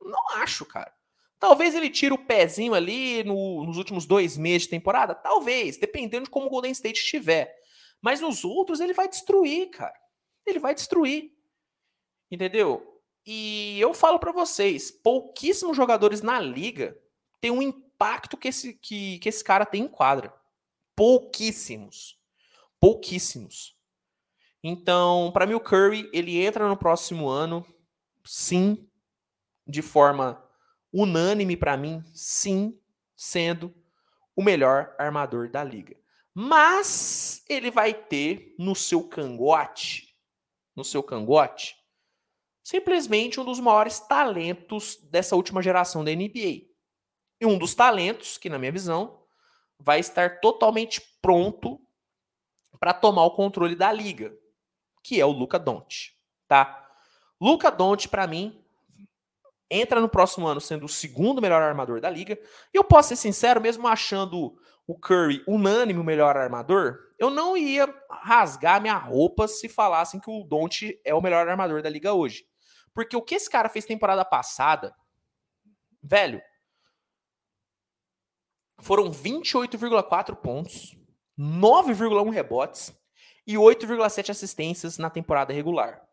Não 0.00 0.28
acho, 0.36 0.64
cara. 0.64 0.92
Talvez 1.38 1.74
ele 1.74 1.90
tire 1.90 2.12
o 2.12 2.26
pezinho 2.26 2.74
ali 2.74 3.24
no, 3.24 3.64
nos 3.64 3.76
últimos 3.78 4.06
dois 4.06 4.36
meses 4.36 4.62
de 4.62 4.68
temporada. 4.68 5.14
Talvez, 5.14 5.78
dependendo 5.78 6.24
de 6.24 6.30
como 6.30 6.46
o 6.46 6.50
Golden 6.50 6.70
State 6.70 7.00
estiver. 7.00 7.54
Mas 8.00 8.20
nos 8.20 8.44
outros 8.44 8.78
ele 8.80 8.92
vai 8.92 9.08
destruir, 9.08 9.70
cara. 9.70 9.98
Ele 10.46 10.58
vai 10.58 10.74
destruir. 10.74 11.32
Entendeu? 12.30 12.89
E 13.32 13.78
eu 13.78 13.94
falo 13.94 14.18
para 14.18 14.32
vocês, 14.32 14.90
pouquíssimos 14.90 15.76
jogadores 15.76 16.20
na 16.20 16.40
liga 16.40 17.00
têm 17.40 17.52
um 17.52 17.62
impacto 17.62 18.36
que 18.36 18.48
esse, 18.48 18.74
que, 18.74 19.20
que 19.20 19.28
esse 19.28 19.44
cara 19.44 19.64
tem 19.64 19.84
em 19.84 19.88
quadra. 19.88 20.34
Pouquíssimos. 20.96 22.20
Pouquíssimos. 22.80 23.76
Então, 24.64 25.30
para 25.32 25.46
mim, 25.46 25.54
o 25.54 25.60
Curry 25.60 26.10
ele 26.12 26.44
entra 26.44 26.68
no 26.68 26.76
próximo 26.76 27.28
ano, 27.28 27.64
sim, 28.24 28.90
de 29.64 29.80
forma 29.80 30.44
unânime 30.92 31.56
para 31.56 31.76
mim, 31.76 32.02
sim, 32.12 32.76
sendo 33.14 33.72
o 34.34 34.42
melhor 34.42 34.92
armador 34.98 35.48
da 35.48 35.62
liga. 35.62 35.96
Mas 36.34 37.44
ele 37.48 37.70
vai 37.70 37.94
ter 37.94 38.56
no 38.58 38.74
seu 38.74 39.04
cangote, 39.04 40.16
no 40.74 40.82
seu 40.82 41.00
cangote, 41.00 41.79
simplesmente 42.70 43.40
um 43.40 43.44
dos 43.44 43.58
maiores 43.58 44.00
talentos 44.00 44.96
dessa 45.10 45.34
última 45.34 45.62
geração 45.62 46.04
da 46.04 46.10
NBA. 46.10 46.68
E 47.40 47.46
um 47.46 47.58
dos 47.58 47.74
talentos 47.74 48.38
que, 48.38 48.48
na 48.48 48.58
minha 48.58 48.72
visão, 48.72 49.22
vai 49.78 49.98
estar 49.98 50.40
totalmente 50.40 51.00
pronto 51.20 51.80
para 52.78 52.92
tomar 52.92 53.24
o 53.24 53.32
controle 53.32 53.74
da 53.74 53.92
liga 53.92 54.32
que 55.02 55.20
é 55.20 55.24
o 55.24 55.30
Luca 55.30 55.58
Doncic, 55.58 56.12
tá? 56.46 56.88
Luca 57.40 57.70
Doncic 57.70 58.10
para 58.10 58.26
mim 58.26 58.62
entra 59.70 60.00
no 60.00 60.08
próximo 60.08 60.46
ano 60.46 60.60
sendo 60.60 60.86
o 60.86 60.88
segundo 60.88 61.40
melhor 61.40 61.62
armador 61.62 62.00
da 62.00 62.10
liga. 62.10 62.38
E 62.72 62.76
eu 62.76 62.84
posso 62.84 63.10
ser 63.10 63.16
sincero, 63.16 63.60
mesmo 63.60 63.86
achando 63.86 64.56
o 64.86 64.98
Curry 64.98 65.42
unânime 65.46 66.00
o 66.00 66.04
melhor 66.04 66.36
armador, 66.36 66.98
eu 67.18 67.30
não 67.30 67.56
ia 67.56 67.92
rasgar 68.10 68.80
minha 68.80 68.96
roupa 68.96 69.46
se 69.46 69.68
falassem 69.68 70.18
que 70.18 70.30
o 70.30 70.42
Doncic 70.44 71.00
é 71.04 71.14
o 71.14 71.20
melhor 71.20 71.48
armador 71.48 71.82
da 71.82 71.88
liga 71.88 72.12
hoje. 72.12 72.44
Porque 72.94 73.16
o 73.16 73.22
que 73.22 73.34
esse 73.34 73.48
cara 73.48 73.68
fez 73.68 73.84
temporada 73.84 74.24
passada, 74.24 74.94
velho, 76.02 76.42
foram 78.80 79.10
28,4 79.10 80.34
pontos, 80.36 80.96
9,1 81.38 82.30
rebotes, 82.30 82.92
e 83.46 83.54
8,7 83.54 84.30
assistências 84.30 84.98
na 84.98 85.10
temporada 85.10 85.52
regular. 85.52 86.06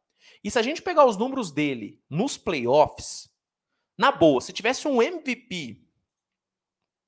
E 0.43 0.49
se 0.49 0.57
a 0.57 0.61
gente 0.61 0.81
pegar 0.81 1.05
os 1.05 1.17
números 1.17 1.51
dele 1.51 2.01
nos 2.09 2.37
playoffs, 2.37 3.29
na 3.97 4.11
boa, 4.11 4.41
se 4.41 4.53
tivesse 4.53 4.87
um 4.87 5.01
MVP 5.01 5.83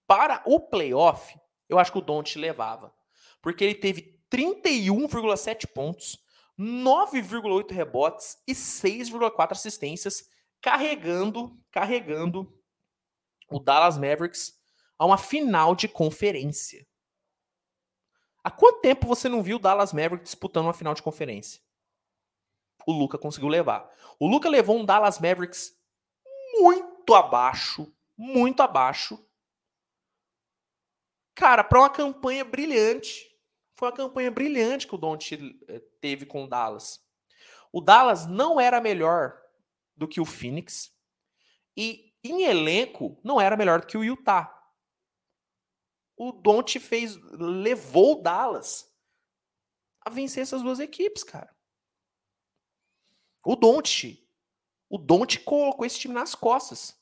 para 0.07 0.41
o 0.45 0.59
playoff, 0.59 1.37
eu 1.67 1.77
acho 1.77 1.91
que 1.91 1.97
o 1.97 2.01
Don't 2.01 2.37
levava. 2.37 2.93
Porque 3.41 3.63
ele 3.63 3.75
teve 3.75 4.19
31,7 4.31 5.67
pontos, 5.67 6.17
9,8 6.59 7.71
rebotes 7.71 8.37
e 8.45 8.53
6,4 8.53 9.53
assistências, 9.53 10.29
carregando, 10.61 11.57
carregando 11.71 12.53
o 13.49 13.59
Dallas 13.59 13.97
Mavericks 13.97 14.59
a 14.97 15.05
uma 15.05 15.17
final 15.17 15.73
de 15.73 15.87
conferência. 15.87 16.85
Há 18.43 18.51
quanto 18.51 18.81
tempo 18.81 19.07
você 19.07 19.29
não 19.29 19.41
viu 19.41 19.55
o 19.55 19.59
Dallas 19.59 19.93
Mavericks 19.93 20.31
disputando 20.31 20.65
uma 20.65 20.73
final 20.73 20.93
de 20.93 21.01
conferência? 21.01 21.61
O 22.85 22.91
Luca 22.91 23.17
conseguiu 23.17 23.47
levar. 23.47 23.89
O 24.19 24.27
Luca 24.27 24.49
levou 24.49 24.77
um 24.77 24.85
Dallas 24.85 25.19
Mavericks 25.19 25.77
muito 26.59 27.13
abaixo, 27.15 27.93
muito 28.17 28.61
abaixo. 28.61 29.17
Cara, 31.35 31.63
para 31.63 31.79
uma 31.79 31.89
campanha 31.89 32.43
brilhante. 32.43 33.28
Foi 33.79 33.87
uma 33.87 33.95
campanha 33.95 34.29
brilhante 34.29 34.85
que 34.85 34.93
o 34.93 34.97
Don't 34.97 35.57
eh, 35.69 35.79
teve 36.01 36.25
com 36.25 36.43
o 36.43 36.47
Dallas. 36.47 37.01
O 37.71 37.79
Dallas 37.79 38.27
não 38.27 38.59
era 38.59 38.81
melhor 38.81 39.41
do 39.95 40.07
que 40.07 40.19
o 40.19 40.25
Phoenix 40.25 40.93
e 41.77 42.13
em 42.21 42.43
elenco 42.43 43.17
não 43.23 43.39
era 43.39 43.55
melhor 43.55 43.79
do 43.79 43.87
que 43.87 43.97
o 43.97 44.03
Utah 44.03 44.53
o 46.19 46.33
Don't 46.33 46.77
fez, 46.81 47.15
levou 47.31 48.19
o 48.19 48.21
Dallas 48.21 48.93
a 50.01 50.09
vencer 50.09 50.43
essas 50.43 50.61
duas 50.61 50.81
equipes, 50.81 51.23
cara. 51.23 51.55
O 53.45 53.55
Don't, 53.55 54.29
o 54.89 54.97
Don't 54.97 55.39
colocou 55.39 55.85
esse 55.85 55.97
time 55.97 56.13
nas 56.13 56.35
costas. 56.35 56.98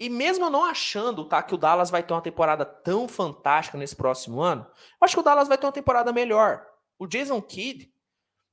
E 0.00 0.08
mesmo 0.08 0.48
não 0.48 0.64
achando, 0.64 1.26
tá, 1.26 1.42
que 1.42 1.54
o 1.54 1.58
Dallas 1.58 1.90
vai 1.90 2.02
ter 2.02 2.14
uma 2.14 2.22
temporada 2.22 2.64
tão 2.64 3.06
fantástica 3.06 3.76
nesse 3.76 3.94
próximo 3.94 4.40
ano, 4.40 4.66
eu 4.72 5.04
acho 5.04 5.14
que 5.14 5.20
o 5.20 5.22
Dallas 5.22 5.46
vai 5.46 5.58
ter 5.58 5.66
uma 5.66 5.72
temporada 5.72 6.10
melhor. 6.12 6.66
O 6.98 7.06
Jason 7.06 7.40
Kidd 7.42 7.92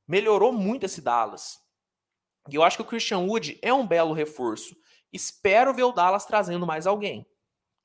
melhorou 0.06 0.52
muito 0.52 0.86
esse 0.86 1.02
Dallas. 1.02 1.58
E 2.50 2.56
eu 2.56 2.64
acho 2.64 2.78
que 2.78 2.84
o 2.84 2.86
Christian 2.86 3.20
Wood 3.20 3.58
é 3.62 3.74
um 3.74 3.88
belo 3.88 4.14
reforço. 4.14 4.76
Espero 5.12 5.74
ver 5.74 5.84
o 5.84 5.94
Dallas 5.94 6.26
trazendo 6.26 6.68
mais 6.68 6.86
alguém 6.86 7.26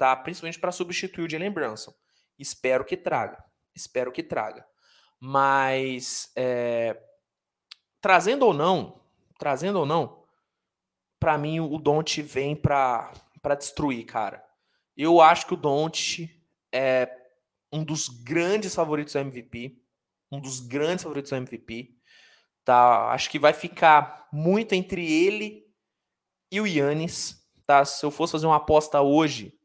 tá? 0.03 0.17
Principalmente 0.17 0.59
para 0.59 0.73
substituir 0.73 1.25
o 1.25 1.31
Jalen 1.31 1.53
Brunson. 1.53 1.95
Espero 2.37 2.85
que 2.85 2.97
traga. 2.97 3.41
Espero 3.73 4.11
que 4.11 4.21
traga. 4.21 4.67
Mas 5.21 6.33
é, 6.35 7.01
trazendo 8.01 8.45
ou 8.45 8.53
não, 8.53 9.01
trazendo 9.39 9.79
ou 9.79 9.87
não, 9.87 10.25
para 11.21 11.39
mim 11.39 11.61
o 11.61 11.79
Don't 11.79 12.21
vem 12.21 12.57
para 12.57 13.13
para 13.43 13.57
destruir, 13.57 14.07
cara. 14.07 14.43
Eu 14.97 15.21
acho 15.21 15.47
que 15.47 15.55
o 15.55 15.57
Don't 15.57 16.31
é 16.73 17.11
um 17.73 17.83
dos 17.83 18.09
grandes 18.09 18.75
favoritos 18.75 19.13
do 19.13 19.19
MVP, 19.19 19.79
um 20.31 20.41
dos 20.41 20.61
grandes 20.61 21.03
favoritos 21.03 21.31
do 21.31 21.37
MVP. 21.37 21.97
Tá, 22.65 23.11
acho 23.11 23.29
que 23.29 23.41
vai 23.41 23.53
ficar 23.53 24.29
muito 24.33 24.73
entre 24.73 25.05
ele 25.05 25.67
e 26.51 26.61
o 26.61 26.67
Yannis, 26.67 27.45
tá? 27.67 27.85
Se 27.85 28.05
eu 28.07 28.11
fosse 28.11 28.33
fazer 28.33 28.47
uma 28.47 28.57
aposta 28.57 29.01
hoje, 29.01 29.59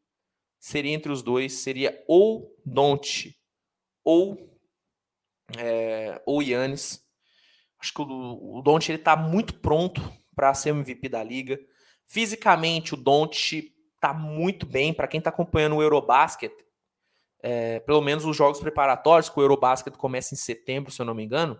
seria 0.59 0.93
entre 0.93 1.11
os 1.11 1.21
dois, 1.21 1.53
seria 1.53 2.03
ou 2.07 2.57
Don't 2.65 3.37
ou 4.03 4.57
é, 5.57 6.21
ou 6.25 6.41
Yannis. 6.41 7.05
Acho 7.79 7.93
que 7.93 8.01
o, 8.01 8.57
o 8.57 8.61
Don't 8.63 8.91
ele 8.91 8.97
tá 8.97 9.15
muito 9.15 9.53
pronto 9.59 10.01
para 10.35 10.53
ser 10.53 10.69
MVP 10.69 11.09
da 11.09 11.23
liga. 11.23 11.59
Fisicamente 12.07 12.93
o 12.93 12.97
Don't 12.97 13.73
tá 13.99 14.13
muito 14.13 14.65
bem 14.65 14.93
para 14.93 15.07
quem 15.07 15.17
está 15.17 15.29
acompanhando 15.29 15.75
o 15.75 15.81
Eurobasket. 15.81 16.53
É, 17.43 17.79
pelo 17.81 18.01
menos 18.01 18.25
os 18.25 18.35
jogos 18.35 18.59
preparatórios, 18.59 19.29
que 19.29 19.37
o 19.37 19.43
Eurobasket 19.43 19.95
começa 19.97 20.33
em 20.33 20.37
setembro, 20.37 20.91
se 20.91 21.01
eu 21.01 21.05
não 21.05 21.13
me 21.13 21.23
engano. 21.23 21.59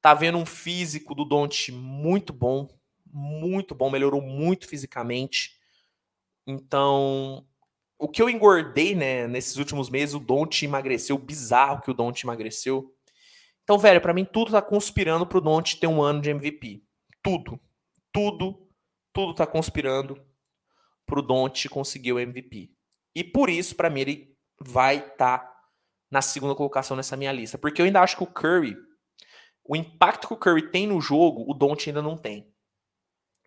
Tá 0.00 0.14
vendo 0.14 0.38
um 0.38 0.46
físico 0.46 1.14
do 1.14 1.24
Don't 1.24 1.70
muito 1.72 2.32
bom, 2.32 2.68
muito 3.12 3.74
bom, 3.74 3.90
melhorou 3.90 4.22
muito 4.22 4.66
fisicamente. 4.66 5.58
Então, 6.46 7.46
o 7.98 8.08
que 8.08 8.22
eu 8.22 8.30
engordei, 8.30 8.94
né, 8.94 9.26
nesses 9.26 9.56
últimos 9.56 9.90
meses, 9.90 10.14
o 10.14 10.20
Don't 10.20 10.64
emagreceu, 10.64 11.18
bizarro 11.18 11.82
que 11.82 11.90
o 11.90 11.94
Don't 11.94 12.24
emagreceu. 12.24 12.94
Então, 13.64 13.78
velho, 13.78 14.00
para 14.00 14.14
mim 14.14 14.24
tudo 14.24 14.52
tá 14.52 14.62
conspirando 14.62 15.26
pro 15.26 15.42
Don't 15.42 15.76
ter 15.78 15.86
um 15.86 16.00
ano 16.00 16.22
de 16.22 16.30
MVP. 16.30 16.82
tudo, 17.22 17.60
tudo, 18.10 18.67
tudo 19.18 19.34
tá 19.34 19.44
conspirando 19.44 20.16
pro 21.04 21.20
Don't 21.20 21.68
conseguir 21.68 22.12
o 22.12 22.20
MVP. 22.20 22.70
E 23.12 23.24
por 23.24 23.50
isso, 23.50 23.74
para 23.74 23.90
mim, 23.90 24.02
ele 24.02 24.38
vai 24.60 24.98
estar 24.98 25.38
tá 25.38 25.60
na 26.08 26.22
segunda 26.22 26.54
colocação 26.54 26.96
nessa 26.96 27.16
minha 27.16 27.32
lista. 27.32 27.58
Porque 27.58 27.82
eu 27.82 27.86
ainda 27.86 28.00
acho 28.00 28.16
que 28.16 28.22
o 28.22 28.28
Curry, 28.28 28.76
o 29.64 29.74
impacto 29.74 30.28
que 30.28 30.34
o 30.34 30.36
Curry 30.36 30.70
tem 30.70 30.86
no 30.86 31.00
jogo, 31.00 31.44
o 31.50 31.52
Don't 31.52 31.90
ainda 31.90 32.00
não 32.00 32.16
tem. 32.16 32.48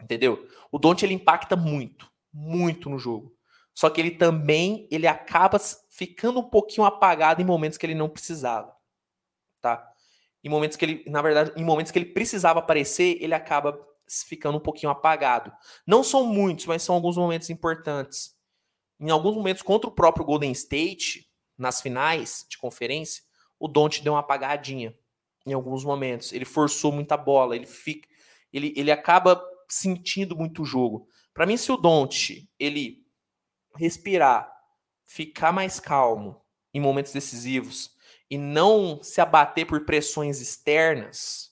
Entendeu? 0.04 0.46
O 0.70 0.78
Don't 0.78 1.06
ele 1.06 1.14
impacta 1.14 1.56
muito, 1.56 2.12
muito 2.34 2.90
no 2.90 3.00
jogo. 3.00 3.34
Só 3.74 3.90
que 3.90 4.02
ele 4.02 4.12
também 4.12 4.90
ele 4.92 5.08
acaba 5.08 5.58
ficando 5.90 6.42
um 6.42 6.50
pouquinho 6.50 6.86
apagado 6.86 7.42
em 7.42 7.46
momentos 7.46 7.78
que 7.78 7.86
ele 7.86 7.96
não 7.96 8.10
precisava, 8.10 8.76
tá? 9.62 9.90
Em 10.44 10.50
momentos 10.50 10.76
que 10.76 10.84
ele, 10.84 11.06
na 11.08 11.22
verdade, 11.22 11.54
em 11.56 11.64
momentos 11.64 11.94
que 11.94 12.00
ele 12.00 12.12
precisava 12.12 12.60
aparecer, 12.60 13.18
ele 13.22 13.34
acaba 13.34 13.90
ficando 14.28 14.58
um 14.58 14.62
pouquinho 14.62 14.92
apagado. 14.92 15.52
Não 15.86 16.04
são 16.04 16.26
muitos, 16.26 16.66
mas 16.66 16.84
são 16.84 16.96
alguns 16.96 17.18
momentos 17.18 17.50
importantes. 17.50 18.36
Em 19.00 19.10
alguns 19.10 19.36
momentos 19.36 19.62
contra 19.62 19.90
o 19.90 19.94
próprio 19.94 20.26
Golden 20.26 20.52
State, 20.52 21.30
nas 21.58 21.82
finais 21.82 22.46
de 22.50 22.58
conferência, 22.58 23.24
o 23.60 23.68
Don't 23.68 24.04
deu 24.04 24.14
uma 24.14 24.20
apagadinha 24.20 24.98
em 25.46 25.54
alguns 25.54 25.84
momentos. 25.84 26.34
Ele 26.34 26.46
forçou 26.46 26.92
muita 26.92 27.16
bola, 27.16 27.56
ele 27.56 27.66
fica 27.66 28.10
ele, 28.54 28.74
ele 28.76 28.92
acaba 28.92 29.42
sentindo 29.70 30.36
muito 30.36 30.62
o 30.64 30.66
jogo. 30.66 31.08
Para 31.34 31.46
mim, 31.46 31.56
se 31.56 31.72
o 31.72 31.78
Don't 31.78 32.50
ele 32.60 33.06
respirar, 33.76 34.52
ficar 35.06 35.52
mais 35.52 35.80
calmo 35.80 36.42
em 36.74 36.80
momentos 36.80 37.14
decisivos 37.14 37.96
e 38.30 38.38
não 38.38 39.02
se 39.02 39.22
abater 39.22 39.66
por 39.66 39.86
pressões 39.86 40.42
externas, 40.42 41.52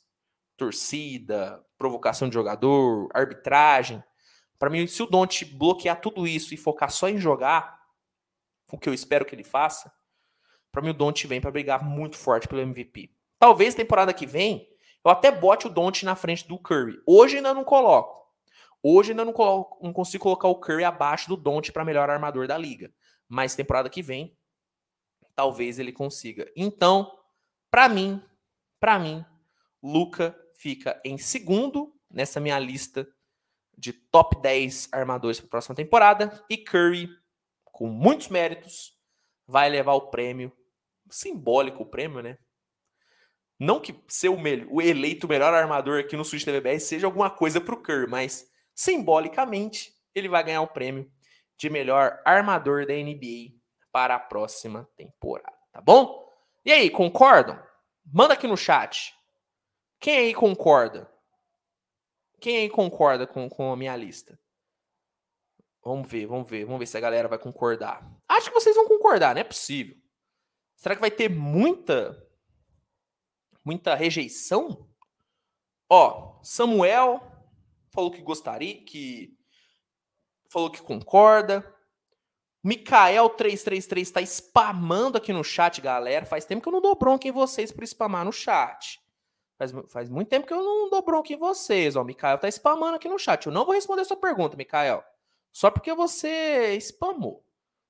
torcida, 0.57 1.63
provocação 1.79 2.27
de 2.27 2.35
jogador, 2.35 3.09
arbitragem. 3.13 4.03
Para 4.59 4.69
mim, 4.69 4.85
se 4.85 5.01
o 5.01 5.07
Don't 5.07 5.45
bloquear 5.45 5.99
tudo 5.99 6.27
isso 6.27 6.53
e 6.53 6.57
focar 6.57 6.91
só 6.91 7.09
em 7.09 7.17
jogar, 7.17 7.79
o 8.71 8.77
que 8.77 8.87
eu 8.87 8.93
espero 8.93 9.25
que 9.25 9.33
ele 9.33 9.43
faça, 9.43 9.91
para 10.71 10.81
mim 10.81 10.89
o 10.89 10.93
Don't 10.93 11.25
vem 11.25 11.41
para 11.41 11.49
brigar 11.49 11.83
muito 11.83 12.17
forte 12.17 12.47
pelo 12.47 12.61
MVP. 12.61 13.11
Talvez 13.39 13.73
temporada 13.73 14.13
que 14.13 14.27
vem 14.27 14.69
eu 15.03 15.11
até 15.11 15.31
bote 15.31 15.65
o 15.65 15.69
Don't 15.69 16.03
na 16.03 16.15
frente 16.15 16.47
do 16.47 16.59
Curry. 16.59 17.01
Hoje 17.05 17.37
ainda 17.37 17.53
não 17.53 17.63
coloco. 17.63 18.19
Hoje 18.83 19.11
ainda 19.11 19.25
não, 19.25 19.33
coloco, 19.33 19.83
não 19.83 19.93
consigo 19.93 20.23
colocar 20.23 20.47
o 20.47 20.59
Curry 20.59 20.83
abaixo 20.83 21.29
do 21.29 21.37
Don't 21.37 21.71
para 21.71 21.85
melhor 21.85 22.09
armador 22.09 22.47
da 22.47 22.57
liga. 22.57 22.93
Mas 23.27 23.55
temporada 23.55 23.89
que 23.89 24.01
vem, 24.01 24.37
talvez 25.35 25.79
ele 25.79 25.91
consiga. 25.91 26.51
Então, 26.55 27.11
para 27.71 27.87
mim, 27.87 28.21
para 28.79 28.99
mim, 28.99 29.23
Luca 29.81 30.37
fica 30.59 30.99
em 31.05 31.17
segundo 31.17 31.95
nessa 32.11 32.39
minha 32.39 32.59
lista 32.59 33.07
de 33.77 33.93
top 33.93 34.41
10 34.41 34.89
armadores 34.91 35.39
para 35.39 35.47
a 35.47 35.51
próxima 35.51 35.75
temporada 35.75 36.45
e 36.49 36.57
Curry, 36.57 37.09
com 37.63 37.87
muitos 37.87 38.27
méritos, 38.27 38.93
vai 39.47 39.69
levar 39.69 39.93
o 39.93 40.09
prêmio 40.09 40.51
simbólico 41.09 41.83
o 41.83 41.85
prêmio, 41.85 42.21
né? 42.21 42.37
Não 43.57 43.79
que 43.79 43.99
ser 44.07 44.29
o, 44.29 44.39
melhor, 44.39 44.67
o 44.69 44.81
eleito 44.81 45.27
melhor 45.27 45.53
armador 45.53 45.99
aqui 45.99 46.15
no 46.15 46.23
Switch 46.23 46.45
TVBR 46.45 46.79
seja 46.79 47.07
alguma 47.07 47.29
coisa 47.29 47.59
para 47.59 47.73
o 47.73 47.81
Curry, 47.81 48.07
mas 48.07 48.45
simbolicamente, 48.75 49.91
ele 50.13 50.29
vai 50.29 50.43
ganhar 50.43 50.61
o 50.61 50.67
prêmio 50.67 51.11
de 51.57 51.69
melhor 51.69 52.21
armador 52.23 52.85
da 52.85 52.93
NBA 52.93 53.57
para 53.91 54.15
a 54.15 54.19
próxima 54.19 54.87
temporada, 54.95 55.57
tá 55.73 55.81
bom? 55.81 56.25
E 56.63 56.71
aí, 56.71 56.89
concordam? 56.89 57.61
Manda 58.05 58.33
aqui 58.33 58.47
no 58.47 58.55
chat. 58.55 59.13
Quem 59.99 60.17
aí 60.17 60.33
concorda? 60.33 61.11
Quem 62.39 62.57
aí 62.57 62.69
concorda 62.69 63.27
com, 63.27 63.49
com 63.49 63.71
a 63.71 63.75
minha 63.75 63.95
lista? 63.95 64.39
Vamos 65.83 66.09
ver, 66.09 66.25
vamos 66.25 66.49
ver, 66.49 66.65
vamos 66.65 66.79
ver 66.79 66.85
se 66.85 66.97
a 66.97 67.01
galera 67.01 67.27
vai 67.27 67.37
concordar. 67.37 68.05
Acho 68.27 68.49
que 68.49 68.53
vocês 68.53 68.75
vão 68.75 68.87
concordar, 68.87 69.33
não 69.33 69.41
é 69.41 69.43
possível. 69.43 69.97
Será 70.75 70.95
que 70.95 71.01
vai 71.01 71.11
ter 71.11 71.29
muita 71.29 72.25
muita 73.63 73.95
rejeição? 73.95 74.89
Ó, 75.89 76.39
Samuel 76.43 77.21
falou 77.91 78.11
que 78.11 78.21
gostaria, 78.21 78.83
que 78.85 79.37
falou 80.49 80.71
que 80.71 80.81
concorda. 80.81 81.75
Mikael333 82.65 84.01
está 84.01 84.21
spamando 84.21 85.17
aqui 85.17 85.33
no 85.33 85.43
chat, 85.43 85.81
galera. 85.81 86.25
Faz 86.25 86.45
tempo 86.45 86.61
que 86.61 86.67
eu 86.67 86.73
não 86.73 86.81
dou 86.81 86.95
bronca 86.95 87.27
em 87.27 87.31
vocês 87.31 87.71
por 87.71 87.83
spamar 87.85 88.25
no 88.25 88.31
chat. 88.31 88.99
Faz, 89.59 89.73
faz 89.89 90.09
muito 90.09 90.29
tempo 90.29 90.47
que 90.47 90.53
eu 90.53 90.63
não 90.63 90.89
dou 90.89 91.01
bronca 91.01 91.33
em 91.33 91.37
vocês. 91.37 91.97
Ó, 91.97 92.01
o 92.01 92.05
Mikael 92.05 92.37
tá 92.37 92.47
spamando 92.47 92.95
aqui 92.95 93.09
no 93.09 93.19
chat. 93.19 93.45
Eu 93.45 93.51
não 93.51 93.65
vou 93.65 93.75
responder 93.75 94.03
a 94.03 94.05
sua 94.05 94.15
pergunta, 94.15 94.55
Mikael. 94.55 95.03
Só 95.51 95.69
porque 95.69 95.93
você 95.93 96.77
spamou. 96.79 97.45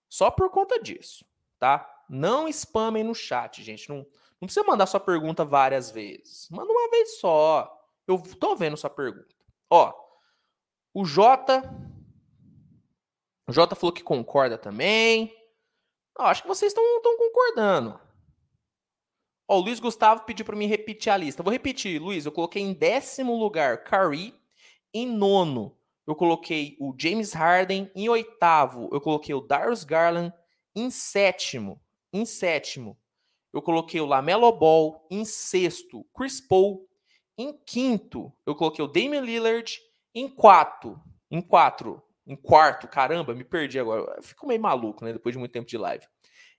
Só 0.10 0.32
por 0.32 0.50
conta 0.50 0.82
disso, 0.82 1.24
tá? 1.60 1.88
Não 2.10 2.48
spamem 2.48 3.04
no 3.04 3.14
chat, 3.14 3.62
gente. 3.62 3.88
Não, 3.88 3.98
não 4.42 4.48
precisa 4.48 4.66
mandar 4.66 4.88
sua 4.88 5.00
pergunta 5.00 5.46
várias 5.46 5.92
vezes. 5.92 6.50
Manda 6.50 6.72
uma 6.72 6.90
vez 6.90 7.20
só. 7.20 7.72
Eu 8.08 8.20
tô 8.40 8.56
vendo 8.56 8.76
sua 8.76 8.90
pergunta. 8.90 9.36
Ó, 9.70 9.94
o 10.92 11.06
Jota. 11.06 11.62
O 13.48 13.52
Jota 13.52 13.76
falou 13.76 13.94
que 13.94 14.02
concorda 14.02 14.58
também. 14.58 15.32
Ó, 16.18 16.24
acho 16.24 16.42
que 16.42 16.48
vocês 16.48 16.72
estão 16.72 16.84
concordando. 17.16 18.00
Ó, 19.50 19.58
o 19.58 19.62
Luiz 19.62 19.80
Gustavo 19.80 20.26
pediu 20.26 20.46
para 20.46 20.56
mim 20.56 20.68
repetir 20.68 21.12
a 21.12 21.18
lista. 21.18 21.42
Vou 21.42 21.52
repetir, 21.52 22.00
Luiz. 22.00 22.24
Eu 22.24 22.32
coloquei 22.32 22.62
em 22.62 22.72
décimo 22.72 23.36
lugar 23.36 23.84
Curry. 23.84 24.32
Em 24.94 25.08
nono, 25.08 25.76
eu 26.06 26.16
coloquei 26.16 26.78
o 26.80 26.94
James 26.96 27.34
Harden. 27.34 27.90
Em 27.96 28.08
oitavo, 28.08 28.88
eu 28.92 29.02
coloquei 29.02 29.34
o 29.34 29.42
Darius 29.42 29.84
Garland. 29.84 30.32
Em 30.76 30.92
sétimo, 30.92 31.82
em 32.14 32.26
sétimo, 32.26 32.96
eu 33.52 33.60
coloquei 33.60 34.00
o 34.00 34.06
Lamelo 34.06 34.52
Ball. 34.52 35.04
Em 35.10 35.26
sexto, 35.26 36.06
Chris 36.16 36.40
Paul. 36.40 36.88
Em 37.36 37.52
quinto, 37.66 38.32
eu 38.46 38.54
coloquei 38.54 38.86
o 38.86 38.88
Damian 38.88 39.22
Lillard. 39.22 39.80
Em 40.14 40.30
quarto, 40.30 41.00
em 41.32 41.42
quatro, 41.42 42.04
em 42.26 42.36
quarto, 42.36 42.88
caramba, 42.88 43.34
me 43.34 43.44
perdi 43.44 43.80
agora. 43.80 44.14
Eu 44.18 44.24
fico 44.24 44.46
meio 44.46 44.62
maluco, 44.62 45.04
né? 45.04 45.12
Depois 45.12 45.34
de 45.34 45.40
muito 45.40 45.52
tempo 45.52 45.68
de 45.68 45.78
live. 45.78 46.06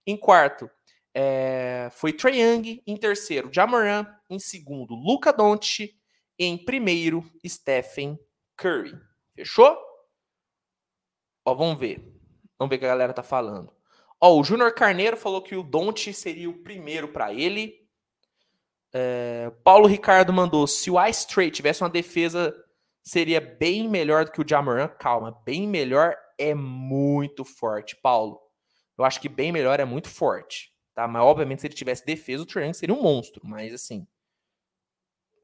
Em 0.04 0.16
quarto, 0.16 0.68
é, 1.14 1.88
foi 1.92 2.12
Trae 2.12 2.40
Young. 2.40 2.82
Em 2.86 2.96
terceiro, 2.96 3.50
Jamoran. 3.52 4.06
Em 4.28 4.38
segundo, 4.38 4.94
Luca 4.94 5.32
Doncic. 5.32 5.94
Em 6.38 6.56
primeiro, 6.56 7.24
Stephen 7.46 8.18
Curry. 8.56 8.98
Fechou? 9.34 9.76
Ó, 11.44 11.54
vamos 11.54 11.78
ver. 11.78 11.98
Vamos 12.58 12.70
ver 12.70 12.76
o 12.76 12.78
que 12.78 12.84
a 12.84 12.88
galera 12.88 13.12
tá 13.12 13.22
falando. 13.22 13.72
Ó, 14.20 14.38
o 14.38 14.44
Júnior 14.44 14.74
Carneiro 14.74 15.16
falou 15.16 15.42
que 15.42 15.56
o 15.56 15.62
Doncic 15.62 16.14
seria 16.14 16.48
o 16.48 16.62
primeiro 16.62 17.08
para 17.08 17.32
ele. 17.32 17.74
É, 18.92 19.50
Paulo 19.64 19.86
Ricardo 19.86 20.32
mandou: 20.32 20.66
se 20.66 20.90
o 20.90 21.06
Ice 21.06 21.26
Trey 21.26 21.50
tivesse 21.50 21.82
uma 21.82 21.90
defesa, 21.90 22.54
seria 23.02 23.40
bem 23.40 23.88
melhor 23.88 24.24
do 24.24 24.32
que 24.32 24.40
o 24.40 24.48
Jamoran. 24.48 24.88
Calma, 24.88 25.40
bem 25.44 25.66
melhor 25.66 26.16
é 26.38 26.54
muito 26.54 27.44
forte, 27.44 27.96
Paulo. 27.96 28.40
Eu 28.98 29.04
acho 29.04 29.20
que 29.20 29.28
bem 29.28 29.52
melhor 29.52 29.80
é 29.80 29.84
muito 29.84 30.08
forte, 30.08 30.69
tá? 31.00 31.08
Mas 31.08 31.22
obviamente 31.22 31.60
se 31.60 31.66
ele 31.66 31.74
tivesse 31.74 32.04
defesa, 32.04 32.42
o 32.42 32.46
Trae 32.46 32.72
seria 32.74 32.94
um 32.94 33.02
monstro. 33.02 33.40
Mas 33.44 33.72
assim, 33.72 34.06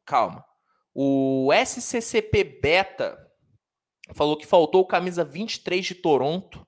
calma. 0.04 0.44
O 0.94 1.50
SCCP 1.52 2.44
Beta 2.44 3.18
falou 4.14 4.36
que 4.36 4.46
faltou 4.46 4.86
camisa 4.86 5.24
23 5.24 5.84
de 5.84 5.94
Toronto. 5.94 6.66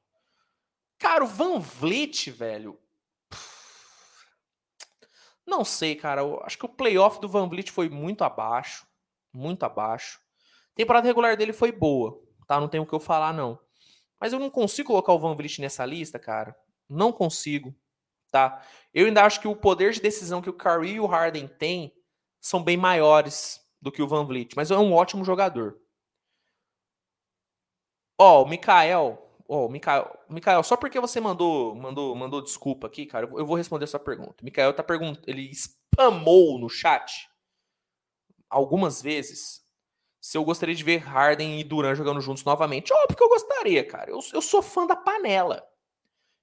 Cara, 0.98 1.24
o 1.24 1.26
Van 1.26 1.58
Vliet, 1.58 2.30
velho, 2.30 2.78
não 5.46 5.64
sei, 5.64 5.96
cara. 5.96 6.20
Eu 6.20 6.42
acho 6.44 6.58
que 6.58 6.66
o 6.66 6.68
playoff 6.68 7.18
do 7.20 7.28
Van 7.28 7.48
Vliet 7.48 7.70
foi 7.70 7.88
muito 7.88 8.22
abaixo. 8.22 8.86
Muito 9.32 9.62
abaixo. 9.64 10.20
A 10.72 10.76
temporada 10.76 11.06
regular 11.06 11.36
dele 11.36 11.54
foi 11.54 11.72
boa, 11.72 12.20
tá? 12.46 12.60
Não 12.60 12.68
tenho 12.68 12.82
o 12.82 12.86
que 12.86 12.92
eu 12.92 13.00
falar, 13.00 13.32
não. 13.32 13.58
Mas 14.20 14.32
eu 14.32 14.38
não 14.38 14.50
consigo 14.50 14.88
colocar 14.88 15.12
o 15.12 15.18
Van 15.18 15.34
Vliet 15.34 15.60
nessa 15.60 15.86
lista, 15.86 16.18
cara. 16.18 16.54
Não 16.88 17.12
consigo, 17.12 17.74
tá? 18.30 18.62
Eu 18.92 19.06
ainda 19.06 19.24
acho 19.24 19.40
que 19.40 19.48
o 19.48 19.56
poder 19.56 19.92
de 19.92 20.00
decisão 20.00 20.42
que 20.42 20.50
o 20.50 20.52
Curry 20.52 20.94
e 20.94 21.00
o 21.00 21.06
Harden 21.06 21.46
têm 21.46 21.92
são 22.40 22.62
bem 22.62 22.76
maiores 22.76 23.60
do 23.80 23.92
que 23.92 24.02
o 24.02 24.08
Van 24.08 24.24
Vliet. 24.24 24.54
Mas 24.56 24.70
é 24.70 24.76
um 24.76 24.92
ótimo 24.92 25.24
jogador. 25.24 25.78
Ó, 28.18 28.42
o 28.42 28.48
Mikael 28.48 29.28
Ó, 29.50 29.64
oh, 29.64 29.68
Mikael, 29.70 30.14
Mikael, 30.28 30.62
só 30.62 30.76
porque 30.76 31.00
você 31.00 31.18
mandou, 31.20 31.74
mandou, 31.74 32.14
mandou 32.14 32.42
desculpa 32.42 32.86
aqui, 32.86 33.06
cara, 33.06 33.26
eu 33.34 33.46
vou 33.46 33.56
responder 33.56 33.84
essa 33.84 33.98
pergunta. 33.98 34.44
Mikael 34.44 34.74
tá 34.74 34.82
perguntando, 34.82 35.24
ele 35.26 35.50
spamou 35.54 36.58
no 36.58 36.68
chat 36.68 37.30
algumas 38.50 39.00
vezes 39.00 39.62
se 40.20 40.36
eu 40.36 40.44
gostaria 40.44 40.74
de 40.74 40.84
ver 40.84 40.98
Harden 40.98 41.58
e 41.58 41.64
Duran 41.64 41.94
jogando 41.94 42.20
juntos 42.20 42.44
novamente. 42.44 42.92
Óbvio 42.92 43.16
que 43.16 43.22
eu 43.22 43.28
gostaria, 43.30 43.82
cara. 43.86 44.10
Eu, 44.10 44.20
eu 44.34 44.42
sou 44.42 44.60
fã 44.60 44.86
da 44.86 44.96
panela. 44.96 45.66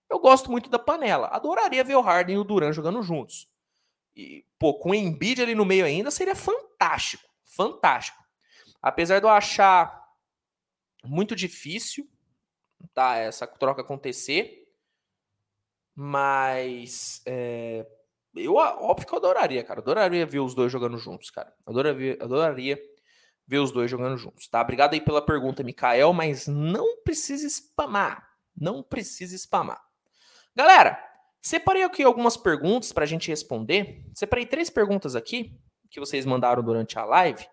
Eu 0.09 0.19
gosto 0.19 0.51
muito 0.51 0.69
da 0.69 0.79
panela. 0.79 1.27
Adoraria 1.27 1.83
ver 1.83 1.95
o 1.95 2.01
Harden 2.01 2.35
e 2.35 2.39
o 2.39 2.43
Duran 2.43 2.71
jogando 2.71 3.01
juntos. 3.01 3.49
E, 4.15 4.45
pô, 4.57 4.75
com 4.75 4.91
o 4.91 4.95
Embiid 4.95 5.41
ali 5.41 5.55
no 5.55 5.65
meio 5.65 5.85
ainda 5.85 6.11
seria 6.11 6.35
fantástico. 6.35 7.27
Fantástico. 7.43 8.23
Apesar 8.81 9.19
de 9.19 9.25
eu 9.25 9.29
achar 9.29 10.03
muito 11.03 11.35
difícil 11.35 12.07
tá, 12.93 13.17
essa 13.17 13.47
troca 13.47 13.81
acontecer, 13.81 14.67
mas 15.93 17.21
é, 17.25 17.85
eu, 18.35 18.55
óbvio 18.55 19.07
que 19.07 19.13
eu 19.13 19.17
adoraria, 19.17 19.63
cara. 19.63 19.79
Adoraria 19.79 20.25
ver 20.25 20.39
os 20.39 20.53
dois 20.53 20.71
jogando 20.71 20.97
juntos, 20.97 21.29
cara. 21.29 21.53
Adoraria, 21.65 22.17
adoraria 22.21 22.81
ver 23.47 23.59
os 23.59 23.71
dois 23.71 23.89
jogando 23.89 24.17
juntos, 24.17 24.47
tá? 24.47 24.61
Obrigado 24.61 24.93
aí 24.93 25.01
pela 25.01 25.21
pergunta, 25.21 25.63
Mikael, 25.63 26.11
mas 26.13 26.47
não 26.47 27.01
precisa 27.01 27.47
spamar. 27.47 28.29
Não 28.55 28.83
precisa 28.83 29.35
spamar. 29.37 29.81
Galera, 30.55 30.97
separei 31.41 31.83
aqui 31.83 32.01
algumas 32.01 32.37
perguntas 32.37 32.93
para 32.93 33.03
a 33.03 33.07
gente 33.07 33.27
responder. 33.27 34.05
Separei 34.13 34.45
três 34.45 34.69
perguntas 34.69 35.13
aqui 35.13 35.59
que 35.91 35.99
vocês 35.99 36.25
mandaram 36.25 36.63
durante 36.63 36.97
a 36.97 37.03
live. 37.03 37.45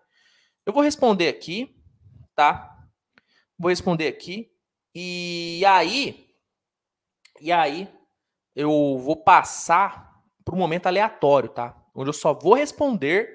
Eu 0.65 0.71
vou 0.71 0.81
responder 0.81 1.27
aqui, 1.27 1.75
tá? 2.33 2.77
Vou 3.59 3.69
responder 3.69 4.07
aqui. 4.07 4.49
E 4.95 5.63
aí, 5.65 6.29
e 7.41 7.51
aí, 7.51 7.89
eu 8.55 8.97
vou 8.99 9.17
passar 9.17 10.23
para 10.45 10.55
um 10.55 10.57
momento 10.57 10.87
aleatório, 10.87 11.49
tá? 11.49 11.75
Onde 11.93 12.09
eu 12.09 12.13
só 12.13 12.33
vou 12.33 12.53
responder 12.53 13.29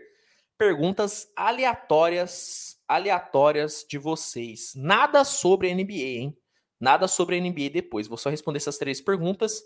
perguntas 0.57 1.31
aleatórias, 1.37 2.81
aleatórias 2.89 3.85
de 3.87 3.99
vocês. 3.99 4.73
Nada 4.75 5.25
sobre 5.25 5.75
NBA, 5.75 6.21
hein? 6.21 6.38
Nada 6.81 7.09
sobre 7.09 7.41
NBA 7.41 7.71
depois. 7.73 8.07
Vou 8.07 8.19
só 8.19 8.31
responder 8.31 8.59
essas 8.59 8.79
três 8.79 9.01
perguntas 9.01 9.63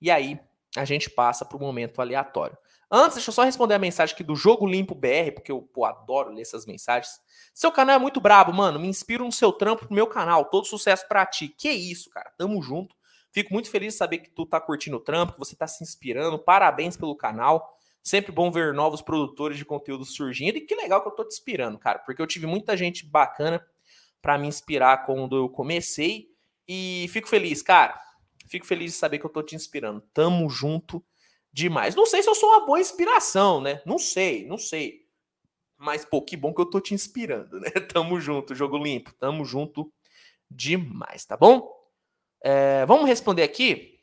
e 0.00 0.10
aí 0.10 0.38
a 0.76 0.84
gente 0.84 1.10
passa 1.10 1.44
para 1.44 1.56
o 1.56 1.60
momento 1.60 2.00
aleatório. 2.00 2.56
Antes, 2.92 3.16
deixa 3.16 3.30
eu 3.30 3.34
só 3.34 3.44
responder 3.44 3.74
a 3.74 3.78
mensagem 3.78 4.14
aqui 4.14 4.24
do 4.24 4.34
Jogo 4.34 4.66
Limpo 4.66 4.96
BR, 4.96 5.32
porque 5.34 5.52
eu 5.52 5.62
pô, 5.62 5.84
adoro 5.84 6.32
ler 6.32 6.42
essas 6.42 6.66
mensagens. 6.66 7.20
Seu 7.54 7.70
canal 7.70 7.94
é 7.94 7.98
muito 7.98 8.20
brabo, 8.20 8.52
mano. 8.52 8.80
Me 8.80 8.88
inspiro 8.88 9.24
no 9.24 9.30
seu 9.30 9.52
trampo 9.52 9.86
pro 9.86 9.94
meu 9.94 10.08
canal. 10.08 10.44
Todo 10.46 10.66
sucesso 10.66 11.06
para 11.06 11.24
ti. 11.24 11.48
Que 11.48 11.70
isso, 11.70 12.10
cara. 12.10 12.32
Tamo 12.36 12.60
junto. 12.60 12.96
Fico 13.32 13.52
muito 13.52 13.70
feliz 13.70 13.94
de 13.94 13.98
saber 13.98 14.18
que 14.18 14.30
tu 14.30 14.44
tá 14.44 14.60
curtindo 14.60 14.96
o 14.96 15.00
trampo, 15.00 15.34
que 15.34 15.38
você 15.38 15.54
tá 15.54 15.68
se 15.68 15.84
inspirando. 15.84 16.36
Parabéns 16.36 16.96
pelo 16.96 17.14
canal. 17.14 17.78
Sempre 18.02 18.32
bom 18.32 18.50
ver 18.50 18.74
novos 18.74 19.02
produtores 19.02 19.56
de 19.56 19.64
conteúdo 19.64 20.04
surgindo. 20.04 20.58
E 20.58 20.60
que 20.60 20.74
legal 20.74 21.00
que 21.00 21.08
eu 21.08 21.12
tô 21.12 21.24
te 21.24 21.34
inspirando, 21.34 21.78
cara, 21.78 22.00
porque 22.00 22.20
eu 22.20 22.26
tive 22.26 22.46
muita 22.46 22.76
gente 22.76 23.06
bacana 23.06 23.64
para 24.20 24.36
me 24.36 24.48
inspirar 24.48 25.06
quando 25.06 25.36
eu 25.36 25.48
comecei. 25.48 26.28
E 26.72 27.08
fico 27.08 27.26
feliz, 27.26 27.62
cara. 27.62 28.00
Fico 28.46 28.64
feliz 28.64 28.92
de 28.92 28.98
saber 28.98 29.18
que 29.18 29.26
eu 29.26 29.30
tô 29.30 29.42
te 29.42 29.56
inspirando. 29.56 30.00
Tamo 30.14 30.48
junto 30.48 31.04
demais. 31.52 31.96
Não 31.96 32.06
sei 32.06 32.22
se 32.22 32.30
eu 32.30 32.34
sou 32.36 32.48
uma 32.50 32.64
boa 32.64 32.78
inspiração, 32.78 33.60
né? 33.60 33.82
Não 33.84 33.98
sei, 33.98 34.46
não 34.46 34.56
sei. 34.56 35.04
Mas, 35.76 36.04
pô, 36.04 36.22
que 36.22 36.36
bom 36.36 36.54
que 36.54 36.60
eu 36.60 36.70
tô 36.70 36.80
te 36.80 36.94
inspirando, 36.94 37.58
né? 37.58 37.70
Tamo 37.92 38.20
junto, 38.20 38.54
jogo 38.54 38.78
limpo. 38.78 39.12
Tamo 39.14 39.44
junto 39.44 39.92
demais, 40.48 41.24
tá 41.24 41.36
bom? 41.36 41.68
É, 42.40 42.86
vamos 42.86 43.08
responder 43.08 43.42
aqui 43.42 43.98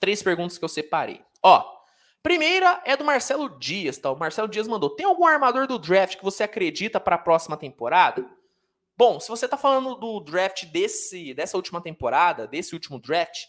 três 0.00 0.24
perguntas 0.24 0.58
que 0.58 0.64
eu 0.64 0.68
separei. 0.68 1.22
Ó, 1.40 1.64
primeira 2.20 2.82
é 2.84 2.96
do 2.96 3.04
Marcelo 3.04 3.60
Dias, 3.60 3.96
tá? 3.96 4.10
O 4.10 4.18
Marcelo 4.18 4.48
Dias 4.48 4.66
mandou: 4.66 4.90
tem 4.90 5.06
algum 5.06 5.24
armador 5.24 5.68
do 5.68 5.78
draft 5.78 6.16
que 6.16 6.24
você 6.24 6.42
acredita 6.42 6.98
para 6.98 7.14
a 7.14 7.20
próxima 7.20 7.56
temporada? 7.56 8.28
Bom, 8.98 9.20
se 9.20 9.28
você 9.28 9.46
tá 9.46 9.56
falando 9.56 9.94
do 9.94 10.18
draft 10.18 10.64
desse, 10.66 11.32
dessa 11.32 11.56
última 11.56 11.80
temporada, 11.80 12.48
desse 12.48 12.74
último 12.74 12.98
draft, 12.98 13.44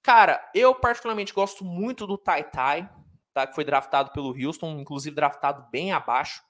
cara, 0.00 0.40
eu 0.54 0.72
particularmente 0.76 1.32
gosto 1.32 1.64
muito 1.64 2.06
do 2.06 2.16
Tai 2.16 2.44
Tai, 2.44 2.88
tá? 3.34 3.44
Que 3.44 3.52
foi 3.52 3.64
draftado 3.64 4.12
pelo 4.12 4.32
Houston, 4.32 4.78
inclusive 4.78 5.16
draftado 5.16 5.68
bem 5.72 5.90
abaixo. 5.90 6.40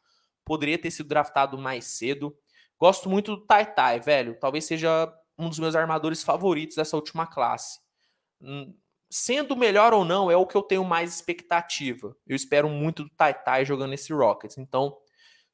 Poderia 0.44 0.76
ter 0.76 0.90
sido 0.90 1.08
draftado 1.08 1.56
mais 1.56 1.86
cedo. 1.86 2.36
Gosto 2.78 3.08
muito 3.08 3.36
do 3.36 3.46
Tai 3.46 3.74
Tai, 3.74 4.00
velho. 4.00 4.38
Talvez 4.38 4.66
seja 4.66 5.10
um 5.38 5.48
dos 5.48 5.58
meus 5.58 5.74
armadores 5.74 6.22
favoritos 6.22 6.76
dessa 6.76 6.94
última 6.94 7.26
classe. 7.26 7.80
Hum, 8.38 8.76
sendo 9.10 9.56
melhor 9.56 9.94
ou 9.94 10.04
não, 10.04 10.30
é 10.30 10.36
o 10.36 10.46
que 10.46 10.56
eu 10.56 10.62
tenho 10.62 10.84
mais 10.84 11.14
expectativa. 11.14 12.14
Eu 12.26 12.36
espero 12.36 12.68
muito 12.68 13.04
do 13.04 13.10
Tai 13.16 13.64
jogando 13.64 13.94
esse 13.94 14.12
Rockets. 14.12 14.58
Então, 14.58 14.94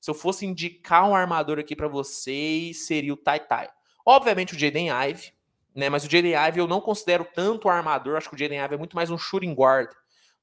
se 0.00 0.10
eu 0.10 0.14
fosse 0.14 0.46
indicar 0.46 1.08
um 1.08 1.14
armador 1.14 1.58
aqui 1.58 1.74
para 1.74 1.88
vocês, 1.88 2.86
seria 2.86 3.12
o 3.12 3.16
Tai 3.16 3.40
Obviamente 4.06 4.54
o 4.54 4.58
Jaden 4.58 4.88
Ive, 4.90 5.32
né? 5.74 5.88
Mas 5.88 6.04
o 6.04 6.10
Jaden 6.10 6.34
Ive 6.34 6.60
eu 6.60 6.66
não 6.66 6.80
considero 6.80 7.26
tanto 7.34 7.68
armador. 7.68 8.16
Acho 8.16 8.28
que 8.28 8.34
o 8.34 8.38
Jaden 8.38 8.60
Ive 8.60 8.74
é 8.74 8.78
muito 8.78 8.96
mais 8.96 9.10
um 9.10 9.18
shooting 9.18 9.52
guard 9.52 9.90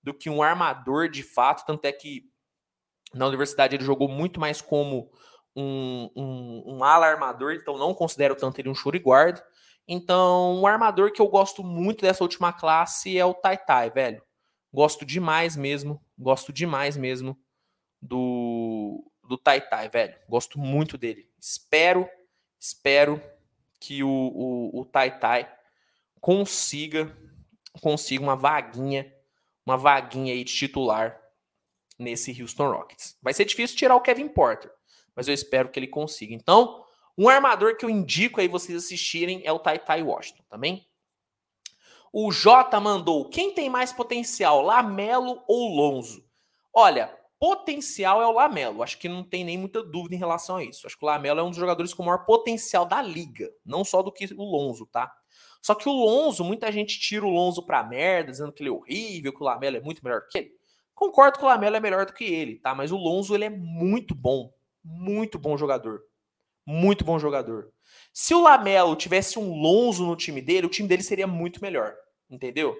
do 0.03 0.13
que 0.13 0.29
um 0.29 0.43
armador 0.43 1.09
de 1.09 1.23
fato. 1.23 1.65
Tanto 1.65 1.85
é 1.85 1.91
que 1.91 2.29
na 3.13 3.25
universidade 3.25 3.75
ele 3.75 3.83
jogou 3.83 4.07
muito 4.07 4.39
mais 4.39 4.61
como 4.61 5.09
um, 5.55 6.11
um, 6.15 6.63
um 6.75 6.83
ala 6.83 7.07
armador, 7.07 7.53
então 7.53 7.77
não 7.77 7.93
considero 7.93 8.35
tanto 8.35 8.59
ele 8.59 8.69
um 8.69 8.75
shooting 8.75 8.99
guard. 8.99 9.41
Então, 9.87 10.55
um 10.55 10.67
armador 10.67 11.11
que 11.11 11.21
eu 11.21 11.27
gosto 11.27 11.63
muito 11.63 12.01
dessa 12.01 12.23
última 12.23 12.51
classe 12.51 13.17
é 13.17 13.25
o 13.25 13.33
Tai 13.33 13.57
Tai, 13.57 13.89
velho. 13.89 14.21
Gosto 14.73 15.05
demais 15.05 15.55
mesmo, 15.55 16.01
gosto 16.17 16.51
demais 16.51 16.97
mesmo 16.97 17.39
do, 18.01 19.03
do 19.27 19.37
Tai 19.37 19.61
Tai, 19.61 19.89
velho. 19.89 20.15
Gosto 20.27 20.59
muito 20.59 20.97
dele. 20.97 21.29
Espero, 21.39 22.09
espero 22.59 23.21
que 23.79 24.03
o, 24.03 24.09
o, 24.09 24.81
o 24.81 24.85
Tai 24.85 25.47
consiga, 26.19 27.15
consiga 27.81 28.23
uma 28.23 28.35
vaguinha, 28.35 29.13
uma 29.65 29.77
vaguinha 29.77 30.33
aí 30.33 30.43
de 30.43 30.53
titular 30.53 31.21
nesse 31.97 32.41
Houston 32.41 32.71
Rockets. 32.71 33.17
Vai 33.21 33.33
ser 33.33 33.45
difícil 33.45 33.77
tirar 33.77 33.95
o 33.95 34.01
Kevin 34.01 34.27
Porter, 34.27 34.71
mas 35.15 35.27
eu 35.27 35.33
espero 35.33 35.69
que 35.69 35.79
ele 35.79 35.87
consiga. 35.87 36.33
Então, 36.33 36.83
um 37.17 37.29
armador 37.29 37.77
que 37.77 37.85
eu 37.85 37.89
indico 37.89 38.41
aí 38.41 38.47
vocês 38.47 38.77
assistirem 38.83 39.41
é 39.45 39.51
o 39.51 39.59
Tai 39.59 39.79
Tai 39.79 40.03
Washington, 40.03 40.43
também. 40.49 40.77
Tá 40.77 40.95
o 42.17 42.31
Jota 42.31 42.79
mandou: 42.79 43.29
quem 43.29 43.53
tem 43.53 43.69
mais 43.69 43.91
potencial, 43.91 44.61
Lamelo 44.61 45.43
ou 45.47 45.67
Lonzo? 45.75 46.25
Olha, 46.73 47.13
potencial 47.45 48.21
é 48.21 48.27
o 48.27 48.31
Lamelo. 48.31 48.81
Acho 48.81 48.97
que 48.97 49.09
não 49.09 49.23
tem 49.23 49.43
nem 49.43 49.57
muita 49.57 49.83
dúvida 49.83 50.15
em 50.15 50.19
relação 50.19 50.57
a 50.57 50.63
isso. 50.63 50.87
Acho 50.87 50.97
que 50.97 51.03
o 51.03 51.07
Lamelo 51.07 51.39
é 51.39 51.43
um 51.43 51.49
dos 51.49 51.59
jogadores 51.59 51.93
com 51.93 52.03
maior 52.03 52.25
potencial 52.25 52.85
da 52.85 53.01
liga, 53.01 53.51
não 53.65 53.83
só 53.83 54.01
do 54.01 54.11
que 54.11 54.25
o 54.33 54.43
Lonzo, 54.43 54.85
tá? 54.85 55.11
Só 55.61 55.75
que 55.75 55.89
o 55.89 55.91
Lonzo, 55.91 56.43
muita 56.43 56.71
gente 56.71 56.99
tira 56.99 57.25
o 57.25 57.29
Lonzo 57.29 57.63
pra 57.63 57.83
merda, 57.83 58.31
dizendo 58.31 58.51
que 58.51 58.63
ele 58.63 58.69
é 58.69 58.73
horrível, 58.73 59.33
que 59.33 59.41
o 59.41 59.45
Lamelo 59.45 59.77
é 59.77 59.81
muito 59.81 60.03
melhor 60.03 60.21
que 60.29 60.37
ele. 60.37 60.51
Concordo 60.93 61.37
que 61.37 61.43
o 61.43 61.47
Lamelo 61.47 61.75
é 61.75 61.79
melhor 61.79 62.05
do 62.05 62.13
que 62.13 62.23
ele, 62.23 62.55
tá? 62.59 62.73
Mas 62.73 62.91
o 62.91 62.97
Lonzo 62.97 63.35
ele 63.35 63.45
é 63.45 63.49
muito 63.49 64.15
bom 64.15 64.51
muito 64.85 65.39
bom 65.39 65.57
jogador. 65.57 66.03
Muito 66.65 67.03
bom 67.03 67.17
jogador. 67.17 67.71
Se 68.13 68.33
o 68.33 68.41
Lamelo 68.41 68.95
tivesse 68.95 69.39
um 69.39 69.53
Lonzo 69.55 70.05
no 70.05 70.15
time 70.15 70.41
dele, 70.41 70.67
o 70.67 70.69
time 70.69 70.87
dele 70.87 71.01
seria 71.01 71.25
muito 71.25 71.61
melhor. 71.61 71.95
Entendeu? 72.29 72.75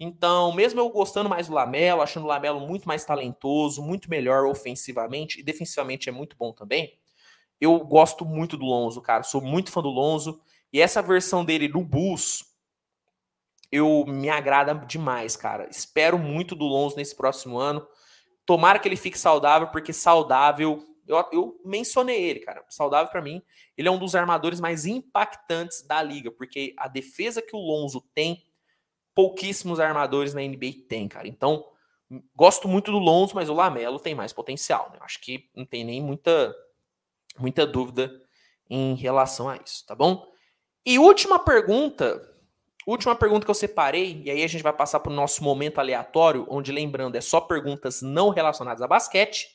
Então, 0.00 0.52
mesmo 0.52 0.80
eu 0.80 0.88
gostando 0.90 1.28
mais 1.28 1.48
do 1.48 1.54
Lamelo, 1.54 2.02
achando 2.02 2.24
o 2.24 2.28
Lamelo 2.28 2.60
muito 2.60 2.86
mais 2.86 3.04
talentoso, 3.04 3.82
muito 3.82 4.08
melhor 4.08 4.46
ofensivamente 4.46 5.40
e 5.40 5.42
defensivamente 5.42 6.08
é 6.08 6.12
muito 6.12 6.36
bom 6.36 6.52
também, 6.52 6.98
eu 7.60 7.78
gosto 7.80 8.24
muito 8.24 8.56
do 8.56 8.64
Lonzo, 8.64 9.02
cara. 9.02 9.22
Sou 9.22 9.40
muito 9.40 9.72
fã 9.72 9.82
do 9.82 9.88
Lonzo. 9.88 10.40
E 10.72 10.80
essa 10.80 11.02
versão 11.02 11.44
dele 11.44 11.66
no 11.66 11.82
Bulls, 11.82 12.44
eu 13.72 14.04
me 14.06 14.28
agrada 14.28 14.74
demais, 14.74 15.36
cara. 15.36 15.68
Espero 15.68 16.18
muito 16.18 16.54
do 16.54 16.64
Lonzo 16.64 16.96
nesse 16.96 17.16
próximo 17.16 17.58
ano. 17.58 17.86
Tomara 18.46 18.78
que 18.78 18.86
ele 18.86 18.96
fique 18.96 19.18
saudável, 19.18 19.68
porque 19.68 19.92
saudável 19.92 20.84
eu, 21.06 21.24
eu 21.32 21.60
mencionei 21.64 22.22
ele, 22.22 22.40
cara. 22.40 22.64
Saudável 22.68 23.10
para 23.10 23.22
mim. 23.22 23.42
Ele 23.76 23.88
é 23.88 23.90
um 23.90 23.98
dos 23.98 24.14
armadores 24.14 24.60
mais 24.60 24.86
impactantes 24.86 25.82
da 25.82 26.02
liga, 26.02 26.30
porque 26.30 26.74
a 26.76 26.86
defesa 26.86 27.42
que 27.42 27.56
o 27.56 27.60
Lonzo 27.60 28.04
tem, 28.14 28.44
pouquíssimos 29.18 29.80
armadores 29.80 30.32
na 30.32 30.40
NBA 30.42 30.86
tem, 30.88 31.08
cara. 31.08 31.26
Então, 31.26 31.66
gosto 32.36 32.68
muito 32.68 32.92
do 32.92 33.00
Lonzo, 33.00 33.34
mas 33.34 33.48
o 33.48 33.52
Lamelo 33.52 33.98
tem 33.98 34.14
mais 34.14 34.32
potencial. 34.32 34.90
Né? 34.92 34.98
Acho 35.00 35.20
que 35.20 35.50
não 35.56 35.66
tem 35.66 35.82
nem 35.82 36.00
muita, 36.00 36.54
muita 37.36 37.66
dúvida 37.66 38.12
em 38.70 38.94
relação 38.94 39.48
a 39.48 39.56
isso, 39.56 39.84
tá 39.84 39.92
bom? 39.96 40.24
E 40.86 41.00
última 41.00 41.36
pergunta, 41.36 42.32
última 42.86 43.16
pergunta 43.16 43.44
que 43.44 43.50
eu 43.50 43.56
separei, 43.56 44.22
e 44.24 44.30
aí 44.30 44.44
a 44.44 44.46
gente 44.46 44.62
vai 44.62 44.72
passar 44.72 45.00
para 45.00 45.10
o 45.10 45.16
nosso 45.16 45.42
momento 45.42 45.80
aleatório, 45.80 46.46
onde, 46.48 46.70
lembrando, 46.70 47.16
é 47.16 47.20
só 47.20 47.40
perguntas 47.40 48.00
não 48.00 48.28
relacionadas 48.28 48.82
a 48.82 48.86
basquete. 48.86 49.48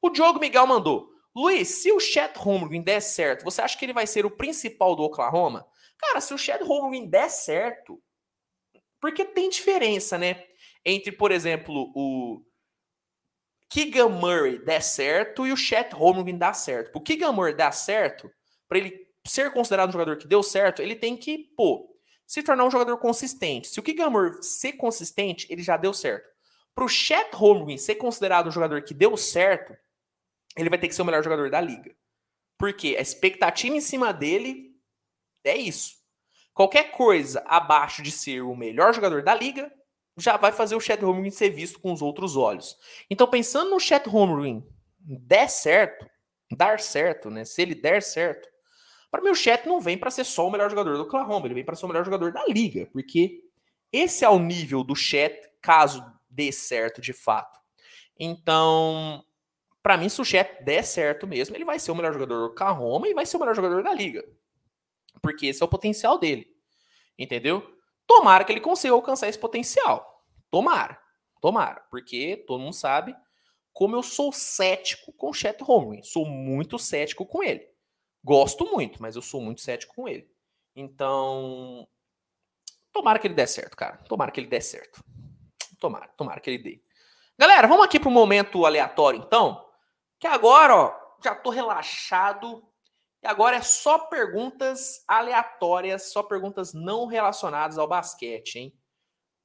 O 0.00 0.10
Diogo 0.10 0.38
Miguel 0.38 0.64
mandou. 0.64 1.10
Luiz, 1.34 1.82
se 1.82 1.90
o 1.90 1.98
Chet 1.98 2.38
Holmgren 2.38 2.82
der 2.82 3.00
certo, 3.00 3.42
você 3.42 3.62
acha 3.62 3.76
que 3.76 3.84
ele 3.84 3.92
vai 3.92 4.06
ser 4.06 4.24
o 4.24 4.30
principal 4.30 4.94
do 4.94 5.02
Oklahoma? 5.02 5.66
Cara, 5.98 6.20
se 6.20 6.32
o 6.32 6.38
Chet 6.38 6.62
Holmgren 6.62 7.08
der 7.08 7.28
certo, 7.28 8.00
porque 9.00 9.24
tem 9.24 9.48
diferença, 9.48 10.18
né? 10.18 10.44
Entre, 10.84 11.12
por 11.12 11.30
exemplo, 11.30 11.92
o 11.94 12.42
Keegan 13.70 14.08
Murray 14.08 14.58
der 14.58 14.82
certo 14.82 15.46
e 15.46 15.52
o 15.52 15.56
Chet 15.56 15.94
Holmgren 15.94 16.38
dar 16.38 16.54
certo. 16.54 16.96
O 16.96 17.00
Keegan 17.00 17.32
Murray 17.32 17.54
dar 17.54 17.72
certo, 17.72 18.30
para 18.66 18.78
ele 18.78 19.06
ser 19.26 19.52
considerado 19.52 19.90
um 19.90 19.92
jogador 19.92 20.16
que 20.16 20.26
deu 20.26 20.42
certo, 20.42 20.80
ele 20.80 20.96
tem 20.96 21.16
que, 21.16 21.50
pô, 21.56 21.94
se 22.26 22.42
tornar 22.42 22.64
um 22.64 22.70
jogador 22.70 22.96
consistente. 22.98 23.68
Se 23.68 23.78
o 23.78 23.82
Keegan 23.82 24.10
Murray 24.10 24.42
ser 24.42 24.72
consistente, 24.74 25.46
ele 25.50 25.62
já 25.62 25.76
deu 25.76 25.92
certo. 25.92 26.28
Para 26.74 26.84
o 26.84 26.88
Chet 26.88 27.34
Holmgren 27.34 27.76
ser 27.76 27.96
considerado 27.96 28.48
um 28.48 28.52
jogador 28.52 28.82
que 28.82 28.94
deu 28.94 29.16
certo, 29.16 29.76
ele 30.56 30.70
vai 30.70 30.78
ter 30.78 30.88
que 30.88 30.94
ser 30.94 31.02
o 31.02 31.04
melhor 31.04 31.22
jogador 31.22 31.50
da 31.50 31.60
liga. 31.60 31.94
Porque 32.58 32.96
a 32.98 33.00
expectativa 33.00 33.76
em 33.76 33.80
cima 33.80 34.12
dele 34.12 34.76
é 35.44 35.56
isso. 35.56 35.97
Qualquer 36.58 36.90
coisa 36.90 37.40
abaixo 37.46 38.02
de 38.02 38.10
ser 38.10 38.42
o 38.42 38.52
melhor 38.52 38.92
jogador 38.92 39.22
da 39.22 39.32
liga 39.32 39.72
já 40.16 40.36
vai 40.36 40.50
fazer 40.50 40.74
o 40.74 40.80
Chet 40.80 41.00
Holmgren 41.00 41.30
ser 41.30 41.50
visto 41.50 41.78
com 41.78 41.92
os 41.92 42.02
outros 42.02 42.36
olhos. 42.36 42.76
Então, 43.08 43.28
pensando 43.28 43.70
no 43.70 43.78
Chet 43.78 44.08
Holmgren 44.08 44.66
der 44.98 45.48
certo, 45.48 46.04
dar 46.50 46.80
certo, 46.80 47.30
né? 47.30 47.44
Se 47.44 47.62
ele 47.62 47.76
der 47.76 48.02
certo, 48.02 48.48
para 49.08 49.22
mim 49.22 49.30
o 49.30 49.36
Chet 49.36 49.68
não 49.68 49.80
vem 49.80 49.96
para 49.96 50.10
ser 50.10 50.24
só 50.24 50.48
o 50.48 50.50
melhor 50.50 50.68
jogador 50.68 50.96
do 50.96 51.04
Oklahoma, 51.04 51.46
ele 51.46 51.54
vem 51.54 51.64
para 51.64 51.76
ser 51.76 51.84
o 51.84 51.88
melhor 51.88 52.04
jogador 52.04 52.32
da 52.32 52.44
liga, 52.46 52.88
porque 52.92 53.40
esse 53.92 54.24
é 54.24 54.28
o 54.28 54.40
nível 54.40 54.82
do 54.82 54.96
Chet 54.96 55.48
caso 55.62 56.04
dê 56.28 56.50
certo 56.50 57.00
de 57.00 57.12
fato. 57.12 57.56
Então, 58.18 59.24
para 59.80 59.96
mim, 59.96 60.08
se 60.08 60.20
o 60.20 60.24
Chet 60.24 60.64
der 60.64 60.82
certo 60.82 61.24
mesmo, 61.24 61.54
ele 61.54 61.64
vai 61.64 61.78
ser 61.78 61.92
o 61.92 61.94
melhor 61.94 62.14
jogador 62.14 62.34
do 62.34 62.46
Oklahoma 62.46 63.06
e 63.06 63.14
vai 63.14 63.24
ser 63.24 63.36
o 63.36 63.40
melhor 63.40 63.54
jogador 63.54 63.84
da 63.84 63.94
liga. 63.94 64.24
Porque 65.22 65.46
esse 65.46 65.62
é 65.62 65.66
o 65.66 65.68
potencial 65.68 66.18
dele. 66.18 66.46
Entendeu? 67.18 67.76
Tomara 68.06 68.44
que 68.44 68.52
ele 68.52 68.60
consiga 68.60 68.94
alcançar 68.94 69.28
esse 69.28 69.38
potencial. 69.38 70.24
Tomara. 70.50 70.98
Tomara. 71.40 71.84
Porque 71.90 72.44
todo 72.46 72.60
mundo 72.60 72.74
sabe 72.74 73.14
como 73.72 73.94
eu 73.94 74.02
sou 74.02 74.32
cético 74.32 75.12
com 75.12 75.30
o 75.30 75.34
Chet 75.34 75.62
Holmgren. 75.62 76.02
Sou 76.02 76.26
muito 76.26 76.78
cético 76.78 77.24
com 77.26 77.42
ele. 77.42 77.64
Gosto 78.24 78.66
muito, 78.66 79.00
mas 79.00 79.16
eu 79.16 79.22
sou 79.22 79.40
muito 79.40 79.60
cético 79.60 79.94
com 79.94 80.08
ele. 80.08 80.28
Então, 80.74 81.86
tomara 82.92 83.18
que 83.18 83.26
ele 83.26 83.34
dê 83.34 83.46
certo, 83.46 83.76
cara. 83.76 83.96
Tomara 84.08 84.30
que 84.30 84.40
ele 84.40 84.48
dê 84.48 84.60
certo. 84.60 85.02
Tomara, 85.78 86.08
tomara 86.16 86.40
que 86.40 86.50
ele 86.50 86.62
dê. 86.62 86.82
Galera, 87.38 87.68
vamos 87.68 87.84
aqui 87.84 88.00
para 88.00 88.08
o 88.08 88.12
momento 88.12 88.66
aleatório, 88.66 89.20
então. 89.24 89.64
Que 90.18 90.26
agora, 90.26 90.74
ó, 90.74 90.94
já 91.22 91.34
tô 91.34 91.50
relaxado. 91.50 92.67
E 93.22 93.26
agora 93.26 93.56
é 93.56 93.62
só 93.62 93.98
perguntas 93.98 95.02
aleatórias, 95.06 96.12
só 96.12 96.22
perguntas 96.22 96.72
não 96.72 97.06
relacionadas 97.06 97.78
ao 97.78 97.88
basquete, 97.88 98.56
hein? 98.56 98.78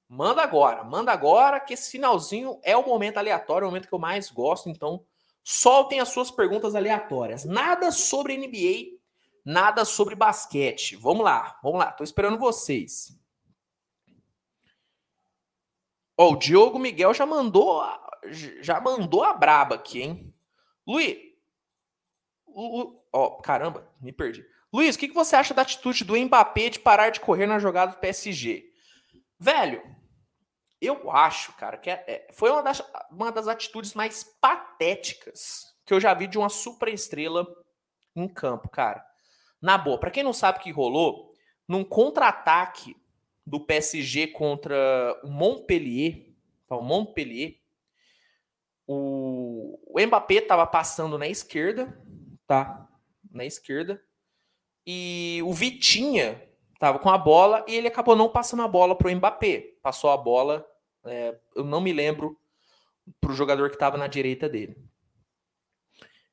Manda 0.08 0.44
agora, 0.44 0.84
manda 0.84 1.12
agora, 1.12 1.60
que 1.60 1.74
esse 1.74 1.90
finalzinho 1.90 2.60
é 2.64 2.78
o 2.78 2.86
momento 2.86 3.18
aleatório, 3.18 3.66
é 3.66 3.68
o 3.68 3.72
momento 3.72 3.88
que 3.88 3.94
eu 3.94 4.00
mais 4.00 4.30
gosto. 4.30 4.70
Então, 4.70 5.04
soltem 5.44 6.00
as 6.00 6.10
suas 6.10 6.30
perguntas 6.30 6.76
aleatórias. 6.76 7.46
Nada 7.46 7.92
sobre 7.92 8.38
NBA, 8.38 9.00
nada 9.44 9.84
sobre 9.84 10.14
basquete. 10.14 10.96
Vamos 10.96 11.24
lá, 11.24 11.60
vamos 11.64 11.80
lá, 11.80 11.92
tô 11.92 12.04
esperando 12.04 12.38
vocês. 12.38 13.18
Ó, 16.16 16.34
o 16.34 16.36
Diogo 16.36 16.78
Miguel 16.78 17.14
já 17.14 17.26
mandou, 17.26 17.84
já 18.62 18.80
mandou 18.80 19.24
a 19.24 19.34
braba 19.34 19.76
aqui, 19.76 20.04
hein? 20.04 20.34
Luiz, 20.86 21.18
ó, 23.14 23.28
oh, 23.28 23.32
caramba, 23.42 23.88
me 24.02 24.12
perdi. 24.12 24.46
Luiz, 24.74 24.96
o 24.96 25.00
que, 25.00 25.08
que 25.08 25.14
você 25.14 25.36
acha 25.36 25.54
da 25.54 25.62
atitude 25.62 26.04
do 26.04 26.18
Mbappé 26.18 26.70
de 26.70 26.80
parar 26.80 27.12
de 27.12 27.20
correr 27.20 27.46
na 27.46 27.60
jogada 27.60 27.92
do 27.92 28.00
PSG? 28.00 28.66
Velho, 29.40 29.84
eu 30.82 31.12
acho, 31.12 31.54
cara, 31.54 31.78
que 31.78 31.90
é, 31.90 32.04
é, 32.08 32.28
foi 32.34 32.50
uma 32.50 32.64
das, 32.64 32.82
uma 33.12 33.32
das 33.32 33.48
atitudes 33.48 33.94
mais 33.94 34.24
patéticas 34.42 35.74
que 35.86 35.94
eu 35.94 36.00
já 36.00 36.14
vi 36.14 36.28
de 36.28 36.38
uma 36.38 36.50
superestrela 36.50 37.46
em 38.16 38.28
campo, 38.28 38.68
cara. 38.68 39.06
Na 39.62 39.78
boa, 39.78 40.00
para 40.00 40.12
quem 40.12 40.24
não 40.24 40.34
sabe 40.34 40.60
o 40.60 40.62
que 40.62 40.72
rolou, 40.72 41.30
num 41.68 41.84
contra-ataque 41.84 42.98
do 43.46 43.60
PSG 43.60 44.28
contra 44.28 45.20
o 45.24 45.30
Montpellier, 45.30 46.34
tá, 46.68 46.76
o 46.76 46.82
Montpellier, 46.82 47.60
o, 48.88 49.80
o 49.88 50.06
Mbappé 50.06 50.36
estava 50.36 50.66
passando 50.66 51.18
na 51.18 51.28
esquerda, 51.28 51.98
tá? 52.48 52.90
Na 53.34 53.44
esquerda. 53.44 54.02
E 54.86 55.42
o 55.44 55.52
Vitinha 55.52 56.42
estava 56.74 57.00
com 57.00 57.10
a 57.10 57.18
bola 57.18 57.66
e 57.68 57.76
ele 57.76 57.88
acabou 57.88 58.16
não 58.16 58.30
passando 58.30 58.62
a 58.62 58.68
bola 58.68 58.98
para 58.98 59.10
o 59.10 59.16
Mbappé. 59.16 59.74
Passou 59.82 60.10
a 60.10 60.18
bola 60.18 60.66
é, 61.06 61.38
eu 61.56 61.64
não 61.64 61.82
me 61.82 61.92
lembro 61.92 62.40
para 63.20 63.32
o 63.32 63.36
jogador 63.36 63.70
que 63.70 63.76
estava 63.76 63.98
na 63.98 64.08
direita 64.08 64.48
dele. 64.48 64.78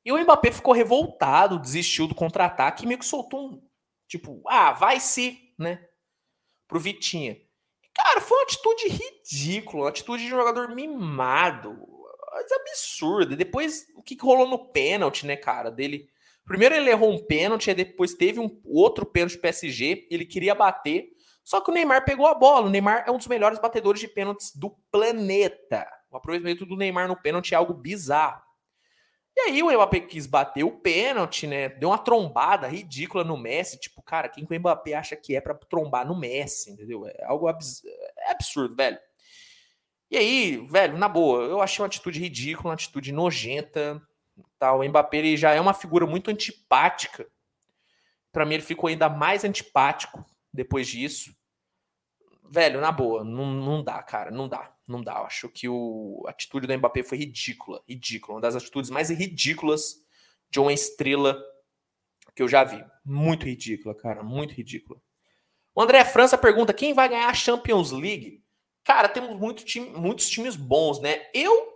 E 0.03 0.11
o 0.11 0.17
Mbappé 0.17 0.51
ficou 0.51 0.73
revoltado, 0.73 1.59
desistiu 1.59 2.07
do 2.07 2.15
contra-ataque 2.15 2.83
e 2.83 2.87
meio 2.87 2.99
que 2.99 3.05
soltou 3.05 3.51
um 3.51 3.69
tipo, 4.07 4.41
ah, 4.47 4.71
vai 4.73 4.99
se, 4.99 5.53
né? 5.57 5.87
Pro 6.67 6.79
Vitinha. 6.79 7.39
Cara, 7.93 8.19
foi 8.19 8.37
uma 8.37 8.43
atitude 8.43 8.87
ridícula, 8.87 9.83
uma 9.83 9.89
atitude 9.89 10.25
de 10.25 10.33
um 10.33 10.37
jogador 10.37 10.73
mimado. 10.73 11.77
Absurda. 12.53 13.35
Depois, 13.35 13.87
o 13.95 14.01
que 14.01 14.17
rolou 14.19 14.47
no 14.47 14.71
pênalti, 14.71 15.25
né, 15.25 15.35
cara? 15.35 15.69
Dele. 15.69 16.09
Primeiro 16.45 16.75
ele 16.75 16.89
errou 16.89 17.11
um 17.11 17.25
pênalti, 17.25 17.73
depois 17.73 18.13
teve 18.13 18.39
um 18.39 18.59
outro 18.65 19.05
pênalti 19.05 19.37
PSG, 19.37 20.07
ele 20.09 20.25
queria 20.25 20.55
bater. 20.55 21.09
Só 21.43 21.61
que 21.61 21.71
o 21.71 21.73
Neymar 21.73 22.05
pegou 22.05 22.27
a 22.27 22.33
bola. 22.33 22.67
O 22.67 22.69
Neymar 22.69 23.03
é 23.07 23.11
um 23.11 23.17
dos 23.17 23.27
melhores 23.27 23.59
batedores 23.59 23.99
de 23.99 24.07
pênaltis 24.07 24.55
do 24.55 24.69
planeta. 24.91 25.87
O 26.09 26.17
aproveitamento 26.17 26.65
do 26.65 26.75
Neymar 26.75 27.07
no 27.07 27.15
pênalti 27.15 27.53
é 27.53 27.57
algo 27.57 27.73
bizarro. 27.73 28.41
E 29.35 29.39
aí 29.41 29.63
o 29.63 29.71
Mbappé 29.71 30.01
quis 30.01 30.27
bater 30.27 30.63
o 30.63 30.71
pênalti, 30.71 31.47
né? 31.47 31.69
Deu 31.69 31.89
uma 31.89 31.97
trombada 31.97 32.67
ridícula 32.67 33.23
no 33.23 33.37
Messi. 33.37 33.79
Tipo, 33.79 34.01
cara, 34.01 34.27
quem 34.27 34.45
que 34.45 34.53
o 34.53 34.59
Mbappé 34.59 34.93
acha 34.93 35.15
que 35.15 35.35
é 35.35 35.41
para 35.41 35.55
trombar 35.55 36.05
no 36.05 36.17
Messi, 36.17 36.71
entendeu? 36.71 37.07
É 37.07 37.23
algo 37.23 37.47
abs... 37.47 37.81
é 38.17 38.31
absurdo, 38.31 38.75
velho. 38.75 38.99
E 40.09 40.17
aí, 40.17 40.57
velho, 40.69 40.97
na 40.97 41.07
boa, 41.07 41.43
eu 41.43 41.61
achei 41.61 41.81
uma 41.81 41.87
atitude 41.87 42.19
ridícula, 42.19 42.69
uma 42.69 42.73
atitude 42.73 43.13
nojenta. 43.13 44.01
Tá? 44.57 44.73
O 44.73 44.83
Mbappé 44.83 45.17
ele 45.17 45.37
já 45.37 45.51
é 45.51 45.61
uma 45.61 45.73
figura 45.73 46.05
muito 46.05 46.29
antipática. 46.29 47.27
Para 48.31 48.45
mim, 48.45 48.55
ele 48.55 48.63
ficou 48.63 48.87
ainda 48.87 49.09
mais 49.09 49.43
antipático 49.43 50.25
depois 50.53 50.87
disso 50.87 51.35
velho, 52.51 52.81
na 52.81 52.91
boa, 52.91 53.23
não, 53.23 53.45
não 53.45 53.81
dá, 53.81 54.03
cara, 54.03 54.29
não 54.29 54.47
dá, 54.49 54.75
não 54.85 55.01
dá. 55.01 55.13
Eu 55.13 55.25
acho 55.25 55.47
que 55.47 55.69
o, 55.69 56.21
a 56.27 56.31
atitude 56.31 56.67
do 56.67 56.77
Mbappé 56.77 57.01
foi 57.01 57.17
ridícula, 57.17 57.81
ridícula, 57.87 58.35
uma 58.35 58.41
das 58.41 58.57
atitudes 58.57 58.89
mais 58.89 59.09
ridículas 59.09 60.03
de 60.49 60.59
uma 60.59 60.73
estrela 60.73 61.41
que 62.35 62.43
eu 62.43 62.49
já 62.49 62.65
vi. 62.65 62.83
Muito 63.05 63.45
ridícula, 63.45 63.95
cara, 63.95 64.21
muito 64.21 64.53
ridícula. 64.53 64.99
O 65.73 65.81
André 65.81 66.03
França 66.03 66.37
pergunta: 66.37 66.73
quem 66.73 66.93
vai 66.93 67.07
ganhar 67.07 67.29
a 67.29 67.33
Champions 67.33 67.91
League? 67.91 68.43
Cara, 68.83 69.07
temos 69.07 69.39
muito 69.39 69.63
time, 69.63 69.89
muitos 69.91 70.29
times 70.29 70.57
bons, 70.57 70.99
né? 70.99 71.29
Eu, 71.33 71.70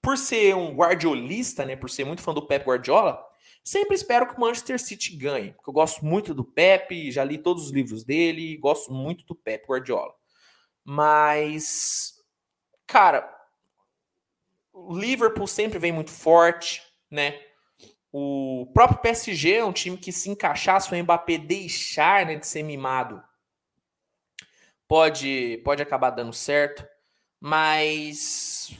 por 0.00 0.16
ser 0.16 0.54
um 0.54 0.74
guardiolista, 0.74 1.64
né, 1.64 1.76
por 1.76 1.90
ser 1.90 2.04
muito 2.04 2.22
fã 2.22 2.32
do 2.32 2.46
Pep 2.46 2.64
Guardiola, 2.64 3.28
Sempre 3.68 3.96
espero 3.96 4.26
que 4.26 4.34
o 4.34 4.40
Manchester 4.40 4.80
City 4.80 5.14
ganhe, 5.14 5.52
porque 5.52 5.68
eu 5.68 5.74
gosto 5.74 6.02
muito 6.02 6.32
do 6.32 6.42
Pep, 6.42 7.12
já 7.12 7.22
li 7.22 7.36
todos 7.36 7.66
os 7.66 7.70
livros 7.70 8.02
dele, 8.02 8.56
gosto 8.56 8.90
muito 8.90 9.26
do 9.26 9.34
Pep 9.34 9.66
Guardiola. 9.68 10.14
Mas, 10.82 12.14
cara, 12.86 13.30
o 14.72 14.98
Liverpool 14.98 15.46
sempre 15.46 15.78
vem 15.78 15.92
muito 15.92 16.10
forte, 16.10 16.82
né? 17.10 17.38
O 18.10 18.70
próprio 18.72 19.02
PSG 19.02 19.56
é 19.56 19.64
um 19.66 19.72
time 19.74 19.98
que 19.98 20.12
se 20.12 20.30
encaixar, 20.30 20.80
se 20.80 20.90
o 20.90 21.02
Mbappé 21.02 21.36
deixar 21.36 22.24
né, 22.24 22.36
de 22.36 22.46
ser 22.46 22.62
mimado, 22.62 23.22
pode, 24.88 25.60
pode 25.62 25.82
acabar 25.82 26.08
dando 26.08 26.32
certo. 26.32 26.88
Mas 27.38 28.72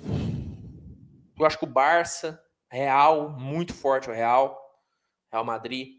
eu 1.38 1.46
acho 1.46 1.58
que 1.58 1.64
o 1.64 1.68
Barça, 1.68 2.42
Real, 2.70 3.30
muito 3.30 3.72
forte 3.72 4.10
o 4.10 4.12
Real. 4.12 4.58
Real 5.32 5.44
Madrid. 5.44 5.98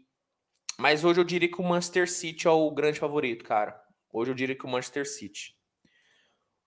Mas 0.78 1.04
hoje 1.04 1.20
eu 1.20 1.24
diria 1.24 1.50
que 1.50 1.60
o 1.60 1.64
Manchester 1.64 2.10
City 2.10 2.46
é 2.46 2.50
o 2.50 2.70
grande 2.70 2.98
favorito, 2.98 3.44
cara. 3.44 3.78
Hoje 4.12 4.30
eu 4.30 4.34
diria 4.34 4.56
que 4.56 4.64
o 4.64 4.68
Manchester 4.68 5.08
City. 5.08 5.54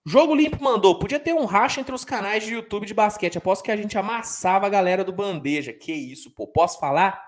Jogo 0.05 0.35
Limpo 0.35 0.61
mandou, 0.61 0.99
podia 0.99 1.19
ter 1.19 1.33
um 1.33 1.45
racha 1.45 1.79
entre 1.79 1.95
os 1.95 2.03
canais 2.03 2.45
de 2.45 2.53
YouTube 2.53 2.85
de 2.85 2.93
basquete. 2.93 3.37
Aposto 3.37 3.63
que 3.63 3.71
a 3.71 3.77
gente 3.77 3.97
amassava 3.97 4.67
a 4.67 4.69
galera 4.69 5.03
do 5.03 5.13
Bandeja. 5.13 5.73
Que 5.73 5.93
isso, 5.93 6.31
pô. 6.31 6.45
Posso 6.45 6.79
falar? 6.79 7.23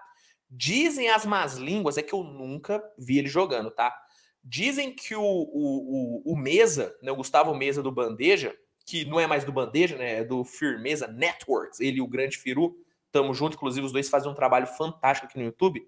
Dizem 0.50 1.10
as 1.10 1.26
más 1.26 1.56
línguas, 1.56 1.98
é 1.98 2.04
que 2.04 2.14
eu 2.14 2.24
nunca 2.24 2.84
vi 2.98 3.18
ele 3.18 3.28
jogando, 3.28 3.72
tá? 3.72 3.96
Dizem 4.44 4.94
que 4.94 5.16
o, 5.16 5.24
o, 5.24 6.22
o, 6.28 6.34
o 6.34 6.38
Mesa, 6.38 6.96
né, 7.02 7.12
o 7.12 7.16
Gustavo 7.16 7.56
Mesa 7.56 7.82
do 7.82 7.92
Bandeja, 7.92 8.56
que 8.86 9.06
não 9.06 9.20
é 9.20 9.26
mais 9.26 9.44
do 9.44 9.52
Bandeja, 9.52 9.98
né, 9.98 10.20
é 10.20 10.24
do 10.24 10.44
Firmeza 10.44 11.08
Networks, 11.08 11.80
ele 11.80 11.98
e 11.98 12.02
o 12.02 12.08
Grande 12.08 12.38
Firu, 12.38 12.76
Tamo 13.16 13.34
junto, 13.34 13.56
inclusive 13.56 13.86
os 13.86 13.94
dois 13.94 14.10
fazem 14.10 14.30
um 14.30 14.36
trabalho 14.36 14.68
fantástico 14.68 15.26
aqui 15.26 15.38
no 15.38 15.46
YouTube. 15.46 15.88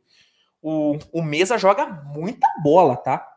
O, 0.62 0.98
o 1.12 1.22
Mesa 1.22 1.58
joga 1.58 1.86
muita 1.86 2.48
bola, 2.64 2.96
tá? 2.96 3.28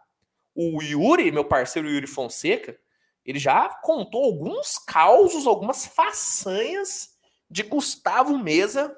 O 0.55 0.81
Yuri, 0.81 1.32
meu 1.32 1.45
parceiro 1.45 1.91
Yuri 1.91 2.07
Fonseca, 2.07 2.78
ele 3.24 3.41
já 3.41 3.69
contou 3.82 4.27
alguns 4.27 4.78
causos, 4.78 5.45
algumas 5.45 5.87
façanhas 5.87 7.16
de 7.51 7.65
Gustavo 7.65 8.39
Mesa 8.39 8.97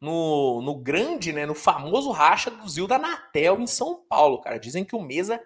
no, 0.00 0.62
no 0.62 0.76
grande, 0.76 1.32
né, 1.32 1.44
no 1.44 1.56
famoso 1.56 2.12
racha 2.12 2.52
do 2.52 2.68
Zil 2.68 2.86
da 2.86 3.00
Natel 3.00 3.60
em 3.60 3.66
São 3.66 4.04
Paulo, 4.08 4.40
cara. 4.40 4.60
Dizem 4.60 4.84
que 4.84 4.94
o 4.94 5.02
Mesa 5.02 5.42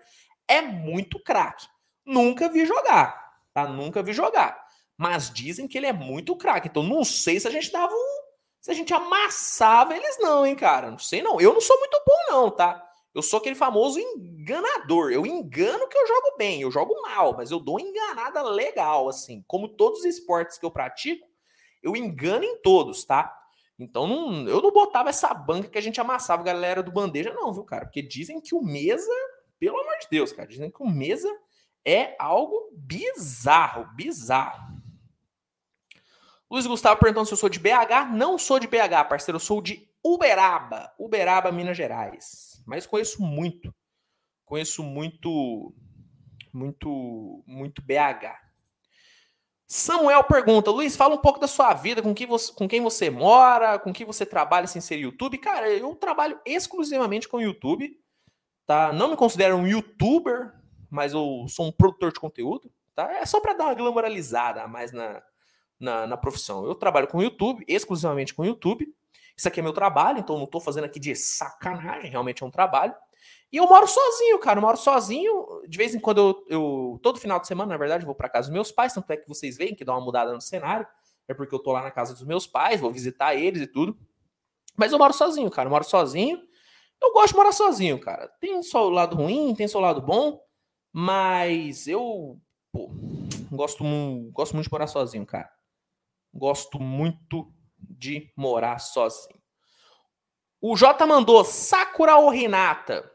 é 0.47 0.61
muito 0.61 1.19
craque. 1.19 1.67
Nunca 2.05 2.51
vi 2.51 2.67
jogar, 2.67 3.24
tá? 3.55 3.67
Nunca 3.67 4.03
vi 4.03 4.13
jogar. 4.13 4.63
Mas 4.99 5.33
dizem 5.33 5.67
que 5.67 5.79
ele 5.79 5.87
é 5.87 5.93
muito 5.93 6.37
craque. 6.37 6.69
Então 6.69 6.83
não 6.83 7.05
sei 7.05 7.41
se 7.41 7.49
a 7.49 7.51
gente 7.51 7.73
dava 7.73 7.95
um, 7.95 8.25
se 8.61 8.71
a 8.71 8.75
gente 8.75 8.93
amassava 8.93 9.97
eles 9.97 10.19
não, 10.21 10.45
hein, 10.45 10.57
cara? 10.57 10.91
Não 10.91 10.99
sei 10.99 11.23
não. 11.23 11.41
Eu 11.41 11.55
não 11.55 11.61
sou 11.61 11.79
muito 11.79 12.03
bom 12.07 12.33
não, 12.33 12.51
tá? 12.51 12.83
Eu 13.15 13.23
sou 13.23 13.39
aquele 13.39 13.55
famoso 13.55 14.01
enganador. 14.01 15.13
Eu 15.13 15.25
engano 15.25 15.89
que 15.89 15.97
eu 15.97 16.07
jogo 16.07 16.37
bem, 16.37 16.63
eu 16.63 16.71
jogo 16.71 17.01
mal, 17.03 17.37
mas 17.37 17.51
eu 17.51 17.61
dou 17.61 17.79
enganada 17.79 18.43
legal, 18.43 19.09
assim. 19.09 19.45
Como 19.47 19.69
todos 19.69 20.01
os 20.01 20.05
esportes 20.05 20.59
que 20.59 20.67
eu 20.67 20.71
pratico, 20.71 21.27
eu 21.83 21.95
engano 21.95 22.45
em 22.45 22.61
todos, 22.61 23.05
tá? 23.05 23.33
Então 23.79 24.07
não, 24.07 24.49
eu 24.49 24.63
não 24.63 24.73
botava 24.73 25.11
essa 25.11 25.33
banca 25.35 25.69
que 25.69 25.79
a 25.79 25.81
gente 25.83 26.01
amassava 26.01 26.43
a 26.43 26.45
galera 26.45 26.83
do 26.83 26.93
bandeja, 26.93 27.33
não, 27.33 27.53
viu, 27.53 27.65
cara? 27.65 27.85
Porque 27.85 28.03
dizem 28.03 28.41
que 28.41 28.55
o 28.55 28.63
mesa, 28.63 29.13
pelo 29.59 29.79
amor 29.79 29.99
de 30.01 30.09
Deus, 30.11 30.33
cara, 30.33 30.49
dizem 30.49 30.71
que 30.71 30.83
o 30.83 30.89
mesa 30.89 31.29
é 31.85 32.17
algo 32.19 32.71
bizarro, 32.73 33.87
bizarro. 33.95 34.75
Luiz 36.51 36.67
Gustavo 36.67 37.01
perguntando 37.01 37.27
se 37.27 37.33
eu 37.33 37.39
sou 37.39 37.49
de 37.49 37.59
BH. 37.59 38.13
Não 38.13 38.39
sou 38.39 38.59
de 38.59 38.67
BH, 38.67 39.09
parceiro. 39.09 39.37
Eu 39.37 39.41
sou 39.41 39.61
de 39.61 39.89
Uberaba. 40.05 40.93
Uberaba, 40.99 41.51
Minas 41.51 41.77
Gerais. 41.77 42.63
Mas 42.67 42.87
conheço 42.87 43.23
muito. 43.23 43.75
Conheço 44.45 44.83
muito. 44.83 45.75
Muito. 46.53 47.43
Muito 47.47 47.83
BH. 47.83 48.45
Samuel 49.67 50.23
pergunta: 50.25 50.71
Luiz, 50.71 50.95
fala 50.95 51.15
um 51.15 51.21
pouco 51.21 51.41
da 51.41 51.49
sua 51.49 51.75
vida, 51.75 52.03
com, 52.03 52.15
que 52.15 52.27
você, 52.27 52.53
com 52.53 52.69
quem 52.69 52.81
você 52.81 53.11
mora, 53.11 53.79
com 53.79 53.93
quem 53.93 54.07
você 54.07 54.25
trabalha 54.25 54.67
sem 54.67 54.81
ser 54.81 54.97
YouTube. 54.99 55.39
Cara, 55.39 55.69
eu 55.69 55.95
trabalho 55.97 56.39
exclusivamente 56.45 57.29
com 57.29 57.41
YouTube. 57.41 57.99
Tá? 58.67 58.93
Não 58.93 59.09
me 59.11 59.17
considero 59.17 59.57
um 59.57 59.67
youtuber, 59.67 60.55
mas 60.95 61.13
eu 61.13 61.45
sou 61.49 61.67
um 61.67 61.73
produtor 61.73 62.13
de 62.13 62.21
conteúdo. 62.21 62.71
Tá? 62.95 63.13
É 63.15 63.27
só 63.27 63.41
para 63.41 63.53
dar 63.53 63.65
uma 63.65 63.75
glamoralizada 63.75 64.69
mais 64.69 64.93
na, 64.93 65.21
na, 65.79 66.07
na 66.07 66.17
profissão. 66.17 66.65
Eu 66.65 66.75
trabalho 66.77 67.09
com 67.09 67.21
YouTube, 67.21 67.65
exclusivamente 67.67 68.33
com 68.33 68.45
YouTube. 68.45 68.87
Isso 69.37 69.49
aqui 69.49 69.59
é 69.59 69.63
meu 69.63 69.73
trabalho, 69.73 70.21
então 70.21 70.37
não 70.37 70.45
estou 70.45 70.61
fazendo 70.61 70.85
aqui 70.85 71.01
de 71.01 71.17
sacanagem, 71.17 72.09
realmente 72.09 72.45
é 72.45 72.47
um 72.47 72.51
trabalho. 72.51 72.95
E 73.53 73.57
eu 73.57 73.67
moro 73.67 73.87
sozinho, 73.89 74.39
cara. 74.39 74.59
Eu 74.59 74.63
moro 74.63 74.77
sozinho. 74.77 75.63
De 75.69 75.77
vez 75.77 75.95
em 75.95 75.99
quando 75.99 76.19
eu. 76.19 76.45
eu 76.49 77.01
todo 77.03 77.19
final 77.19 77.41
de 77.41 77.49
semana, 77.49 77.71
na 77.71 77.77
verdade, 77.77 78.07
vou 78.07 78.15
para 78.15 78.29
casa 78.29 78.49
dos 78.49 78.55
meus 78.55 78.71
pais. 78.71 78.93
Tanto 78.93 79.11
é 79.11 79.17
que 79.17 79.29
vocês 79.29 79.57
veem 79.57 79.75
que 79.75 79.85
dá 79.85 79.93
uma 79.93 80.05
mudada 80.05 80.33
no 80.33 80.41
cenário. 80.41 80.87
É 81.27 81.35
porque 81.35 81.55
eu 81.55 81.59
tô 81.59 81.73
lá 81.73 81.83
na 81.83 81.91
casa 81.91 82.13
dos 82.13 82.23
meus 82.23 82.47
pais, 82.47 82.81
vou 82.81 82.93
visitar 82.93 83.35
eles 83.35 83.63
e 83.63 83.67
tudo. 83.67 83.97
Mas 84.77 84.93
eu 84.93 84.99
moro 84.99 85.13
sozinho, 85.13 85.51
cara. 85.51 85.67
Eu 85.67 85.71
moro 85.71 85.85
sozinho. 85.85 86.41
Eu 87.03 87.13
gosto 87.13 87.31
de 87.31 87.37
morar 87.37 87.53
sozinho, 87.53 87.99
cara. 87.99 88.29
Tem 88.41 88.63
só 88.63 88.87
o 88.87 88.91
lado 88.91 89.17
ruim, 89.17 89.55
tem 89.55 89.67
o 89.73 89.81
lado 89.81 90.01
bom. 90.01 90.44
Mas 90.97 91.89
eu. 91.89 92.41
Pô, 92.73 92.89
gosto, 93.51 93.83
gosto 94.31 94.55
muito 94.55 94.67
de 94.67 94.73
morar 94.73 94.87
sozinho, 94.87 95.27
cara. 95.27 95.51
Gosto 96.33 96.79
muito 96.79 97.53
de 97.77 98.33
morar 98.37 98.79
sozinho. 98.79 99.43
O 100.61 100.77
Jota 100.77 101.05
mandou 101.05 101.45
Sakura 101.45 102.17
ou 102.17 102.33
Hinata? 102.33 103.11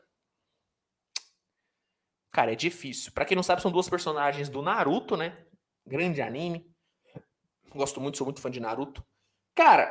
Cara, 2.34 2.51
é 2.51 2.56
difícil. 2.56 3.14
Para 3.14 3.23
quem 3.23 3.35
não 3.35 3.43
sabe, 3.43 3.61
são 3.61 3.72
duas 3.72 3.88
personagens 3.88 4.49
do 4.49 4.61
Naruto, 4.61 5.15
né? 5.15 5.45
Grande 5.85 6.22
anime. 6.22 6.69
Gosto 7.73 8.01
muito, 8.01 8.18
sou 8.18 8.26
muito 8.26 8.41
fã 8.41 8.51
de 8.51 8.60
Naruto. 8.60 9.01
Cara, 9.56 9.89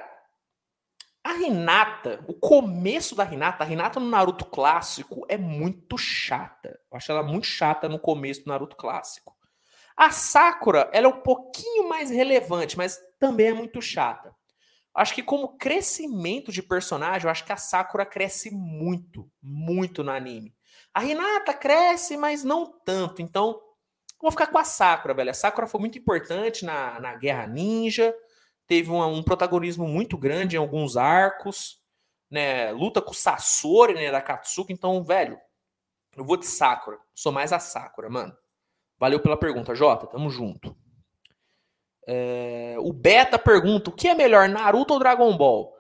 a 1.29 1.37
Hinata, 1.37 2.25
o 2.27 2.33
começo 2.33 3.15
da 3.15 3.23
Hinata, 3.31 3.63
a 3.63 3.71
Hinata 3.71 4.01
no 4.01 4.09
Naruto 4.09 4.47
clássico 4.47 5.27
é 5.29 5.37
muito 5.37 5.99
chata. 5.99 6.81
Eu 6.91 6.97
acho 6.97 7.13
ela 7.13 7.23
muito 7.23 7.47
chata 7.47 7.87
no 7.87 7.99
começo 7.99 8.45
do 8.45 8.49
Naruto 8.49 8.75
clássico. 8.75 9.37
A 9.95 10.11
Sakura, 10.11 10.89
ela 10.91 11.07
é 11.07 11.11
um 11.11 11.21
pouquinho 11.21 11.87
mais 11.87 12.09
relevante, 12.09 12.79
mas 12.79 12.99
também 13.21 13.49
é 13.49 13.53
muito 13.53 13.83
chata. 13.83 14.35
Acho 14.95 15.15
que 15.15 15.23
como 15.23 15.59
crescimento 15.59 16.51
de 16.51 16.63
personagem, 16.63 17.27
eu 17.27 17.31
acho 17.31 17.45
que 17.45 17.53
a 17.53 17.59
Sakura 17.59 18.07
cresce 18.07 18.51
muito, 18.51 19.31
muito 19.43 20.03
no 20.03 20.11
anime. 20.11 20.55
A 20.95 21.05
Hinata 21.05 21.53
cresce, 21.53 22.17
mas 22.17 22.43
não 22.43 22.73
tanto. 22.87 23.21
Então, 23.21 23.61
vou 24.19 24.31
ficar 24.31 24.47
com 24.47 24.57
a 24.57 24.65
Sakura, 24.65 25.13
velho. 25.13 25.31
A 25.31 25.35
Sakura 25.35 25.67
foi 25.67 25.79
muito 25.79 25.99
importante 25.99 26.65
na, 26.65 26.99
na 26.99 27.15
Guerra 27.17 27.47
Ninja, 27.47 28.15
teve 28.69 28.91
um, 28.91 29.03
um 29.03 29.23
protagonismo 29.23 29.89
muito 29.89 30.17
grande 30.17 30.55
em 30.55 30.59
alguns 30.59 30.97
arcos, 30.97 31.81
né? 32.31 32.71
Luta 32.71 33.03
com 33.03 33.11
o 33.11 33.15
Sasori, 33.15 33.95
né, 33.95 34.13
da 34.13 34.21
Katsuki. 34.21 34.73
Então, 34.73 35.03
velho, 35.03 35.41
eu 36.17 36.25
vou 36.25 36.37
de 36.37 36.47
Sakura. 36.47 36.99
Sou 37.15 37.33
mais 37.33 37.53
a 37.53 37.59
Sakura, 37.59 38.09
mano. 38.09 38.37
Valeu 38.99 39.21
pela 39.21 39.37
pergunta, 39.37 39.75
Jota. 39.75 40.07
Tamo 40.07 40.29
junto. 40.29 40.77
É, 42.07 42.77
o 42.79 42.93
Beta 42.93 43.39
pergunta: 43.39 43.91
o 43.91 43.93
que 43.93 44.09
é 44.09 44.15
melhor, 44.15 44.49
Naruto 44.49 44.95
ou 44.95 45.01
Dragon 45.01 45.37
Ball? 45.37 45.75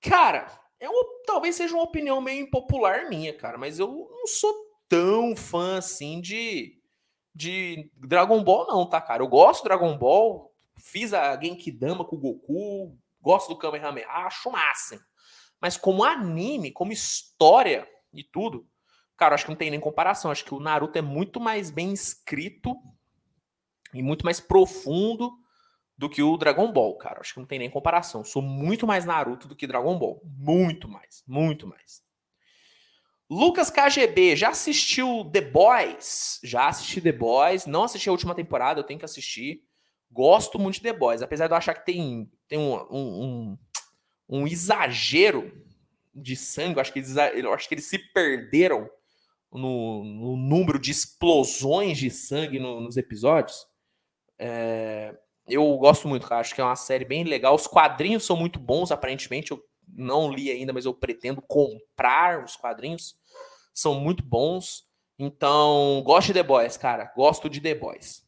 Cara, 0.00 0.46
é 0.78 0.88
uma, 0.88 1.04
talvez 1.26 1.54
seja 1.56 1.74
uma 1.74 1.82
opinião 1.82 2.20
meio 2.20 2.42
impopular 2.42 3.08
minha, 3.08 3.32
cara, 3.32 3.56
mas 3.56 3.78
eu 3.78 3.88
não 3.88 4.26
sou 4.26 4.54
tão 4.88 5.34
fã 5.34 5.78
assim 5.78 6.20
de, 6.20 6.78
de 7.34 7.90
Dragon 7.96 8.42
Ball, 8.44 8.66
não, 8.66 8.88
tá, 8.88 9.00
cara? 9.00 9.22
Eu 9.22 9.28
gosto 9.28 9.62
do 9.62 9.68
Dragon 9.68 9.96
Ball, 9.96 10.53
fiz 10.84 11.12
a 11.12 11.40
Genkidama 11.40 12.04
com 12.04 12.16
o 12.16 12.20
Goku, 12.20 12.98
gosto 13.20 13.48
do 13.48 13.58
Kamehameha, 13.58 14.06
acho 14.08 14.50
máximo. 14.50 15.00
Mas 15.60 15.76
como 15.76 16.04
anime, 16.04 16.70
como 16.70 16.92
história 16.92 17.88
e 18.12 18.22
tudo, 18.22 18.68
Cara, 19.16 19.34
acho 19.34 19.44
que 19.44 19.50
não 19.50 19.56
tem 19.56 19.70
nem 19.70 19.80
comparação. 19.80 20.30
Acho 20.30 20.44
que 20.44 20.54
o 20.54 20.60
Naruto 20.60 20.98
é 20.98 21.02
muito 21.02 21.40
mais 21.40 21.70
bem 21.70 21.92
escrito 21.92 22.76
e 23.92 24.02
muito 24.02 24.24
mais 24.24 24.40
profundo 24.40 25.32
do 25.96 26.10
que 26.10 26.22
o 26.22 26.36
Dragon 26.36 26.72
Ball, 26.72 26.96
cara. 26.96 27.20
Acho 27.20 27.34
que 27.34 27.40
não 27.40 27.46
tem 27.46 27.60
nem 27.60 27.70
comparação. 27.70 28.24
Sou 28.24 28.42
muito 28.42 28.86
mais 28.86 29.04
Naruto 29.04 29.46
do 29.46 29.54
que 29.54 29.66
Dragon 29.66 29.96
Ball. 29.96 30.20
Muito 30.24 30.88
mais, 30.88 31.22
muito 31.26 31.66
mais. 31.66 32.02
Lucas 33.30 33.70
KGB, 33.70 34.36
já 34.36 34.50
assistiu 34.50 35.30
The 35.32 35.40
Boys? 35.40 36.40
Já 36.42 36.68
assisti 36.68 37.00
The 37.00 37.12
Boys. 37.12 37.66
Não 37.66 37.84
assisti 37.84 38.08
a 38.08 38.12
última 38.12 38.34
temporada, 38.34 38.80
eu 38.80 38.84
tenho 38.84 38.98
que 38.98 39.04
assistir. 39.04 39.62
Gosto 40.14 40.60
muito 40.60 40.76
de 40.76 40.82
The 40.82 40.92
Boys, 40.92 41.22
apesar 41.22 41.48
de 41.48 41.52
eu 41.52 41.56
achar 41.56 41.74
que 41.74 41.84
tem, 41.84 42.30
tem 42.46 42.56
um, 42.56 42.74
um, 42.88 43.24
um, 43.24 43.58
um 44.28 44.46
exagero 44.46 45.52
de 46.14 46.36
sangue. 46.36 46.76
Eu 46.76 46.80
acho, 46.80 46.92
que 46.92 47.00
eles, 47.00 47.16
acho 47.16 47.68
que 47.68 47.74
eles 47.74 47.86
se 47.86 47.98
perderam 47.98 48.88
no, 49.50 50.04
no 50.04 50.36
número 50.36 50.78
de 50.78 50.92
explosões 50.92 51.98
de 51.98 52.10
sangue 52.12 52.60
no, 52.60 52.80
nos 52.80 52.96
episódios. 52.96 53.66
É, 54.38 55.16
eu 55.48 55.76
gosto 55.78 56.06
muito, 56.06 56.28
cara. 56.28 56.40
Acho 56.40 56.54
que 56.54 56.60
é 56.60 56.64
uma 56.64 56.76
série 56.76 57.04
bem 57.04 57.24
legal. 57.24 57.52
Os 57.52 57.66
quadrinhos 57.66 58.24
são 58.24 58.36
muito 58.36 58.60
bons, 58.60 58.92
aparentemente. 58.92 59.50
Eu 59.50 59.60
não 59.88 60.30
li 60.30 60.48
ainda, 60.48 60.72
mas 60.72 60.84
eu 60.84 60.94
pretendo 60.94 61.42
comprar 61.42 62.44
os 62.44 62.54
quadrinhos. 62.54 63.16
São 63.74 63.98
muito 63.98 64.24
bons. 64.24 64.86
Então, 65.18 66.00
gosto 66.04 66.28
de 66.28 66.34
The 66.34 66.44
Boys, 66.44 66.76
cara. 66.76 67.12
Gosto 67.16 67.50
de 67.50 67.60
The 67.60 67.74
Boys. 67.74 68.24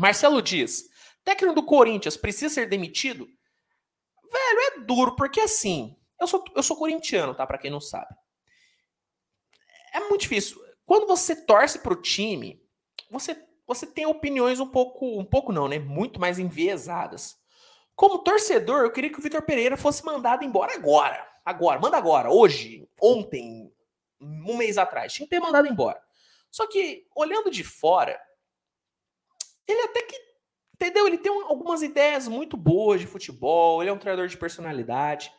Marcelo 0.00 0.40
diz: 0.42 0.84
técnico 1.24 1.54
do 1.54 1.64
Corinthians 1.64 2.16
precisa 2.16 2.52
ser 2.54 2.68
demitido? 2.68 3.26
Velho, 4.32 4.60
é 4.60 4.80
duro, 4.80 5.16
porque 5.16 5.40
assim, 5.40 5.96
eu 6.20 6.26
sou, 6.26 6.44
eu 6.54 6.62
sou 6.62 6.76
corintiano, 6.76 7.34
tá? 7.34 7.46
Para 7.46 7.58
quem 7.58 7.70
não 7.70 7.80
sabe 7.80 8.14
é 9.92 10.00
muito 10.00 10.22
difícil. 10.22 10.60
Quando 10.86 11.06
você 11.06 11.36
torce 11.44 11.78
para 11.78 11.92
o 11.92 12.00
time, 12.00 12.60
você, 13.10 13.36
você 13.66 13.86
tem 13.86 14.06
opiniões 14.06 14.60
um 14.60 14.66
pouco, 14.66 15.18
um 15.18 15.24
pouco 15.24 15.52
não, 15.52 15.68
né? 15.68 15.78
Muito 15.78 16.20
mais 16.20 16.38
enviesadas. 16.38 17.36
Como 17.94 18.18
torcedor, 18.18 18.82
eu 18.82 18.92
queria 18.92 19.10
que 19.10 19.18
o 19.18 19.22
Vitor 19.22 19.42
Pereira 19.42 19.76
fosse 19.76 20.04
mandado 20.04 20.44
embora 20.44 20.74
agora. 20.74 21.26
Agora, 21.44 21.80
manda 21.80 21.96
agora, 21.96 22.30
hoje, 22.30 22.88
ontem, 23.00 23.72
um 24.20 24.56
mês 24.56 24.78
atrás. 24.78 25.12
Tinha 25.12 25.26
que 25.26 25.34
ter 25.34 25.40
mandado 25.40 25.68
embora. 25.68 26.00
Só 26.50 26.66
que, 26.66 27.06
olhando 27.14 27.50
de 27.50 27.62
fora, 27.62 28.20
ele 29.70 29.82
até 29.82 30.02
que, 30.02 30.16
entendeu? 30.74 31.06
Ele 31.06 31.18
tem 31.18 31.30
algumas 31.30 31.82
ideias 31.82 32.28
muito 32.28 32.56
boas 32.56 33.00
de 33.00 33.06
futebol, 33.06 33.82
ele 33.82 33.90
é 33.90 33.92
um 33.92 33.98
treinador 33.98 34.28
de 34.28 34.36
personalidade. 34.36 35.32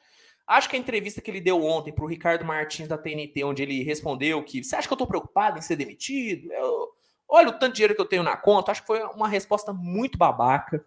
Acho 0.47 0.69
que 0.69 0.75
a 0.75 0.79
entrevista 0.79 1.21
que 1.21 1.31
ele 1.31 1.39
deu 1.39 1.63
ontem 1.63 1.93
para 1.93 2.03
o 2.03 2.07
Ricardo 2.07 2.43
Martins 2.43 2.87
da 2.87 2.97
TNT, 2.97 3.43
onde 3.43 3.63
ele 3.63 3.83
respondeu 3.83 4.43
que 4.43 4.63
você 4.63 4.75
acha 4.75 4.87
que 4.87 4.93
eu 4.93 4.95
estou 4.95 5.07
preocupado 5.07 5.57
em 5.57 5.61
ser 5.61 5.75
demitido? 5.75 6.51
Eu, 6.51 6.89
olha 7.29 7.49
o 7.49 7.53
tanto 7.53 7.69
de 7.69 7.75
dinheiro 7.75 7.95
que 7.95 8.01
eu 8.01 8.07
tenho 8.07 8.23
na 8.23 8.35
conta. 8.35 8.71
Acho 8.71 8.81
que 8.81 8.87
foi 8.87 9.01
uma 9.03 9.29
resposta 9.29 9.71
muito 9.71 10.17
babaca. 10.17 10.85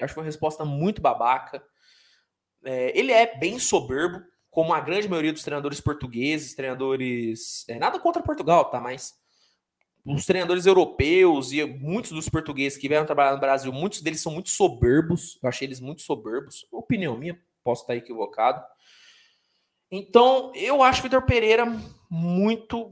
Acho 0.00 0.08
que 0.08 0.14
foi 0.14 0.22
uma 0.22 0.26
resposta 0.26 0.64
muito 0.64 1.00
babaca. 1.00 1.62
É, 2.64 2.98
ele 2.98 3.12
é 3.12 3.38
bem 3.38 3.58
soberbo, 3.58 4.20
como 4.50 4.74
a 4.74 4.80
grande 4.80 5.08
maioria 5.08 5.32
dos 5.32 5.44
treinadores 5.44 5.80
portugueses, 5.80 6.54
treinadores. 6.54 7.64
É, 7.68 7.78
nada 7.78 8.00
contra 8.00 8.22
Portugal, 8.22 8.64
tá? 8.64 8.80
Mas 8.80 9.14
os 10.06 10.24
treinadores 10.24 10.66
europeus 10.66 11.50
e 11.50 11.64
muitos 11.64 12.12
dos 12.12 12.28
portugueses 12.28 12.78
que 12.78 12.88
vieram 12.88 13.04
trabalhar 13.04 13.32
no 13.32 13.40
Brasil, 13.40 13.72
muitos 13.72 14.00
deles 14.00 14.20
são 14.20 14.32
muito 14.32 14.50
soberbos. 14.50 15.36
Eu 15.42 15.48
achei 15.48 15.66
eles 15.66 15.80
muito 15.80 16.02
soberbos. 16.02 16.64
Opinião 16.70 17.16
minha, 17.18 17.36
posso 17.64 17.82
estar 17.82 17.96
equivocado. 17.96 18.62
Então, 19.90 20.52
eu 20.54 20.80
acho 20.80 21.00
o 21.00 21.02
Vitor 21.02 21.22
Pereira 21.22 21.66
muito. 22.08 22.88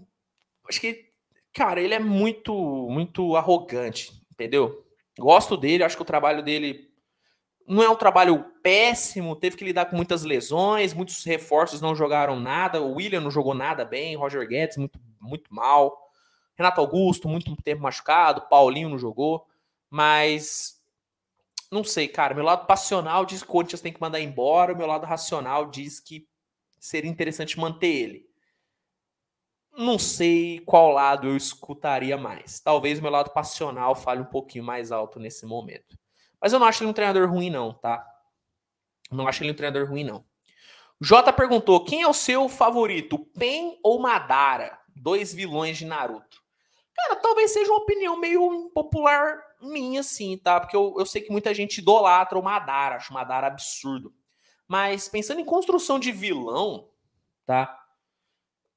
Acho 0.68 0.80
que, 0.80 1.12
cara, 1.52 1.80
ele 1.80 1.94
é 1.94 2.00
muito, 2.00 2.52
muito 2.90 3.36
arrogante, 3.36 4.12
entendeu? 4.32 4.84
Gosto 5.16 5.56
dele, 5.56 5.84
acho 5.84 5.96
que 5.96 6.02
o 6.02 6.06
trabalho 6.06 6.42
dele 6.42 6.90
não 7.66 7.82
é 7.82 7.88
um 7.88 7.96
trabalho 7.96 8.44
péssimo, 8.60 9.36
teve 9.36 9.56
que 9.56 9.64
lidar 9.64 9.86
com 9.86 9.96
muitas 9.96 10.24
lesões, 10.24 10.92
muitos 10.92 11.22
reforços 11.24 11.80
não 11.80 11.94
jogaram 11.94 12.38
nada, 12.40 12.82
o 12.82 12.94
William 12.94 13.20
não 13.20 13.30
jogou 13.30 13.54
nada 13.54 13.84
bem, 13.84 14.16
Roger 14.16 14.46
Guedes 14.46 14.76
muito, 14.76 14.98
muito 15.20 15.54
mal, 15.54 16.03
Renato 16.56 16.80
Augusto 16.80 17.28
muito 17.28 17.54
tempo 17.62 17.82
machucado, 17.82 18.48
Paulinho 18.48 18.88
não 18.88 18.98
jogou, 18.98 19.46
mas 19.90 20.80
não 21.70 21.82
sei, 21.82 22.06
cara, 22.06 22.34
meu 22.34 22.44
lado 22.44 22.66
passional 22.66 23.26
diz 23.26 23.42
que 23.42 23.48
o 23.48 23.52
Corinthians 23.52 23.80
tem 23.80 23.92
que 23.92 24.00
mandar 24.00 24.20
embora, 24.20 24.72
o 24.72 24.76
meu 24.76 24.86
lado 24.86 25.06
racional 25.06 25.66
diz 25.66 25.98
que 25.98 26.28
seria 26.78 27.10
interessante 27.10 27.58
manter 27.58 27.88
ele. 27.88 28.34
Não 29.76 29.98
sei 29.98 30.60
qual 30.60 30.92
lado 30.92 31.26
eu 31.26 31.36
escutaria 31.36 32.16
mais. 32.16 32.60
Talvez 32.60 32.98
o 32.98 33.02
meu 33.02 33.10
lado 33.10 33.30
passional 33.30 33.96
fale 33.96 34.20
um 34.20 34.26
pouquinho 34.26 34.62
mais 34.62 34.92
alto 34.92 35.18
nesse 35.18 35.44
momento. 35.44 35.98
Mas 36.40 36.52
eu 36.52 36.60
não 36.60 36.66
acho 36.66 36.84
ele 36.84 36.90
um 36.90 36.94
treinador 36.94 37.28
ruim, 37.28 37.50
não, 37.50 37.72
tá? 37.72 38.06
Não 39.10 39.26
acho 39.26 39.42
ele 39.42 39.50
um 39.50 39.56
treinador 39.56 39.88
ruim, 39.88 40.04
não. 40.04 40.24
Jota 41.00 41.32
perguntou: 41.32 41.84
quem 41.84 42.02
é 42.02 42.08
o 42.08 42.14
seu 42.14 42.48
favorito, 42.48 43.18
Pen 43.18 43.80
ou 43.82 43.98
Madara? 43.98 44.78
Dois 44.94 45.34
vilões 45.34 45.76
de 45.76 45.86
Naruto. 45.86 46.43
Cara, 47.04 47.16
talvez 47.16 47.50
seja 47.50 47.70
uma 47.70 47.82
opinião 47.82 48.18
meio 48.18 48.54
impopular 48.54 49.42
minha, 49.60 50.00
assim, 50.00 50.38
tá? 50.38 50.58
Porque 50.58 50.74
eu, 50.74 50.94
eu 50.98 51.04
sei 51.04 51.20
que 51.20 51.30
muita 51.30 51.52
gente 51.52 51.78
idolatra 51.78 52.38
o 52.38 52.42
Madara, 52.42 52.96
acho 52.96 53.10
o 53.10 53.14
Madara 53.14 53.46
absurdo. 53.46 54.14
Mas 54.66 55.06
pensando 55.08 55.40
em 55.40 55.44
construção 55.44 55.98
de 55.98 56.10
vilão, 56.10 56.90
tá? 57.44 57.78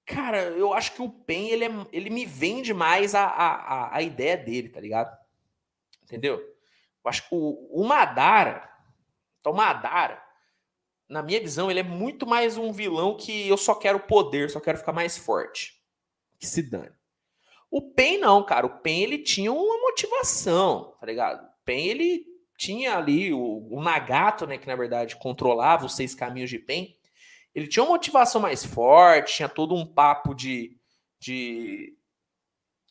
Cara, 0.05 0.41
eu 0.41 0.73
acho 0.73 0.93
que 0.93 1.01
o 1.01 1.09
Pen, 1.09 1.49
ele, 1.49 1.65
é, 1.65 1.71
ele 1.91 2.09
me 2.09 2.25
vende 2.25 2.73
mais 2.73 3.15
a, 3.15 3.25
a, 3.25 3.95
a 3.95 4.01
ideia 4.01 4.35
dele, 4.35 4.69
tá 4.69 4.79
ligado? 4.79 5.17
Entendeu? 6.03 6.37
Eu 6.37 7.09
acho 7.09 7.29
que 7.29 7.35
o, 7.35 7.81
o 7.81 7.85
Madara, 7.85 8.69
então 9.39 9.53
o 9.53 9.55
Madara, 9.55 10.21
na 11.07 11.23
minha 11.23 11.39
visão, 11.39 11.71
ele 11.71 11.79
é 11.79 11.83
muito 11.83 12.27
mais 12.27 12.57
um 12.57 12.73
vilão 12.73 13.15
que 13.15 13.47
eu 13.47 13.55
só 13.55 13.73
quero 13.73 14.01
poder, 14.01 14.49
só 14.49 14.59
quero 14.59 14.77
ficar 14.77 14.91
mais 14.91 15.17
forte. 15.17 15.81
Que 16.37 16.45
se 16.45 16.61
dane. 16.61 16.97
O 17.69 17.81
Pen 17.81 18.19
não, 18.19 18.44
cara. 18.44 18.65
O 18.65 18.80
Pen 18.80 19.03
ele 19.03 19.18
tinha 19.19 19.52
uma 19.52 19.77
motivação, 19.80 20.95
tá 20.99 21.06
ligado? 21.06 21.44
O 21.44 21.65
Pen 21.65 21.85
ele 21.88 22.26
tinha 22.57 22.98
ali 22.98 23.34
o, 23.34 23.68
o 23.69 23.81
Nagato, 23.81 24.48
né, 24.48 24.57
que 24.57 24.68
na 24.68 24.76
verdade 24.76 25.15
controlava 25.15 25.85
os 25.85 25.95
seis 25.95 26.15
caminhos 26.15 26.49
de 26.49 26.57
Pen 26.57 26.98
ele 27.57 27.65
tinha 27.65 27.81
uma 27.81 27.94
motivação 27.94 28.39
mais 28.39 28.64
forte, 28.64 29.38
tinha 29.38 29.49
todo 29.49 29.73
um 29.73 29.84
papo 29.84 30.35
de, 30.35 30.77
de, 31.19 31.98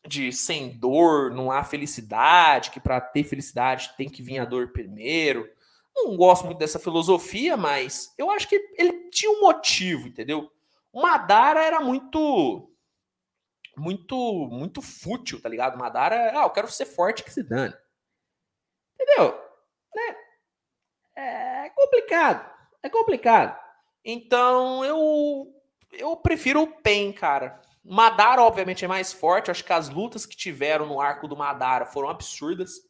de 0.05 0.33
sem 0.33 0.77
dor 0.77 1.31
não 1.31 1.53
há 1.53 1.63
felicidade, 1.63 2.73
que 2.73 2.81
para 2.81 3.01
ter 3.01 3.23
felicidade 3.23 3.95
tem 3.97 4.09
que 4.09 4.25
vir 4.25 4.41
a 4.41 4.45
dor 4.45 4.73
primeiro. 4.73 5.49
Não 5.95 6.17
gosto 6.17 6.47
muito 6.47 6.59
dessa 6.59 6.81
filosofia, 6.81 7.57
mas 7.57 8.13
eu 8.19 8.29
acho 8.29 8.49
que 8.49 8.57
ele 8.77 9.09
tinha 9.09 9.31
um 9.31 9.43
motivo, 9.43 10.09
entendeu? 10.09 10.51
O 10.93 11.01
Madara 11.01 11.63
era 11.63 11.79
muito 11.79 12.69
muito 13.77 14.17
muito 14.51 14.81
fútil, 14.81 15.41
tá 15.41 15.49
ligado? 15.49 15.79
Madara, 15.79 16.33
ah, 16.35 16.45
eu 16.45 16.51
quero 16.51 16.71
ser 16.71 16.87
forte 16.87 17.23
que 17.23 17.33
se 17.33 17.43
dane. 17.43 17.75
Entendeu? 18.95 19.39
Né? 19.95 20.17
É 21.17 21.71
complicado. 21.71 22.51
É 22.83 22.89
complicado. 22.89 23.59
Então 24.05 24.85
eu 24.85 25.53
eu 25.93 26.17
prefiro 26.17 26.63
o 26.63 26.81
Pen, 26.83 27.13
cara. 27.13 27.61
Madara, 27.85 28.43
obviamente, 28.43 28.85
é 28.85 28.89
mais 28.89 29.13
forte. 29.13 29.51
Acho 29.51 29.65
que 29.65 29.73
as 29.73 29.89
lutas 29.89 30.27
que 30.27 30.37
tiveram 30.37 30.87
no 30.87 31.01
arco 31.01 31.29
do 31.29 31.37
Madara 31.37 31.87
foram 31.87 32.09
absurdas. 32.09 32.81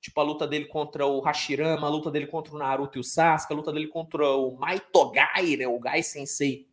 Tipo, 0.00 0.20
a 0.20 0.24
luta 0.24 0.46
dele 0.46 0.66
contra 0.66 1.06
o 1.06 1.20
Hashirama, 1.20 1.86
a 1.86 1.90
luta 1.90 2.10
dele 2.10 2.26
contra 2.26 2.54
o 2.54 2.58
Naruto 2.58 2.98
e 2.98 3.00
o 3.00 3.04
Sasuke, 3.04 3.52
a 3.52 3.56
luta 3.56 3.72
dele 3.72 3.88
contra 3.88 4.28
o 4.36 4.54
Maitogai, 4.56 5.56
né? 5.56 5.66
O 5.66 5.78
Gai 5.78 6.02
Sensei. 6.02 6.68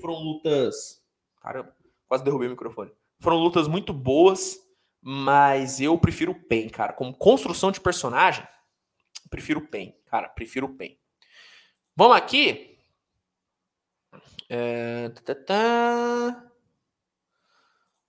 Foram 0.00 0.14
lutas. 0.14 1.02
Caramba, 1.40 1.74
quase 2.06 2.22
derrubei 2.22 2.48
o 2.48 2.50
microfone. 2.50 2.92
Foram 3.26 3.38
lutas 3.38 3.66
muito 3.66 3.92
boas, 3.92 4.56
mas 5.02 5.80
eu 5.80 5.98
prefiro 5.98 6.30
o 6.30 6.40
Pen, 6.46 6.68
cara. 6.68 6.92
Como 6.92 7.12
construção 7.12 7.72
de 7.72 7.80
personagem, 7.80 8.46
prefiro 9.28 9.58
o 9.58 9.66
Pen, 9.66 10.00
cara. 10.06 10.28
Prefiro 10.28 10.66
o 10.66 10.76
Pen. 10.76 10.96
Vamos 11.96 12.16
aqui 12.16 12.78
é... 14.48 15.10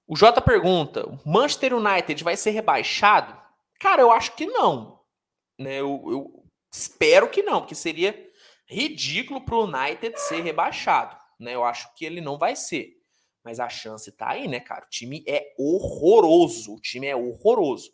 O 0.05 0.15
Jota 0.15 0.39
pergunta: 0.39 1.03
Manchester 1.25 1.73
United 1.73 2.23
vai 2.23 2.37
ser 2.37 2.51
rebaixado? 2.51 3.35
Cara, 3.79 4.03
eu 4.03 4.11
acho 4.11 4.35
que 4.35 4.45
não. 4.45 5.01
Né? 5.57 5.79
Eu, 5.79 5.99
eu 6.11 6.43
espero 6.71 7.27
que 7.27 7.41
não, 7.41 7.61
porque 7.61 7.73
seria 7.73 8.15
ridículo 8.67 9.43
para 9.43 9.55
o 9.55 9.63
United 9.63 10.15
ser 10.21 10.41
rebaixado. 10.41 11.17
Né? 11.39 11.55
Eu 11.55 11.63
acho 11.63 11.91
que 11.95 12.05
ele 12.05 12.21
não 12.21 12.37
vai 12.37 12.55
ser. 12.55 12.96
Mas 13.47 13.61
a 13.61 13.69
chance 13.69 14.11
tá 14.11 14.31
aí, 14.31 14.45
né, 14.45 14.59
cara? 14.59 14.85
O 14.85 14.89
time 14.89 15.23
é 15.25 15.55
horroroso. 15.57 16.75
O 16.75 16.81
time 16.81 17.07
é 17.07 17.15
horroroso. 17.15 17.93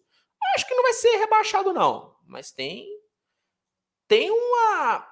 Acho 0.55 0.67
que 0.67 0.73
não 0.73 0.81
vai 0.81 0.93
ser 0.93 1.15
rebaixado, 1.17 1.71
não. 1.71 2.17
Mas 2.25 2.51
tem. 2.51 2.88
Tem 4.07 4.31
uma 4.31 5.07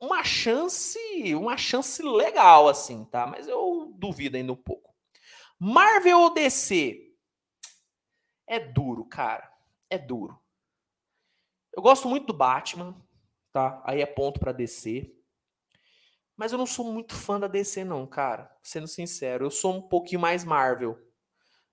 uma 0.00 0.22
chance, 0.22 0.96
uma 1.34 1.56
chance 1.56 2.00
legal, 2.04 2.68
assim, 2.68 3.04
tá? 3.06 3.26
Mas 3.26 3.48
eu 3.48 3.92
duvido 3.96 4.36
ainda 4.36 4.52
um 4.52 4.56
pouco. 4.56 4.94
Marvel 5.58 6.20
ou 6.20 6.32
DC? 6.32 7.12
É 8.46 8.60
duro, 8.60 9.04
cara. 9.06 9.52
É 9.90 9.98
duro. 9.98 10.40
Eu 11.72 11.82
gosto 11.82 12.08
muito 12.08 12.28
do 12.28 12.32
Batman, 12.32 12.94
tá? 13.52 13.82
Aí 13.84 14.00
é 14.00 14.06
ponto 14.06 14.38
para 14.38 14.52
DC. 14.52 15.12
Mas 16.36 16.52
eu 16.52 16.58
não 16.58 16.66
sou 16.66 16.92
muito 16.92 17.14
fã 17.14 17.38
da 17.38 17.46
DC, 17.46 17.84
não, 17.84 18.06
cara. 18.06 18.50
Sendo 18.62 18.88
sincero, 18.88 19.46
eu 19.46 19.50
sou 19.50 19.74
um 19.74 19.82
pouquinho 19.82 20.20
mais 20.20 20.44
Marvel. 20.44 20.98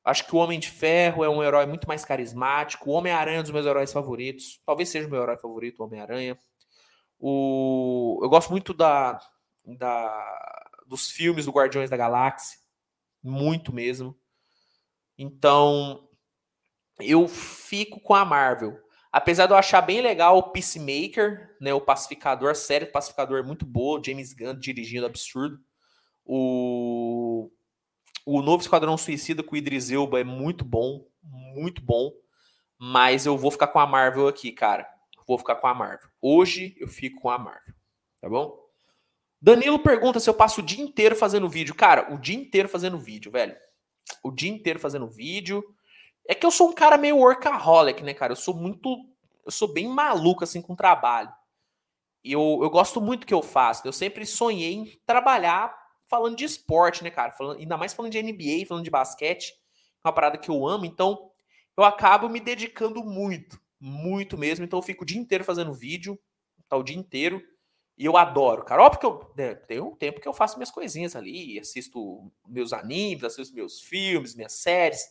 Acho 0.04 0.26
que 0.26 0.36
o 0.36 0.40
Homem 0.40 0.60
de 0.60 0.70
Ferro 0.70 1.24
é 1.24 1.30
um 1.30 1.44
herói 1.44 1.66
muito 1.66 1.88
mais 1.88 2.04
carismático. 2.04 2.90
O 2.90 2.94
Homem-Aranha 2.94 3.38
é 3.38 3.40
um 3.40 3.44
dos 3.44 3.52
meus 3.52 3.66
heróis 3.66 3.94
favoritos. 3.94 4.60
Talvez 4.66 4.90
seja 4.90 5.08
o 5.08 5.12
meu 5.12 5.22
herói 5.22 5.38
favorito, 5.38 5.80
o 5.80 5.86
Homem-Aranha. 5.86 6.38
O, 7.20 8.20
eu 8.24 8.30
gosto 8.30 8.50
muito 8.50 8.74
da, 8.74 9.20
da, 9.64 10.70
dos 10.88 11.10
filmes 11.10 11.46
do 11.46 11.52
Guardiões 11.52 11.90
da 11.90 11.98
Galáxia, 11.98 12.58
muito 13.24 13.72
mesmo. 13.72 14.18
Então, 15.16 16.10
eu 17.00 17.28
fico 17.28 18.00
com 18.00 18.16
a 18.16 18.26
Marvel. 18.26 18.76
Apesar 19.12 19.46
de 19.46 19.54
eu 19.54 19.58
achar 19.58 19.82
bem 19.82 20.02
legal 20.02 20.38
o 20.38 20.52
Peacemaker, 20.52 21.56
né, 21.60 21.74
o 21.74 21.82
Pacificador, 21.82 22.52
a 22.52 22.56
série 22.56 22.86
do 22.86 22.92
Pacificador 22.92 23.40
é 23.40 23.44
muito 23.44 23.66
boa, 23.66 24.02
James 24.04 24.34
Gunn 24.34 24.58
dirigindo 24.58 25.06
absurdo. 25.06 25.60
O, 26.26 27.52
o 28.26 28.42
novo 28.42 28.62
Esquadrão 28.62 28.98
Suicida 28.98 29.44
com 29.44 29.56
o 29.56 29.58
Idris 29.58 29.92
Elba 29.92 30.22
é 30.22 30.24
muito 30.24 30.64
bom, 30.64 31.06
muito 31.22 31.82
bom. 31.82 32.12
Mas 32.78 33.26
eu 33.26 33.38
vou 33.38 33.52
ficar 33.52 33.68
com 33.68 33.80
a 33.80 33.86
Marvel 33.86 34.28
aqui, 34.28 34.52
cara 34.52 34.88
vou 35.32 35.38
ficar 35.38 35.56
com 35.56 35.68
a 35.68 35.74
Marvel. 35.74 36.10
Hoje 36.22 36.76
eu 36.78 36.88
fico 36.88 37.22
com 37.22 37.30
a 37.30 37.38
Marvel, 37.38 37.74
tá 38.20 38.30
bom? 38.30 38.60
Danilo 39.42 39.80
pergunta 39.80 40.20
se 40.20 40.30
eu 40.30 40.34
passo 40.34 40.62
o 40.62 40.64
dia 40.64 40.84
inteiro 40.84 41.16
fazendo 41.16 41.50
vídeo. 41.50 41.74
Cara, 41.74 42.14
o 42.14 42.18
dia 42.18 42.36
inteiro 42.36 42.68
fazendo 42.68 43.00
vídeo, 43.00 43.32
velho. 43.32 43.56
O 44.24 44.30
dia 44.30 44.52
inteiro 44.52 44.78
fazendo 44.78 45.08
vídeo. 45.08 45.64
É 46.27 46.35
que 46.35 46.45
eu 46.45 46.52
sou 46.52 46.69
um 46.69 46.73
cara 46.73 46.98
meio 46.98 47.18
workaholic, 47.18 48.03
né, 48.03 48.14
cara? 48.14 48.34
Eu 48.34 48.38
sou 48.38 48.56
muito. 48.56 48.89
Eu 49.45 49.52
sou 49.52 49.72
bem 49.72 49.88
maluco, 49.88 50.43
assim, 50.43 50.61
com 50.61 50.76
trabalho. 50.76 51.31
E 52.23 52.31
eu, 52.31 52.60
eu 52.61 52.69
gosto 52.69 53.02
muito 53.02 53.22
do 53.22 53.26
que 53.26 53.34
eu 53.34 53.41
faço. 53.41 53.88
Eu 53.88 53.93
sempre 53.93 54.26
sonhei 54.26 54.73
em 54.73 55.02
trabalhar 55.06 55.76
falando 56.06 56.35
de 56.35 56.45
esporte, 56.45 57.03
né, 57.03 57.10
cara? 57.10 57.31
Falando, 57.31 57.60
ainda 57.60 57.77
mais 57.77 57.93
falando 57.93 58.11
de 58.11 58.22
NBA, 58.22 58.65
falando 58.68 58.84
de 58.84 58.91
basquete. 58.91 59.53
É 60.03 60.07
uma 60.07 60.14
parada 60.14 60.38
que 60.38 60.49
eu 60.49 60.68
amo. 60.68 60.85
Então, 60.85 61.31
eu 61.76 61.84
acabo 61.84 62.30
me 62.30 62.39
dedicando 62.39 63.03
muito 63.03 63.60
muito 63.81 64.38
mesmo. 64.38 64.64
Então 64.64 64.77
eu 64.77 64.84
fico 64.84 65.03
o 65.03 65.06
dia 65.06 65.19
inteiro 65.19 65.43
fazendo 65.43 65.73
vídeo, 65.73 66.18
tá 66.69 66.77
o 66.77 66.84
dia 66.84 66.95
inteiro. 66.95 67.41
E 67.98 68.06
eu 68.06 68.15
adoro, 68.15 68.64
cara. 68.64 68.84
Óbvio 68.84 68.99
que 68.99 69.06
eu 69.06 69.34
né, 69.35 69.56
tenho 69.56 69.88
um 69.88 69.95
tempo 69.95 70.22
que 70.22 70.27
eu 70.27 70.34
faço 70.34 70.57
minhas 70.57 70.72
coisinhas 70.72 71.15
ali, 71.15 71.60
assisto 71.60 72.31
meus 72.48 72.72
animes, 72.72 73.23
assisto 73.23 73.53
meus 73.53 73.81
filmes, 73.81 74.35
minhas 74.35 74.53
séries, 74.53 75.02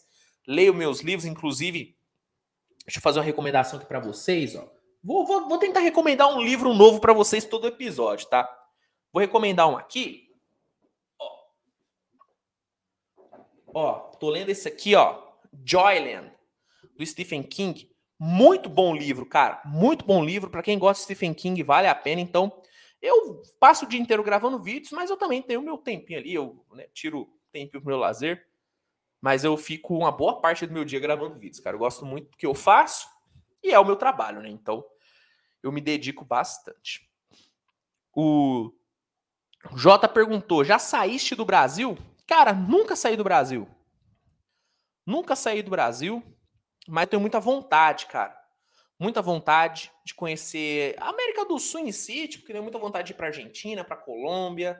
leio 0.50 0.74
meus 0.74 1.00
livros, 1.00 1.24
inclusive. 1.24 1.96
Deixa 2.84 2.98
eu 2.98 3.02
fazer 3.02 3.20
uma 3.20 3.24
recomendação 3.24 3.78
aqui 3.78 3.86
para 3.86 4.00
vocês, 4.00 4.56
ó. 4.56 4.68
Vou, 5.02 5.24
vou, 5.24 5.48
vou 5.48 5.58
tentar 5.58 5.80
recomendar 5.80 6.28
um 6.28 6.42
livro 6.42 6.74
novo 6.74 7.00
para 7.00 7.12
vocês 7.12 7.44
todo 7.44 7.68
episódio, 7.68 8.28
tá? 8.28 8.48
Vou 9.12 9.20
recomendar 9.20 9.68
um 9.68 9.76
aqui. 9.76 10.28
Ó. 11.18 11.44
ó, 13.72 13.92
tô 14.18 14.28
lendo 14.28 14.50
esse 14.50 14.66
aqui, 14.66 14.94
ó. 14.94 15.22
Joyland, 15.64 16.30
do 16.96 17.06
Stephen 17.06 17.42
King. 17.42 17.88
Muito 18.18 18.68
bom 18.68 18.94
livro, 18.94 19.24
cara. 19.24 19.62
Muito 19.64 20.04
bom 20.04 20.22
livro. 20.22 20.50
Para 20.50 20.62
quem 20.62 20.78
gosta 20.78 21.00
de 21.00 21.04
Stephen 21.04 21.32
King, 21.32 21.62
vale 21.62 21.86
a 21.86 21.94
pena. 21.94 22.20
Então, 22.20 22.60
eu 23.00 23.40
passo 23.58 23.86
o 23.86 23.88
dia 23.88 24.00
inteiro 24.00 24.22
gravando 24.22 24.62
vídeos, 24.62 24.92
mas 24.92 25.10
eu 25.10 25.16
também 25.16 25.40
tenho 25.40 25.62
meu 25.62 25.78
tempinho 25.78 26.18
ali. 26.18 26.34
Eu 26.34 26.62
né, 26.72 26.86
tiro 26.92 27.32
tempinho 27.52 27.82
pro 27.82 27.90
meu 27.90 27.98
lazer. 27.98 28.49
Mas 29.20 29.44
eu 29.44 29.56
fico 29.56 29.96
uma 29.96 30.10
boa 30.10 30.40
parte 30.40 30.66
do 30.66 30.72
meu 30.72 30.84
dia 30.84 30.98
gravando 30.98 31.38
vídeos, 31.38 31.60
cara. 31.60 31.74
Eu 31.74 31.80
gosto 31.80 32.06
muito 32.06 32.30
do 32.30 32.36
que 32.36 32.46
eu 32.46 32.54
faço 32.54 33.08
e 33.62 33.72
é 33.72 33.78
o 33.78 33.84
meu 33.84 33.96
trabalho, 33.96 34.40
né? 34.40 34.48
Então, 34.48 34.84
eu 35.62 35.70
me 35.70 35.80
dedico 35.80 36.24
bastante. 36.24 37.08
O 38.14 38.72
Jota 39.74 40.08
perguntou: 40.08 40.64
já 40.64 40.78
saíste 40.78 41.34
do 41.34 41.44
Brasil? 41.44 41.98
Cara, 42.26 42.52
nunca 42.52 42.96
saí 42.96 43.16
do 43.16 43.24
Brasil. 43.24 43.68
Nunca 45.04 45.34
saí 45.34 45.62
do 45.62 45.70
Brasil, 45.70 46.22
mas 46.88 47.08
tenho 47.08 47.20
muita 47.20 47.40
vontade, 47.40 48.06
cara. 48.06 48.38
Muita 48.98 49.22
vontade 49.22 49.90
de 50.04 50.14
conhecer 50.14 50.94
a 50.98 51.08
América 51.08 51.44
do 51.44 51.58
Sul 51.58 51.80
em 51.80 51.92
si, 51.92 52.28
tipo, 52.28 52.46
tenho 52.46 52.62
muita 52.62 52.78
vontade 52.78 53.06
de 53.06 53.12
ir 53.12 53.16
pra 53.16 53.28
Argentina, 53.28 53.82
pra 53.82 53.96
Colômbia, 53.96 54.78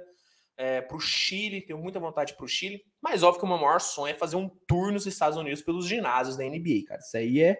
é, 0.61 0.82
pro 0.82 1.01
Chile, 1.01 1.62
tenho 1.62 1.78
muita 1.78 1.99
vontade 1.99 2.35
pro 2.35 2.47
Chile. 2.47 2.85
Mas 3.01 3.23
óbvio 3.23 3.41
que 3.41 3.47
o 3.47 3.49
meu 3.49 3.57
maior 3.57 3.81
sonho 3.81 4.12
é 4.12 4.15
fazer 4.15 4.37
um 4.37 4.47
tour 4.69 4.93
nos 4.93 5.07
Estados 5.07 5.39
Unidos 5.39 5.62
pelos 5.62 5.87
ginásios 5.87 6.37
da 6.37 6.45
NBA, 6.45 6.85
cara. 6.87 7.01
Isso 7.01 7.16
aí 7.16 7.41
é 7.41 7.59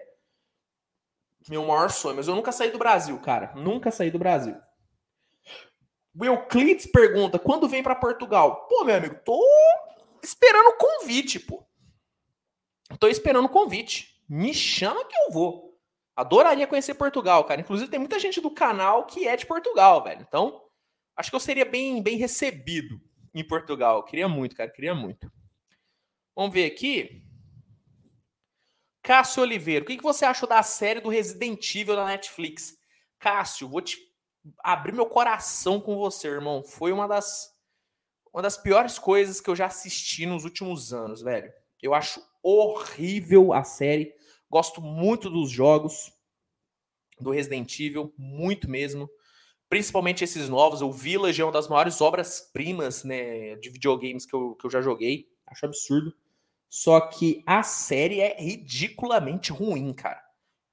meu 1.49 1.65
maior 1.65 1.89
sonho. 1.89 2.15
Mas 2.15 2.27
eu 2.27 2.35
nunca 2.35 2.51
saí 2.51 2.69
do 2.69 2.77
Brasil, 2.77 3.19
cara. 3.19 3.53
Nunca 3.55 3.89
saí 3.89 4.11
do 4.11 4.19
Brasil. 4.19 4.55
O 6.15 6.23
Euclides 6.23 6.85
pergunta: 6.85 7.39
quando 7.39 7.67
vem 7.67 7.81
para 7.81 7.95
Portugal? 7.95 8.67
Pô, 8.67 8.83
meu 8.83 8.95
amigo, 8.95 9.15
tô 9.25 9.43
esperando 10.21 10.67
o 10.67 10.77
convite, 10.77 11.39
pô. 11.39 11.65
Tô 12.99 13.07
esperando 13.07 13.45
o 13.45 13.49
convite. 13.49 14.21
Me 14.29 14.53
chama 14.53 15.03
que 15.05 15.15
eu 15.15 15.31
vou. 15.31 15.75
Adoraria 16.15 16.67
conhecer 16.67 16.93
Portugal, 16.93 17.45
cara. 17.45 17.61
Inclusive, 17.61 17.89
tem 17.89 17.99
muita 17.99 18.19
gente 18.19 18.39
do 18.39 18.51
canal 18.51 19.07
que 19.07 19.27
é 19.27 19.35
de 19.35 19.47
Portugal, 19.47 20.03
velho. 20.03 20.21
Então, 20.21 20.61
acho 21.21 21.29
que 21.29 21.35
eu 21.35 21.39
seria 21.39 21.65
bem, 21.65 22.01
bem 22.01 22.17
recebido 22.17 22.99
em 23.33 23.45
Portugal. 23.45 24.03
Queria 24.03 24.27
muito, 24.27 24.55
cara. 24.55 24.69
Queria 24.69 24.95
muito. 24.95 25.31
Vamos 26.35 26.51
ver 26.51 26.65
aqui. 26.65 27.23
Cássio 29.03 29.43
Oliveira, 29.43 29.83
o 29.83 29.87
que 29.87 30.01
você 30.01 30.25
achou 30.25 30.49
da 30.49 30.61
série 30.63 30.99
do 30.99 31.09
Resident 31.09 31.75
Evil 31.75 31.95
da 31.95 32.05
Netflix? 32.05 32.75
Cássio, 33.19 33.69
vou 33.69 33.81
te 33.81 33.97
abrir 34.59 34.93
meu 34.93 35.05
coração 35.05 35.79
com 35.79 35.95
você, 35.95 36.27
irmão. 36.27 36.63
Foi 36.63 36.91
uma 36.91 37.07
das 37.07 37.51
uma 38.33 38.41
das 38.41 38.57
piores 38.57 38.97
coisas 38.97 39.41
que 39.41 39.49
eu 39.49 39.55
já 39.55 39.67
assisti 39.67 40.25
nos 40.25 40.43
últimos 40.43 40.93
anos, 40.93 41.21
velho. 41.21 41.51
Eu 41.81 41.93
acho 41.93 42.21
horrível 42.41 43.53
a 43.53 43.63
série. 43.63 44.13
Gosto 44.49 44.81
muito 44.81 45.29
dos 45.29 45.51
jogos 45.51 46.11
do 47.19 47.29
Resident 47.29 47.79
Evil, 47.79 48.13
muito 48.17 48.69
mesmo. 48.69 49.09
Principalmente 49.71 50.21
esses 50.21 50.49
novos. 50.49 50.81
O 50.81 50.91
Village 50.91 51.41
é 51.41 51.45
uma 51.45 51.51
das 51.51 51.69
maiores 51.69 52.01
obras-primas 52.01 53.05
né, 53.05 53.55
de 53.55 53.69
videogames 53.69 54.25
que 54.25 54.33
eu, 54.33 54.53
que 54.55 54.65
eu 54.65 54.69
já 54.69 54.81
joguei. 54.81 55.29
Acho 55.47 55.65
absurdo. 55.65 56.13
Só 56.67 56.99
que 56.99 57.41
a 57.45 57.63
série 57.63 58.19
é 58.19 58.35
ridiculamente 58.37 59.53
ruim, 59.53 59.93
cara. 59.93 60.21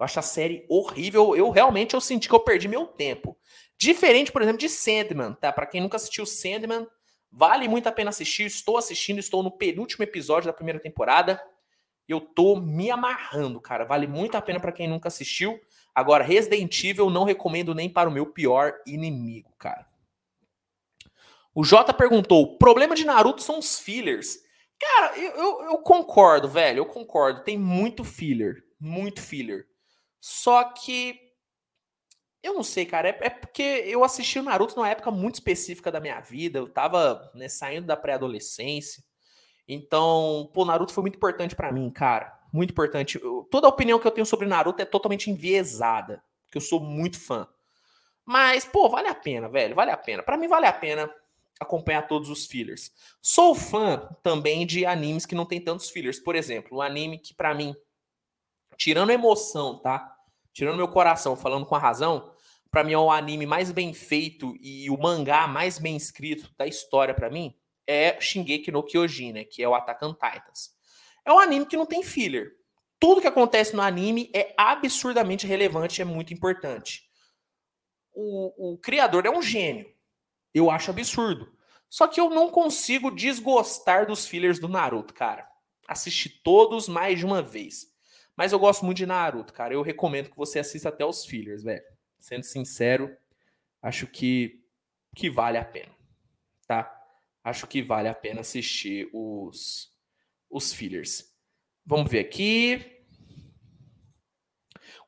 Eu 0.00 0.04
acho 0.04 0.18
a 0.18 0.22
série 0.22 0.66
horrível. 0.68 1.36
Eu 1.36 1.48
realmente 1.50 1.94
eu 1.94 2.00
senti 2.00 2.28
que 2.28 2.34
eu 2.34 2.40
perdi 2.40 2.66
meu 2.66 2.88
tempo. 2.88 3.38
Diferente, 3.78 4.32
por 4.32 4.42
exemplo, 4.42 4.58
de 4.58 4.68
Sandman, 4.68 5.32
tá? 5.34 5.52
Para 5.52 5.66
quem 5.66 5.80
nunca 5.80 5.94
assistiu 5.94 6.26
Sandman, 6.26 6.84
vale 7.30 7.68
muito 7.68 7.88
a 7.88 7.92
pena 7.92 8.10
assistir. 8.10 8.46
Estou 8.46 8.76
assistindo, 8.76 9.20
estou 9.20 9.44
no 9.44 9.52
penúltimo 9.52 10.02
episódio 10.02 10.48
da 10.48 10.52
primeira 10.52 10.80
temporada. 10.80 11.40
Eu 12.08 12.20
tô 12.20 12.56
me 12.56 12.90
amarrando, 12.90 13.60
cara. 13.60 13.84
Vale 13.84 14.08
muito 14.08 14.36
a 14.36 14.42
pena 14.42 14.58
para 14.58 14.72
quem 14.72 14.88
nunca 14.88 15.06
assistiu. 15.06 15.60
Agora, 15.94 16.24
Resident 16.24 16.84
Evil 16.84 17.10
não 17.10 17.24
recomendo 17.24 17.74
nem 17.74 17.88
para 17.88 18.08
o 18.08 18.12
meu 18.12 18.26
pior 18.26 18.74
inimigo, 18.86 19.52
cara. 19.58 19.86
O 21.54 21.64
Jota 21.64 21.92
perguntou: 21.92 22.42
o 22.42 22.58
problema 22.58 22.94
de 22.94 23.04
Naruto 23.04 23.42
são 23.42 23.58
os 23.58 23.80
fillers. 23.80 24.38
Cara, 24.78 25.18
eu, 25.18 25.32
eu, 25.32 25.64
eu 25.64 25.78
concordo, 25.78 26.48
velho. 26.48 26.78
Eu 26.78 26.86
concordo. 26.86 27.42
Tem 27.42 27.58
muito 27.58 28.04
filler. 28.04 28.64
Muito 28.78 29.20
filler. 29.20 29.66
Só 30.20 30.62
que. 30.64 31.18
Eu 32.42 32.54
não 32.54 32.62
sei, 32.62 32.86
cara. 32.86 33.08
É, 33.08 33.18
é, 33.22 33.30
porque 33.30 33.62
eu 33.62 34.04
assisti 34.04 34.38
o 34.38 34.42
Naruto 34.44 34.76
numa 34.76 34.88
época 34.88 35.10
muito 35.10 35.34
específica 35.34 35.90
da 35.90 35.98
minha 35.98 36.20
vida. 36.20 36.60
Eu 36.60 36.68
tava 36.68 37.28
né, 37.34 37.48
saindo 37.48 37.88
da 37.88 37.96
pré-adolescência. 37.96 39.02
Então, 39.66 40.48
pô, 40.54 40.64
Naruto 40.64 40.92
foi 40.92 41.02
muito 41.02 41.16
importante 41.16 41.56
para 41.56 41.72
mim, 41.72 41.90
cara. 41.90 42.37
Muito 42.52 42.70
importante. 42.70 43.20
Toda 43.50 43.66
a 43.66 43.70
opinião 43.70 43.98
que 43.98 44.06
eu 44.06 44.10
tenho 44.10 44.26
sobre 44.26 44.46
Naruto 44.46 44.82
é 44.82 44.84
totalmente 44.84 45.30
enviesada. 45.30 46.22
Porque 46.44 46.58
eu 46.58 46.62
sou 46.62 46.80
muito 46.80 47.20
fã. 47.20 47.46
Mas, 48.24 48.64
pô, 48.64 48.88
vale 48.88 49.08
a 49.08 49.14
pena, 49.14 49.48
velho. 49.48 49.74
Vale 49.74 49.90
a 49.90 49.96
pena. 49.96 50.22
Para 50.22 50.36
mim, 50.36 50.48
vale 50.48 50.66
a 50.66 50.72
pena 50.72 51.10
acompanhar 51.60 52.06
todos 52.06 52.30
os 52.30 52.46
fillers. 52.46 52.92
Sou 53.20 53.54
fã 53.54 54.08
também 54.22 54.66
de 54.66 54.86
animes 54.86 55.26
que 55.26 55.34
não 55.34 55.44
tem 55.44 55.60
tantos 55.60 55.90
fillers. 55.90 56.18
Por 56.18 56.36
exemplo, 56.36 56.78
um 56.78 56.82
anime 56.82 57.18
que 57.18 57.34
para 57.34 57.54
mim 57.54 57.74
tirando 58.76 59.10
emoção, 59.10 59.78
tá? 59.78 60.16
Tirando 60.52 60.76
meu 60.76 60.88
coração, 60.88 61.36
falando 61.36 61.66
com 61.66 61.74
a 61.74 61.78
razão, 61.78 62.32
para 62.70 62.84
mim 62.84 62.92
é 62.92 62.98
o 62.98 63.10
anime 63.10 63.44
mais 63.44 63.72
bem 63.72 63.92
feito 63.92 64.54
e 64.60 64.88
o 64.90 64.96
mangá 64.96 65.46
mais 65.46 65.78
bem 65.78 65.96
escrito 65.96 66.50
da 66.56 66.66
história 66.66 67.14
para 67.14 67.30
mim 67.30 67.54
é 67.86 68.20
Shingeki 68.20 68.70
no 68.70 68.82
Kyojin, 68.82 69.32
né, 69.32 69.44
que 69.44 69.62
é 69.62 69.68
o 69.68 69.74
Attack 69.74 70.04
on 70.04 70.12
Titans. 70.12 70.76
É 71.28 71.32
um 71.32 71.38
anime 71.38 71.66
que 71.66 71.76
não 71.76 71.84
tem 71.84 72.02
filler. 72.02 72.56
Tudo 72.98 73.20
que 73.20 73.26
acontece 73.26 73.76
no 73.76 73.82
anime 73.82 74.30
é 74.34 74.54
absurdamente 74.56 75.46
relevante 75.46 76.00
é 76.00 76.04
muito 76.06 76.32
importante. 76.32 77.06
O, 78.14 78.72
o 78.72 78.78
criador 78.78 79.26
é 79.26 79.30
um 79.30 79.42
gênio. 79.42 79.94
Eu 80.54 80.70
acho 80.70 80.90
absurdo. 80.90 81.54
Só 81.86 82.08
que 82.08 82.18
eu 82.18 82.30
não 82.30 82.50
consigo 82.50 83.10
desgostar 83.10 84.06
dos 84.06 84.26
fillers 84.26 84.58
do 84.58 84.70
Naruto, 84.70 85.12
cara. 85.12 85.46
Assisti 85.86 86.30
todos 86.30 86.88
mais 86.88 87.18
de 87.18 87.26
uma 87.26 87.42
vez. 87.42 87.94
Mas 88.34 88.52
eu 88.52 88.58
gosto 88.58 88.86
muito 88.86 88.96
de 88.96 89.04
Naruto, 89.04 89.52
cara. 89.52 89.74
Eu 89.74 89.82
recomendo 89.82 90.30
que 90.30 90.36
você 90.36 90.58
assista 90.58 90.88
até 90.88 91.04
os 91.04 91.26
fillers, 91.26 91.62
velho. 91.62 91.84
Sendo 92.18 92.44
sincero, 92.44 93.14
acho 93.82 94.06
que, 94.06 94.64
que 95.14 95.28
vale 95.28 95.58
a 95.58 95.64
pena, 95.64 95.94
tá? 96.66 96.90
Acho 97.44 97.66
que 97.66 97.82
vale 97.82 98.08
a 98.08 98.14
pena 98.14 98.40
assistir 98.40 99.10
os, 99.12 99.92
os 100.50 100.72
fillers. 100.72 101.24
Vamos 101.84 102.10
ver 102.10 102.20
aqui. 102.20 102.84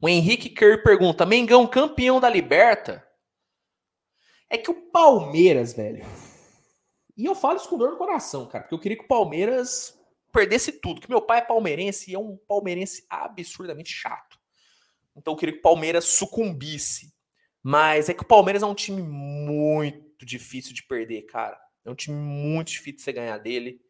O 0.01 0.09
Henrique 0.09 0.49
Kerr 0.49 0.83
pergunta: 0.83 1.27
Mengão 1.27 1.67
campeão 1.67 2.21
da 2.21 2.29
Liberta? 2.29 3.07
É 4.49 4.59
que 4.59 4.71
o 4.71 4.91
Palmeiras, 4.91 5.73
velho. 5.73 6.05
E 7.17 7.25
eu 7.25 7.35
falo 7.35 7.57
isso 7.57 7.69
com 7.69 7.77
dor 7.77 7.91
no 7.91 7.99
coração, 7.99 8.47
cara, 8.47 8.65
porque 8.65 8.75
eu 8.75 8.79
queria 8.81 8.97
que 8.97 9.05
o 9.05 9.09
Palmeiras 9.09 9.95
perdesse 10.33 10.73
tudo. 10.73 11.01
Que 11.01 11.11
meu 11.11 11.21
pai 11.21 11.39
é 11.39 11.43
palmeirense 11.43 12.11
e 12.11 12.15
é 12.15 12.19
um 12.19 12.37
palmeirense 12.37 13.05
absurdamente 13.09 13.91
chato. 13.91 14.39
Então 15.15 15.35
eu 15.35 15.37
queria 15.37 15.53
que 15.53 15.61
o 15.61 15.63
Palmeiras 15.63 16.07
sucumbisse. 16.07 17.13
Mas 17.63 18.09
é 18.09 18.15
que 18.15 18.23
o 18.23 18.27
Palmeiras 18.27 18.63
é 18.63 18.67
um 18.67 18.75
time 18.75 19.03
muito 19.03 20.25
difícil 20.25 20.73
de 20.73 20.83
perder, 20.83 21.23
cara. 21.23 21.61
É 21.85 21.91
um 21.91 21.95
time 21.95 22.17
muito 22.17 22.69
difícil 22.69 22.97
de 22.97 23.03
você 23.03 23.13
ganhar 23.13 23.39
dele. 23.39 23.83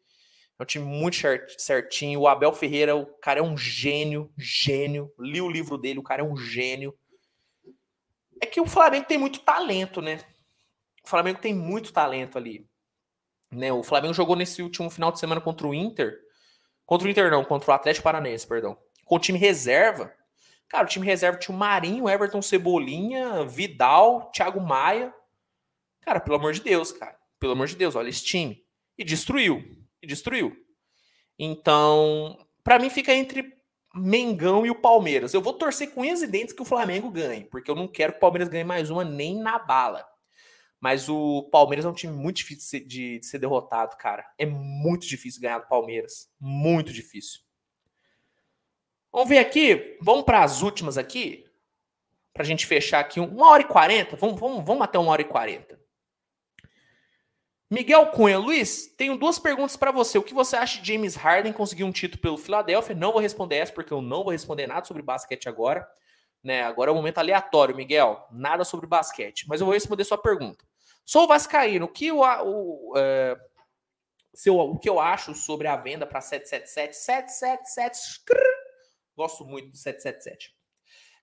É 0.61 0.63
um 0.63 0.65
time 0.65 0.85
muito 0.85 1.17
certinho. 1.57 2.19
O 2.19 2.27
Abel 2.27 2.53
Ferreira, 2.53 2.95
o 2.95 3.07
cara 3.17 3.39
é 3.39 3.43
um 3.43 3.57
gênio, 3.57 4.31
gênio. 4.37 5.11
Li 5.17 5.41
o 5.41 5.49
livro 5.49 5.75
dele, 5.75 5.97
o 5.97 6.03
cara 6.03 6.21
é 6.21 6.23
um 6.23 6.37
gênio. 6.37 6.95
É 8.39 8.45
que 8.45 8.61
o 8.61 8.67
Flamengo 8.67 9.07
tem 9.07 9.17
muito 9.17 9.39
talento, 9.39 10.03
né? 10.03 10.23
O 11.03 11.09
Flamengo 11.09 11.39
tem 11.39 11.51
muito 11.51 11.91
talento 11.91 12.37
ali. 12.37 12.69
Né? 13.49 13.73
O 13.73 13.81
Flamengo 13.81 14.13
jogou 14.13 14.35
nesse 14.35 14.61
último 14.61 14.87
final 14.91 15.11
de 15.11 15.19
semana 15.19 15.41
contra 15.41 15.65
o 15.65 15.73
Inter 15.73 16.19
Contra 16.85 17.07
o 17.07 17.09
Inter, 17.09 17.31
não, 17.31 17.43
contra 17.43 17.71
o 17.71 17.73
Atlético 17.73 18.03
Paranaense, 18.03 18.45
perdão. 18.45 18.77
Com 19.03 19.15
o 19.15 19.19
time 19.19 19.39
reserva. 19.39 20.13
Cara, 20.69 20.83
o 20.83 20.87
time 20.87 21.07
reserva 21.07 21.39
tinha 21.39 21.55
o 21.55 21.57
Marinho, 21.57 22.07
Everton 22.07 22.41
Cebolinha, 22.41 23.45
Vidal, 23.45 24.29
Thiago 24.31 24.61
Maia. 24.61 25.11
Cara, 26.01 26.19
pelo 26.19 26.35
amor 26.35 26.53
de 26.53 26.61
Deus, 26.61 26.91
cara. 26.91 27.17
Pelo 27.39 27.53
amor 27.53 27.65
de 27.65 27.75
Deus, 27.75 27.95
olha 27.95 28.09
esse 28.09 28.23
time. 28.23 28.63
E 28.95 29.03
destruiu. 29.03 29.80
E 30.01 30.07
destruiu. 30.07 30.55
Então, 31.37 32.37
para 32.63 32.79
mim 32.79 32.89
fica 32.89 33.13
entre 33.13 33.53
Mengão 33.93 34.65
e 34.65 34.71
o 34.71 34.79
Palmeiras. 34.79 35.33
Eu 35.33 35.41
vou 35.41 35.53
torcer 35.53 35.91
com 35.91 36.01
unhas 36.01 36.21
e 36.21 36.27
dentes 36.27 36.53
que 36.53 36.61
o 36.61 36.65
Flamengo 36.65 37.09
ganhe, 37.09 37.43
porque 37.45 37.69
eu 37.69 37.75
não 37.75 37.87
quero 37.87 38.13
que 38.13 38.17
o 38.17 38.21
Palmeiras 38.21 38.47
ganhe 38.47 38.63
mais 38.63 38.89
uma 38.89 39.03
nem 39.03 39.35
na 39.39 39.59
bala. 39.59 40.07
Mas 40.79 41.07
o 41.09 41.43
Palmeiras 41.51 41.85
é 41.85 41.89
um 41.89 41.93
time 41.93 42.13
muito 42.13 42.37
difícil 42.37 42.57
de 42.57 42.63
ser, 42.63 42.79
de, 42.79 43.19
de 43.19 43.25
ser 43.25 43.37
derrotado, 43.37 43.95
cara. 43.97 44.25
É 44.37 44.45
muito 44.45 45.05
difícil 45.05 45.41
ganhar 45.41 45.59
do 45.59 45.67
Palmeiras. 45.67 46.27
Muito 46.39 46.91
difícil. 46.91 47.41
Vamos 49.11 49.29
ver 49.29 49.39
aqui. 49.39 49.97
Vamos 50.01 50.23
para 50.23 50.43
as 50.43 50.61
últimas 50.61 50.97
aqui. 50.97 51.45
Para 52.33 52.43
a 52.43 52.45
gente 52.45 52.65
fechar 52.65 52.99
aqui. 52.99 53.19
Uma 53.19 53.49
hora 53.49 53.61
e 53.61 53.67
quarenta. 53.67 54.15
Vamos, 54.15 54.39
vamos, 54.39 54.65
vamos 54.65 54.81
até 54.81 54.97
uma 54.97 55.11
hora 55.11 55.21
e 55.21 55.25
quarenta. 55.25 55.80
Miguel 57.71 58.07
Cunha, 58.07 58.37
Luiz, 58.37 58.87
tenho 58.97 59.17
duas 59.17 59.39
perguntas 59.39 59.77
para 59.77 59.93
você. 59.93 60.17
O 60.17 60.23
que 60.23 60.33
você 60.33 60.57
acha 60.57 60.81
de 60.81 60.91
James 60.91 61.15
Harden 61.15 61.53
conseguir 61.53 61.85
um 61.85 61.91
título 61.91 62.21
pelo 62.21 62.37
Philadelphia? 62.37 62.93
Não 62.93 63.13
vou 63.13 63.21
responder 63.21 63.55
essa 63.55 63.71
porque 63.71 63.93
eu 63.93 64.01
não 64.01 64.25
vou 64.25 64.33
responder 64.33 64.67
nada 64.67 64.85
sobre 64.85 65.01
basquete 65.01 65.47
agora. 65.47 65.89
Né? 66.43 66.63
Agora 66.63 66.89
é 66.89 66.93
um 66.93 66.97
momento 66.97 67.19
aleatório, 67.19 67.73
Miguel. 67.73 68.27
Nada 68.29 68.65
sobre 68.65 68.87
basquete. 68.87 69.45
Mas 69.47 69.61
eu 69.61 69.65
vou 69.65 69.73
responder 69.73 70.03
sua 70.03 70.17
pergunta. 70.17 70.65
Sou 71.05 71.25
vascaíno. 71.29 71.85
O 71.85 71.87
que, 71.87 72.11
o, 72.11 72.19
o, 72.19 72.93
é, 72.97 73.37
seu, 74.33 74.59
o 74.59 74.77
que 74.77 74.89
eu 74.89 74.99
acho 74.99 75.33
sobre 75.33 75.69
a 75.69 75.77
venda 75.77 76.05
para 76.05 76.19
777? 76.19 77.31
777. 77.31 78.21
Gosto 79.15 79.45
muito 79.45 79.69
do 79.69 79.77
777. 79.77 80.53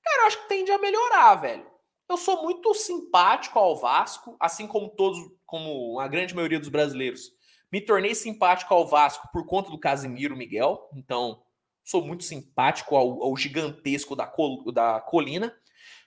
Cara, 0.02 0.22
eu 0.22 0.26
acho 0.28 0.42
que 0.44 0.48
tende 0.48 0.70
a 0.70 0.78
melhorar, 0.78 1.34
velho. 1.34 1.77
Eu 2.08 2.16
sou 2.16 2.42
muito 2.42 2.72
simpático 2.72 3.58
ao 3.58 3.76
Vasco, 3.76 4.34
assim 4.40 4.66
como 4.66 4.88
todos, 4.88 5.18
como 5.44 6.00
a 6.00 6.08
grande 6.08 6.34
maioria 6.34 6.58
dos 6.58 6.70
brasileiros. 6.70 7.32
Me 7.70 7.82
tornei 7.82 8.14
simpático 8.14 8.72
ao 8.72 8.86
Vasco 8.86 9.28
por 9.30 9.44
conta 9.44 9.70
do 9.70 9.78
Casimiro 9.78 10.34
Miguel, 10.34 10.88
então 10.94 11.42
sou 11.84 12.02
muito 12.02 12.24
simpático 12.24 12.96
ao, 12.96 13.22
ao 13.22 13.36
gigantesco 13.36 14.16
da, 14.16 14.26
col, 14.26 14.72
da 14.72 15.00
colina. 15.00 15.54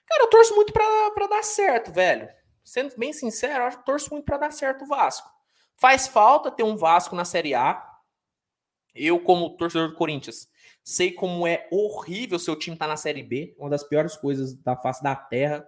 Cara, 0.06 0.24
eu 0.24 0.30
torço 0.30 0.56
muito 0.56 0.72
para 0.72 1.26
dar 1.28 1.44
certo, 1.44 1.92
velho. 1.92 2.28
Sendo 2.64 2.96
bem 2.96 3.12
sincero, 3.12 3.64
eu 3.64 3.82
torço 3.84 4.10
muito 4.10 4.24
para 4.24 4.38
dar 4.38 4.52
certo 4.52 4.84
o 4.84 4.88
Vasco. 4.88 5.30
Faz 5.76 6.08
falta 6.08 6.50
ter 6.50 6.64
um 6.64 6.76
Vasco 6.76 7.14
na 7.14 7.24
Série 7.24 7.54
A. 7.54 7.80
Eu, 8.92 9.20
como 9.20 9.56
torcedor 9.56 9.90
do 9.90 9.94
Corinthians, 9.94 10.48
sei 10.84 11.12
como 11.12 11.46
é 11.46 11.68
horrível 11.70 12.38
seu 12.38 12.56
time 12.56 12.74
estar 12.74 12.86
tá 12.86 12.90
na 12.90 12.96
Série 12.96 13.22
B, 13.22 13.54
uma 13.56 13.70
das 13.70 13.84
piores 13.84 14.16
coisas 14.16 14.54
da 14.54 14.76
face 14.76 15.02
da 15.02 15.14
terra. 15.14 15.66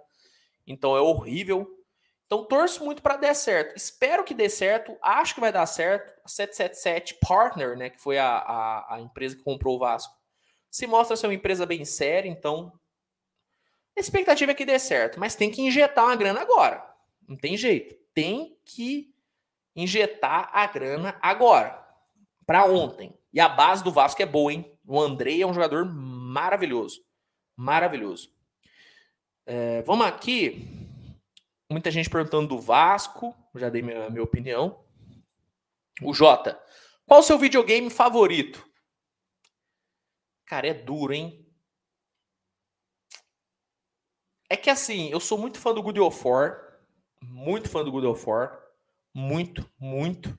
Então 0.67 0.97
é 0.97 1.01
horrível. 1.01 1.69
Então 2.27 2.45
torço 2.45 2.85
muito 2.85 3.03
para 3.03 3.17
dar 3.17 3.35
certo. 3.35 3.77
Espero 3.77 4.25
que 4.25 4.35
dê 4.35 4.49
certo. 4.49 4.97
Acho 5.03 5.35
que 5.35 5.41
vai 5.41 5.53
dar 5.53 5.67
certo. 5.67 6.13
A 6.25 6.29
777 6.29 7.19
Partner, 7.21 7.77
né, 7.77 7.91
que 7.91 8.01
foi 8.01 8.19
a, 8.19 8.29
a, 8.29 8.95
a 8.97 9.01
empresa 9.01 9.37
que 9.37 9.43
comprou 9.43 9.77
o 9.77 9.79
Vasco, 9.79 10.15
se 10.71 10.87
mostra 10.87 11.17
ser 11.17 11.27
uma 11.27 11.35
empresa 11.35 11.67
bem 11.67 11.85
séria. 11.85 12.29
Então 12.29 12.73
a 13.97 14.01
expectativa 14.01 14.51
é 14.51 14.55
que 14.55 14.65
dê 14.65 14.79
certo, 14.79 15.21
mas 15.21 15.37
tem 15.37 15.51
que 15.51 15.63
injetar 15.63 16.05
uma 16.05 16.17
grana 16.17 16.41
agora. 16.41 16.85
Não 17.29 17.37
tem 17.37 17.57
jeito. 17.57 17.95
Tem 18.13 18.59
que 18.65 19.15
injetar 19.77 20.51
a 20.53 20.67
grana 20.67 21.17
agora. 21.23 21.81
Para 22.45 22.67
ontem. 22.67 23.17
E 23.33 23.41
a 23.41 23.49
base 23.49 23.83
do 23.85 23.93
Vasco 23.93 24.21
é 24.21 24.27
boa, 24.27 24.53
hein? 24.53 24.77
O 24.87 25.01
Andrei 25.01 25.41
é 25.43 25.47
um 25.47 25.55
jogador 25.55 25.85
maravilhoso. 25.85 27.01
Maravilhoso. 27.57 28.34
É, 29.47 29.83
vamos 29.83 30.07
aqui. 30.07 30.67
Muita 31.71 31.91
gente 31.91 32.09
perguntando 32.09 32.49
do 32.49 32.61
Vasco. 32.61 33.35
Já 33.55 33.69
dei 33.69 33.83
minha, 33.83 34.09
minha 34.11 34.23
opinião. 34.23 34.85
O 36.03 36.13
Jota. 36.13 36.61
Qual 37.07 37.21
o 37.21 37.23
seu 37.23 37.39
videogame 37.39 37.91
favorito? 37.91 38.67
Cara, 40.47 40.69
é 40.69 40.75
duro, 40.75 41.13
hein? 41.13 41.45
É 44.49 44.57
que 44.57 44.71
assim, 44.71 45.11
eu 45.11 45.21
sou 45.21 45.39
muito 45.39 45.59
fã 45.59 45.75
do 45.75 45.83
God 45.83 45.99
of 45.99 46.27
War. 46.27 46.81
Muito 47.21 47.69
fã 47.69 47.85
do 47.85 47.91
God 47.91 48.05
of 48.05 48.25
War. 48.29 48.59
Muito, 49.13 49.71
muito. 49.79 50.39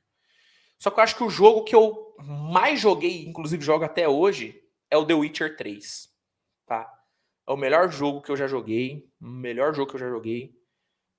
Só 0.77 0.91
que 0.91 0.99
eu 0.99 1.03
acho 1.03 1.15
que 1.15 1.23
o 1.23 1.30
jogo 1.30 1.64
que 1.64 1.76
eu 1.76 2.15
mais 2.19 2.80
joguei, 2.80 3.26
inclusive 3.26 3.64
jogo 3.64 3.84
até 3.84 4.07
hoje, 4.07 4.61
é 4.90 4.98
o 4.98 5.06
The 5.06 5.14
Witcher 5.14 5.57
3. 5.57 6.10
Tá? 6.65 6.94
É 7.47 7.51
o 7.51 7.57
melhor 7.57 7.91
jogo 7.91 8.22
que 8.22 8.31
eu 8.31 8.38
já 8.38 8.47
joguei. 8.47 9.07
O 9.22 9.27
melhor 9.27 9.73
jogo 9.73 9.89
que 9.89 9.95
eu 9.95 9.99
já 9.99 10.09
joguei. 10.09 10.55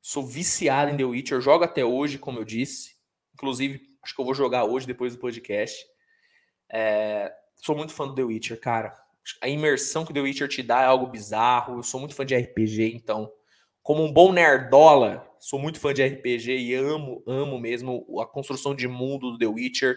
Sou 0.01 0.27
viciado 0.27 0.91
em 0.91 0.97
The 0.97 1.05
Witcher. 1.05 1.41
Jogo 1.41 1.65
até 1.65 1.85
hoje, 1.85 2.19
como 2.19 2.39
eu 2.39 2.45
disse. 2.45 2.97
Inclusive, 3.35 3.81
acho 4.03 4.15
que 4.15 4.21
eu 4.21 4.25
vou 4.25 4.35
jogar 4.35 4.65
hoje 4.65 4.87
depois 4.87 5.15
do 5.15 5.21
podcast. 5.21 5.85
É... 6.73 7.33
Sou 7.57 7.77
muito 7.77 7.93
fã 7.93 8.07
do 8.07 8.15
The 8.15 8.23
Witcher, 8.23 8.61
cara. 8.61 8.95
A 9.41 9.49
imersão 9.49 10.05
que 10.05 10.13
The 10.13 10.21
Witcher 10.21 10.49
te 10.49 10.63
dá 10.63 10.83
é 10.83 10.87
algo 10.87 11.07
bizarro. 11.07 11.79
Eu 11.79 11.83
sou 11.83 12.01
muito 12.01 12.15
fã 12.15 12.25
de 12.25 12.37
RPG, 12.37 12.95
então. 12.95 13.31
Como 13.83 14.03
um 14.03 14.13
bom 14.13 14.33
nerdola, 14.33 15.29
sou 15.39 15.61
muito 15.61 15.79
fã 15.79 15.95
de 15.95 16.05
RPG 16.05 16.59
e 16.59 16.75
amo, 16.75 17.23
amo 17.25 17.59
mesmo 17.59 18.05
a 18.21 18.27
construção 18.27 18.75
de 18.75 18.89
mundo 18.89 19.31
do 19.31 19.39
The 19.39 19.47
Witcher. 19.47 19.97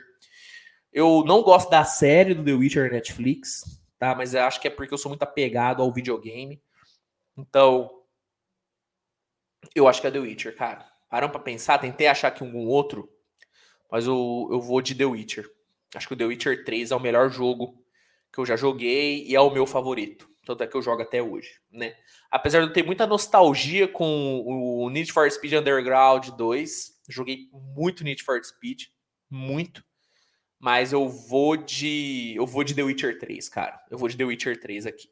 Eu 0.93 1.23
não 1.26 1.41
gosto 1.41 1.69
da 1.69 1.84
série 1.84 2.34
do 2.34 2.43
The 2.43 2.53
Witcher 2.53 2.91
Netflix, 2.91 3.78
tá? 3.99 4.15
Mas 4.15 4.34
eu 4.34 4.43
acho 4.43 4.59
que 4.59 4.67
é 4.67 4.71
porque 4.71 4.93
eu 4.93 4.97
sou 4.97 5.09
muito 5.09 5.23
apegado 5.23 5.84
ao 5.84 5.91
videogame. 5.91 6.61
Então, 7.38 8.03
eu 9.76 9.88
acho 9.88 10.01
que 10.01 10.07
é 10.07 10.11
The 10.11 10.19
Witcher, 10.19 10.55
cara. 10.55 10.89
Param 11.09 11.30
pra 11.30 11.39
pensar, 11.39 11.77
tentei 11.77 12.07
achar 12.07 12.30
aqui 12.30 12.43
algum 12.43 12.65
outro, 12.67 13.09
mas 13.91 14.05
eu, 14.05 14.47
eu 14.51 14.61
vou 14.61 14.81
de 14.81 14.95
The 14.95 15.05
Witcher. 15.05 15.49
Acho 15.95 16.07
que 16.07 16.13
o 16.13 16.17
The 16.17 16.26
Witcher 16.26 16.63
3 16.63 16.91
é 16.91 16.95
o 16.95 16.99
melhor 16.99 17.30
jogo 17.30 17.84
que 18.31 18.39
eu 18.39 18.45
já 18.45 18.55
joguei 18.55 19.26
e 19.26 19.35
é 19.35 19.41
o 19.41 19.49
meu 19.49 19.65
favorito. 19.65 20.30
Tanto 20.45 20.63
é 20.63 20.67
que 20.67 20.76
eu 20.76 20.81
jogo 20.81 21.01
até 21.01 21.21
hoje, 21.21 21.59
né? 21.71 21.95
Apesar 22.31 22.59
de 22.61 22.67
eu 22.67 22.73
ter 22.73 22.84
muita 22.84 23.05
nostalgia 23.05 23.88
com 23.88 24.43
o 24.45 24.89
Need 24.89 25.11
for 25.11 25.30
Speed 25.30 25.53
Underground 25.53 26.30
2, 26.30 27.01
joguei 27.07 27.49
muito 27.51 28.03
Need 28.03 28.23
for 28.23 28.43
Speed, 28.43 28.84
muito. 29.30 29.84
Mas 30.60 30.91
eu 30.91 31.07
vou 31.07 31.56
de. 31.56 32.34
Eu 32.36 32.45
vou 32.45 32.65
de 32.65 32.76
The 32.76 32.84
Witcher 32.84 33.18
3, 33.18 33.48
cara. 33.48 33.81
Eu 33.90 33.98
vou 33.98 34.10
de 34.10 34.18
The 34.18 34.26
Witcher 34.26 34.60
3 34.60 34.86
aqui. 34.86 35.10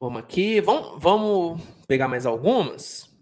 Vamos 0.00 0.22
aqui. 0.22 0.60
Vamos, 0.60 1.00
vamos 1.00 1.62
pegar 1.86 2.08
mais 2.08 2.24
algumas. 2.24 3.12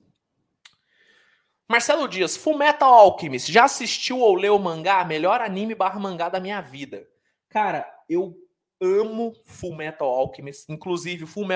Marcelo 1.69 2.09
Dias, 2.09 2.37
Full 2.37 2.57
Metal 2.57 2.93
Alchemist. 2.93 3.53
Já 3.53 3.65
assistiu 3.65 4.21
ou 4.21 4.35
leu 4.35 4.57
o 4.57 4.59
mangá? 4.59 5.05
Melhor 5.05 5.41
anime 5.41 5.75
barra 5.75 5.99
mangá 5.99 6.29
da 6.29 6.41
minha 6.41 6.61
vida. 6.61 7.07
Cara, 7.49 7.89
eu 8.09 8.37
amo 8.81 9.35
Full 9.45 9.75
Metal 9.75 10.09
Alchemist. 10.09 10.67
Inclusive, 10.69 11.27
Full, 11.27 11.47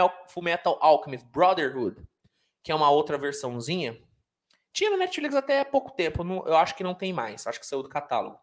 Metal 0.42 0.78
Alchemist 0.80 1.26
Brotherhood, 1.28 2.02
que 2.62 2.72
é 2.72 2.74
uma 2.74 2.90
outra 2.90 3.16
versãozinha 3.16 3.96
tinha 4.74 4.90
no 4.90 4.96
Netflix 4.96 5.36
até 5.36 5.60
há 5.60 5.64
pouco 5.64 5.92
tempo, 5.92 6.24
não, 6.24 6.44
eu 6.46 6.56
acho 6.56 6.74
que 6.74 6.82
não 6.82 6.96
tem 6.96 7.12
mais, 7.12 7.46
acho 7.46 7.60
que 7.60 7.66
saiu 7.66 7.82
do 7.82 7.88
catálogo. 7.88 8.38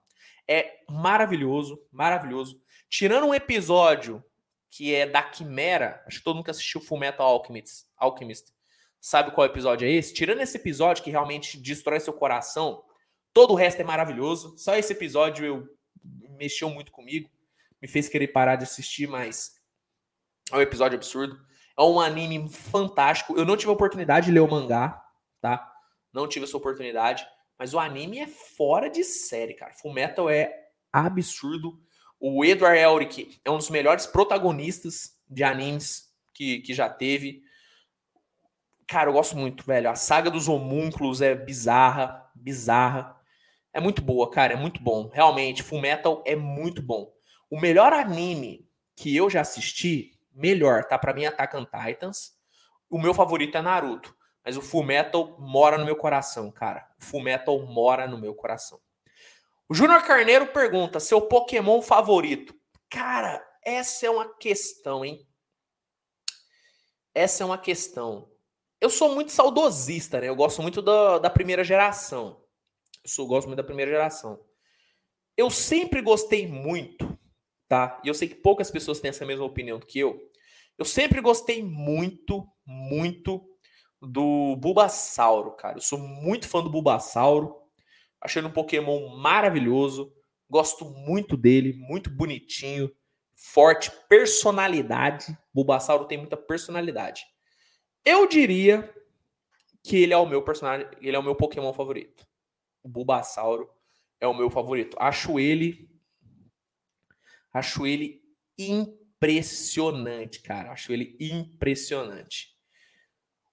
É 0.48 0.80
maravilhoso, 0.90 1.80
maravilhoso. 1.92 2.60
Tirando 2.90 3.28
um 3.28 3.34
episódio 3.34 4.24
que 4.70 4.96
é 4.96 5.06
da 5.06 5.22
Quimera, 5.22 6.02
acho 6.08 6.20
que 6.20 6.24
todo 6.24 6.36
mundo 6.36 6.46
que 6.46 6.52
assistiu 6.52 6.80
Fullmetal 6.80 7.28
Alchemist, 7.28 7.86
Alchemist 7.98 8.54
sabe 9.02 9.32
qual 9.32 9.46
episódio 9.46 9.86
é 9.86 9.92
esse. 9.92 10.14
Tirando 10.14 10.40
esse 10.40 10.56
episódio 10.56 11.04
que 11.04 11.12
realmente 11.12 11.60
destrói 11.60 12.00
seu 12.00 12.14
coração, 12.14 12.82
todo 13.34 13.52
o 13.52 13.56
resto 13.56 13.82
é 13.82 13.84
maravilhoso. 13.84 14.58
Só 14.58 14.76
esse 14.76 14.94
episódio 14.94 15.46
eu 15.46 15.68
mexeu 16.38 16.70
muito 16.70 16.94
comigo, 16.94 17.30
me 17.82 17.90
fez 17.90 18.08
querer 18.08 18.28
parar 18.28 18.56
de 18.56 18.64
assistir, 18.64 19.06
mas 19.06 19.56
é 20.50 20.56
um 20.56 20.62
episódio 20.62 20.98
absurdo. 20.98 21.38
É 21.78 21.82
um 21.82 22.00
anime 22.00 22.50
fantástico. 22.50 23.38
Eu 23.38 23.46
não 23.46 23.58
tive 23.58 23.70
a 23.70 23.74
oportunidade 23.74 24.28
de 24.28 24.32
ler 24.32 24.40
o 24.40 24.50
mangá, 24.50 25.04
tá? 25.42 25.71
Não 26.14 26.28
tive 26.28 26.46
essa 26.46 26.58
oportunidade. 26.58 27.26
Mas 27.58 27.74
o 27.74 27.80
anime 27.80 28.20
é 28.20 28.28
fora 28.28 28.90
de 28.90 29.04
série, 29.04 29.54
cara. 29.54 29.74
Full 29.74 29.94
Metal 29.94 30.30
é 30.30 30.70
absurdo. 30.92 31.80
O 32.20 32.44
Edward 32.44 32.78
Elric 32.78 33.40
é 33.44 33.52
um 33.52 33.58
dos 33.58 33.70
melhores 33.70 34.06
protagonistas 34.06 35.18
de 35.30 35.44
animes 35.44 36.12
que, 36.34 36.60
que 36.62 36.74
já 36.74 36.90
teve. 36.90 37.44
Cara, 38.88 39.10
eu 39.10 39.14
gosto 39.14 39.38
muito, 39.38 39.64
velho. 39.64 39.90
A 39.90 39.96
saga 39.96 40.30
dos 40.30 40.48
homúnculos 40.48 41.22
é 41.22 41.34
bizarra, 41.34 42.30
bizarra. 42.36 43.16
É 43.74 43.80
muito 43.80 44.02
boa, 44.02 44.30
cara, 44.30 44.54
é 44.54 44.58
muito 44.58 44.82
bom. 44.82 45.10
Realmente, 45.14 45.64
Full 45.64 45.82
Metal 45.82 46.22
é 46.26 46.36
muito 46.36 46.82
bom. 46.82 47.12
O 47.50 47.60
melhor 47.60 47.94
anime 47.94 48.68
que 48.96 49.16
eu 49.16 49.30
já 49.30 49.42
assisti, 49.42 50.20
melhor, 50.34 50.84
tá? 50.86 50.98
Pra 50.98 51.14
mim, 51.14 51.26
Attack 51.26 51.56
on 51.56 51.66
Titans. 51.66 52.34
O 52.90 53.00
meu 53.00 53.14
favorito 53.14 53.58
é 53.58 53.62
Naruto. 53.62 54.16
Mas 54.44 54.58
o 54.58 54.62
Full 54.62 54.84
Metal 54.84 55.36
mora 55.40 55.78
no 55.78 55.86
meu 55.86 55.96
coração, 55.96 56.52
cara. 56.52 56.88
O 57.00 57.06
Full 57.06 57.22
Metal 57.22 57.60
mora 57.66 58.08
no 58.08 58.18
meu 58.18 58.34
coração. 58.34 58.80
O 59.70 59.74
Júnior 59.74 60.04
Carneiro 60.04 60.48
pergunta: 60.48 61.00
seu 61.00 61.22
Pokémon 61.22 61.82
favorito? 61.82 62.54
Cara, 62.90 63.42
essa 63.64 64.06
é 64.06 64.10
uma 64.10 64.28
questão, 64.38 65.06
hein? 65.06 65.26
Essa 67.14 67.44
é 67.44 67.46
uma 67.46 67.58
questão. 67.58 68.30
Eu 68.80 68.90
sou 68.90 69.14
muito 69.14 69.32
saudosista, 69.32 70.20
né? 70.20 70.28
Eu 70.28 70.36
gosto 70.36 70.62
muito 70.62 70.82
da, 70.82 71.20
da 71.20 71.30
primeira 71.30 71.64
geração. 71.64 72.42
Eu 73.04 73.10
sou, 73.10 73.28
gosto 73.28 73.48
muito 73.48 73.58
da 73.58 73.64
primeira 73.64 73.92
geração. 73.92 74.44
Eu 75.38 75.50
sempre 75.50 76.02
gostei 76.02 76.48
muito, 76.48 77.18
tá? 77.68 78.02
E 78.04 78.08
eu 78.08 78.14
sei 78.14 78.28
que 78.28 78.36
poucas 78.36 78.72
pessoas 78.72 79.00
têm 79.00 79.10
essa 79.10 79.26
mesma 79.26 79.46
opinião 79.46 79.78
do 79.78 79.86
que 79.86 80.00
eu. 80.00 80.20
Eu 80.78 80.86
sempre 80.86 81.22
gostei 81.22 81.64
muito, 81.64 82.48
muito 82.66 83.51
do 84.02 84.56
Bulbasauro, 84.56 85.52
cara. 85.52 85.78
Eu 85.78 85.82
sou 85.82 86.00
muito 86.00 86.48
fã 86.48 86.64
do 86.64 86.70
Bulbasauro. 86.70 87.56
Achei 88.20 88.42
um 88.44 88.52
Pokémon 88.52 89.16
maravilhoso. 89.18 90.14
Gosto 90.50 90.86
muito 90.86 91.38
dele, 91.38 91.74
muito 91.74 92.10
bonitinho, 92.10 92.92
forte, 93.36 93.92
personalidade. 94.10 95.38
Bulbasauro 95.54 96.06
tem 96.06 96.18
muita 96.18 96.36
personalidade. 96.36 97.26
Eu 98.04 98.28
diria 98.28 98.94
que 99.84 99.96
ele 99.96 100.14
é 100.14 100.18
o 100.18 100.26
meu 100.26 100.42
personagem, 100.44 100.88
ele 101.02 101.16
é 101.16 101.20
o 101.20 101.24
meu 101.24 101.36
Pokémon 101.36 101.72
favorito. 101.74 102.28
O 102.84 102.90
Bulbasauro 102.90 103.70
é 104.20 104.28
o 104.28 104.34
meu 104.34 104.50
favorito. 104.50 104.98
Acho 105.00 105.40
ele 105.40 105.90
acho 107.54 107.86
ele 107.86 108.22
impressionante, 108.58 110.42
cara. 110.42 110.72
Acho 110.72 110.92
ele 110.92 111.18
impressionante. 111.20 112.52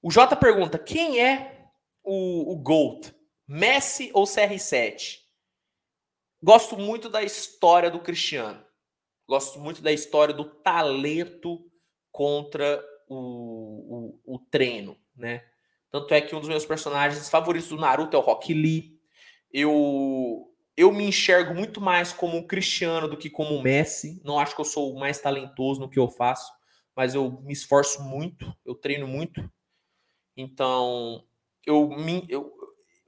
O 0.08 0.10
Jota 0.10 0.34
pergunta: 0.34 0.78
quem 0.78 1.20
é 1.20 1.66
o, 2.02 2.54
o 2.54 2.56
GOAT? 2.56 3.14
Messi 3.46 4.10
ou 4.14 4.24
CR7? 4.24 5.18
Gosto 6.42 6.78
muito 6.78 7.10
da 7.10 7.22
história 7.22 7.90
do 7.90 8.00
Cristiano. 8.00 8.64
Gosto 9.28 9.58
muito 9.60 9.82
da 9.82 9.92
história 9.92 10.32
do 10.32 10.46
talento 10.46 11.62
contra 12.10 12.82
o, 13.06 14.16
o, 14.24 14.34
o 14.36 14.38
treino, 14.50 14.96
né? 15.14 15.44
Tanto 15.90 16.14
é 16.14 16.22
que 16.22 16.34
um 16.34 16.40
dos 16.40 16.48
meus 16.48 16.64
personagens 16.64 17.28
favoritos 17.28 17.68
do 17.68 17.76
Naruto 17.76 18.16
é 18.16 18.18
o 18.18 18.22
Rock 18.22 18.54
Lee. 18.54 18.98
Eu, 19.52 20.50
eu 20.74 20.90
me 20.90 21.04
enxergo 21.04 21.54
muito 21.54 21.82
mais 21.82 22.14
como 22.14 22.38
um 22.38 22.46
Cristiano 22.46 23.08
do 23.08 23.18
que 23.18 23.28
como 23.28 23.54
um 23.54 23.60
Messi. 23.60 24.22
Não 24.24 24.38
acho 24.38 24.54
que 24.54 24.60
eu 24.62 24.64
sou 24.64 24.90
o 24.90 24.98
mais 24.98 25.20
talentoso 25.20 25.80
no 25.80 25.90
que 25.90 25.98
eu 25.98 26.08
faço, 26.08 26.50
mas 26.96 27.14
eu 27.14 27.42
me 27.42 27.52
esforço 27.52 28.02
muito, 28.02 28.50
eu 28.64 28.74
treino 28.74 29.06
muito. 29.06 29.46
Então, 30.40 31.24
eu 31.66 31.88
me, 31.88 32.24
eu, 32.28 32.54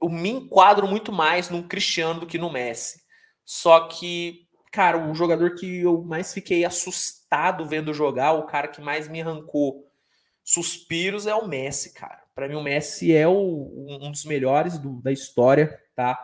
eu 0.01 0.09
me 0.09 0.29
enquadro 0.31 0.85
muito 0.85 1.13
mais 1.13 1.49
num 1.49 1.65
Cristiano 1.65 2.19
do 2.19 2.27
que 2.27 2.37
no 2.37 2.51
Messi. 2.51 3.01
Só 3.45 3.87
que, 3.87 4.49
cara, 4.69 5.09
o 5.09 5.15
jogador 5.15 5.55
que 5.55 5.79
eu 5.79 6.03
mais 6.03 6.33
fiquei 6.33 6.65
assustado 6.65 7.65
vendo 7.65 7.93
jogar, 7.93 8.33
o 8.33 8.45
cara 8.45 8.67
que 8.67 8.81
mais 8.81 9.07
me 9.07 9.21
arrancou 9.21 9.89
suspiros 10.43 11.25
é 11.25 11.33
o 11.33 11.47
Messi, 11.47 11.93
cara. 11.93 12.21
Para 12.35 12.49
mim, 12.49 12.55
o 12.55 12.63
Messi 12.63 13.15
é 13.15 13.25
o, 13.25 13.97
um 14.01 14.11
dos 14.11 14.25
melhores 14.25 14.77
do, 14.77 15.01
da 15.01 15.11
história, 15.11 15.79
tá? 15.95 16.19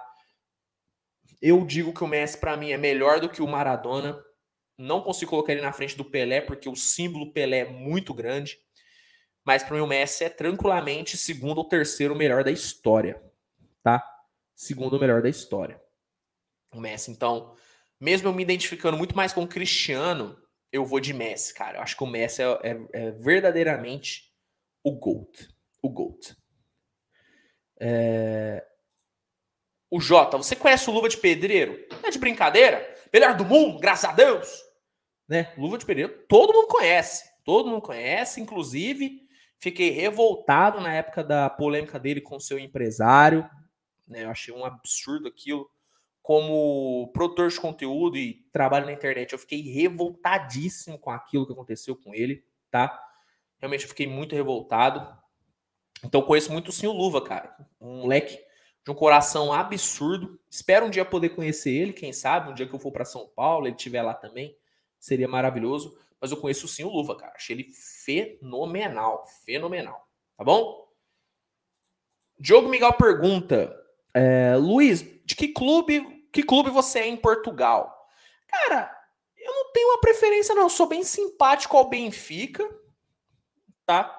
Eu 1.42 1.66
digo 1.66 1.94
que 1.94 2.04
o 2.04 2.08
Messi, 2.08 2.38
para 2.38 2.58
mim, 2.58 2.72
é 2.72 2.78
melhor 2.78 3.22
do 3.22 3.30
que 3.30 3.42
o 3.42 3.48
Maradona. 3.48 4.22
Não 4.78 5.02
consigo 5.02 5.30
colocar 5.30 5.54
ele 5.54 5.62
na 5.62 5.72
frente 5.72 5.96
do 5.96 6.04
Pelé, 6.04 6.42
porque 6.42 6.68
o 6.68 6.76
símbolo 6.76 7.32
Pelé 7.32 7.60
é 7.60 7.70
muito 7.70 8.14
grande. 8.14 8.60
Mas 9.48 9.64
para 9.64 9.78
mim, 9.78 9.82
o 9.82 9.88
Messi 9.88 10.26
é 10.26 10.30
tranquilamente 10.30 11.16
segundo 11.16 11.60
ou 11.60 11.64
terceiro 11.70 12.14
melhor 12.14 12.44
da 12.44 12.52
história, 12.52 13.24
tá? 13.82 14.04
Segundo 14.54 15.00
melhor 15.00 15.22
da 15.22 15.30
história. 15.30 15.82
O 16.74 16.82
Messi, 16.82 17.12
então, 17.12 17.56
mesmo 17.98 18.28
eu 18.28 18.34
me 18.34 18.44
identificando 18.44 18.98
muito 18.98 19.16
mais 19.16 19.32
com 19.32 19.44
o 19.44 19.48
Cristiano, 19.48 20.38
eu 20.70 20.86
vou 20.86 21.00
de 21.00 21.14
Messi, 21.14 21.54
cara. 21.54 21.78
Eu 21.78 21.82
acho 21.82 21.96
que 21.96 22.04
o 22.04 22.08
Messi 22.08 22.42
é, 22.42 22.46
é, 22.46 22.88
é 22.92 23.12
verdadeiramente 23.12 24.34
o 24.84 24.92
GOAT. 24.92 25.48
O 25.82 25.90
GOAT. 25.90 26.36
É... 27.80 28.68
O 29.90 30.02
Jota, 30.02 30.36
você 30.36 30.58
conhece 30.58 30.90
o 30.90 30.94
Luva 30.94 31.08
de 31.08 31.16
Pedreiro? 31.16 31.88
É 32.04 32.10
de 32.10 32.20
brincadeira? 32.20 32.86
Melhor 33.14 33.34
do 33.34 33.46
mundo, 33.46 33.80
graças 33.80 34.10
a 34.10 34.12
Deus! 34.12 34.62
Né? 35.26 35.54
Luva 35.58 35.78
de 35.78 35.86
Pedreiro, 35.86 36.26
todo 36.28 36.52
mundo 36.52 36.68
conhece. 36.68 37.24
Todo 37.46 37.70
mundo 37.70 37.82
conhece, 37.82 38.42
inclusive 38.42 39.26
fiquei 39.60 39.90
revoltado 39.90 40.80
na 40.82 40.94
época 40.94 41.24
da 41.24 41.50
polêmica 41.50 42.00
dele 42.00 42.22
com 42.22 42.40
seu 42.40 42.60
empresário. 42.60 43.50
Né? 44.08 44.24
Eu 44.24 44.30
achei 44.30 44.54
um 44.54 44.66
absurdo 44.66 45.28
aquilo 45.28 45.70
como 46.28 47.10
produtor 47.14 47.48
de 47.48 47.58
conteúdo 47.58 48.18
e 48.18 48.46
trabalho 48.52 48.86
na 48.86 48.92
internet, 48.92 49.32
eu 49.32 49.40
fiquei 49.40 49.62
revoltadíssimo 49.62 51.00
com 51.00 51.10
aquilo 51.10 51.48
que 51.48 51.54
aconteceu 51.54 51.96
com 51.96 52.14
ele, 52.14 52.44
tá? 52.70 53.02
Realmente 53.60 53.84
eu 53.84 53.88
fiquei 53.88 54.06
muito 54.06 54.36
revoltado. 54.36 55.08
Então 56.04 56.22
conheço 56.22 56.52
muito 56.52 56.70
o 56.70 56.92
Luva, 56.92 57.24
cara. 57.24 57.56
Um 57.80 58.02
moleque 58.02 58.38
de 58.84 58.92
um 58.92 58.94
coração 58.94 59.54
absurdo. 59.54 60.38
Espero 60.50 60.88
um 60.88 60.90
dia 60.90 61.06
poder 61.06 61.30
conhecer 61.30 61.72
ele, 61.72 61.94
quem 61.94 62.12
sabe, 62.12 62.52
um 62.52 62.54
dia 62.54 62.68
que 62.68 62.76
eu 62.76 62.80
for 62.80 62.92
para 62.92 63.06
São 63.06 63.30
Paulo, 63.34 63.66
ele 63.66 63.78
estiver 63.78 64.02
lá 64.02 64.14
também, 64.14 64.54
seria 65.00 65.30
maravilhoso. 65.30 65.98
Mas 66.20 66.32
eu 66.32 66.38
conheço 66.38 66.68
sim 66.68 66.84
o 66.84 66.90
Luva, 66.90 67.16
cara. 67.16 67.34
Achei 67.36 67.56
ele 67.56 67.72
fenomenal, 68.04 69.26
fenomenal. 69.46 70.08
Tá 70.36 70.44
bom? 70.44 70.88
Diogo 72.40 72.70
Miguel 72.70 72.94
pergunta: 72.94 73.76
é, 74.14 74.56
Luiz, 74.56 75.02
de 75.26 75.36
que 75.36 75.50
clube 75.50 76.18
que 76.32 76.44
clube 76.44 76.70
você 76.70 77.00
é 77.00 77.08
em 77.08 77.18
Portugal? 77.18 78.08
Cara, 78.48 78.96
eu 79.36 79.54
não 79.54 79.72
tenho 79.72 79.90
uma 79.90 80.02
preferência, 80.02 80.54
não. 80.54 80.64
Eu 80.64 80.70
sou 80.70 80.88
bem 80.88 81.04
simpático 81.04 81.76
ao 81.76 81.90
Benfica, 81.90 82.64
tá? 83.86 84.14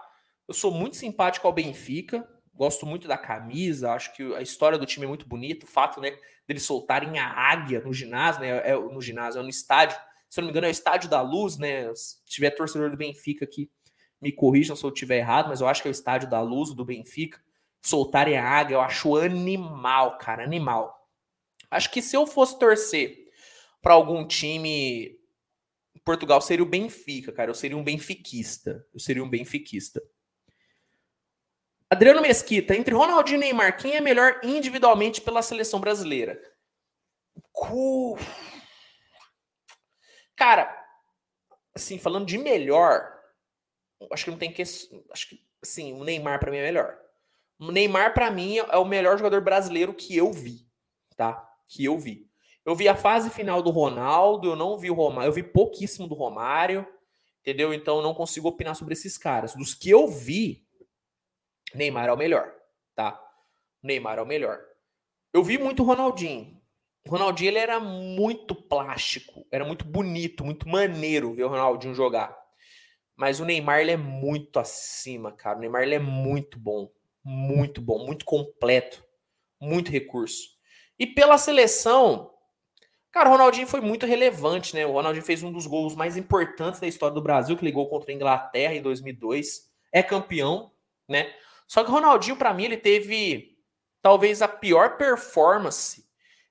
Eu 0.46 0.54
sou 0.54 0.70
muito 0.70 0.96
simpático 0.96 1.46
ao 1.46 1.52
Benfica. 1.52 2.28
Gosto 2.52 2.84
muito 2.84 3.06
da 3.06 3.16
camisa, 3.16 3.92
acho 3.92 4.12
que 4.14 4.34
a 4.34 4.42
história 4.42 4.76
do 4.76 4.86
time 4.86 5.04
é 5.04 5.08
muito 5.08 5.28
bonita. 5.28 5.64
O 5.64 5.68
fato, 5.68 6.00
né, 6.00 6.18
deles 6.44 6.64
soltarem 6.64 7.16
a 7.20 7.28
águia 7.28 7.80
no 7.80 7.92
ginásio, 7.92 8.40
né? 8.40 8.68
É, 8.68 8.74
no 8.74 9.00
ginásio, 9.00 9.38
é 9.38 9.42
no 9.42 9.48
estádio. 9.48 9.96
Se 10.28 10.40
eu 10.40 10.42
não 10.42 10.46
me 10.46 10.52
engano, 10.52 10.66
é 10.66 10.70
o 10.70 10.72
estádio 10.72 11.08
da 11.08 11.20
luz, 11.20 11.56
né? 11.56 11.94
Se 11.94 12.24
tiver 12.26 12.50
torcedor 12.50 12.90
do 12.90 12.96
Benfica 12.96 13.44
aqui, 13.44 13.70
me 14.20 14.32
corrijam 14.32 14.76
se 14.76 14.84
eu 14.84 14.90
estiver 14.90 15.18
errado, 15.18 15.48
mas 15.48 15.60
eu 15.60 15.68
acho 15.68 15.82
que 15.82 15.88
é 15.88 15.90
o 15.90 15.92
estádio 15.92 16.28
da 16.28 16.40
luz 16.40 16.74
do 16.74 16.84
Benfica. 16.84 17.40
Soltarem 17.80 18.36
a 18.36 18.44
águia, 18.44 18.74
eu 18.74 18.80
acho 18.80 19.16
animal, 19.16 20.18
cara, 20.18 20.42
animal. 20.42 21.08
Acho 21.70 21.90
que 21.90 22.02
se 22.02 22.16
eu 22.16 22.26
fosse 22.26 22.58
torcer 22.58 23.28
para 23.80 23.94
algum 23.94 24.26
time 24.26 25.18
Portugal 26.08 26.40
seria 26.40 26.64
o 26.64 26.68
Benfica, 26.68 27.30
cara. 27.30 27.50
Eu 27.50 27.54
seria 27.54 27.76
um 27.76 27.84
benfiquista. 27.84 28.82
Eu 28.94 28.98
seria 28.98 29.22
um 29.22 29.28
benfiquista. 29.28 30.02
Adriano 31.90 32.22
Mesquita, 32.22 32.74
entre 32.74 32.94
Ronaldinho 32.94 33.36
e 33.36 33.40
Neymar, 33.40 33.76
quem 33.76 33.94
é 33.94 34.00
melhor 34.00 34.40
individualmente 34.42 35.20
pela 35.20 35.42
seleção 35.42 35.80
brasileira? 35.80 36.40
Cara, 40.38 40.74
assim, 41.74 41.98
falando 41.98 42.24
de 42.24 42.38
melhor, 42.38 43.12
acho 44.10 44.24
que 44.24 44.30
não 44.30 44.38
tem 44.38 44.50
que. 44.50 44.62
Acho 44.62 45.28
que, 45.28 45.44
assim, 45.62 45.92
o 45.92 46.04
Neymar 46.04 46.40
para 46.40 46.50
mim 46.50 46.58
é 46.58 46.62
melhor. 46.62 46.96
O 47.58 47.70
Neymar, 47.70 48.14
para 48.14 48.30
mim, 48.30 48.56
é 48.56 48.76
o 48.78 48.84
melhor 48.84 49.18
jogador 49.18 49.42
brasileiro 49.42 49.92
que 49.92 50.16
eu 50.16 50.32
vi, 50.32 50.66
tá? 51.16 51.48
que 51.68 51.84
eu 51.84 51.98
vi. 51.98 52.26
Eu 52.64 52.74
vi 52.74 52.88
a 52.88 52.96
fase 52.96 53.30
final 53.30 53.62
do 53.62 53.70
Ronaldo, 53.70 54.48
eu 54.48 54.56
não 54.56 54.76
vi 54.78 54.90
o 54.90 54.94
Romário, 54.94 55.28
eu 55.28 55.32
vi 55.32 55.42
pouquíssimo 55.42 56.08
do 56.08 56.14
Romário, 56.14 56.86
entendeu? 57.40 57.72
Então 57.72 57.98
eu 57.98 58.02
não 58.02 58.14
consigo 58.14 58.48
opinar 58.48 58.74
sobre 58.74 58.94
esses 58.94 59.16
caras. 59.16 59.54
Dos 59.54 59.74
que 59.74 59.88
eu 59.88 60.08
vi, 60.08 60.66
Neymar 61.74 62.08
é 62.08 62.12
o 62.12 62.16
melhor, 62.16 62.52
tá? 62.94 63.22
Neymar 63.82 64.18
é 64.18 64.22
o 64.22 64.26
melhor. 64.26 64.60
Eu 65.32 65.42
vi 65.42 65.58
muito 65.58 65.82
Ronaldinho. 65.82 66.57
O 67.08 67.10
Ronaldinho 67.10 67.48
ele 67.48 67.58
era 67.58 67.80
muito 67.80 68.54
plástico, 68.54 69.46
era 69.50 69.64
muito 69.64 69.82
bonito, 69.82 70.44
muito 70.44 70.68
maneiro 70.68 71.32
ver 71.32 71.44
o 71.44 71.48
Ronaldinho 71.48 71.94
jogar. 71.94 72.36
Mas 73.16 73.40
o 73.40 73.46
Neymar 73.46 73.80
ele 73.80 73.92
é 73.92 73.96
muito 73.96 74.58
acima, 74.58 75.32
cara. 75.32 75.56
O 75.56 75.60
Neymar 75.62 75.84
ele 75.84 75.94
é 75.94 75.98
muito 75.98 76.58
bom, 76.58 76.92
muito 77.24 77.80
bom, 77.80 78.04
muito 78.04 78.26
completo, 78.26 79.02
muito 79.58 79.90
recurso. 79.90 80.50
E 80.98 81.06
pela 81.06 81.38
seleção, 81.38 82.30
cara, 83.10 83.30
o 83.30 83.32
Ronaldinho 83.32 83.66
foi 83.66 83.80
muito 83.80 84.04
relevante, 84.04 84.76
né? 84.76 84.84
O 84.84 84.92
Ronaldinho 84.92 85.24
fez 85.24 85.42
um 85.42 85.50
dos 85.50 85.66
gols 85.66 85.96
mais 85.96 86.14
importantes 86.14 86.78
da 86.78 86.86
história 86.86 87.14
do 87.14 87.22
Brasil, 87.22 87.56
que 87.56 87.64
ligou 87.64 87.88
contra 87.88 88.12
a 88.12 88.14
Inglaterra 88.14 88.74
em 88.74 88.82
2002. 88.82 89.66
É 89.90 90.02
campeão, 90.02 90.72
né? 91.08 91.34
Só 91.66 91.82
que 91.82 91.90
o 91.90 91.94
Ronaldinho, 91.94 92.36
para 92.36 92.52
mim, 92.52 92.64
ele 92.64 92.76
teve 92.76 93.56
talvez 94.02 94.42
a 94.42 94.48
pior 94.48 94.98
performance 94.98 96.06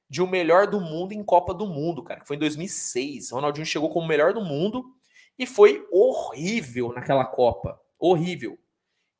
de 0.10 0.22
o 0.22 0.28
melhor 0.28 0.68
do 0.68 0.80
mundo 0.80 1.14
em 1.14 1.24
Copa 1.24 1.54
do 1.54 1.66
Mundo, 1.66 2.04
cara, 2.04 2.22
que 2.22 2.28
foi 2.28 2.36
em 2.36 2.40
2006. 2.40 3.32
O 3.32 3.36
Ronaldinho 3.36 3.66
chegou 3.66 3.90
como 3.90 4.06
o 4.06 4.08
melhor 4.08 4.34
do 4.34 4.42
mundo 4.42 4.86
e 5.38 5.46
foi 5.46 5.86
horrível 5.92 6.94
naquela 6.94 7.26
Copa. 7.26 7.80
Horrível. 8.00 8.58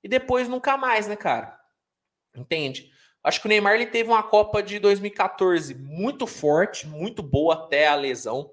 E 0.04 0.08
depois 0.08 0.48
nunca 0.48 0.78
mais, 0.78 1.08
né, 1.08 1.16
cara? 1.16 1.60
Entende? 2.36 2.90
Acho 3.24 3.42
que 3.42 3.48
o 3.48 3.50
Neymar 3.50 3.76
ele 3.76 3.88
teve 3.88 4.10
uma 4.10 4.24
Copa 4.24 4.64
de 4.64 4.80
2014 4.80 5.76
muito 5.76 6.26
forte, 6.26 6.88
muito 6.88 7.22
boa 7.22 7.56
até 7.56 7.88
a 7.88 7.96
lesão. 7.96 8.52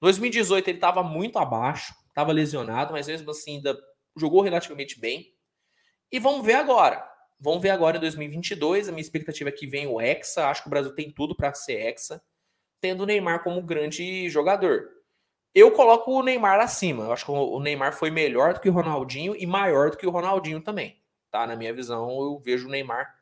2018 0.00 0.68
ele 0.68 0.78
estava 0.78 1.02
muito 1.02 1.38
abaixo, 1.38 1.94
estava 2.08 2.32
lesionado, 2.32 2.92
mas 2.92 3.06
mesmo 3.06 3.30
assim 3.30 3.56
ainda 3.56 3.78
jogou 4.16 4.42
relativamente 4.42 4.98
bem. 4.98 5.32
E 6.10 6.18
vamos 6.18 6.44
ver 6.44 6.54
agora. 6.54 7.06
Vamos 7.38 7.62
ver 7.62 7.70
agora 7.70 7.96
em 7.96 8.00
2022. 8.00 8.88
A 8.88 8.92
minha 8.92 9.02
expectativa 9.02 9.48
é 9.50 9.52
que 9.52 9.66
venha 9.66 9.90
o 9.90 10.00
Hexa. 10.00 10.48
Acho 10.48 10.62
que 10.62 10.68
o 10.68 10.70
Brasil 10.70 10.94
tem 10.94 11.10
tudo 11.10 11.36
para 11.36 11.52
ser 11.54 11.74
Hexa, 11.74 12.22
tendo 12.80 13.02
o 13.02 13.06
Neymar 13.06 13.42
como 13.42 13.62
grande 13.62 14.28
jogador. 14.30 14.88
Eu 15.54 15.70
coloco 15.72 16.10
o 16.10 16.22
Neymar 16.22 16.60
acima. 16.60 17.04
Eu 17.04 17.12
acho 17.12 17.24
que 17.24 17.30
o 17.30 17.60
Neymar 17.60 17.94
foi 17.94 18.10
melhor 18.10 18.54
do 18.54 18.60
que 18.60 18.68
o 18.68 18.72
Ronaldinho 18.72 19.34
e 19.36 19.46
maior 19.46 19.90
do 19.90 19.96
que 19.96 20.06
o 20.06 20.10
Ronaldinho 20.10 20.60
também. 20.60 21.00
Tá? 21.30 21.46
Na 21.46 21.56
minha 21.56 21.72
visão, 21.72 22.10
eu 22.10 22.38
vejo 22.38 22.66
o 22.66 22.70
Neymar 22.70 23.14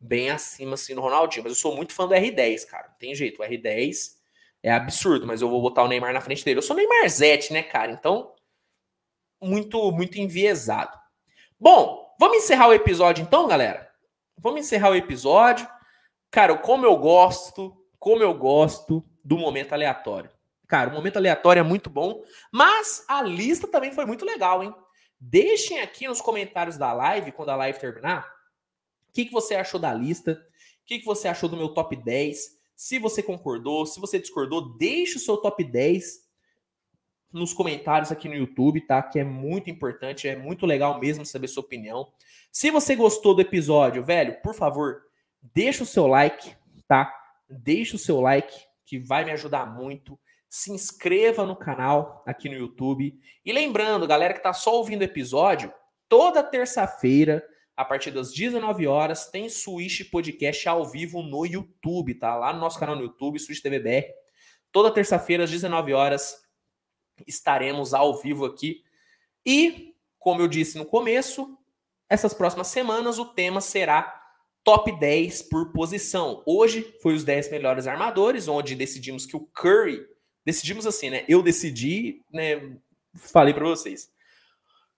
bem 0.00 0.30
acima 0.30 0.74
assim 0.74 0.94
no 0.94 1.02
Ronaldinho. 1.02 1.44
Mas 1.44 1.52
eu 1.52 1.56
sou 1.56 1.76
muito 1.76 1.92
fã 1.92 2.06
do 2.06 2.14
R10, 2.14 2.66
cara. 2.66 2.88
Não 2.88 2.98
tem 2.98 3.14
jeito. 3.14 3.40
O 3.40 3.44
R10 3.44 4.18
é 4.62 4.72
absurdo, 4.72 5.26
mas 5.26 5.40
eu 5.40 5.48
vou 5.48 5.62
botar 5.62 5.84
o 5.84 5.88
Neymar 5.88 6.12
na 6.12 6.20
frente 6.20 6.44
dele. 6.44 6.58
Eu 6.58 6.62
sou 6.62 6.76
Neymar 6.76 7.08
Zete, 7.08 7.52
né, 7.52 7.62
cara? 7.62 7.92
Então, 7.92 8.34
muito, 9.40 9.92
muito 9.92 10.18
enviesado. 10.18 10.98
Bom, 11.58 12.07
vamos 12.18 12.38
encerrar 12.38 12.68
o 12.68 12.74
episódio 12.74 13.22
então, 13.22 13.46
galera? 13.46 13.88
Vamos 14.36 14.60
encerrar 14.60 14.90
o 14.90 14.94
episódio. 14.94 15.68
Cara, 16.30 16.56
como 16.56 16.84
eu 16.84 16.96
gosto, 16.96 17.76
como 17.98 18.22
eu 18.22 18.34
gosto 18.34 19.04
do 19.24 19.38
momento 19.38 19.72
aleatório. 19.72 20.30
Cara, 20.66 20.90
o 20.90 20.92
momento 20.92 21.16
aleatório 21.16 21.60
é 21.60 21.62
muito 21.62 21.88
bom, 21.88 22.22
mas 22.52 23.04
a 23.08 23.22
lista 23.22 23.66
também 23.66 23.90
foi 23.90 24.04
muito 24.04 24.24
legal, 24.24 24.62
hein? 24.62 24.74
Deixem 25.18 25.80
aqui 25.80 26.06
nos 26.06 26.20
comentários 26.20 26.76
da 26.76 26.92
live, 26.92 27.32
quando 27.32 27.48
a 27.48 27.56
live 27.56 27.78
terminar, 27.78 28.30
o 29.08 29.12
que, 29.12 29.24
que 29.24 29.32
você 29.32 29.54
achou 29.54 29.80
da 29.80 29.92
lista? 29.92 30.32
O 30.82 30.86
que, 30.86 30.98
que 30.98 31.04
você 31.04 31.26
achou 31.26 31.48
do 31.48 31.56
meu 31.56 31.70
top 31.70 31.96
10? 31.96 32.58
Se 32.76 32.98
você 32.98 33.22
concordou, 33.22 33.86
se 33.86 33.98
você 33.98 34.18
discordou, 34.18 34.76
deixe 34.76 35.16
o 35.16 35.20
seu 35.20 35.36
top 35.38 35.64
10 35.64 36.27
nos 37.32 37.52
comentários 37.52 38.10
aqui 38.10 38.28
no 38.28 38.34
YouTube, 38.34 38.80
tá? 38.80 39.02
Que 39.02 39.18
é 39.18 39.24
muito 39.24 39.70
importante, 39.70 40.28
é 40.28 40.36
muito 40.36 40.64
legal 40.66 40.98
mesmo 40.98 41.24
saber 41.26 41.48
sua 41.48 41.62
opinião. 41.62 42.10
Se 42.50 42.70
você 42.70 42.96
gostou 42.96 43.34
do 43.34 43.42
episódio, 43.42 44.02
velho, 44.04 44.40
por 44.42 44.54
favor, 44.54 45.02
deixa 45.54 45.82
o 45.82 45.86
seu 45.86 46.06
like, 46.06 46.54
tá? 46.86 47.12
Deixa 47.48 47.96
o 47.96 47.98
seu 47.98 48.20
like, 48.20 48.54
que 48.84 48.98
vai 48.98 49.24
me 49.24 49.30
ajudar 49.32 49.66
muito. 49.66 50.18
Se 50.48 50.72
inscreva 50.72 51.44
no 51.44 51.54
canal 51.54 52.22
aqui 52.26 52.48
no 52.48 52.56
YouTube. 52.56 53.14
E 53.44 53.52
lembrando, 53.52 54.06
galera 54.06 54.34
que 54.34 54.42
tá 54.42 54.52
só 54.52 54.76
ouvindo 54.76 55.02
o 55.02 55.04
episódio, 55.04 55.72
toda 56.08 56.42
terça-feira, 56.42 57.44
a 57.76 57.84
partir 57.84 58.10
das 58.10 58.32
19 58.32 58.86
horas, 58.86 59.26
tem 59.30 59.48
Switch 59.48 60.10
Podcast 60.10 60.68
ao 60.68 60.86
vivo 60.86 61.22
no 61.22 61.44
YouTube, 61.44 62.14
tá? 62.14 62.34
Lá 62.34 62.52
no 62.52 62.58
nosso 62.58 62.78
canal 62.78 62.96
no 62.96 63.02
YouTube, 63.02 63.38
Switch 63.38 63.60
TVBR. 63.60 64.06
Toda 64.72 64.90
terça-feira, 64.90 65.44
às 65.44 65.50
19 65.50 65.92
horas, 65.92 66.47
estaremos 67.26 67.94
ao 67.94 68.20
vivo 68.20 68.44
aqui. 68.44 68.82
E, 69.44 69.94
como 70.18 70.40
eu 70.40 70.48
disse 70.48 70.76
no 70.78 70.84
começo, 70.84 71.56
essas 72.08 72.32
próximas 72.32 72.68
semanas 72.68 73.18
o 73.18 73.26
tema 73.26 73.60
será 73.60 74.18
top 74.64 74.92
10 74.98 75.42
por 75.42 75.72
posição. 75.72 76.42
Hoje 76.46 76.94
foi 77.00 77.14
os 77.14 77.24
10 77.24 77.50
melhores 77.50 77.86
armadores, 77.86 78.48
onde 78.48 78.74
decidimos 78.74 79.24
que 79.24 79.36
o 79.36 79.48
Curry, 79.54 80.06
decidimos 80.44 80.86
assim, 80.86 81.10
né? 81.10 81.24
Eu 81.28 81.42
decidi, 81.42 82.22
né, 82.32 82.76
falei 83.14 83.54
para 83.54 83.64
vocês. 83.64 84.10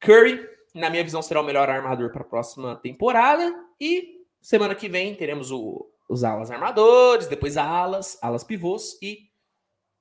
Curry, 0.01 0.45
na 0.75 0.91
minha 0.91 1.05
visão, 1.05 1.23
será 1.23 1.41
o 1.41 1.45
melhor 1.45 1.69
armador 1.69 2.11
para 2.11 2.23
a 2.23 2.29
próxima 2.29 2.77
temporada 2.77 3.55
e 3.81 4.25
semana 4.41 4.75
que 4.75 4.89
vem 4.89 5.15
teremos 5.15 5.51
o, 5.51 5.89
os 6.09 6.25
alas 6.25 6.51
armadores, 6.51 7.27
depois 7.27 7.57
alas, 7.57 8.19
alas 8.23 8.43
pivôs 8.43 8.99
e 9.03 9.29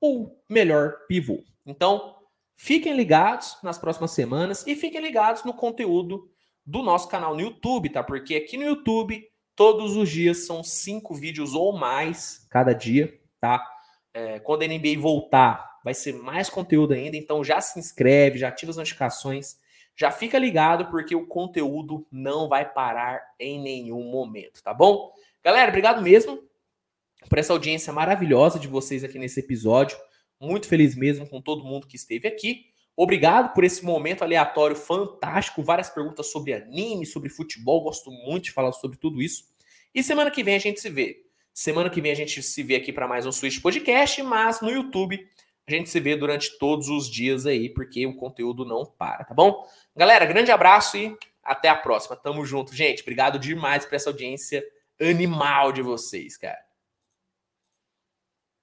o 0.00 0.30
melhor 0.48 1.06
pivô. 1.06 1.44
Então, 1.70 2.16
fiquem 2.56 2.94
ligados 2.94 3.56
nas 3.62 3.78
próximas 3.78 4.10
semanas 4.10 4.66
e 4.66 4.74
fiquem 4.74 5.00
ligados 5.00 5.44
no 5.44 5.54
conteúdo 5.54 6.28
do 6.66 6.82
nosso 6.82 7.08
canal 7.08 7.34
no 7.34 7.40
YouTube, 7.40 7.90
tá? 7.90 8.02
Porque 8.02 8.34
aqui 8.34 8.56
no 8.56 8.64
YouTube, 8.64 9.24
todos 9.54 9.96
os 9.96 10.10
dias 10.10 10.46
são 10.46 10.62
cinco 10.62 11.14
vídeos 11.14 11.54
ou 11.54 11.72
mais 11.72 12.46
cada 12.50 12.72
dia, 12.72 13.18
tá? 13.40 13.64
É, 14.12 14.40
quando 14.40 14.62
a 14.62 14.66
NBA 14.66 14.98
voltar, 14.98 15.78
vai 15.84 15.94
ser 15.94 16.12
mais 16.12 16.50
conteúdo 16.50 16.92
ainda, 16.92 17.16
então 17.16 17.44
já 17.44 17.60
se 17.60 17.78
inscreve, 17.78 18.38
já 18.38 18.48
ativa 18.48 18.70
as 18.70 18.76
notificações, 18.76 19.56
já 19.96 20.10
fica 20.10 20.38
ligado, 20.38 20.90
porque 20.90 21.14
o 21.14 21.26
conteúdo 21.26 22.06
não 22.10 22.48
vai 22.48 22.70
parar 22.70 23.22
em 23.38 23.60
nenhum 23.62 24.10
momento, 24.10 24.62
tá 24.62 24.74
bom? 24.74 25.12
Galera, 25.42 25.70
obrigado 25.70 26.02
mesmo 26.02 26.42
por 27.28 27.38
essa 27.38 27.52
audiência 27.52 27.92
maravilhosa 27.92 28.58
de 28.58 28.66
vocês 28.66 29.04
aqui 29.04 29.18
nesse 29.18 29.40
episódio. 29.40 29.96
Muito 30.40 30.66
feliz 30.66 30.96
mesmo 30.96 31.28
com 31.28 31.40
todo 31.40 31.64
mundo 31.64 31.86
que 31.86 31.96
esteve 31.96 32.26
aqui. 32.26 32.66
Obrigado 32.96 33.54
por 33.54 33.64
esse 33.64 33.84
momento 33.84 34.22
aleatório 34.22 34.76
fantástico, 34.76 35.62
várias 35.62 35.88
perguntas 35.90 36.26
sobre 36.26 36.52
anime, 36.52 37.06
sobre 37.06 37.28
futebol, 37.28 37.82
gosto 37.82 38.10
muito 38.10 38.44
de 38.44 38.52
falar 38.52 38.72
sobre 38.72 38.98
tudo 38.98 39.22
isso. 39.22 39.44
E 39.94 40.02
semana 40.02 40.30
que 40.30 40.42
vem 40.42 40.54
a 40.54 40.58
gente 40.58 40.80
se 40.80 40.88
vê. 40.90 41.24
Semana 41.52 41.90
que 41.90 42.00
vem 42.00 42.12
a 42.12 42.14
gente 42.14 42.42
se 42.42 42.62
vê 42.62 42.76
aqui 42.76 42.92
para 42.92 43.08
mais 43.08 43.26
um 43.26 43.32
Switch 43.32 43.60
Podcast, 43.60 44.22
mas 44.22 44.60
no 44.60 44.70
YouTube 44.70 45.18
a 45.66 45.70
gente 45.70 45.88
se 45.88 46.00
vê 46.00 46.16
durante 46.16 46.58
todos 46.58 46.88
os 46.88 47.08
dias 47.10 47.46
aí, 47.46 47.68
porque 47.68 48.06
o 48.06 48.16
conteúdo 48.16 48.64
não 48.64 48.84
para, 48.84 49.24
tá 49.24 49.34
bom? 49.34 49.66
Galera, 49.96 50.24
grande 50.24 50.50
abraço 50.50 50.96
e 50.96 51.16
até 51.42 51.68
a 51.68 51.74
próxima. 51.74 52.16
Tamo 52.16 52.44
junto, 52.44 52.74
gente. 52.74 53.02
Obrigado 53.02 53.38
demais 53.38 53.84
por 53.84 53.94
essa 53.94 54.10
audiência 54.10 54.64
animal 55.00 55.72
de 55.72 55.82
vocês, 55.82 56.36
cara. 56.36 56.69